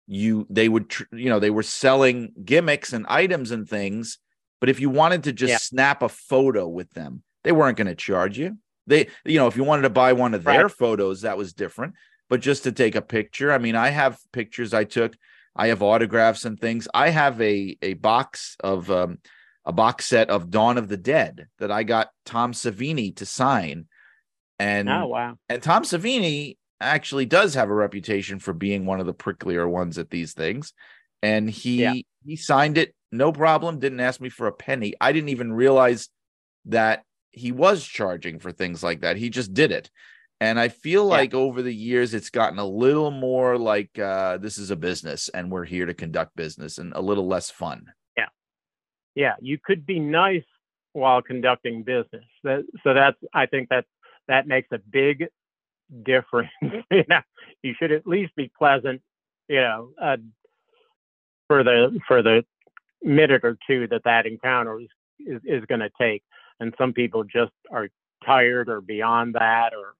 you 0.08 0.46
they 0.50 0.70
would 0.70 0.90
tr- 0.90 1.04
you 1.14 1.30
know 1.30 1.40
they 1.40 1.50
were 1.50 1.64
selling 1.64 2.32
gimmicks 2.44 2.94
and 2.94 3.08
items 3.10 3.50
and 3.50 3.68
things 3.68 4.20
but 4.60 4.70
if 4.70 4.80
you 4.80 4.88
wanted 4.88 5.24
to 5.24 5.34
just 5.34 5.50
Yeah. 5.52 5.58
snap 5.58 6.04
a 6.04 6.10
photo 6.10 6.68
with 6.68 6.92
them 6.92 7.24
they 7.44 7.52
weren't 7.52 7.76
going 7.78 7.88
to 7.88 7.96
charge 7.96 8.38
you. 8.38 8.58
They 8.86 9.08
you 9.26 9.40
know 9.40 9.48
if 9.48 9.56
you 9.58 9.64
wanted 9.64 9.82
to 9.84 9.90
buy 9.90 10.14
one 10.14 10.36
of 10.36 10.44
their 10.44 10.70
photos 10.70 11.22
that 11.22 11.38
was 11.40 11.54
different 11.54 11.96
but 12.30 12.40
just 12.40 12.64
to 12.66 12.72
take 12.72 12.96
a 12.96 13.02
picture 13.02 13.52
i 13.52 13.58
mean 13.58 13.76
i 13.76 13.90
have 13.90 14.20
pictures 14.32 14.76
i 14.76 14.84
took 14.84 15.16
I 15.56 15.68
have 15.68 15.82
autographs 15.82 16.46
and 16.46 16.60
things. 16.60 16.88
I 16.94 17.10
have 17.10 17.40
a 17.42 17.78
a 17.82 17.94
box 17.94 18.56
of 18.62 18.92
um, 18.92 19.20
a 19.66 19.72
box 19.72 20.06
set 20.06 20.30
of 20.30 20.50
Dawn 20.50 20.78
of 20.78 20.88
the 20.88 20.98
Dead 20.98 21.48
that 21.60 21.72
I 21.72 21.84
got 21.84 22.10
Tom 22.26 22.52
Savini 22.54 23.16
to 23.18 23.26
sign, 23.26 23.88
and 24.60 24.90
Oh, 24.90 25.08
wow. 25.08 25.38
and 25.50 25.62
Tom 25.64 25.84
Savini 25.84 26.58
actually 26.82 27.26
does 27.26 27.54
have 27.54 27.70
a 27.70 27.74
reputation 27.74 28.40
for 28.40 28.54
being 28.54 28.86
one 28.86 29.00
of 29.00 29.06
the 29.06 29.14
pricklier 29.14 29.70
ones 29.70 29.98
at 29.98 30.10
these 30.10 30.34
things, 30.34 30.74
and 31.22 31.50
he 31.50 31.82
Yeah. 31.84 31.94
he 32.26 32.36
signed 32.36 32.78
it 32.78 32.94
no 33.12 33.32
problem. 33.32 33.80
Didn't 33.80 34.02
ask 34.02 34.20
me 34.20 34.30
for 34.30 34.48
a 34.48 34.52
penny. 34.54 34.94
I 35.00 35.14
didn't 35.14 35.30
even 35.30 35.54
realize 35.54 36.10
that 36.66 37.04
he 37.32 37.52
was 37.52 37.86
charging 37.86 38.40
for 38.40 38.52
things 38.52 38.84
like 38.84 39.02
that. 39.02 39.16
He 39.18 39.30
just 39.30 39.54
did 39.54 39.72
it. 39.72 39.90
And 40.46 40.60
I 40.60 40.68
feel 40.68 41.04
Yeah. 41.06 41.18
like 41.18 41.34
over 41.34 41.62
the 41.62 41.74
years, 41.74 42.14
it's 42.14 42.30
gotten 42.30 42.60
a 42.60 42.66
little 42.66 43.10
more 43.12 43.58
like 43.58 43.98
uh, 43.98 44.38
this 44.38 44.58
is 44.58 44.70
a 44.70 44.76
business 44.76 45.28
and 45.30 45.52
we're 45.52 45.66
here 45.66 45.86
to 45.88 45.94
conduct 45.94 46.36
business 46.36 46.78
and 46.78 46.94
a 46.94 47.02
little 47.02 47.28
less 47.28 47.50
fun. 47.50 47.92
Yeah. 48.16 48.30
Yeah, 49.16 49.36
you 49.42 49.58
could 49.58 49.86
be 49.86 50.00
nice 50.00 50.44
while 50.94 51.22
conducting 51.22 51.84
business. 51.84 52.26
That, 52.44 52.64
so 52.84 52.94
that's 52.94 53.18
I 53.34 53.48
think 53.48 53.70
that 53.70 53.86
that 54.28 54.48
makes 54.48 54.68
a 54.72 54.78
big 54.78 55.28
difference. 56.04 56.52
you 56.92 57.04
know, 57.10 57.22
you 57.64 57.74
should 57.80 57.92
at 57.92 58.06
least 58.06 58.36
be 58.36 58.52
pleasant. 58.58 59.02
You 59.48 59.62
know, 59.62 59.90
uh, 60.02 60.18
for 61.48 61.64
the 61.64 62.00
for 62.08 62.22
the 62.22 62.46
minute 63.02 63.44
or 63.44 63.58
two 63.68 63.88
that 63.88 64.04
that 64.04 64.26
encounter 64.26 64.80
is 64.80 64.90
is, 65.20 65.42
is 65.44 65.66
going 65.66 65.82
to 65.82 65.92
take. 66.00 66.24
And 66.60 66.74
some 66.78 66.94
people 66.94 67.24
just 67.24 67.52
are 67.72 67.90
tired 68.26 68.70
or 68.70 68.82
beyond 68.82 69.36
that, 69.36 69.74
or 69.74 69.94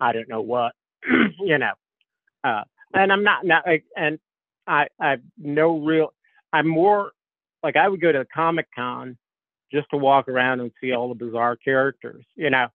I 0.00 0.12
don't 0.12 0.28
know 0.28 0.40
what. 0.42 0.72
you 1.40 1.58
know, 1.58 1.72
uh, 2.44 2.62
and 2.94 3.12
I'm 3.12 3.22
not 3.24 3.44
not 3.44 3.66
like, 3.66 3.84
and 3.96 4.18
I 4.66 4.88
I've 4.98 5.22
no 5.38 5.78
real. 5.78 6.12
I'm 6.52 6.66
more 6.66 7.12
like 7.62 7.76
I 7.76 7.88
would 7.88 8.00
go 8.00 8.12
to 8.12 8.26
Comic 8.34 8.68
Con 8.74 9.16
just 9.72 9.88
to 9.90 9.96
walk 9.96 10.28
around 10.28 10.60
and 10.60 10.72
see 10.80 10.92
all 10.92 11.08
the 11.08 11.14
bizarre 11.14 11.56
characters, 11.56 12.24
you 12.34 12.50
know, 12.50 12.68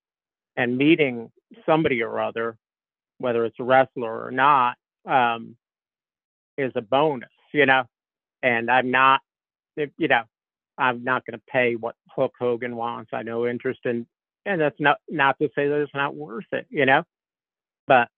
and 0.55 0.77
meeting 0.77 1.31
somebody 1.65 2.01
or 2.01 2.19
other, 2.19 2.57
whether 3.17 3.45
it's 3.45 3.59
a 3.59 3.63
wrestler 3.63 4.25
or 4.25 4.31
not, 4.31 4.77
um, 5.05 5.55
is 6.57 6.71
a 6.75 6.81
bonus, 6.81 7.29
you 7.53 7.65
know. 7.65 7.83
And 8.43 8.69
I'm 8.69 8.91
not, 8.91 9.21
you 9.75 10.07
know, 10.07 10.23
I'm 10.77 11.03
not 11.03 11.25
going 11.25 11.37
to 11.37 11.45
pay 11.51 11.75
what 11.75 11.95
Hulk 12.09 12.33
Hogan 12.39 12.75
wants. 12.75 13.11
I 13.13 13.23
no 13.23 13.47
interest 13.47 13.81
in, 13.85 14.05
and 14.45 14.61
that's 14.61 14.79
not 14.79 14.97
not 15.09 15.37
to 15.39 15.49
say 15.55 15.67
that 15.67 15.81
it's 15.81 15.93
not 15.93 16.15
worth 16.15 16.45
it, 16.51 16.67
you 16.69 16.85
know, 16.85 17.03
but 17.87 18.09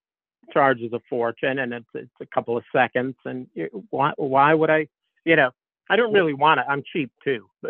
charges 0.52 0.92
a 0.92 1.00
fortune 1.10 1.58
and 1.58 1.72
it's 1.74 1.86
it's 1.94 2.10
a 2.20 2.26
couple 2.26 2.56
of 2.56 2.64
seconds 2.72 3.14
and 3.24 3.46
why 3.90 4.12
why 4.16 4.54
would 4.54 4.70
I, 4.70 4.88
you 5.24 5.36
know, 5.36 5.50
I 5.90 5.96
don't 5.96 6.12
really 6.12 6.34
want 6.34 6.60
it. 6.60 6.66
I'm 6.68 6.82
cheap 6.92 7.10
too. 7.24 7.48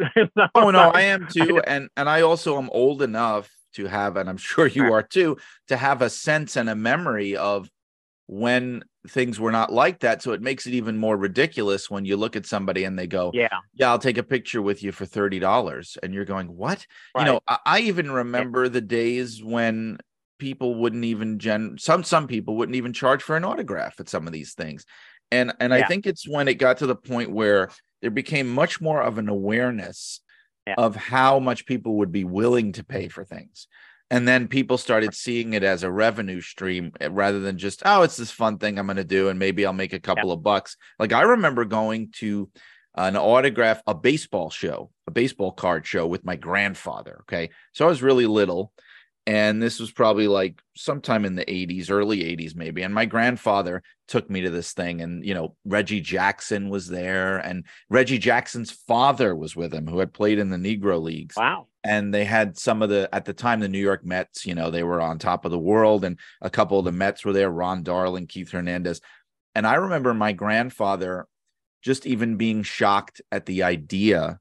Oh 0.55 0.71
no, 0.71 0.91
I 0.91 1.03
am 1.03 1.27
too, 1.33 1.61
and 1.67 1.89
and 1.97 2.09
I 2.09 2.23
also 2.23 2.59
am 2.59 2.71
old 2.71 3.03
enough 3.03 3.51
to 3.75 3.87
have, 3.87 4.17
and 4.17 4.29
I'm 4.29 4.37
sure 4.37 4.67
you 4.67 4.93
are 4.93 5.03
too, 5.03 5.37
to 5.69 5.77
have 5.77 6.03
a 6.03 6.11
sense 6.11 6.57
and 6.57 6.69
a 6.69 6.75
memory 6.75 7.37
of 7.37 7.71
when 8.27 8.83
things 9.09 9.39
were 9.41 9.53
not 9.53 9.73
like 9.73 10.01
that. 10.01 10.23
So 10.23 10.33
it 10.33 10.43
makes 10.43 10.67
it 10.67 10.75
even 10.75 10.99
more 10.99 11.17
ridiculous 11.17 11.91
when 11.91 12.05
you 12.05 12.17
look 12.17 12.37
at 12.37 12.47
somebody 12.47 12.85
and 12.85 12.99
they 12.99 13.07
go, 13.07 13.31
Yeah, 13.35 13.49
"Yeah, 13.75 13.91
I'll 13.91 13.99
take 13.99 14.19
a 14.19 14.23
picture 14.23 14.63
with 14.63 14.83
you 14.83 14.93
for 14.93 15.07
thirty 15.07 15.39
dollars," 15.39 15.97
and 16.03 16.13
you're 16.13 16.25
going, 16.25 16.57
"What?" 16.57 16.87
right. 17.15 17.27
You 17.27 17.33
know, 17.33 17.41
I, 17.47 17.59
I 17.65 17.79
even 17.81 18.11
remember 18.11 18.69
the 18.69 18.81
days 18.81 19.43
when 19.43 19.99
people 20.39 20.75
wouldn't 20.75 21.05
even 21.05 21.39
gen 21.39 21.77
some 21.79 22.03
some 22.03 22.27
people 22.27 22.57
wouldn't 22.57 22.77
even 22.77 22.93
charge 22.93 23.23
for 23.23 23.37
an 23.37 23.45
autograph 23.45 23.99
at 24.01 24.09
some 24.09 24.27
of 24.27 24.33
these 24.33 24.55
things 24.55 24.85
and 25.31 25.53
and 25.61 25.75
i 25.75 25.83
think 25.83 26.07
it's 26.07 26.29
when 26.29 26.49
it 26.49 26.55
got 26.55 26.79
to 26.79 26.87
the 26.87 26.97
point 26.97 27.31
where 27.31 27.71
there 28.03 28.11
became 28.11 28.49
much 28.49 28.81
more 28.81 29.03
of 29.03 29.19
an 29.19 29.29
awareness 29.29 30.21
Yeah. 30.67 30.75
of 30.79 30.97
how 30.97 31.39
much 31.39 31.67
people 31.67 31.97
would 31.99 32.13
be 32.13 32.25
willing 32.25 32.73
to 32.73 32.85
pay 32.85 33.09
for 33.09 33.25
things 33.25 33.67
and 34.11 34.27
then 34.27 34.49
people 34.49 34.79
started 34.79 35.15
seeing 35.15 35.53
it 35.53 35.63
as 35.63 35.83
a 35.83 35.91
revenue 35.91 36.41
stream 36.41 36.93
eh, 37.01 37.09
rather 37.11 37.41
than 37.41 37.59
just 37.59 37.83
oh 37.85 38.03
it's 38.03 38.17
this 38.17 38.31
fun 38.31 38.59
thing 38.59 38.79
i'm 38.79 38.87
going 38.87 38.97
to 38.97 39.05
do 39.05 39.29
and 39.29 39.39
maybe 39.39 39.65
i'll 39.65 39.73
make 39.73 39.93
a 39.95 40.01
couple 40.01 40.31
of 40.31 40.43
bucks 40.43 40.77
like 40.99 41.13
i 41.13 41.23
remember 41.23 41.65
going 41.65 42.11
to 42.13 42.51
an 42.99 43.17
autograph, 43.17 43.81
a 43.87 43.95
baseball 43.95 44.51
show, 44.51 44.91
a 45.07 45.11
baseball 45.11 45.53
card 45.53 45.87
show 45.87 46.07
with 46.07 46.25
my 46.25 46.35
grandfather. 46.37 47.19
Okay. 47.23 47.51
So 47.73 47.85
I 47.85 47.89
was 47.89 48.03
really 48.03 48.27
little. 48.27 48.73
And 49.29 49.63
this 49.63 49.79
was 49.79 49.91
probably 49.91 50.27
like 50.27 50.63
sometime 50.75 51.27
in 51.27 51.37
the 51.37 51.45
80s, 51.45 51.91
early 51.91 52.21
80s, 52.21 52.57
maybe. 52.57 52.81
And 52.81 52.95
my 52.95 53.05
grandfather 53.05 53.83
took 54.07 54.31
me 54.31 54.41
to 54.41 54.49
this 54.49 54.73
thing. 54.73 55.03
And, 55.03 55.23
you 55.23 55.35
know, 55.35 55.55
Reggie 55.67 56.01
Jackson 56.01 56.71
was 56.71 56.89
there. 56.89 57.37
And 57.37 57.67
Reggie 57.91 58.17
Jackson's 58.17 58.71
father 58.71 59.37
was 59.37 59.55
with 59.55 59.75
him, 59.75 59.87
who 59.87 59.99
had 59.99 60.15
played 60.15 60.39
in 60.39 60.49
the 60.49 60.57
Negro 60.57 60.99
Leagues. 60.99 61.37
Wow. 61.37 61.67
And 61.85 62.15
they 62.15 62.25
had 62.25 62.57
some 62.57 62.81
of 62.81 62.89
the, 62.89 63.07
at 63.13 63.27
the 63.27 63.35
time, 63.35 63.61
the 63.61 63.69
New 63.69 63.79
York 63.79 64.03
Mets, 64.03 64.47
you 64.47 64.55
know, 64.55 64.71
they 64.71 64.83
were 64.83 65.03
on 65.03 65.19
top 65.19 65.45
of 65.45 65.51
the 65.51 65.59
world. 65.59 66.07
And 66.07 66.19
a 66.41 66.49
couple 66.49 66.79
of 66.79 66.87
the 66.87 66.93
Mets 66.93 67.23
were 67.23 67.35
there 67.35 67.51
Ron 67.51 67.83
Darling, 67.83 68.29
Keith 68.29 68.51
Hernandez. 68.51 69.03
And 69.55 69.67
I 69.67 69.75
remember 69.75 70.15
my 70.15 70.33
grandfather 70.33 71.27
just 71.83 72.07
even 72.07 72.39
being 72.39 72.63
shocked 72.63 73.21
at 73.31 73.45
the 73.45 73.65
idea 73.65 74.41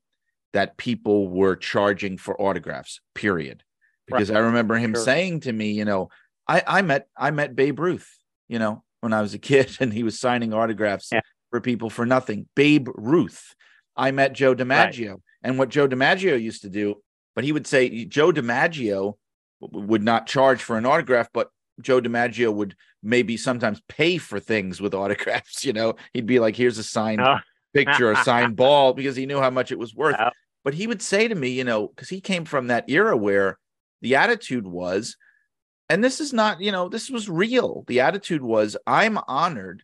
that 0.53 0.77
people 0.77 1.27
were 1.27 1.57
charging 1.57 2.17
for 2.17 2.41
autographs, 2.41 3.01
period 3.13 3.65
because 4.07 4.29
right. 4.29 4.37
I 4.37 4.41
remember 4.41 4.75
him 4.75 4.93
sure. 4.93 5.03
saying 5.03 5.41
to 5.41 5.53
me, 5.53 5.71
you 5.71 5.85
know, 5.85 6.09
I, 6.47 6.63
I 6.65 6.81
met 6.81 7.07
I 7.15 7.31
met 7.31 7.55
Babe 7.55 7.79
Ruth, 7.79 8.09
you 8.47 8.59
know, 8.59 8.83
when 9.01 9.13
I 9.13 9.21
was 9.21 9.33
a 9.33 9.39
kid, 9.39 9.77
and 9.79 9.93
he 9.93 10.03
was 10.03 10.19
signing 10.19 10.53
autographs 10.53 11.09
yeah. 11.11 11.21
for 11.51 11.61
people 11.61 11.89
for 11.89 12.05
nothing. 12.05 12.47
Babe 12.55 12.87
Ruth. 12.95 13.53
I 13.95 14.11
met 14.11 14.33
Joe 14.33 14.53
DiMaggio, 14.53 15.09
right. 15.09 15.19
and 15.41 15.57
what 15.57 15.69
Joe 15.69 15.87
DiMaggio 15.87 16.39
used 16.39 16.61
to 16.61 16.69
do, 16.69 17.01
but 17.35 17.43
he 17.43 17.51
would 17.51 17.65
say 17.65 18.05
Joe 18.05 18.31
DiMaggio 18.31 19.15
would 19.59 20.03
not 20.03 20.27
charge 20.27 20.61
for 20.61 20.77
an 20.77 20.85
autograph, 20.85 21.29
but 21.33 21.49
Joe 21.81 21.99
DiMaggio 21.99 22.53
would 22.53 22.75
maybe 23.01 23.37
sometimes 23.37 23.81
pay 23.87 24.17
for 24.17 24.39
things 24.39 24.79
with 24.79 24.93
autographs. 24.95 25.65
You 25.65 25.73
know, 25.73 25.95
he'd 26.13 26.27
be 26.27 26.39
like, 26.39 26.55
"Here's 26.55 26.77
a 26.77 26.83
signed 26.83 27.21
oh. 27.21 27.37
picture, 27.73 28.11
a 28.11 28.23
signed 28.23 28.55
ball," 28.55 28.93
because 28.93 29.15
he 29.15 29.25
knew 29.25 29.39
how 29.39 29.49
much 29.49 29.71
it 29.71 29.79
was 29.79 29.95
worth. 29.95 30.15
Oh. 30.19 30.29
But 30.63 30.73
he 30.73 30.85
would 30.87 31.01
say 31.01 31.27
to 31.27 31.35
me, 31.35 31.49
you 31.49 31.63
know, 31.63 31.87
because 31.87 32.09
he 32.09 32.19
came 32.19 32.45
from 32.45 32.67
that 32.67 32.89
era 32.89 33.15
where 33.15 33.57
the 34.01 34.15
attitude 34.15 34.67
was, 34.67 35.17
and 35.89 36.03
this 36.03 36.19
is 36.19 36.33
not, 36.33 36.61
you 36.61 36.71
know, 36.71 36.89
this 36.89 37.09
was 37.09 37.29
real. 37.29 37.83
The 37.87 38.01
attitude 38.01 38.41
was, 38.41 38.75
I'm 38.85 39.17
honored 39.27 39.83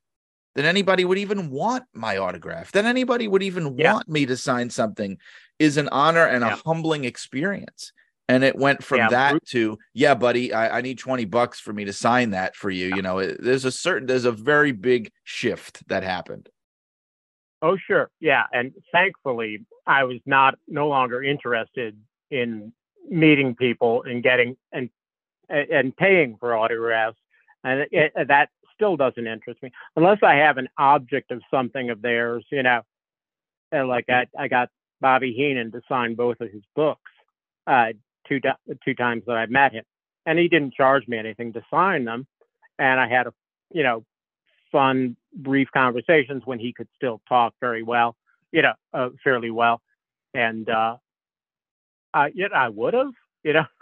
that 0.56 0.66
anybody 0.66 1.06
would 1.06 1.18
even 1.18 1.50
want 1.50 1.86
my 1.94 2.18
autograph, 2.18 2.72
that 2.74 2.86
anybody 2.86 3.28
would 3.28 3.44
even 3.44 3.78
yeah. 3.78 3.94
want 3.94 4.08
me 4.08 4.26
to 4.26 4.38
sign 4.38 4.70
something 4.70 5.18
is 5.60 5.78
an 5.78 5.90
honor 5.90 6.26
and 6.26 6.44
yeah. 6.44 6.54
a 6.54 6.56
humbling 6.66 7.06
experience. 7.06 7.92
And 8.30 8.44
it 8.44 8.56
went 8.56 8.84
from 8.84 9.00
yeah. 9.00 9.10
that 9.10 9.46
to, 9.48 9.78
yeah, 9.94 10.16
buddy, 10.16 10.54
I, 10.54 10.78
I, 10.78 10.82
need 10.82 10.98
20 10.98 11.26
bucks 11.26 11.60
for 11.60 11.74
me 11.74 11.86
to 11.86 11.94
sign 11.94 12.32
that 12.32 12.56
for 12.56 12.70
you. 12.70 12.96
You 12.96 13.02
know, 13.02 13.20
it, 13.20 13.38
there's 13.42 13.66
a 13.66 13.72
certain, 13.72 14.08
there's 14.08 14.26
a 14.26 14.32
very 14.32 14.72
big 14.72 15.12
shift 15.26 15.88
that 15.90 16.04
happened. 16.04 16.48
Oh, 17.62 17.78
sure. 17.78 18.10
Yeah. 18.20 18.44
And 18.52 18.74
thankfully, 18.92 19.66
I 19.86 20.06
was 20.06 20.20
not 20.26 20.56
no 20.68 20.88
longer 20.88 21.22
interested 21.22 21.98
in 22.32 22.74
meeting 23.10 23.56
people 23.56 24.04
and 24.04 24.24
getting 24.24 24.58
and 24.72 24.90
and 25.50 25.96
paying 25.96 26.38
for 26.40 26.56
autographs, 26.56 27.18
and 27.64 27.82
it, 27.82 27.90
it, 28.16 28.28
that 28.28 28.50
still 28.74 28.98
doesn't 28.98 29.28
interest 29.28 29.62
me 29.62 29.72
unless 29.96 30.20
I 30.24 30.36
have 30.36 30.58
an 30.58 30.70
object 30.78 31.32
of 31.32 31.42
something 31.52 31.90
of 31.90 32.02
theirs. 32.02 32.46
You 32.52 32.64
know, 32.64 32.82
and 33.72 33.88
like 33.88 34.06
I 34.10 34.28
I 34.38 34.48
got 34.48 34.70
Bobby 35.02 35.34
Heenan 35.34 35.72
to 35.72 35.82
sign 35.88 36.16
both 36.16 36.40
of 36.42 36.52
his 36.52 36.64
books 36.76 37.12
uh, 37.68 37.94
two 38.28 38.40
two 38.86 38.94
times 38.96 39.24
that 39.28 39.38
I 39.38 39.46
met 39.48 39.74
him, 39.74 39.84
and 40.26 40.40
he 40.40 40.48
didn't 40.48 40.74
charge 40.74 41.08
me 41.08 41.18
anything 41.18 41.54
to 41.54 41.62
sign 41.70 42.06
them, 42.06 42.28
and 42.80 43.00
I 43.00 43.08
had 43.08 43.28
a 43.28 43.34
you 43.72 43.84
know 43.84 44.06
fun 44.72 45.16
brief 45.36 45.70
conversations 45.74 46.44
when 46.46 46.60
he 46.60 46.74
could 46.74 46.88
still 46.96 47.22
talk 47.30 47.54
very 47.62 47.84
well, 47.84 48.16
you 48.52 48.62
know, 48.62 48.74
uh, 48.94 49.10
fairly 49.24 49.52
well, 49.52 49.82
and 50.34 50.70
uh, 50.70 50.98
uh, 52.14 52.28
I 52.56 52.70
would 52.70 52.94
have, 52.94 53.12
you 53.44 53.54
know, 53.54 53.66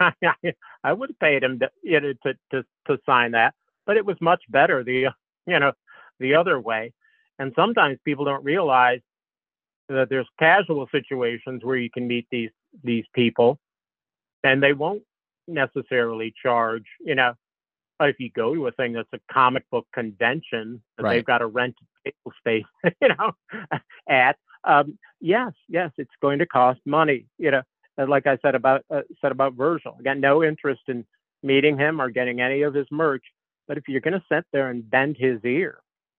I 0.84 0.92
would 0.92 1.10
have 1.10 1.18
paid 1.18 1.42
him 1.42 1.58
to, 1.60 1.70
you 1.82 2.00
know, 2.00 2.12
to, 2.24 2.34
to, 2.52 2.64
to 2.86 2.98
sign 3.06 3.32
that, 3.32 3.54
but 3.86 3.96
it 3.96 4.06
was 4.06 4.16
much 4.20 4.42
better 4.48 4.82
the, 4.82 5.08
you 5.46 5.58
know, 5.58 5.72
the 6.18 6.34
other 6.34 6.60
way. 6.60 6.92
And 7.38 7.52
sometimes 7.56 7.98
people 8.04 8.24
don't 8.24 8.44
realize 8.44 9.00
that 9.88 10.08
there's 10.08 10.28
casual 10.38 10.88
situations 10.92 11.62
where 11.64 11.76
you 11.76 11.90
can 11.90 12.06
meet 12.06 12.26
these, 12.30 12.50
these 12.82 13.04
people 13.14 13.58
and 14.44 14.62
they 14.62 14.72
won't 14.72 15.02
necessarily 15.48 16.32
charge, 16.42 16.84
you 17.00 17.14
know, 17.14 17.34
if 18.00 18.18
you 18.18 18.30
go 18.30 18.54
to 18.54 18.66
a 18.66 18.72
thing 18.72 18.92
that's 18.92 19.08
a 19.12 19.20
comic 19.32 19.68
book 19.70 19.86
convention 19.94 20.82
that 20.96 21.04
right. 21.04 21.16
they've 21.16 21.24
got 21.24 21.42
a 21.42 21.46
rent 21.46 21.74
table 22.04 22.32
space, 22.38 22.64
you 23.00 23.08
know, 23.08 23.32
at, 24.08 24.36
um, 24.64 24.98
yes, 25.20 25.52
yes, 25.68 25.90
it's 25.98 26.10
going 26.20 26.38
to 26.38 26.46
cost 26.46 26.80
money, 26.84 27.26
you 27.38 27.50
know, 27.50 27.62
like 27.98 28.26
I 28.26 28.38
said 28.42 28.54
about 28.54 28.84
uh, 28.90 29.02
said 29.20 29.32
about 29.32 29.54
Virgil. 29.54 29.96
I 29.98 30.02
got 30.02 30.18
no 30.18 30.42
interest 30.42 30.82
in 30.88 31.04
meeting 31.42 31.78
him 31.78 32.00
or 32.00 32.10
getting 32.10 32.40
any 32.40 32.62
of 32.62 32.74
his 32.74 32.86
merch. 32.90 33.24
But 33.68 33.78
if 33.78 33.84
you're 33.88 34.00
going 34.00 34.14
to 34.14 34.24
sit 34.30 34.44
there 34.52 34.70
and 34.70 34.88
bend 34.88 35.16
his 35.18 35.38
ear 35.44 35.78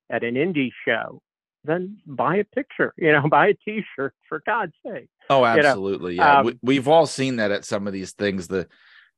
at 0.10 0.24
an 0.24 0.36
indie 0.36 0.72
show, 0.86 1.22
then 1.64 1.98
buy 2.06 2.38
a 2.38 2.44
picture. 2.44 2.94
You 2.98 3.12
know, 3.12 3.28
buy 3.30 3.48
a 3.48 3.54
T-shirt 3.54 4.14
for 4.30 4.42
God's 4.46 4.74
sake. 4.86 5.10
Oh, 5.30 5.46
absolutely. 5.46 6.14
You 6.14 6.20
know? 6.20 6.24
Yeah, 6.26 6.40
um, 6.40 6.60
we, 6.62 6.76
have 6.76 6.88
all 6.88 7.06
seen 7.06 7.38
that 7.38 7.52
at 7.52 7.66
some 7.66 7.88
of 7.88 7.94
these 7.94 8.14
things. 8.14 8.48
The 8.48 8.68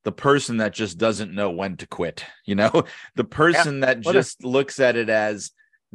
the 0.04 0.12
person 0.12 0.58
that 0.58 0.72
just 0.72 1.00
doesn't 1.00 1.34
know 1.34 1.50
when 1.50 1.78
to 1.78 1.88
quit. 1.88 2.24
You 2.46 2.56
know, 2.56 2.84
the 3.16 3.24
person 3.24 3.80
yeah, 3.80 3.88
that 3.88 4.02
just 4.02 4.44
looks 4.44 4.80
at 4.80 4.96
it 4.96 5.10
as 5.10 5.52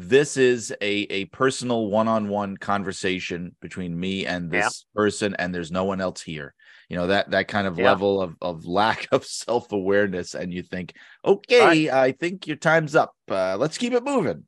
this 0.09 0.37
is 0.37 0.75
a 0.81 1.07
a 1.11 1.27
personal 1.27 1.89
one-on-one 1.89 2.57
conversation 2.57 3.55
between 3.61 3.99
me 3.99 4.25
and 4.25 4.51
this 4.51 4.85
yeah. 4.87 5.01
person 5.01 5.35
and 5.39 5.55
there's 5.55 5.71
no 5.71 5.85
one 5.85 6.01
else 6.01 6.23
here 6.23 6.55
you 6.89 6.97
know 6.97 7.07
that 7.07 7.31
that 7.31 7.49
kind 7.49 7.67
of 7.67 7.79
yeah. 7.79 7.85
level 7.85 8.23
of 8.23 8.35
of 8.41 8.65
lack 8.65 9.09
of 9.13 9.25
self-awareness 9.27 10.35
and 10.35 10.53
you 10.53 10.63
think 10.63 10.95
okay 11.25 11.89
right. 11.89 11.91
i 11.91 12.13
think 12.13 12.47
your 12.47 12.57
time's 12.57 12.97
up 12.97 13.15
uh, 13.31 13.57
let's 13.59 13.79
keep 13.79 13.93
it 13.93 14.03
moving 14.03 14.45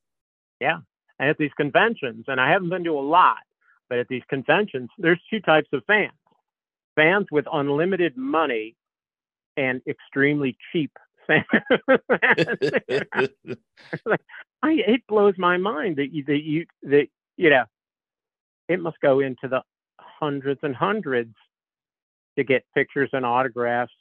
yeah 0.61 0.79
and 1.19 1.29
at 1.29 1.39
these 1.39 1.53
conventions 1.57 2.25
and 2.29 2.41
i 2.41 2.51
haven't 2.51 2.71
been 2.71 2.85
to 2.85 2.99
a 2.99 3.01
lot 3.01 3.39
but 3.89 3.99
at 3.99 4.09
these 4.09 4.23
conventions 4.29 4.89
there's 4.99 5.21
two 5.29 5.41
types 5.41 5.69
of 5.73 5.83
fans 5.87 6.13
fans 6.97 7.27
with 7.31 7.45
unlimited 7.53 8.17
money 8.17 8.75
and 9.57 9.83
extremely 9.87 10.57
cheap 10.73 10.93
I 14.63 14.73
it 14.73 15.03
blows 15.09 15.35
my 15.39 15.57
mind 15.57 15.97
that 15.97 16.13
you 16.13 16.25
that 16.25 16.43
you 16.43 16.67
that 16.83 17.07
you 17.37 17.51
know 17.51 17.65
it 18.69 18.81
must 18.81 19.01
go 19.01 19.21
into 19.21 19.49
the 19.49 19.63
hundreds 19.99 20.61
and 20.63 20.75
hundreds 20.75 21.35
to 22.37 22.45
get 22.45 22.65
pictures 22.75 23.11
and 23.13 23.27
autographs 23.27 23.93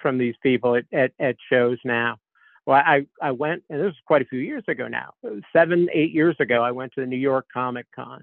from 0.00 0.18
these 0.18 0.34
people 0.42 0.74
at, 0.76 0.84
at, 0.92 1.12
at 1.18 1.36
shows 1.50 1.78
now. 1.84 2.18
Well, 2.66 2.76
I, 2.84 3.06
I 3.20 3.32
went, 3.32 3.64
and 3.70 3.80
this 3.80 3.86
was 3.86 3.94
quite 4.06 4.22
a 4.22 4.26
few 4.26 4.38
years 4.38 4.62
ago 4.68 4.86
now, 4.86 5.14
seven, 5.52 5.88
eight 5.92 6.12
years 6.12 6.36
ago, 6.38 6.62
I 6.62 6.70
went 6.70 6.92
to 6.94 7.00
the 7.00 7.06
New 7.06 7.16
York 7.16 7.46
Comic 7.52 7.86
Con. 7.94 8.22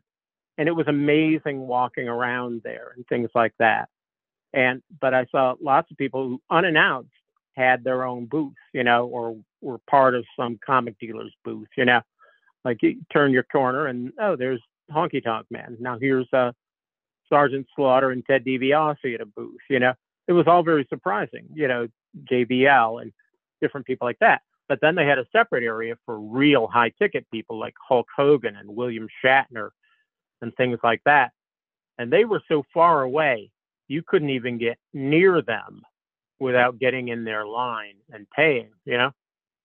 And 0.57 0.67
it 0.67 0.73
was 0.73 0.87
amazing 0.87 1.59
walking 1.67 2.09
around 2.09 2.61
there 2.63 2.91
and 2.95 3.05
things 3.07 3.29
like 3.33 3.53
that. 3.59 3.87
And, 4.53 4.81
but 4.99 5.13
I 5.13 5.25
saw 5.31 5.55
lots 5.61 5.89
of 5.91 5.97
people 5.97 6.27
who 6.27 6.41
unannounced 6.49 7.11
had 7.59 7.83
their 7.83 8.05
own 8.05 8.25
booth, 8.25 8.53
you 8.73 8.83
know, 8.83 9.05
or 9.07 9.37
were 9.61 9.79
part 9.89 10.15
of 10.15 10.25
some 10.37 10.57
comic 10.65 10.97
dealer's 10.99 11.33
booth, 11.43 11.67
you 11.77 11.85
know. 11.85 12.01
Like 12.63 12.81
you 12.81 13.01
turn 13.11 13.31
your 13.31 13.43
corner 13.43 13.87
and 13.87 14.11
oh, 14.19 14.35
there's 14.35 14.61
Honky 14.91 15.23
Tonk 15.23 15.45
Man. 15.51 15.77
Now 15.79 15.97
here's 15.99 16.27
uh, 16.33 16.51
Sergeant 17.27 17.67
Slaughter 17.75 18.11
and 18.11 18.25
Ted 18.25 18.45
DiBiase 18.45 19.13
at 19.13 19.21
a 19.21 19.25
booth, 19.25 19.61
you 19.69 19.79
know. 19.79 19.93
It 20.27 20.33
was 20.33 20.47
all 20.47 20.63
very 20.63 20.85
surprising, 20.89 21.47
you 21.53 21.67
know, 21.67 21.87
JBL 22.31 23.01
and 23.01 23.11
different 23.61 23.85
people 23.87 24.07
like 24.07 24.19
that. 24.19 24.41
But 24.67 24.79
then 24.81 24.95
they 24.95 25.05
had 25.05 25.17
a 25.17 25.25
separate 25.31 25.63
area 25.63 25.95
for 26.05 26.19
real 26.19 26.67
high 26.67 26.91
ticket 26.99 27.25
people 27.31 27.59
like 27.59 27.73
Hulk 27.85 28.07
Hogan 28.15 28.55
and 28.55 28.75
William 28.75 29.07
Shatner 29.23 29.69
and 30.41 30.55
things 30.55 30.79
like 30.83 31.01
that. 31.05 31.31
And 31.97 32.13
they 32.13 32.23
were 32.23 32.41
so 32.47 32.63
far 32.73 33.01
away, 33.01 33.51
you 33.87 34.03
couldn't 34.07 34.29
even 34.29 34.59
get 34.59 34.77
near 34.93 35.41
them 35.41 35.81
without 36.39 36.79
getting 36.79 37.09
in 37.09 37.23
their 37.23 37.45
line 37.45 37.95
and 38.11 38.29
paying, 38.29 38.69
you 38.85 38.97
know? 38.97 39.11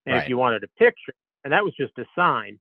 And 0.07 0.15
right. 0.15 0.23
if 0.23 0.29
you 0.29 0.37
wanted 0.37 0.65
a 0.65 0.69
picture, 0.79 1.15
and 1.45 1.53
that 1.53 1.65
was 1.65 1.75
just 1.75 1.97
a 1.99 2.05
sign. 2.17 2.59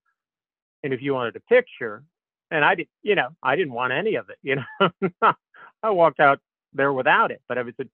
And 0.84 0.94
if 0.94 1.02
you 1.02 1.14
wanted 1.14 1.36
a 1.36 1.40
picture, 1.42 2.04
and 2.52 2.64
I 2.64 2.76
did, 2.76 2.88
you 3.02 3.16
know, 3.16 3.30
I 3.42 3.56
didn't 3.56 3.74
want 3.74 3.94
any 3.94 4.16
of 4.16 4.30
it, 4.30 4.38
you 4.44 4.58
know. 5.22 5.34
I 5.82 5.90
walked 5.90 6.20
out 6.20 6.40
there 6.74 6.94
without 6.94 7.32
it. 7.32 7.42
But 7.48 7.58
if 7.58 7.68
it's 7.68 7.80
a, 7.80 7.86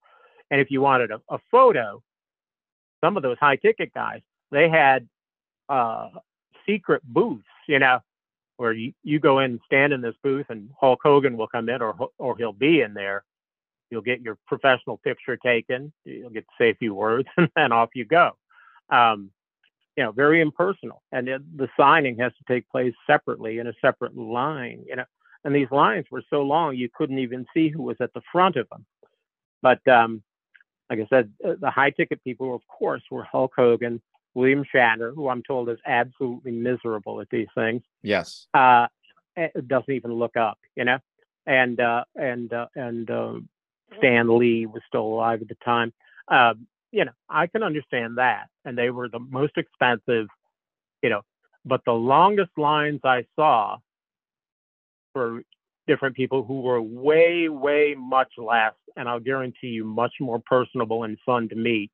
and 0.52 0.62
if 0.62 0.70
you 0.72 0.82
wanted 0.82 1.12
a, 1.12 1.22
a 1.30 1.40
photo, 1.52 2.02
some 3.04 3.18
of 3.18 3.24
those 3.24 3.38
high 3.40 3.56
ticket 3.56 3.94
guys, 3.94 4.22
they 4.52 4.70
had 4.70 5.08
uh, 5.70 6.10
secret 6.66 7.02
booths, 7.04 7.46
you 7.68 7.80
know, 7.80 8.00
where 8.58 8.74
you, 8.74 8.94
you 9.04 9.20
go 9.20 9.40
in 9.40 9.52
and 9.52 9.60
stand 9.66 9.94
in 9.94 10.02
this 10.02 10.16
booth 10.22 10.48
and 10.50 10.70
Hulk 10.80 11.00
Hogan 11.02 11.38
will 11.38 11.48
come 11.48 11.70
in 11.70 11.82
or 11.82 11.96
or 12.18 12.38
he'll 12.38 12.52
be 12.52 12.82
in 12.82 12.94
there 12.94 13.24
You'll 13.90 14.02
get 14.02 14.22
your 14.22 14.38
professional 14.48 14.98
picture 14.98 15.38
taken. 15.38 15.92
You'll 16.06 16.30
get 16.30 16.46
to 16.46 16.54
say 16.60 16.70
a 16.72 16.76
few 16.76 16.94
words, 16.94 17.28
and 17.38 17.50
then 17.56 17.72
off 17.72 17.90
you 17.96 18.06
go. 18.06 18.32
Um, 18.90 19.32
you 19.96 20.04
know, 20.04 20.12
very 20.12 20.40
impersonal, 20.40 21.02
and 21.12 21.28
it, 21.28 21.58
the 21.58 21.68
signing 21.76 22.18
has 22.20 22.32
to 22.34 22.54
take 22.54 22.70
place 22.70 22.94
separately 23.06 23.60
in 23.60 23.68
a 23.68 23.74
separate 23.82 24.16
line. 24.16 24.86
You 24.88 24.98
know, 24.98 25.06
and 25.44 25.54
these 25.54 25.68
lines 25.72 26.06
were 26.10 26.24
so 26.30 26.42
long 26.42 26.76
you 26.76 26.90
couldn't 26.94 27.20
even 27.20 27.46
see 27.54 27.70
who 27.70 27.84
was 27.84 27.98
at 28.00 28.14
the 28.14 28.22
front 28.32 28.56
of 28.56 28.68
them. 28.70 28.86
But 29.62 29.86
um, 29.88 30.24
like 30.90 31.00
I 31.00 31.08
said, 31.10 31.32
uh, 31.46 31.56
the 31.60 31.70
high 31.70 31.92
ticket 31.92 32.24
people, 32.24 32.56
of 32.56 32.62
course, 32.68 33.02
were 33.12 33.24
Hulk 33.24 33.54
Hogan, 33.56 34.02
William 34.34 34.64
Shatner, 34.74 35.14
who 35.14 35.28
I'm 35.28 35.44
told 35.44 35.70
is 35.70 35.80
absolutely 35.86 36.52
miserable 36.52 37.22
at 37.22 37.30
these 37.30 37.48
things. 37.56 37.82
Yes. 38.02 38.48
Uh, 38.54 38.88
it 39.36 39.68
doesn't 39.68 39.94
even 39.94 40.14
look 40.14 40.36
up, 40.36 40.58
you 40.76 40.84
know, 40.86 41.00
and 41.46 41.80
uh, 41.80 42.04
and 42.16 42.52
uh, 42.52 42.68
and 42.76 43.10
uh, 43.10 43.34
Stan 43.98 44.38
Lee 44.38 44.66
was 44.66 44.82
still 44.88 45.04
alive 45.04 45.42
at 45.42 45.48
the 45.48 45.58
time. 45.64 45.94
Uh, 46.28 46.54
you 46.92 47.06
know, 47.06 47.12
I 47.30 47.48
can 47.48 47.64
understand 47.64 48.18
that, 48.18 48.48
and 48.66 48.78
they 48.78 48.90
were 48.90 49.10
the 49.10 49.20
most 49.20 49.58
expensive, 49.58 50.28
you 51.02 51.10
know, 51.10 51.22
but 51.66 51.82
the 51.86 51.92
longest 51.92 52.52
lines 52.58 53.02
I 53.04 53.26
saw 53.36 53.78
for 55.14 55.42
different 55.88 56.16
people 56.16 56.44
who 56.44 56.62
were 56.62 56.82
way, 56.82 57.50
way 57.50 57.96
much 57.98 58.32
less, 58.38 58.74
and 58.96 59.10
I'll 59.10 59.20
guarantee 59.20 59.68
you 59.68 59.84
much 59.84 60.14
more 60.20 60.42
personable 60.46 61.04
and 61.04 61.18
fun 61.26 61.50
to 61.50 61.56
meet, 61.56 61.92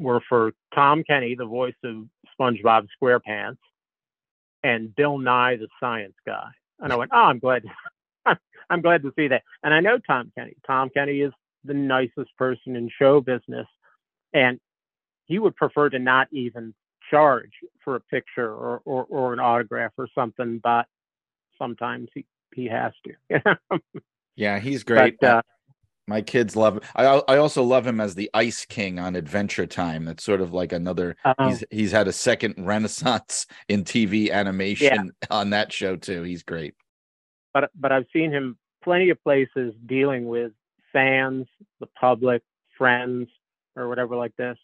were 0.00 0.20
for 0.28 0.52
Tom 0.74 1.04
Kenny, 1.04 1.34
the 1.34 1.46
voice 1.46 1.74
of 1.84 2.06
SpongeBob 2.38 2.88
SquarePants, 3.00 3.58
and 4.64 4.94
Bill 4.94 5.18
Nye, 5.18 5.56
the 5.56 5.68
science 5.80 6.14
guy. 6.26 6.48
And 6.80 6.92
I 6.92 6.96
went, 6.96 7.12
oh, 7.14 7.24
I'm 7.24 7.38
glad, 7.38 7.64
I'm 8.70 8.80
glad 8.80 9.02
to 9.02 9.12
see 9.16 9.28
that. 9.28 9.42
And 9.62 9.74
I 9.74 9.80
know 9.80 9.98
Tom 9.98 10.32
Kenny. 10.36 10.54
Tom 10.66 10.90
Kenny 10.90 11.20
is 11.20 11.32
the 11.64 11.74
nicest 11.74 12.36
person 12.36 12.76
in 12.76 12.90
show 12.98 13.20
business, 13.20 13.66
and 14.32 14.58
he 15.26 15.38
would 15.38 15.56
prefer 15.56 15.88
to 15.90 15.98
not 15.98 16.28
even 16.32 16.74
charge 17.10 17.52
for 17.84 17.96
a 17.96 18.00
picture 18.00 18.48
or, 18.48 18.80
or, 18.84 19.04
or 19.08 19.32
an 19.32 19.40
autograph 19.40 19.92
or 19.98 20.08
something, 20.14 20.60
but 20.62 20.86
sometimes 21.58 22.08
he, 22.14 22.24
he 22.54 22.66
has 22.66 22.92
to. 23.04 23.58
yeah, 24.36 24.58
he's 24.58 24.82
great. 24.82 25.16
But, 25.20 25.26
uh, 25.26 25.42
my 26.08 26.20
kids 26.20 26.56
love 26.56 26.74
him. 26.74 26.82
I 26.96 27.04
I 27.28 27.36
also 27.36 27.62
love 27.62 27.86
him 27.86 28.00
as 28.00 28.14
the 28.14 28.28
Ice 28.34 28.66
King 28.66 28.98
on 28.98 29.14
Adventure 29.14 29.66
Time. 29.66 30.04
That's 30.04 30.24
sort 30.24 30.40
of 30.40 30.52
like 30.52 30.72
another. 30.72 31.16
uh 31.24 31.34
He's 31.48 31.64
he's 31.70 31.92
had 31.92 32.08
a 32.08 32.12
second 32.12 32.54
renaissance 32.58 33.46
in 33.68 33.84
TV 33.84 34.30
animation 34.30 35.12
on 35.30 35.50
that 35.50 35.72
show 35.72 35.96
too. 35.96 36.22
He's 36.22 36.42
great. 36.42 36.74
But 37.54 37.70
but 37.78 37.92
I've 37.92 38.06
seen 38.12 38.30
him 38.32 38.56
plenty 38.82 39.10
of 39.10 39.22
places 39.22 39.74
dealing 39.86 40.26
with 40.26 40.52
fans, 40.92 41.46
the 41.80 41.86
public, 41.86 42.42
friends, 42.76 43.28
or 43.76 43.88
whatever 43.88 44.16
like 44.16 44.34
this, 44.36 44.58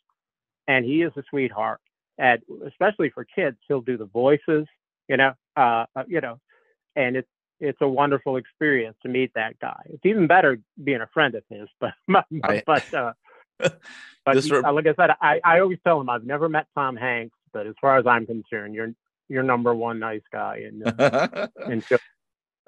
and 0.67 0.85
he 0.85 1.03
is 1.03 1.13
a 1.17 1.23
sweetheart. 1.31 1.81
And 2.19 2.43
especially 2.67 3.11
for 3.11 3.25
kids, 3.25 3.57
he'll 3.69 3.81
do 3.81 3.97
the 3.97 4.05
voices, 4.07 4.67
you 5.09 5.17
know, 5.17 5.35
uh, 5.57 5.87
uh, 5.95 6.05
you 6.09 6.21
know, 6.21 6.41
and 6.97 7.17
it's 7.17 7.29
it's 7.61 7.79
a 7.81 7.89
wonderful 7.89 8.37
experience 8.37 8.97
to 9.03 9.09
meet 9.09 9.33
that 9.35 9.59
guy. 9.61 9.81
It's 9.87 10.05
even 10.05 10.27
better 10.27 10.59
being 10.83 11.01
a 11.01 11.07
friend 11.09 11.35
of 11.35 11.45
his, 11.49 11.69
but 11.81 11.93
but, 12.09 12.25
I- 12.43 12.63
but 12.67 12.95
uh, 12.95 13.13
but 14.25 14.35
he- 14.45 14.49
uh, 14.65 14.73
like 14.73 14.87
I 14.87 14.95
said, 14.95 15.11
I, 15.21 15.41
I 15.45 15.61
always 15.61 15.79
tell 15.85 16.01
him 16.01 16.09
I've 16.11 16.25
never 16.25 16.49
met 16.49 16.67
Tom 16.75 16.97
Hanks, 16.97 17.37
but 17.53 17.67
as 17.67 17.75
far 17.81 17.99
as 17.99 18.07
I'm 18.07 18.27
concerned, 18.27 18.75
you're 18.75 18.93
you're 19.29 19.43
number 19.43 19.75
one 19.75 19.99
nice 19.99 20.23
guy 20.33 20.65
in 20.69 20.83
uh, 20.83 21.47
in. 21.69 21.83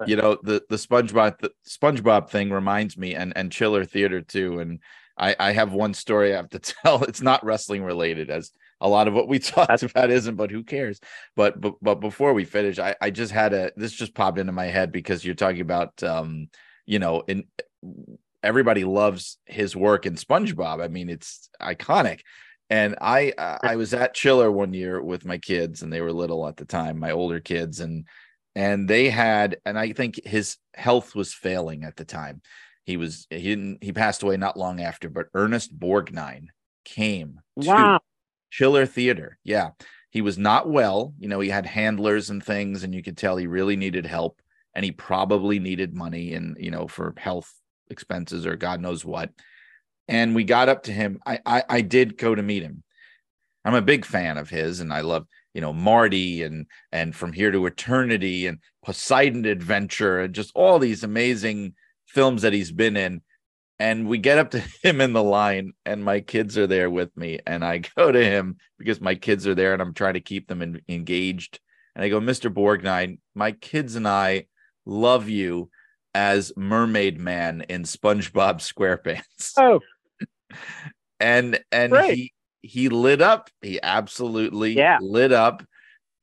You 0.05 0.15
know 0.15 0.37
the 0.43 0.63
the 0.69 0.75
SpongeBob 0.75 1.39
the 1.39 1.51
SpongeBob 1.67 2.29
thing 2.29 2.51
reminds 2.51 2.97
me, 2.97 3.15
and 3.15 3.33
and 3.35 3.51
Chiller 3.51 3.85
Theater 3.85 4.21
too. 4.21 4.59
And 4.59 4.79
I 5.17 5.35
I 5.39 5.51
have 5.53 5.73
one 5.73 5.93
story 5.93 6.33
I 6.33 6.37
have 6.37 6.49
to 6.49 6.59
tell. 6.83 7.03
It's 7.03 7.21
not 7.21 7.43
wrestling 7.45 7.83
related, 7.83 8.29
as 8.29 8.51
a 8.79 8.89
lot 8.89 9.07
of 9.07 9.13
what 9.13 9.27
we 9.27 9.39
talked 9.39 9.69
That's- 9.69 9.83
about 9.83 10.09
isn't. 10.11 10.35
But 10.35 10.51
who 10.51 10.63
cares? 10.63 10.99
But 11.35 11.59
but 11.59 11.75
but 11.81 11.95
before 11.95 12.33
we 12.33 12.45
finish, 12.45 12.79
I 12.79 12.95
I 13.01 13.09
just 13.11 13.31
had 13.31 13.53
a 13.53 13.71
this 13.75 13.93
just 13.93 14.15
popped 14.15 14.39
into 14.39 14.51
my 14.51 14.65
head 14.65 14.91
because 14.91 15.23
you're 15.23 15.35
talking 15.35 15.61
about 15.61 16.01
um 16.03 16.49
you 16.85 16.99
know 16.99 17.23
in 17.27 17.45
everybody 18.43 18.83
loves 18.83 19.37
his 19.45 19.75
work 19.75 20.05
in 20.05 20.15
SpongeBob. 20.15 20.83
I 20.83 20.87
mean, 20.87 21.09
it's 21.09 21.49
iconic. 21.61 22.21
And 22.69 22.95
I 23.01 23.33
I 23.37 23.75
was 23.75 23.93
at 23.93 24.13
Chiller 24.13 24.49
one 24.49 24.73
year 24.73 25.01
with 25.01 25.25
my 25.25 25.37
kids, 25.37 25.81
and 25.81 25.91
they 25.91 25.99
were 25.99 26.13
little 26.13 26.47
at 26.47 26.55
the 26.55 26.63
time, 26.65 26.99
my 26.99 27.11
older 27.11 27.41
kids, 27.41 27.81
and 27.81 28.05
and 28.55 28.87
they 28.87 29.09
had, 29.09 29.57
and 29.65 29.77
I 29.77 29.93
think 29.93 30.19
his 30.25 30.57
health 30.73 31.15
was 31.15 31.33
failing 31.33 31.83
at 31.83 31.95
the 31.95 32.05
time. 32.05 32.41
He 32.85 32.97
was 32.97 33.27
he 33.29 33.43
didn't 33.43 33.83
he 33.83 33.93
passed 33.93 34.23
away 34.23 34.37
not 34.37 34.57
long 34.57 34.81
after, 34.81 35.09
but 35.09 35.27
Ernest 35.33 35.77
Borgnine 35.77 36.47
came 36.83 37.39
to 37.61 37.67
Wow. 37.67 37.99
Chiller 38.49 38.85
Theater. 38.85 39.37
Yeah. 39.43 39.71
He 40.09 40.21
was 40.21 40.37
not 40.37 40.69
well. 40.69 41.13
You 41.19 41.29
know, 41.29 41.39
he 41.39 41.49
had 41.49 41.65
handlers 41.65 42.29
and 42.29 42.43
things, 42.43 42.83
and 42.83 42.93
you 42.93 43.01
could 43.01 43.17
tell 43.17 43.37
he 43.37 43.47
really 43.47 43.75
needed 43.77 44.05
help. 44.05 44.41
And 44.73 44.85
he 44.85 44.91
probably 44.91 45.59
needed 45.59 45.93
money 45.93 46.33
and, 46.33 46.55
you 46.59 46.71
know, 46.71 46.87
for 46.87 47.13
health 47.17 47.53
expenses 47.89 48.45
or 48.45 48.55
God 48.55 48.79
knows 48.81 49.03
what. 49.03 49.29
And 50.07 50.33
we 50.33 50.43
got 50.43 50.69
up 50.69 50.83
to 50.83 50.91
him. 50.91 51.19
I, 51.25 51.39
I 51.45 51.63
I 51.69 51.81
did 51.81 52.17
go 52.17 52.33
to 52.33 52.41
meet 52.41 52.63
him. 52.63 52.83
I'm 53.63 53.75
a 53.75 53.81
big 53.81 54.05
fan 54.05 54.37
of 54.37 54.49
his, 54.49 54.79
and 54.79 54.91
I 54.91 55.01
love, 55.01 55.27
you 55.53 55.61
know, 55.61 55.73
Marty 55.73 56.43
and 56.43 56.65
and 56.91 57.15
From 57.15 57.33
Here 57.33 57.51
to 57.51 57.65
Eternity 57.65 58.47
and 58.47 58.59
Poseidon 58.83 59.45
Adventure 59.45 60.19
and 60.21 60.33
just 60.33 60.51
all 60.55 60.79
these 60.79 61.03
amazing 61.03 61.73
films 62.07 62.41
that 62.41 62.53
he's 62.53 62.71
been 62.71 62.97
in. 62.97 63.21
And 63.79 64.07
we 64.07 64.19
get 64.19 64.37
up 64.37 64.51
to 64.51 64.63
him 64.83 65.01
in 65.01 65.13
the 65.13 65.23
line 65.23 65.73
and 65.85 66.03
my 66.03 66.19
kids 66.19 66.57
are 66.57 66.67
there 66.67 66.89
with 66.89 67.15
me 67.17 67.39
and 67.47 67.65
i 67.65 67.79
go 67.97 68.11
to 68.11 68.23
him 68.23 68.57
because 68.77 69.01
my 69.01 69.15
kids 69.15 69.47
are 69.47 69.55
there 69.55 69.73
and 69.73 69.81
i'm 69.81 69.93
trying 69.93 70.13
to 70.13 70.19
keep 70.19 70.47
them 70.47 70.61
en- 70.61 70.81
engaged. 70.87 71.59
And 71.95 72.03
i 72.05 72.09
go 72.09 72.19
mr 72.19 72.53
borgnine 72.53 73.19
my 73.35 73.51
kids 73.53 73.95
and 73.95 74.07
i 74.07 74.45
love 74.85 75.29
you 75.29 75.69
as 76.13 76.51
mermaid 76.55 77.19
man 77.19 77.61
in 77.69 77.83
spongebob 77.83 78.59
squarepants. 78.73 79.53
Oh, 79.57 79.79
and 81.19 81.59
and 81.71 81.91
Great. 81.91 82.17
he 82.17 82.33
he 82.61 82.89
lit 82.89 83.21
up. 83.21 83.49
He 83.61 83.79
absolutely 83.81 84.73
Yeah. 84.73 84.99
lit 85.01 85.31
up. 85.31 85.63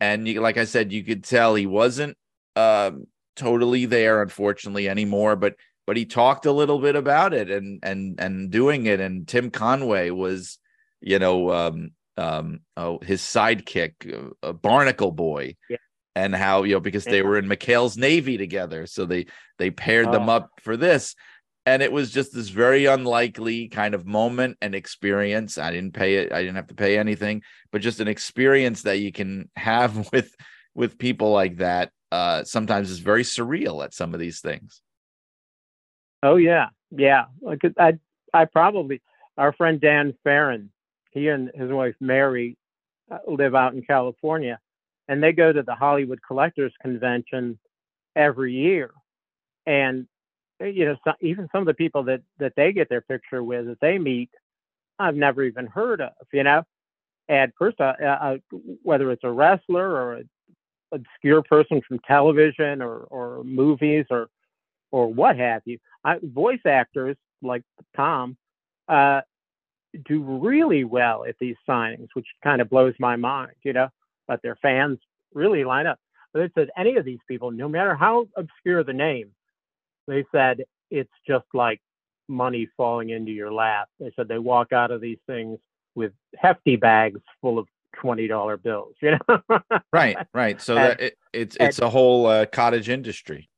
And 0.01 0.29
you, 0.29 0.41
like 0.41 0.57
i 0.59 0.65
said 0.65 0.93
you 0.93 1.03
could 1.03 1.25
tell 1.25 1.55
he 1.57 1.67
wasn't 1.67 2.17
um 2.55 3.05
totally 3.35 3.85
there 3.87 4.23
unfortunately 4.23 4.89
anymore 4.89 5.35
but 5.37 5.55
but 5.87 5.97
he 5.97 6.05
talked 6.05 6.45
a 6.47 6.53
little 6.53 6.79
bit 6.81 6.95
about 6.97 7.33
it 7.33 7.51
and 7.51 7.81
and 7.83 8.21
and 8.21 8.51
doing 8.51 8.87
it. 8.87 9.01
And 9.01 9.27
tim 9.27 9.51
conway 9.51 10.11
was 10.11 10.59
you 11.01 11.19
know 11.19 11.51
um 11.53 11.91
um 12.17 12.61
oh 12.77 12.99
his 13.03 13.23
sidekick 13.23 13.93
uh, 14.13 14.31
a 14.43 14.53
barnacle 14.53 15.13
boy. 15.13 15.57
Yeah. 15.69 15.77
and 16.15 16.35
how 16.35 16.63
you 16.65 16.75
know 16.75 16.81
because 16.81 17.05
they 17.05 17.23
were 17.23 17.39
in 17.39 17.47
McHale's 17.49 17.97
navy 17.97 18.37
together. 18.39 18.87
So 18.87 19.05
they 19.05 19.27
they 19.59 19.71
paired 19.71 20.13
them 20.13 20.29
Oh. 20.29 20.33
up 20.37 20.51
for 20.63 20.77
this 20.77 21.15
and 21.69 21.83
it 21.83 21.93
was 21.93 22.11
just 22.11 22.33
this 22.33 22.49
very 22.49 22.87
unlikely 22.87 23.69
kind 23.69 23.95
of 23.95 24.07
moment 24.07 24.57
and 24.63 24.75
experience. 24.75 25.59
I 25.59 25.71
didn't 25.71 25.93
pay 25.93 26.15
it 26.17 26.33
i 26.33 26.41
didn't 26.41 26.57
have 26.57 26.69
to 26.69 26.75
pay 26.75 26.99
anything 26.99 27.43
but 27.71 27.83
just 27.83 28.01
an 28.01 28.09
experience 28.09 28.83
that 28.83 28.99
you 28.99 29.13
can 29.13 29.51
have 29.57 30.11
with 30.13 30.35
with 30.75 30.99
people 30.99 31.31
like 31.33 31.59
that 31.59 31.91
uh 32.13 32.43
sometimes 32.45 32.91
is 32.91 33.01
very 33.01 33.23
surreal 33.23 33.85
at 33.85 33.95
some 33.95 34.15
of 34.15 34.21
these 34.21 34.41
things. 34.41 34.81
Oh 36.23 36.37
yeah, 36.37 36.69
yeah. 36.91 37.27
Like 37.41 37.61
I, 37.79 37.99
I 38.33 38.47
probably 38.47 39.03
our 39.37 39.53
friend 39.53 39.81
Dan 39.81 40.15
Farron, 40.25 40.71
he 41.13 41.29
and 41.29 41.51
his 41.55 41.71
wife 41.71 41.95
Mary 42.01 42.57
uh, 43.11 43.19
live 43.27 43.55
out 43.55 43.75
in 43.75 43.83
California, 43.83 44.59
and 45.07 45.23
they 45.23 45.33
go 45.33 45.53
to 45.53 45.63
the 45.63 45.75
Hollywood 45.75 46.21
Collectors 46.27 46.73
Convention 46.83 47.59
every 48.17 48.53
year, 48.55 48.91
and 49.67 50.07
you 50.61 50.85
know 50.85 50.97
so, 51.05 51.13
even 51.21 51.49
some 51.53 51.63
of 51.63 51.67
the 51.67 51.75
people 51.75 52.03
that 52.05 52.23
that 52.39 52.53
they 52.57 52.73
get 52.73 52.89
their 52.89 53.01
picture 53.01 53.43
with 53.43 53.67
that 53.67 53.81
they 53.81 53.99
meet, 53.99 54.31
I've 54.99 55.17
never 55.17 55.43
even 55.45 55.67
heard 55.67 56.01
of. 56.01 56.13
You 56.33 56.45
know, 56.45 56.63
and 57.29 57.53
first, 57.59 57.81
uh, 57.81 57.95
uh, 58.03 58.37
whether 58.83 59.11
it's 59.13 59.25
a 59.25 59.31
wrestler 59.31 59.89
or 59.91 60.15
a 60.19 60.23
obscure 60.93 61.43
person 61.43 61.81
from 61.87 61.99
television 62.01 62.83
or 62.83 63.01
or 63.11 63.45
movies 63.45 64.07
or 64.11 64.29
or 64.91 65.13
what 65.13 65.37
have 65.37 65.63
you. 65.65 65.79
I, 66.05 66.19
voice 66.23 66.61
actors 66.67 67.17
like 67.43 67.63
Tom 67.97 68.37
uh, 68.89 69.21
do 70.07 70.23
really 70.23 70.85
well 70.85 71.25
at 71.27 71.37
these 71.41 71.57
signings, 71.69 72.09
which 72.15 72.27
kind 72.43 72.61
of 72.61 72.71
blows 72.71 72.95
my 72.99 73.17
mind, 73.17 73.53
you 73.63 73.73
know. 73.73 73.89
But 74.27 74.43
their 74.43 74.57
fans 74.57 74.99
really 75.35 75.65
line 75.65 75.87
up. 75.87 75.99
But 76.33 76.41
they 76.41 76.61
said 76.61 76.71
any 76.77 76.97
of 76.97 77.05
these 77.05 77.21
people, 77.27 77.51
no 77.51 77.69
matter 77.69 77.95
how 77.95 78.29
obscure 78.37 78.85
the 78.85 78.93
name, 78.93 79.31
they 80.09 80.25
said 80.33 80.65
it's 80.91 81.13
just 81.27 81.45
like 81.55 81.81
money 82.29 82.69
falling 82.77 83.11
into 83.11 83.31
your 83.31 83.53
lap. 83.53 83.89
They 84.01 84.11
said 84.17 84.27
they 84.27 84.39
walk 84.39 84.73
out 84.73 84.91
of 84.91 85.01
these 85.01 85.19
things 85.29 85.61
with 85.95 86.13
hefty 86.37 86.75
bags 86.77 87.21
full 87.41 87.59
of 87.61 87.69
twenty 87.95 88.27
dollar 88.27 88.57
bills, 88.57 88.95
you 89.03 89.17
know. 89.29 89.61
right 89.93 90.17
right 90.35 90.61
so 90.61 90.77
And- 90.77 90.91
that 90.91 91.01
it, 91.01 91.19
it's 91.33 91.57
it's 91.61 91.79
a 91.79 91.89
whole 91.91 92.27
uh, 92.27 92.47
cottage 92.47 92.89
industry 92.89 93.49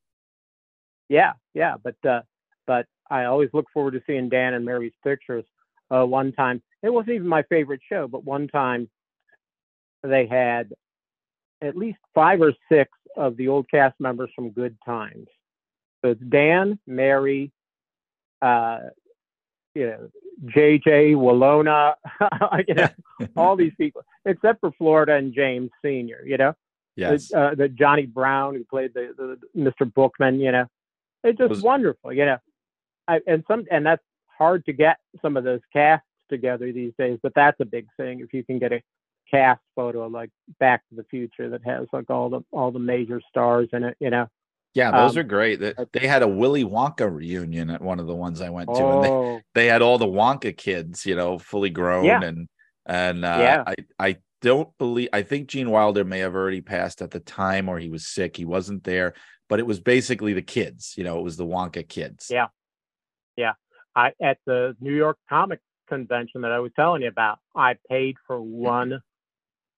Yeah, 1.09 1.32
yeah, 1.55 1.77
but 1.82 1.97
uh, 2.06 2.22
but 2.66 2.86
I 3.10 3.24
always 3.24 3.51
look 3.52 3.66
forward 3.74 3.93
to 3.93 4.02
seeing 4.06 4.28
Dan 4.28 4.55
and 4.55 4.64
Mary's 4.64 4.93
pictures. 5.02 5.44
Uh, 5.90 6.05
one 6.05 6.31
time, 6.32 6.62
it 6.85 6.90
wasn't 6.90 7.16
even 7.16 7.27
my 7.27 7.43
favorite 7.44 7.81
show, 7.90 8.06
but 8.06 8.24
one 8.24 8.47
time 8.47 8.89
they 10.05 10.27
had 10.27 10.72
at 11.60 11.77
least 11.77 11.98
five 12.14 12.40
or 12.40 12.52
six 12.70 12.90
of 13.16 13.36
the 13.36 13.48
old 13.48 13.68
cast 13.68 13.98
members 13.98 14.31
from 14.36 14.51
Good 14.51 14.77
Times. 14.86 15.27
So 16.05 16.12
it's 16.12 16.20
Dan, 16.22 16.78
Mary, 16.86 17.52
uh, 18.43 18.78
you 19.74 19.86
know, 19.86 20.09
JJ, 20.47 21.14
Willona, 21.14 21.94
you 22.68 22.74
know, 22.74 22.89
all 23.36 23.56
these 23.56 23.72
people, 23.78 24.02
except 24.24 24.60
for 24.60 24.72
Florida 24.72 25.14
and 25.14 25.35
James 25.35 25.70
Senior. 25.85 26.22
You 26.24 26.39
know, 26.39 26.55
Yes. 26.97 27.32
uh, 27.32 27.55
the 27.55 27.68
Johnny 27.68 28.06
Brown 28.06 28.55
who 28.55 28.64
played 28.64 28.93
the, 28.94 29.14
the 29.16 29.39
Mr. 29.60 29.93
Bookman. 29.93 30.40
You 30.40 30.52
know, 30.52 30.66
it's 31.24 31.39
just 31.39 31.51
Was- 31.51 31.62
wonderful. 31.62 32.12
You 32.12 32.27
know, 32.27 32.39
I, 33.06 33.20
and 33.27 33.44
some 33.47 33.64
and 33.70 33.85
that's 33.86 34.02
hard 34.39 34.64
to 34.66 34.72
get 34.72 34.97
some 35.22 35.36
of 35.36 35.44
those 35.44 35.60
casts 35.72 36.06
together 36.31 36.72
these 36.72 36.93
days. 36.98 37.18
But 37.22 37.32
that's 37.35 37.60
a 37.60 37.64
big 37.66 37.86
thing 37.97 38.20
if 38.20 38.32
you 38.32 38.43
can 38.44 38.59
get 38.59 38.72
a 38.72 38.82
cast 39.31 39.60
photo 39.77 40.06
like 40.09 40.31
Back 40.59 40.82
to 40.89 40.97
the 40.97 41.05
Future 41.05 41.51
that 41.51 41.64
has 41.64 41.86
like 41.93 42.10
all 42.10 42.31
the 42.31 42.40
all 42.52 42.70
the 42.72 42.78
major 42.78 43.20
stars 43.28 43.68
in 43.72 43.85
it. 43.85 43.97
You 44.01 44.10
know. 44.10 44.27
Yeah, 44.74 44.92
those 44.92 45.16
um, 45.16 45.20
are 45.20 45.24
great. 45.24 45.59
They, 45.59 45.74
they 45.92 46.06
had 46.06 46.22
a 46.22 46.28
Willy 46.28 46.64
Wonka 46.64 47.12
reunion 47.12 47.70
at 47.70 47.82
one 47.82 47.98
of 47.98 48.06
the 48.06 48.14
ones 48.14 48.40
I 48.40 48.51
went 48.51 48.72
to, 48.74 48.86
and 48.86 49.05
they, 49.05 49.09
Oh, 49.09 49.40
they 49.55 49.66
had 49.66 49.82
all 49.82 49.98
the 49.98 50.06
Wonka 50.06 50.56
kids, 50.56 51.05
you 51.05 51.16
know, 51.16 51.38
fully 51.38 51.70
grown, 51.70 52.05
Yeah. 52.05 52.22
and 52.22 52.48
and 52.86 53.24
uh, 53.24 53.38
Yeah. 53.40 53.64
I 53.66 53.74
I 53.98 54.16
don't 54.42 54.76
believe 54.78 55.09
I 55.12 55.22
think 55.22 55.48
Gene 55.48 55.70
Wilder 55.70 56.05
may 56.05 56.20
have 56.20 56.34
already 56.34 56.60
passed 56.60 57.02
at 57.02 57.10
the 57.10 57.20
time, 57.20 57.68
or 57.68 57.78
he 57.78 57.88
was 57.88 58.06
sick, 58.06 58.36
he 58.36 58.44
wasn't 58.44 58.84
there, 58.84 59.14
but 59.48 59.59
it 59.59 59.66
was 59.66 59.80
basically 59.80 60.34
the 60.34 60.42
kids, 60.42 60.94
you 60.97 61.02
know, 61.05 61.18
it 61.18 61.22
was 61.22 61.36
the 61.36 61.47
Wonka 61.47 61.86
kids. 61.88 62.28
Yeah, 62.30 62.47
yeah. 63.36 63.55
I 63.97 64.12
at 64.22 64.38
the 64.47 64.76
New 64.80 64.94
York 64.94 65.18
Comic 65.28 65.60
Convention 65.88 66.42
that 66.42 66.52
I 66.52 66.60
was 66.60 66.70
telling 66.76 67.02
you 67.02 67.09
about, 67.09 67.40
I 67.56 67.74
paid 67.88 68.16
for 68.26 68.40
one 68.40 69.02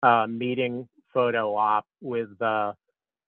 uh, 0.03 0.27
meeting 0.29 0.89
photo 1.15 1.57
op 1.57 1.87
with 2.03 2.41
uh, 2.43 2.73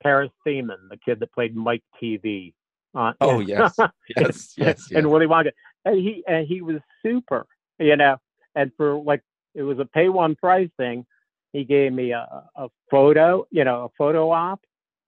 Paris 0.05 0.31
Themmen, 0.47 0.89
the 0.91 0.99
kid 0.99 1.19
that 1.21 1.33
played 1.33 1.57
Mike 1.57 1.83
Teavee. 2.01 2.53
Uh, 2.95 3.13
Oh 3.21 3.41
yes, 3.41 3.75
yes, 4.17 4.55
yes, 4.57 4.57
yes. 4.57 4.91
and 4.93 5.11
Willy 5.11 5.27
Wonka, 5.27 5.51
and 5.85 5.97
he 5.97 6.23
and 6.29 6.47
he 6.47 6.61
was 6.61 6.77
super, 7.03 7.47
you 7.81 7.97
know. 7.97 8.19
And 8.55 8.71
for 8.77 8.95
like, 8.95 9.23
it 9.55 9.63
was 9.63 9.81
a 9.81 9.85
pay 9.85 10.09
one 10.09 10.37
price 10.37 10.71
thing. 10.77 11.05
He 11.53 11.65
gave 11.65 11.93
me 11.93 12.13
a, 12.13 12.45
a 12.55 12.69
photo, 12.91 13.47
you 13.51 13.65
know, 13.65 13.85
a 13.85 13.89
photo 13.99 14.31
op, 14.31 14.61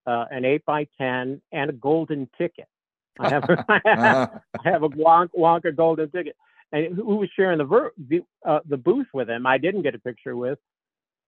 uh, 0.06 0.24
an 0.30 0.44
eight 0.44 0.64
by 0.64 0.88
ten, 0.98 1.40
and 1.52 1.70
a 1.70 1.72
golden 1.72 2.28
ticket. 2.36 2.66
I 3.20 3.28
have, 3.30 3.44
I 3.68 4.28
have 4.64 4.82
a 4.82 4.88
Wonka, 4.88 5.30
Wonka 5.38 5.76
golden 5.76 6.10
ticket. 6.10 6.36
And 6.72 6.96
who 6.96 7.16
was 7.16 7.28
sharing 7.36 7.58
the 7.58 7.64
ver- 7.64 7.92
the, 7.96 8.22
uh, 8.44 8.60
the 8.68 8.76
booth 8.76 9.06
with 9.14 9.30
him? 9.30 9.46
I 9.46 9.58
didn't 9.58 9.82
get 9.82 9.94
a 9.94 10.00
picture 10.00 10.36
with. 10.36 10.58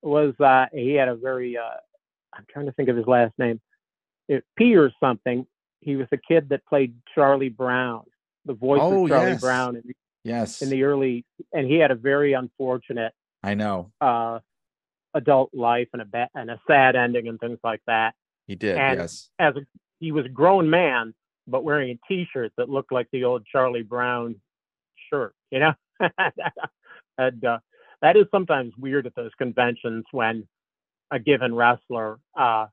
Was 0.02 0.34
uh, 0.40 0.66
he 0.72 0.94
had 0.94 1.08
a 1.08 1.14
very 1.16 1.56
uh, 1.56 1.78
I'm 2.34 2.44
trying 2.50 2.66
to 2.66 2.72
think 2.72 2.88
of 2.88 2.96
his 2.96 3.06
last 3.06 3.32
name, 3.38 3.60
it, 4.28 4.44
P 4.56 4.76
or 4.76 4.92
something. 5.00 5.46
He 5.80 5.96
was 5.96 6.06
the 6.10 6.18
kid 6.18 6.48
that 6.50 6.64
played 6.66 6.94
Charlie 7.14 7.48
Brown, 7.48 8.02
the 8.44 8.54
voice 8.54 8.80
Oh, 8.82 9.04
of 9.04 9.10
Charlie 9.10 9.30
yes. 9.32 9.40
Brown 9.40 9.76
in, 9.76 9.82
yes, 10.24 10.62
in 10.62 10.70
the 10.70 10.82
early, 10.82 11.24
and 11.52 11.66
he 11.66 11.76
had 11.76 11.90
a 11.90 11.94
very 11.94 12.32
unfortunate 12.32 13.12
I 13.42 13.54
know 13.54 13.92
uh, 14.00 14.40
adult 15.14 15.54
life 15.54 15.88
and 15.92 16.02
a 16.02 16.04
ba- 16.04 16.30
and 16.34 16.50
a 16.50 16.60
sad 16.66 16.96
ending 16.96 17.28
and 17.28 17.38
things 17.38 17.58
like 17.62 17.80
that. 17.86 18.14
he 18.46 18.54
did. 18.56 18.76
And- 18.76 18.98
yes, 18.98 19.30
As 19.38 19.54
a, 19.56 19.60
he 20.00 20.12
was 20.12 20.26
a 20.26 20.30
grown 20.30 20.68
man, 20.68 21.14
but 21.46 21.64
wearing 21.64 21.90
a 21.90 21.98
T-shirt 22.08 22.52
that 22.56 22.68
looked 22.68 22.92
like 22.92 23.08
the 23.12 23.24
old 23.24 23.46
Charlie 23.46 23.82
Brown 23.82 24.36
shirt, 25.10 25.34
you 25.50 25.60
know. 25.60 25.72
and 27.18 27.44
uh, 27.44 27.58
that 28.02 28.16
is 28.16 28.26
sometimes 28.30 28.72
weird 28.78 29.06
at 29.06 29.14
those 29.14 29.32
conventions 29.38 30.04
when 30.12 30.46
a 31.10 31.18
given 31.18 31.54
wrestler 31.54 32.18
uh, 32.38 32.66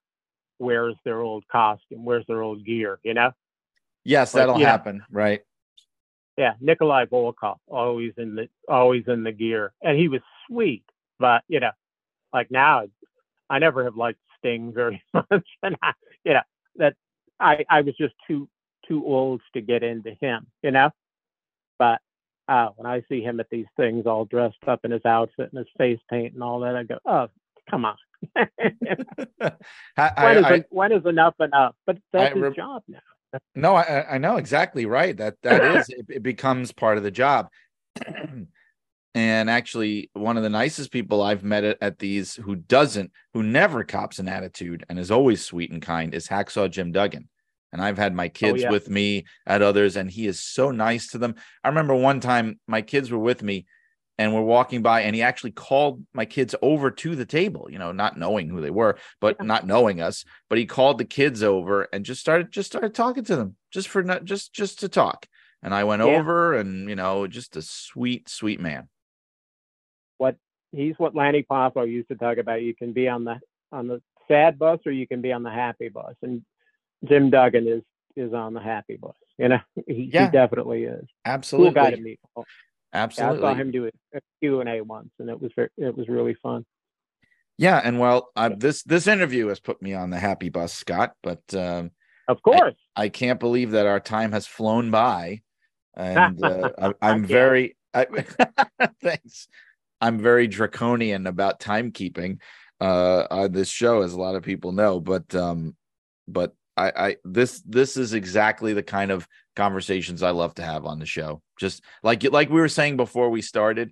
wears 0.60 0.95
their 1.03 1.22
old 1.22 1.48
costume, 1.48 2.06
wears 2.06 2.26
their 2.28 2.41
old 2.41 2.66
gear, 2.66 2.99
you 3.03 3.14
know. 3.14 3.32
yes, 4.03 4.34
like, 4.34 4.41
that'll 4.41 4.60
happen, 4.60 5.03
right? 5.12 5.41
Yeah, 6.38 6.53
Nikolai 6.60 7.06
Volkov, 7.06 7.57
always 7.68 8.14
in 8.18 8.36
the 8.36 8.49
always 8.68 9.03
in 9.07 9.24
the 9.24 9.32
gear, 9.32 9.72
and 9.82 9.98
he 9.98 10.10
was 10.10 10.22
sweet. 10.48 10.84
But 11.18 11.44
you 11.48 11.62
know, 11.62 11.72
like 12.34 12.52
now, 12.52 12.84
I 13.49 13.60
never 13.60 13.86
have 13.86 13.95
liked 13.95 14.20
Sting 14.40 14.74
very 14.74 15.02
much, 15.14 15.48
and 15.64 15.78
I, 15.82 15.94
you 16.26 16.34
know 16.34 16.41
that 16.76 16.95
I 17.40 17.64
I 17.70 17.82
was 17.82 17.95
just 17.95 18.16
too 18.28 18.49
too 18.88 19.06
old 19.06 19.41
to 19.53 19.62
get 19.62 19.84
into 19.84 20.14
him, 20.20 20.48
you 20.62 20.72
know. 20.72 20.91
But 21.80 21.99
uh, 22.48 22.70
when 22.76 22.86
I 22.86 23.03
see 23.10 23.22
him 23.22 23.40
at 23.40 23.49
these 23.49 23.66
things, 23.78 24.06
all 24.06 24.26
dressed 24.26 24.57
up 24.68 24.82
in 24.84 24.91
his 24.91 25.06
outfit 25.06 25.49
and 25.52 25.57
his 25.57 25.68
face 25.78 25.99
paint 26.10 26.34
and 26.34 26.44
all 26.44 26.60
that, 26.62 26.76
I 26.76 26.84
go, 26.84 26.99
oh, 27.06 27.28
come 27.70 27.86
on. 27.86 27.95
I, 28.36 28.42
when, 29.38 29.50
I- 29.98 30.32
is, 30.38 30.46
I- 30.46 30.66
when 30.70 30.92
is 30.92 31.06
enough 31.06 31.36
enough? 31.40 31.76
But 31.86 31.98
that's 32.12 32.36
his 32.36 32.54
job 32.56 32.84
now. 32.88 33.00
No, 33.54 33.76
I, 33.76 34.16
I 34.16 34.18
know 34.18 34.38
exactly 34.38 34.86
right. 34.86 35.18
That 35.18 35.36
that 35.44 35.62
is 35.76 35.90
it, 35.90 36.06
it 36.08 36.24
becomes 36.24 36.72
part 36.72 36.98
of 36.98 37.04
the 37.04 37.12
job. 37.12 37.50
and 39.14 39.50
actually, 39.50 40.10
one 40.14 40.38
of 40.38 40.44
the 40.44 40.50
nicest 40.50 40.90
people 40.90 41.22
I've 41.22 41.44
met 41.44 41.66
at, 41.66 41.78
at 41.82 42.00
these 42.00 42.36
who 42.36 42.56
doesn't, 42.56 43.12
who 43.34 43.44
never 43.44 43.84
cops 43.84 44.20
an 44.20 44.30
attitude 44.30 44.86
and 44.88 44.98
is 44.98 45.12
always 45.12 45.44
sweet 45.46 45.70
and 45.70 45.82
kind 45.82 46.14
is 46.14 46.30
Hacksaw 46.30 46.70
Jim 46.70 46.94
Duggan. 46.94 47.28
And 47.74 47.82
I've 47.82 47.98
had 47.98 48.16
my 48.16 48.28
oh, 48.28 48.30
kids 48.30 48.62
yeah. 48.62 48.70
with 48.70 48.90
me 48.90 49.26
at 49.46 49.62
others, 49.62 49.98
and 49.98 50.10
he 50.10 50.28
is 50.28 50.42
so 50.42 50.72
nice 50.72 51.10
to 51.10 51.18
them. 51.18 51.36
I 51.62 51.68
remember 51.68 51.94
one 51.94 52.22
time 52.22 52.58
my 52.68 52.82
kids 52.82 53.12
were 53.12 53.20
with 53.20 53.44
me 53.44 53.66
and 54.18 54.34
we're 54.34 54.42
walking 54.42 54.82
by, 54.82 55.02
and 55.02 55.16
he 55.16 55.22
actually 55.22 55.52
called 55.52 56.06
my 56.14 56.26
kids 56.26 56.56
over 56.62 56.90
to 56.90 57.16
the 57.16 57.26
table, 57.26 57.68
you 57.70 57.78
know, 57.78 57.92
not 57.92 58.18
knowing 58.18 58.48
who 58.50 58.62
they 58.62 58.70
were, 58.70 58.98
but 59.20 59.38
Yeah. 59.40 59.46
not 59.46 59.68
knowing 59.68 60.00
us. 60.02 60.24
But 60.50 60.58
he 60.58 60.66
called 60.66 60.98
the 60.98 61.06
kids 61.06 61.44
over 61.44 61.88
and 61.92 62.06
just 62.06 62.22
started 62.22 62.52
just 62.52 62.68
started 62.72 62.94
talking 62.94 63.24
to 63.26 63.36
them, 63.36 63.56
just 63.72 63.88
for 63.90 64.04
not 64.04 64.24
just 64.26 64.54
just 64.54 64.80
to 64.80 64.90
talk. 64.90 65.28
And 65.62 65.74
I 65.74 65.84
went 65.84 66.02
Yeah. 66.02 66.20
over, 66.20 66.54
and 66.54 66.90
you 66.90 66.96
know, 66.96 67.28
just 67.28 67.58
a 67.58 67.62
sweet, 67.62 68.30
sweet 68.30 68.60
man. 68.60 68.88
What 70.18 70.38
he's 70.72 70.96
what 70.98 71.16
Lanny 71.16 71.44
Poffo 71.44 71.90
used 71.90 72.08
to 72.10 72.16
talk 72.16 72.38
about. 72.38 72.62
You 72.62 72.76
can 72.76 72.94
be 72.94 73.08
on 73.10 73.26
the 73.26 73.40
on 73.72 73.88
the 73.88 74.02
sad 74.28 74.58
bus 74.58 74.80
or 74.86 74.92
you 74.92 75.08
can 75.08 75.22
be 75.22 75.32
on 75.34 75.44
the 75.44 75.52
happy 75.52 75.90
bus. 75.90 76.16
And 76.22 76.44
Jim 77.04 77.30
Duggan 77.30 77.68
is 77.68 77.84
is 78.16 78.34
on 78.34 78.54
the 78.54 78.62
happy 78.62 78.96
bus. 78.96 79.16
You 79.38 79.50
know, 79.50 79.60
he, 79.88 80.10
Yeah. 80.14 80.26
he 80.28 80.32
definitely 80.32 80.86
is. 80.86 81.06
Absolutely, 81.26 81.74
Cool 81.74 81.84
guy 81.84 81.92
to 81.92 82.02
meet. 82.02 82.20
Yeah, 82.95 83.31
I 83.31 83.38
saw 83.38 83.53
him 83.55 83.72
do 83.72 83.88
a 84.13 84.19
Q 84.41 84.61
and 84.61 84.69
A 84.69 84.81
once, 84.81 85.09
and 85.19 85.30
it 85.30 85.41
was 85.41 85.51
ver- 85.55 85.69
it 85.77 85.95
was 85.95 86.07
really 86.07 86.35
fun. 86.41 86.65
Yeah, 87.57 87.80
and 87.84 87.99
well, 87.99 88.30
uh, 88.35 88.49
this 88.57 88.84
this 88.84 89.07
interview 89.07 89.47
has 89.47 89.59
put 89.59 89.81
me 89.81 89.93
on 89.93 90.09
the 90.09 90.19
happy 90.19 90.49
bus, 90.49 90.73
Scott. 90.73 91.13
But 91.23 91.41
um, 91.53 91.91
Of 92.27 92.41
course, 92.41 92.76
I 92.95 93.09
can't 93.09 93.39
believe 93.39 93.72
that 93.72 93.85
our 93.85 93.99
time 93.99 94.31
has 94.34 94.47
flown 94.47 94.91
by, 94.91 95.41
and 95.95 96.43
uh, 96.43 96.69
I, 96.77 96.93
I'm 97.01 97.22
Yeah. 97.23 97.27
very 97.27 97.77
I, 97.93 98.07
thanks. 99.01 99.47
I'm 100.01 100.19
very 100.19 100.47
draconian 100.47 101.26
about 101.26 101.61
timekeeping 101.61 102.39
uh, 102.81 103.26
on 103.31 103.51
this 103.53 103.69
show, 103.69 104.01
as 104.01 104.13
a 104.13 104.19
lot 104.19 104.35
of 104.35 104.43
people 104.43 104.73
know. 104.73 104.99
But 104.99 105.34
um, 105.34 105.76
but 106.27 106.53
I, 106.76 106.91
I 106.95 107.15
this 107.23 107.61
this 107.61 107.95
is 107.95 108.13
exactly 108.13 108.73
the 108.73 108.84
kind 108.84 109.11
of 109.11 109.27
conversations 109.56 110.23
I 110.23 110.32
love 110.32 110.56
to 110.56 110.64
have 110.64 110.86
on 110.86 110.99
the 110.99 111.06
show. 111.06 111.41
Just 111.57 111.84
like 112.03 112.23
like 112.32 112.49
we 112.49 112.60
were 112.60 112.69
saying 112.69 112.98
before 112.98 113.30
we 113.30 113.41
started, 113.41 113.91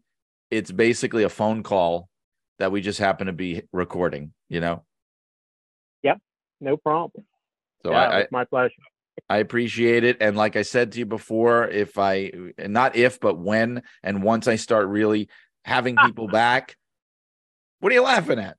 it's 0.51 0.71
basically 0.71 1.23
a 1.23 1.29
phone 1.29 1.63
call 1.63 2.09
that 2.59 2.71
we 2.71 2.81
just 2.81 2.99
happen 2.99 3.27
to 3.27 3.33
be 3.33 3.63
recording. 3.71 4.33
You 4.49 4.59
know, 4.59 4.83
Yep. 6.03 6.19
no 6.61 6.77
problem. 6.77 7.25
so 7.83 7.91
yeah, 7.91 8.09
I, 8.09 8.27
my 8.31 8.45
pleasure. 8.45 8.73
I 9.29 9.37
appreciate 9.37 10.03
it. 10.03 10.17
And 10.21 10.35
like 10.35 10.55
I 10.55 10.63
said 10.63 10.91
to 10.91 10.99
you 10.99 11.05
before, 11.05 11.67
if 11.67 11.97
I 11.97 12.31
not 12.57 12.95
if, 12.95 13.19
but 13.19 13.37
when 13.37 13.83
and 14.01 14.23
once 14.23 14.47
I 14.47 14.55
start 14.55 14.87
really 14.87 15.29
having 15.65 15.97
ah. 15.97 16.05
people 16.05 16.27
back, 16.27 16.75
what 17.79 17.91
are 17.91 17.95
you 17.95 18.03
laughing 18.03 18.39
at? 18.39 18.57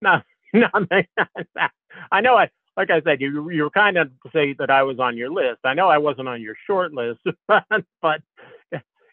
No, 0.00 0.20
nothing. 0.52 1.06
I 2.12 2.20
know. 2.20 2.36
I 2.36 2.50
like 2.78 2.90
I 2.90 3.00
said, 3.02 3.20
you 3.20 3.50
you 3.50 3.64
were 3.64 3.70
kind 3.70 3.98
of 3.98 4.08
to 4.22 4.30
say 4.32 4.54
that 4.60 4.70
I 4.70 4.84
was 4.84 5.00
on 5.00 5.16
your 5.16 5.30
list. 5.30 5.58
I 5.64 5.74
know 5.74 5.88
I 5.88 5.98
wasn't 5.98 6.28
on 6.28 6.40
your 6.40 6.54
short 6.64 6.92
list, 6.92 7.18
but 8.00 8.22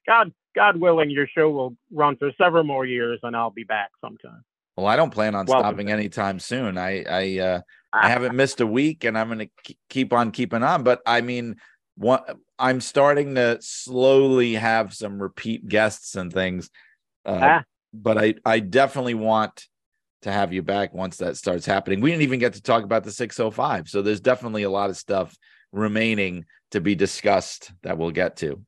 God 0.07 0.31
God 0.55 0.77
willing, 0.77 1.09
your 1.09 1.27
show 1.27 1.49
will 1.49 1.75
run 1.91 2.15
for 2.15 2.31
several 2.37 2.63
more 2.63 2.85
years, 2.85 3.19
and 3.23 3.35
I'll 3.35 3.49
be 3.49 3.63
back 3.63 3.89
sometime. 3.99 4.43
Well, 4.77 4.85
I 4.85 4.95
don't 4.95 5.09
plan 5.09 5.33
on 5.33 5.47
Welcome 5.47 5.65
stopping 5.65 5.91
anytime 5.91 6.39
soon. 6.39 6.77
I 6.77 7.03
I 7.09 7.39
uh 7.39 7.61
I 7.91 8.09
haven't 8.09 8.35
missed 8.35 8.61
a 8.61 8.67
week 8.67 9.03
and 9.03 9.17
I'm 9.17 9.27
going 9.29 9.49
to 9.65 9.75
keep 9.89 10.13
on 10.13 10.31
keeping 10.31 10.61
on, 10.63 10.83
but 10.83 11.01
I 11.05 11.21
mean 11.21 11.55
what 11.97 12.37
I'm 12.59 12.81
starting 12.81 13.35
to 13.35 13.57
slowly 13.61 14.53
have 14.53 14.93
some 14.93 15.19
repeat 15.19 15.67
guests 15.67 16.15
and 16.15 16.31
things. 16.31 16.69
Uh, 17.25 17.39
Ah. 17.41 17.63
but 17.93 18.17
I 18.19 18.35
I 18.45 18.59
definitely 18.59 19.15
want 19.15 19.65
to 20.25 20.31
have 20.31 20.51
you 20.51 20.61
back 20.63 20.93
once 20.93 21.17
that 21.17 21.37
starts 21.37 21.65
happening. 21.67 22.01
We 22.01 22.09
didn't 22.09 22.23
even 22.23 22.39
get 22.39 22.53
to 22.53 22.61
talk 22.61 22.83
about 22.83 23.03
the 23.03 23.11
605. 23.11 23.87
So 23.87 24.01
there's 24.01 24.19
definitely 24.19 24.63
a 24.63 24.69
lot 24.69 24.89
of 24.89 24.97
stuff 24.97 25.35
remaining 25.71 26.45
to 26.71 26.81
be 26.81 26.95
discussed 26.95 27.71
that 27.83 27.97
we'll 27.97 28.09
get 28.11 28.37
to. 28.37 28.59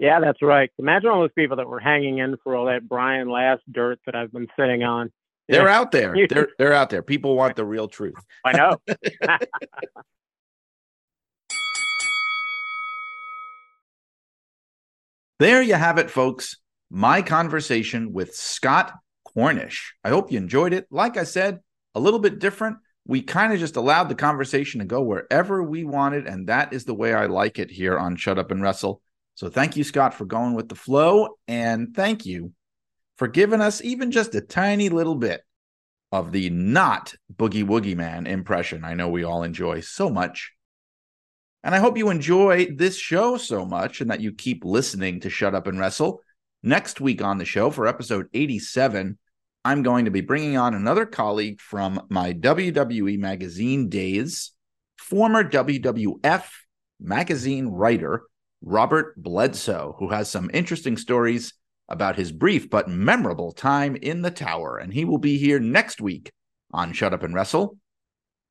Yeah, 0.00 0.18
that's 0.18 0.42
right. 0.42 0.68
Imagine 0.78 1.10
all 1.10 1.20
those 1.20 1.30
people 1.36 1.58
that 1.58 1.68
were 1.68 1.78
hanging 1.78 2.18
in 2.18 2.36
for 2.42 2.56
all 2.56 2.66
that 2.66 2.88
Brian 2.88 3.30
Last 3.30 3.62
dirt 3.70 4.00
that 4.04 4.16
I've 4.16 4.32
been 4.32 4.48
sitting 4.58 4.82
on. 4.82 5.12
They're 5.48 5.68
Yeah. 5.68 5.78
out 5.78 5.92
there. 5.92 6.16
They're 6.28 6.48
they're 6.58 6.72
out 6.72 6.90
there. 6.90 7.02
People 7.02 7.36
want 7.36 7.54
the 7.54 7.64
real 7.64 7.86
truth. 7.88 8.14
I 8.44 8.52
know. 8.52 8.76
There 15.38 15.60
you 15.60 15.74
have 15.74 15.98
it, 15.98 16.08
folks. 16.08 16.58
My 16.88 17.20
conversation 17.20 18.12
with 18.12 18.32
Scott 18.32 18.92
Cornish. 19.34 19.94
I 20.04 20.10
hope 20.10 20.32
you 20.32 20.38
enjoyed 20.38 20.72
it. 20.72 20.86
Like 20.90 21.16
I 21.16 21.24
said, 21.24 21.60
a 21.94 22.00
little 22.00 22.20
bit 22.20 22.38
different. 22.38 22.78
We 23.06 23.22
kind 23.22 23.52
of 23.52 23.58
just 23.58 23.76
allowed 23.76 24.08
the 24.08 24.14
conversation 24.14 24.80
to 24.80 24.86
go 24.86 25.02
wherever 25.02 25.62
we 25.62 25.84
wanted, 25.84 26.26
and 26.26 26.48
that 26.48 26.72
is 26.72 26.84
the 26.84 26.94
way 26.94 27.14
I 27.14 27.26
like 27.26 27.58
it 27.58 27.70
here 27.70 27.98
on 27.98 28.16
Shut 28.16 28.38
Up 28.38 28.50
and 28.50 28.62
Wrestle. 28.62 29.00
So 29.34 29.48
thank 29.48 29.76
you, 29.76 29.84
Scott, 29.84 30.14
for 30.14 30.24
going 30.24 30.54
with 30.54 30.68
the 30.68 30.74
flow, 30.74 31.38
and 31.48 31.94
thank 31.94 32.26
you 32.26 32.52
for 33.16 33.28
giving 33.28 33.60
us 33.60 33.82
even 33.82 34.10
just 34.10 34.34
a 34.34 34.40
tiny 34.40 34.88
little 34.88 35.16
bit 35.16 35.42
of 36.12 36.30
the 36.30 36.50
not 36.50 37.14
Boogie 37.34 37.64
Woogie 37.64 37.96
Man 37.96 38.26
impression 38.26 38.84
I 38.84 38.94
know 38.94 39.08
we 39.08 39.24
all 39.24 39.42
enjoy 39.42 39.80
so 39.80 40.10
much. 40.10 40.52
And 41.64 41.74
I 41.74 41.78
hope 41.78 41.96
you 41.96 42.10
enjoy 42.10 42.66
this 42.66 42.96
show 42.96 43.36
so 43.36 43.64
much 43.64 44.00
and 44.00 44.10
that 44.10 44.20
you 44.20 44.32
keep 44.32 44.64
listening 44.64 45.20
to 45.20 45.30
Shut 45.30 45.54
Up 45.54 45.66
and 45.66 45.78
Wrestle. 45.78 46.20
Next 46.62 47.00
week 47.00 47.22
on 47.22 47.38
the 47.38 47.44
show 47.44 47.70
for 47.70 47.86
episode 47.86 48.28
87, 48.34 49.18
I'm 49.64 49.82
going 49.82 50.06
to 50.06 50.10
be 50.10 50.22
bringing 50.22 50.56
on 50.56 50.74
another 50.74 51.06
colleague 51.06 51.60
from 51.60 52.04
my 52.08 52.32
WWE 52.32 53.16
magazine 53.18 53.88
days, 53.88 54.50
former 54.98 55.44
WWF 55.44 56.44
magazine 56.98 57.68
writer, 57.68 58.24
Robert 58.60 59.14
Bledsoe, 59.22 59.94
who 60.00 60.08
has 60.08 60.28
some 60.28 60.50
interesting 60.52 60.96
stories 60.96 61.54
about 61.88 62.16
his 62.16 62.32
brief 62.32 62.70
but 62.70 62.88
memorable 62.88 63.52
time 63.52 63.94
in 63.94 64.22
the 64.22 64.32
tower. 64.32 64.78
And 64.78 64.92
he 64.92 65.04
will 65.04 65.18
be 65.18 65.38
here 65.38 65.60
next 65.60 66.00
week 66.00 66.32
on 66.72 66.92
Shut 66.92 67.14
Up 67.14 67.22
and 67.22 67.34
Wrestle. 67.34 67.78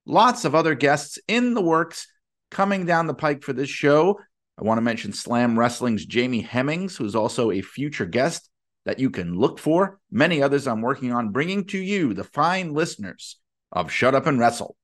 Lots 0.06 0.46
of 0.46 0.56
other 0.56 0.76
guests 0.76 1.20
in 1.28 1.56
the 1.56 1.62
works 1.62 2.08
coming 2.52 2.86
down 2.86 3.08
the 3.08 3.14
pike 3.14 3.44
for 3.44 3.52
this 3.52 3.70
show. 3.70 4.18
I 4.58 4.64
want 4.64 4.78
to 4.78 4.82
mention 4.82 5.12
Slam 5.12 5.60
Wrestling's 5.60 6.06
Jamie 6.06 6.42
Hemmings, 6.42 6.96
who's 6.96 7.16
also 7.16 7.52
a 7.52 7.62
future 7.62 8.06
guest 8.06 8.50
that 8.86 9.00
you 9.00 9.10
can 9.10 9.36
look 9.36 9.60
for. 9.60 10.00
Many 10.12 10.42
others 10.42 10.68
I'm 10.68 10.82
working 10.82 11.12
on 11.12 11.30
bringing 11.30 11.66
to 11.68 11.78
you, 11.78 12.14
the 12.14 12.24
fine 12.24 12.74
listeners 12.74 13.38
of 13.72 13.92
Shut 13.92 14.16
Up 14.16 14.26
and 14.26 14.40
Wrestle. 14.40 14.76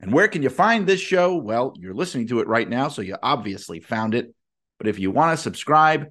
And 0.00 0.12
where 0.12 0.28
can 0.28 0.42
you 0.42 0.50
find 0.50 0.86
this 0.86 1.00
show? 1.00 1.36
Well, 1.36 1.74
you're 1.76 1.94
listening 1.94 2.26
to 2.28 2.40
it 2.40 2.48
right 2.48 2.68
now, 2.68 2.88
so 2.88 3.02
you 3.02 3.16
obviously 3.22 3.80
found 3.80 4.14
it. 4.14 4.34
But 4.78 4.88
if 4.88 4.98
you 4.98 5.10
want 5.10 5.36
to 5.36 5.42
subscribe, 5.42 6.06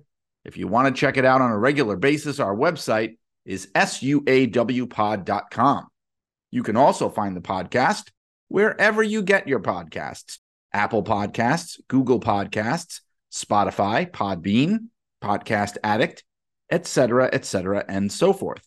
if 0.45 0.57
you 0.57 0.67
want 0.67 0.93
to 0.93 0.99
check 0.99 1.17
it 1.17 1.25
out 1.25 1.41
on 1.41 1.51
a 1.51 1.57
regular 1.57 1.95
basis, 1.95 2.39
our 2.39 2.55
website 2.55 3.17
is 3.45 3.67
suawpod.com. 3.75 4.27
You 6.51 6.63
can 6.63 6.77
also 6.77 7.09
find 7.09 7.35
the 7.35 7.41
podcast 7.41 8.09
wherever 8.47 9.03
you 9.03 9.21
get 9.21 9.47
your 9.47 9.59
podcasts 9.59 10.39
Apple 10.71 11.03
Podcasts, 11.03 11.79
Google 11.87 12.19
Podcasts, 12.19 13.01
Spotify, 13.31 14.09
Podbean, 14.09 14.89
Podcast 15.21 15.77
Addict, 15.83 16.23
etc., 16.71 17.29
etc., 17.31 17.85
and 17.87 18.11
so 18.11 18.33
forth. 18.33 18.63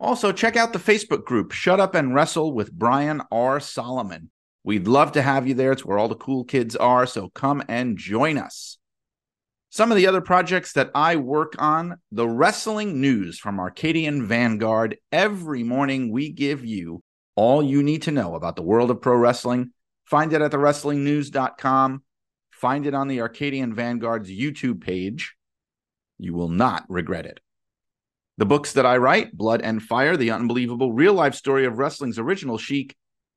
Also, 0.00 0.32
check 0.32 0.56
out 0.56 0.72
the 0.72 0.78
Facebook 0.78 1.24
group 1.24 1.52
Shut 1.52 1.80
Up 1.80 1.94
and 1.94 2.14
Wrestle 2.14 2.52
with 2.52 2.72
Brian 2.72 3.22
R. 3.30 3.60
Solomon. 3.60 4.30
We'd 4.64 4.88
love 4.88 5.12
to 5.12 5.22
have 5.22 5.46
you 5.46 5.54
there. 5.54 5.72
It's 5.72 5.84
where 5.84 5.98
all 5.98 6.08
the 6.08 6.14
cool 6.14 6.44
kids 6.44 6.74
are, 6.76 7.06
so 7.06 7.30
come 7.30 7.62
and 7.68 7.96
join 7.96 8.38
us. 8.38 8.78
Some 9.70 9.90
of 9.90 9.96
the 9.96 10.06
other 10.06 10.20
projects 10.20 10.72
that 10.74 10.90
I 10.94 11.16
work 11.16 11.54
on 11.58 11.96
the 12.12 12.28
wrestling 12.28 13.00
news 13.00 13.38
from 13.38 13.58
Arcadian 13.58 14.26
Vanguard. 14.26 14.96
Every 15.10 15.64
morning, 15.64 16.12
we 16.12 16.30
give 16.30 16.64
you 16.64 17.02
all 17.36 17.62
you 17.62 17.82
need 17.82 18.02
to 18.02 18.12
know 18.12 18.36
about 18.36 18.56
the 18.56 18.62
world 18.62 18.90
of 18.90 19.00
pro 19.00 19.16
wrestling. 19.16 19.72
Find 20.04 20.32
it 20.32 20.42
at 20.42 20.52
thewrestlingnews.com. 20.52 22.02
Find 22.52 22.86
it 22.86 22.94
on 22.94 23.08
the 23.08 23.20
Arcadian 23.20 23.74
Vanguard's 23.74 24.30
YouTube 24.30 24.80
page. 24.80 25.34
You 26.18 26.34
will 26.34 26.48
not 26.48 26.84
regret 26.88 27.26
it. 27.26 27.40
The 28.36 28.46
books 28.46 28.72
that 28.72 28.86
I 28.86 28.96
write 28.96 29.36
Blood 29.36 29.62
and 29.62 29.82
Fire, 29.82 30.16
the 30.16 30.32
unbelievable 30.32 30.92
real 30.92 31.14
life 31.14 31.34
story 31.34 31.66
of 31.66 31.78
wrestling's 31.78 32.18
original 32.18 32.58
Sheik, 32.58 32.96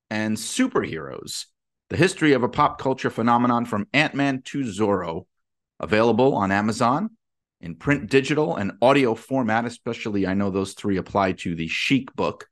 and 0.09 0.37
Superheroes, 0.37 1.45
the 1.89 1.97
history 1.97 2.33
of 2.33 2.43
a 2.43 2.49
pop 2.49 2.79
culture 2.79 3.09
phenomenon 3.09 3.65
from 3.65 3.87
Ant 3.93 4.15
Man 4.15 4.41
to 4.45 4.61
Zorro. 4.61 5.25
Available 5.79 6.33
on 6.33 6.51
Amazon 6.51 7.11
in 7.61 7.75
print, 7.75 8.09
digital, 8.09 8.55
and 8.55 8.73
audio 8.81 9.15
format, 9.15 9.65
especially 9.65 10.25
I 10.25 10.33
know 10.33 10.49
those 10.49 10.73
three 10.73 10.97
apply 10.97 11.33
to 11.33 11.55
the 11.55 11.67
Sheik 11.67 12.15
book. 12.15 12.47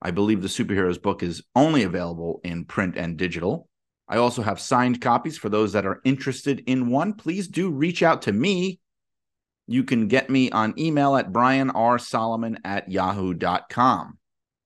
I 0.00 0.10
believe 0.10 0.42
the 0.42 0.48
Superheroes 0.48 1.00
book 1.00 1.22
is 1.22 1.42
only 1.54 1.82
available 1.82 2.40
in 2.44 2.64
print 2.64 2.96
and 2.96 3.16
digital. 3.16 3.68
I 4.08 4.18
also 4.18 4.42
have 4.42 4.60
signed 4.60 5.00
copies 5.00 5.36
for 5.36 5.48
those 5.48 5.72
that 5.72 5.86
are 5.86 6.00
interested 6.04 6.62
in 6.66 6.88
one. 6.88 7.14
Please 7.14 7.48
do 7.48 7.70
reach 7.70 8.02
out 8.02 8.22
to 8.22 8.32
me. 8.32 8.78
You 9.66 9.84
can 9.84 10.08
get 10.08 10.30
me 10.30 10.50
on 10.50 10.74
email 10.78 11.16
at 11.16 11.32
brianrsolomon 11.32 12.58
at 12.64 12.90
yahoo.com. 12.90 14.18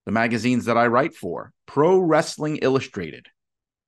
The 0.06 0.12
magazines 0.12 0.64
that 0.66 0.76
I 0.76 0.88
write 0.88 1.14
for 1.14 1.52
Pro 1.66 1.98
Wrestling 1.98 2.56
Illustrated. 2.58 3.28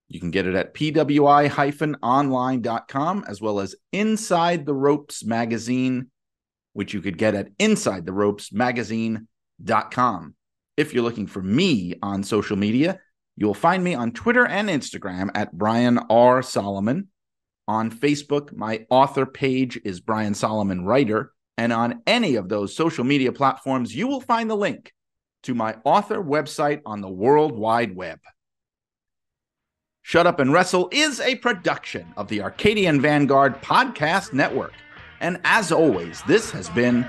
You 0.09 0.19
can 0.21 0.31
get 0.31 0.47
it 0.47 0.55
at 0.55 0.73
pwi-online.com 0.75 3.25
as 3.27 3.41
well 3.41 3.59
as 3.61 3.75
Inside 3.93 4.67
the 4.67 4.75
Ropes 4.75 5.25
magazine, 5.25 6.11
which 6.75 6.95
you 6.95 7.01
could 7.01 7.19
get 7.19 7.35
at 7.35 7.51
insidetheropesmagazine.com. 7.59 10.35
If 10.77 10.95
you're 10.95 11.05
looking 11.05 11.27
for 11.27 11.43
me 11.43 11.95
on 12.03 12.23
social 12.23 12.57
media, 12.57 13.01
you'll 13.37 13.55
find 13.55 13.85
me 13.85 13.95
on 13.95 14.13
Twitter 14.13 14.47
and 14.47 14.69
Instagram 14.69 15.31
at 15.35 15.53
Brian 15.53 15.99
R. 16.11 16.43
Solomon. 16.43 17.09
On 17.69 17.91
Facebook, 17.91 18.53
my 18.53 18.87
author 18.91 19.25
page 19.25 19.81
is 19.85 20.01
Brian 20.01 20.35
Solomon 20.35 20.85
Writer. 20.85 21.33
And 21.57 21.73
on 21.73 22.03
any 22.07 22.35
of 22.37 22.49
those 22.49 22.75
social 22.75 23.05
media 23.05 23.33
platforms, 23.33 23.95
you 23.95 24.09
will 24.09 24.21
find 24.21 24.51
the 24.51 24.57
link 24.57 24.93
to 25.45 25.55
my 25.55 25.77
author 25.85 26.23
website 26.23 26.81
on 26.87 27.01
the 27.01 27.09
World 27.09 27.53
Wide 27.53 27.95
Web. 27.95 28.19
Shut 30.03 30.27
Up 30.27 30.41
and 30.41 30.53
Wrestle 30.53 30.89
is 30.91 31.21
a 31.21 31.37
production 31.37 32.13
of 32.17 32.29
the 32.29 32.43
Arcadian 32.43 33.01
Vanguard 33.01 33.63
Podcast 33.63 34.33
Network. 34.33 34.73
And 35.21 35.41
as 35.45 35.71
always, 35.71 36.23
this 36.27 36.51
has 36.51 36.69
been 36.71 37.09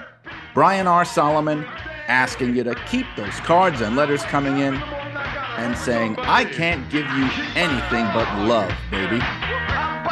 Brian 0.54 0.86
R. 0.86 1.04
Solomon 1.04 1.66
asking 2.08 2.56
you 2.56 2.64
to 2.64 2.76
keep 2.88 3.08
those 3.16 3.40
cards 3.40 3.82
and 3.82 3.96
letters 3.96 4.22
coming 4.24 4.60
in 4.60 4.76
and 4.76 5.78
saying, 5.78 6.18
I 6.20 6.46
can't 6.46 6.88
give 6.92 7.08
you 7.08 7.30
anything 7.56 8.06
but 8.14 8.28
love, 8.46 8.72
baby. 8.92 9.20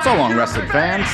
So 0.03 0.15
long, 0.15 0.35
wrestling 0.35 0.67
fans. 0.69 1.05